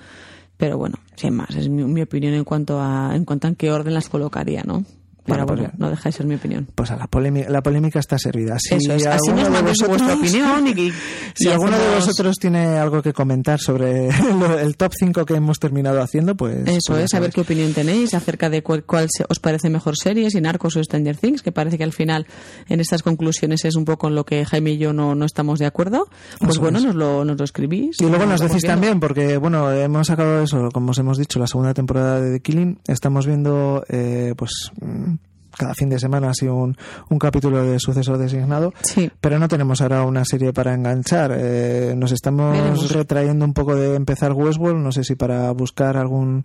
Pero 0.57 0.77
bueno, 0.77 0.95
sin 1.15 1.35
más, 1.35 1.55
es 1.55 1.69
mi, 1.69 1.83
mi 1.83 2.01
opinión 2.01 2.33
en 2.33 2.43
cuanto 2.43 2.81
a 2.81 3.11
en 3.15 3.25
cuanto 3.25 3.45
a 3.45 3.49
en 3.51 3.55
qué 3.55 3.69
orden 3.71 3.93
las 3.93 4.09
colocaría, 4.09 4.63
¿no? 4.63 4.83
Pero 5.27 5.45
Bueno, 5.45 5.45
bueno, 5.61 5.69
pues, 5.69 5.79
no 5.79 5.89
deja 5.91 6.09
de 6.09 6.13
ser 6.13 6.25
mi 6.25 6.35
opinión. 6.35 6.67
Pues 6.73 6.89
a 6.89 6.95
la 6.95 7.05
polémica, 7.07 7.49
la 7.49 7.61
polémica 7.61 7.99
está 7.99 8.17
servida. 8.17 8.57
Si 8.59 8.73
Eso 8.75 8.93
es, 8.93 9.05
así 9.05 9.29
nos 9.29 9.43
de 9.43 9.49
mandéis 9.49 9.77
vuestra 9.85 10.07
vosotros- 10.15 10.19
opinión 10.19 10.67
y, 10.67 10.81
y 10.87 10.93
Si 11.35 11.49
alguno 11.49 11.77
de 11.77 11.95
vosotros 11.95 12.35
tiene 12.37 12.77
algo 12.77 13.01
que 13.01 13.13
comentar 13.13 13.59
sobre 13.59 14.07
el 14.61 14.77
top 14.77 14.93
5 14.97 15.25
que 15.25 15.35
hemos 15.35 15.59
terminado 15.59 16.01
haciendo, 16.01 16.35
pues... 16.35 16.55
Eso 16.65 16.65
pues 16.65 16.77
es, 16.77 16.83
saber 16.87 17.09
sabéis. 17.09 17.33
qué 17.35 17.41
opinión 17.41 17.73
tenéis 17.73 18.13
acerca 18.13 18.49
de 18.49 18.63
cuál, 18.63 18.83
cuál 18.85 19.07
se- 19.11 19.25
os 19.29 19.39
parece 19.39 19.69
mejor 19.69 19.95
serie, 19.97 20.31
si 20.31 20.39
Narcos 20.41 20.75
o 20.77 20.83
Stranger 20.83 21.17
Things, 21.17 21.41
que 21.41 21.51
parece 21.51 21.77
que 21.77 21.83
al 21.83 21.93
final 21.93 22.25
en 22.69 22.79
estas 22.79 23.03
conclusiones 23.03 23.65
es 23.65 23.75
un 23.75 23.83
poco 23.85 24.07
en 24.07 24.15
lo 24.15 24.25
que 24.25 24.45
Jaime 24.45 24.71
y 24.71 24.77
yo 24.77 24.93
no, 24.93 25.13
no 25.13 25.25
estamos 25.25 25.59
de 25.59 25.65
acuerdo. 25.65 26.07
Pues 26.39 26.51
Eso 26.53 26.61
bueno, 26.61 26.79
nos 26.79 26.95
lo, 26.95 27.25
nos 27.25 27.37
lo 27.37 27.43
escribís. 27.43 27.97
Y 27.99 28.05
luego 28.05 28.25
nos 28.25 28.39
decís 28.39 28.61
viendo. 28.63 28.67
también, 28.73 28.99
porque 28.99 29.37
bueno, 29.37 29.71
hemos 29.71 30.07
sacado 30.07 30.41
eso, 30.41 30.69
como 30.71 30.91
os 30.91 30.97
hemos 30.99 31.17
dicho, 31.17 31.37
la 31.39 31.47
segunda 31.47 31.73
temporada 31.73 32.21
de 32.21 32.31
The 32.31 32.39
Killing. 32.39 32.79
Estamos 32.87 33.25
viendo, 33.27 33.83
eh, 33.89 34.33
pues, 34.37 34.71
mm, 34.81 35.15
cada 35.57 35.73
fin 35.73 35.89
de 35.89 35.99
semana 35.99 36.29
así 36.29 36.47
un, 36.47 36.77
un 37.09 37.19
capítulo 37.19 37.63
de 37.63 37.79
sucesor 37.79 38.17
designado. 38.17 38.73
Sí. 38.83 39.09
Pero 39.19 39.39
no 39.39 39.47
tenemos 39.47 39.81
ahora 39.81 40.03
una 40.03 40.23
serie 40.25 40.53
para 40.53 40.73
enganchar. 40.73 41.33
Eh, 41.35 41.93
nos 41.97 42.11
estamos 42.11 42.55
Veremos. 42.57 42.91
retrayendo 42.91 43.45
un 43.45 43.53
poco 43.53 43.75
de 43.75 43.95
empezar 43.95 44.33
Westworld. 44.33 44.81
No 44.81 44.91
sé 44.91 45.03
si 45.03 45.15
para 45.15 45.51
buscar 45.51 45.97
algún 45.97 46.43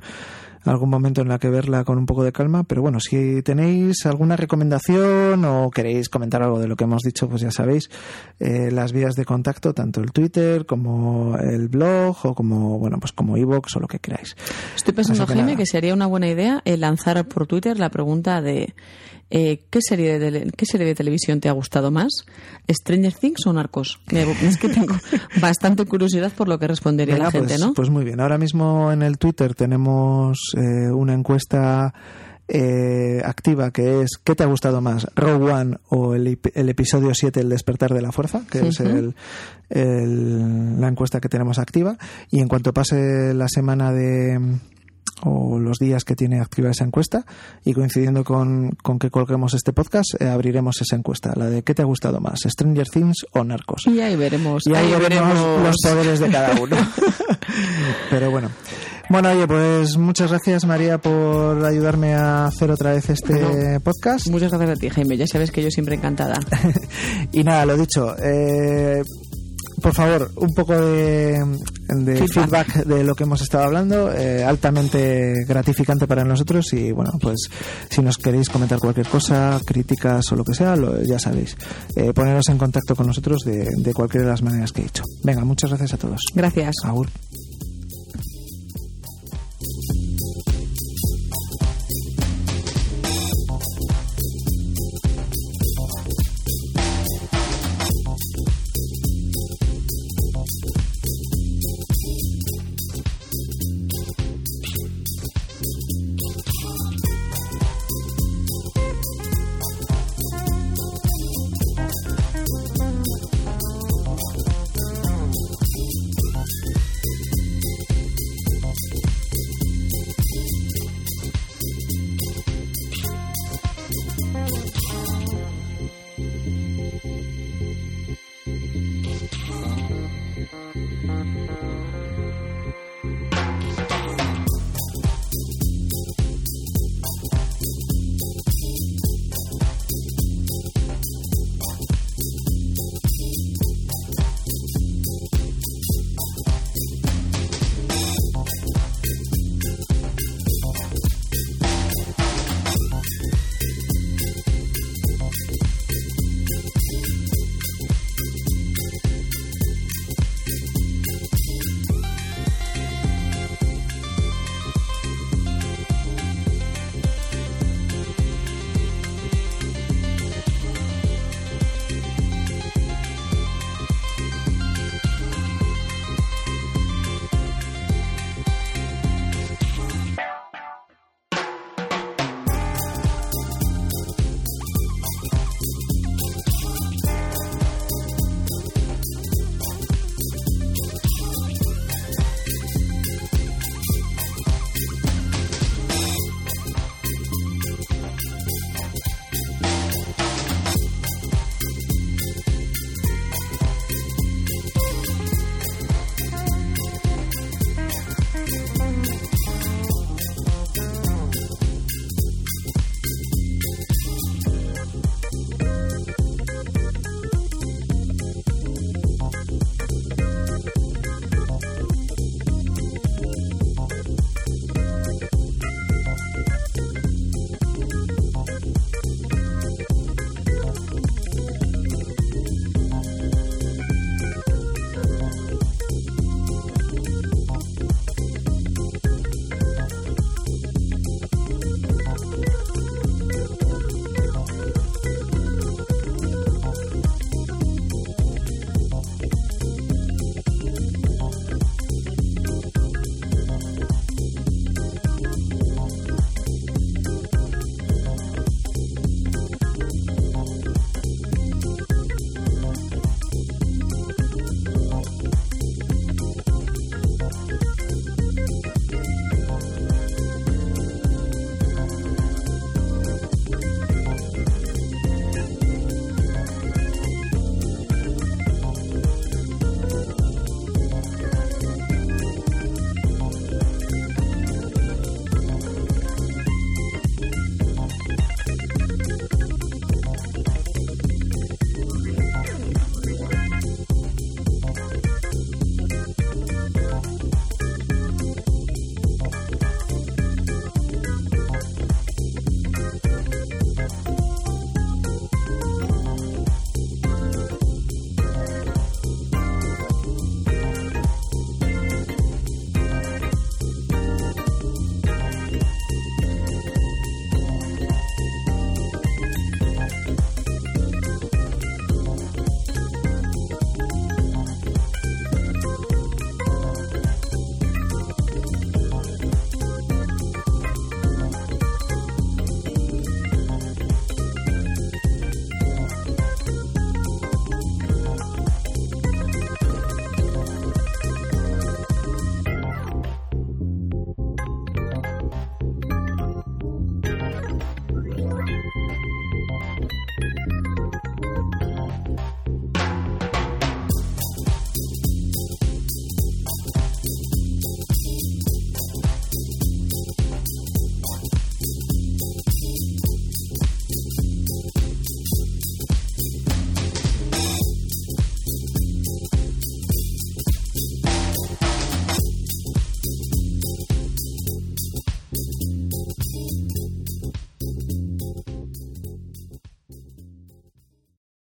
algún 0.64 0.90
momento 0.90 1.22
en 1.22 1.28
la 1.28 1.38
que 1.38 1.48
verla 1.48 1.84
con 1.84 1.98
un 1.98 2.06
poco 2.06 2.24
de 2.24 2.32
calma. 2.32 2.64
Pero 2.64 2.82
bueno, 2.82 3.00
si 3.00 3.42
tenéis 3.42 4.06
alguna 4.06 4.36
recomendación 4.36 5.44
o 5.44 5.70
queréis 5.70 6.08
comentar 6.08 6.42
algo 6.42 6.58
de 6.58 6.68
lo 6.68 6.76
que 6.76 6.84
hemos 6.84 7.02
dicho, 7.02 7.28
pues 7.28 7.42
ya 7.42 7.50
sabéis 7.50 7.90
eh, 8.40 8.70
las 8.70 8.92
vías 8.92 9.14
de 9.14 9.24
contacto, 9.24 9.74
tanto 9.74 10.00
el 10.00 10.12
Twitter 10.12 10.66
como 10.66 11.36
el 11.38 11.68
blog 11.68 12.16
o 12.24 12.34
como 12.34 12.78
bueno 12.78 12.98
pues 13.00 13.12
como 13.12 13.36
iVoox 13.36 13.76
o 13.76 13.80
lo 13.80 13.88
que 13.88 13.98
queráis. 13.98 14.36
Estoy 14.76 14.94
pensando, 14.94 15.26
que 15.26 15.34
Jaime, 15.34 15.56
que 15.56 15.66
sería 15.66 15.94
una 15.94 16.06
buena 16.06 16.28
idea 16.28 16.62
eh, 16.64 16.76
lanzar 16.76 17.26
por 17.26 17.46
Twitter 17.46 17.78
la 17.78 17.90
pregunta 17.90 18.40
de 18.40 18.74
eh, 19.34 19.62
¿qué, 19.70 19.78
serie 19.80 20.18
de 20.18 20.52
¿qué 20.56 20.66
serie 20.66 20.86
de 20.86 20.94
televisión 20.94 21.40
te 21.40 21.48
ha 21.48 21.52
gustado 21.52 21.90
más? 21.90 22.10
¿Stranger 22.70 23.14
Things 23.14 23.46
o 23.46 23.52
Narcos? 23.52 23.98
Me- 24.12 24.30
es 24.46 24.58
que 24.58 24.68
tengo 24.68 24.94
bastante 25.40 25.84
curiosidad 25.86 26.30
por 26.32 26.48
lo 26.48 26.58
que 26.58 26.68
respondería 26.68 27.14
Venga, 27.14 27.26
la 27.26 27.30
gente, 27.32 27.48
pues, 27.54 27.60
¿no? 27.60 27.72
Pues 27.74 27.88
muy 27.90 28.04
bien. 28.04 28.20
Ahora 28.20 28.36
mismo 28.38 28.92
en 28.92 29.02
el 29.02 29.16
Twitter 29.18 29.54
tenemos 29.54 30.38
eh, 30.56 30.90
una 30.92 31.14
encuesta 31.14 31.94
eh, 32.48 33.22
activa 33.24 33.70
que 33.70 34.02
es 34.02 34.18
¿qué 34.22 34.34
te 34.34 34.42
ha 34.42 34.46
gustado 34.46 34.80
más? 34.82 35.06
¿Rogue 35.14 35.50
One 35.50 35.76
o 35.88 36.14
el, 36.14 36.26
ep- 36.26 36.52
el 36.54 36.68
episodio 36.68 37.12
7, 37.14 37.40
El 37.40 37.48
despertar 37.48 37.94
de 37.94 38.02
la 38.02 38.12
fuerza? 38.12 38.42
Que 38.50 38.68
es 38.68 38.80
el- 38.80 39.14
la 39.70 40.88
encuesta 40.88 41.20
que 41.20 41.28
tenemos 41.30 41.58
activa. 41.58 41.96
Y 42.30 42.40
en 42.40 42.48
cuanto 42.48 42.74
pase 42.74 43.32
la 43.32 43.46
semana 43.48 43.92
de 43.92 44.38
o 45.24 45.58
los 45.58 45.78
días 45.78 46.04
que 46.04 46.16
tiene 46.16 46.40
activa 46.40 46.70
esa 46.70 46.84
encuesta 46.84 47.24
y 47.64 47.72
coincidiendo 47.74 48.24
con, 48.24 48.70
con 48.82 48.98
que 48.98 49.10
colguemos 49.10 49.54
este 49.54 49.72
podcast 49.72 50.20
eh, 50.20 50.28
abriremos 50.28 50.80
esa 50.80 50.96
encuesta 50.96 51.32
la 51.36 51.46
de 51.48 51.62
¿qué 51.62 51.74
te 51.74 51.82
ha 51.82 51.84
gustado 51.86 52.20
más? 52.20 52.40
¿Stranger 52.46 52.88
Things 52.88 53.26
o 53.32 53.44
Narcos? 53.44 53.82
Y 53.86 54.00
ahí 54.00 54.16
veremos. 54.16 54.62
Y 54.66 54.74
ahí, 54.74 54.92
ahí 54.92 55.00
veremos, 55.00 55.28
veremos. 55.34 55.62
los 55.62 55.76
poderes 55.82 56.20
de 56.20 56.28
cada 56.30 56.60
uno. 56.60 56.76
Pero 58.10 58.30
bueno. 58.30 58.50
Bueno, 59.08 59.30
oye, 59.30 59.46
pues 59.46 59.96
muchas 59.98 60.30
gracias 60.30 60.64
María 60.64 60.98
por 60.98 61.64
ayudarme 61.64 62.14
a 62.14 62.46
hacer 62.46 62.70
otra 62.70 62.92
vez 62.92 63.10
este 63.10 63.34
No. 63.74 63.80
podcast. 63.80 64.28
Muchas 64.28 64.50
gracias 64.52 64.70
a 64.70 64.80
ti, 64.80 64.88
Jaime. 64.88 65.16
Ya 65.16 65.26
sabes 65.26 65.50
que 65.50 65.62
yo 65.62 65.70
siempre 65.70 65.96
encantada. 65.96 66.38
Y 67.32 67.44
nada, 67.44 67.66
lo 67.66 67.76
dicho. 67.76 68.14
eh, 68.18 69.02
por 69.82 69.92
favor, 69.94 70.30
un 70.36 70.54
poco 70.54 70.72
de, 70.74 71.38
de 71.88 72.16
Feedback. 72.28 72.72
feedback. 72.72 72.84
de 72.86 73.04
lo 73.04 73.14
que 73.14 73.24
hemos 73.24 73.42
estado 73.42 73.64
hablando, 73.64 74.12
eh, 74.12 74.44
altamente 74.44 75.34
gratificante 75.46 76.06
para 76.06 76.24
nosotros 76.24 76.72
y 76.72 76.92
bueno, 76.92 77.12
pues 77.20 77.48
si 77.90 78.00
nos 78.02 78.16
queréis 78.18 78.48
comentar 78.48 78.78
cualquier 78.78 79.08
cosa, 79.08 79.60
críticas 79.66 80.30
o 80.32 80.36
lo 80.36 80.44
que 80.44 80.54
sea, 80.54 80.76
lo- 80.76 81.02
ya 81.02 81.18
sabéis, 81.18 81.56
eh, 81.96 82.12
poneros 82.14 82.48
en 82.48 82.58
contacto 82.58 82.94
con 82.96 83.06
nosotros 83.06 83.40
de, 83.44 83.68
de 83.76 83.92
cualquiera 83.94 84.24
de 84.26 84.30
las 84.32 84.42
maneras 84.42 84.72
que 84.72 84.80
he 84.82 84.84
dicho. 84.84 85.02
Venga, 85.24 85.44
muchas 85.44 85.70
gracias 85.70 85.94
a 85.94 85.96
todos. 85.98 86.20
Gracias. 86.34 86.74
Agur. 86.84 87.08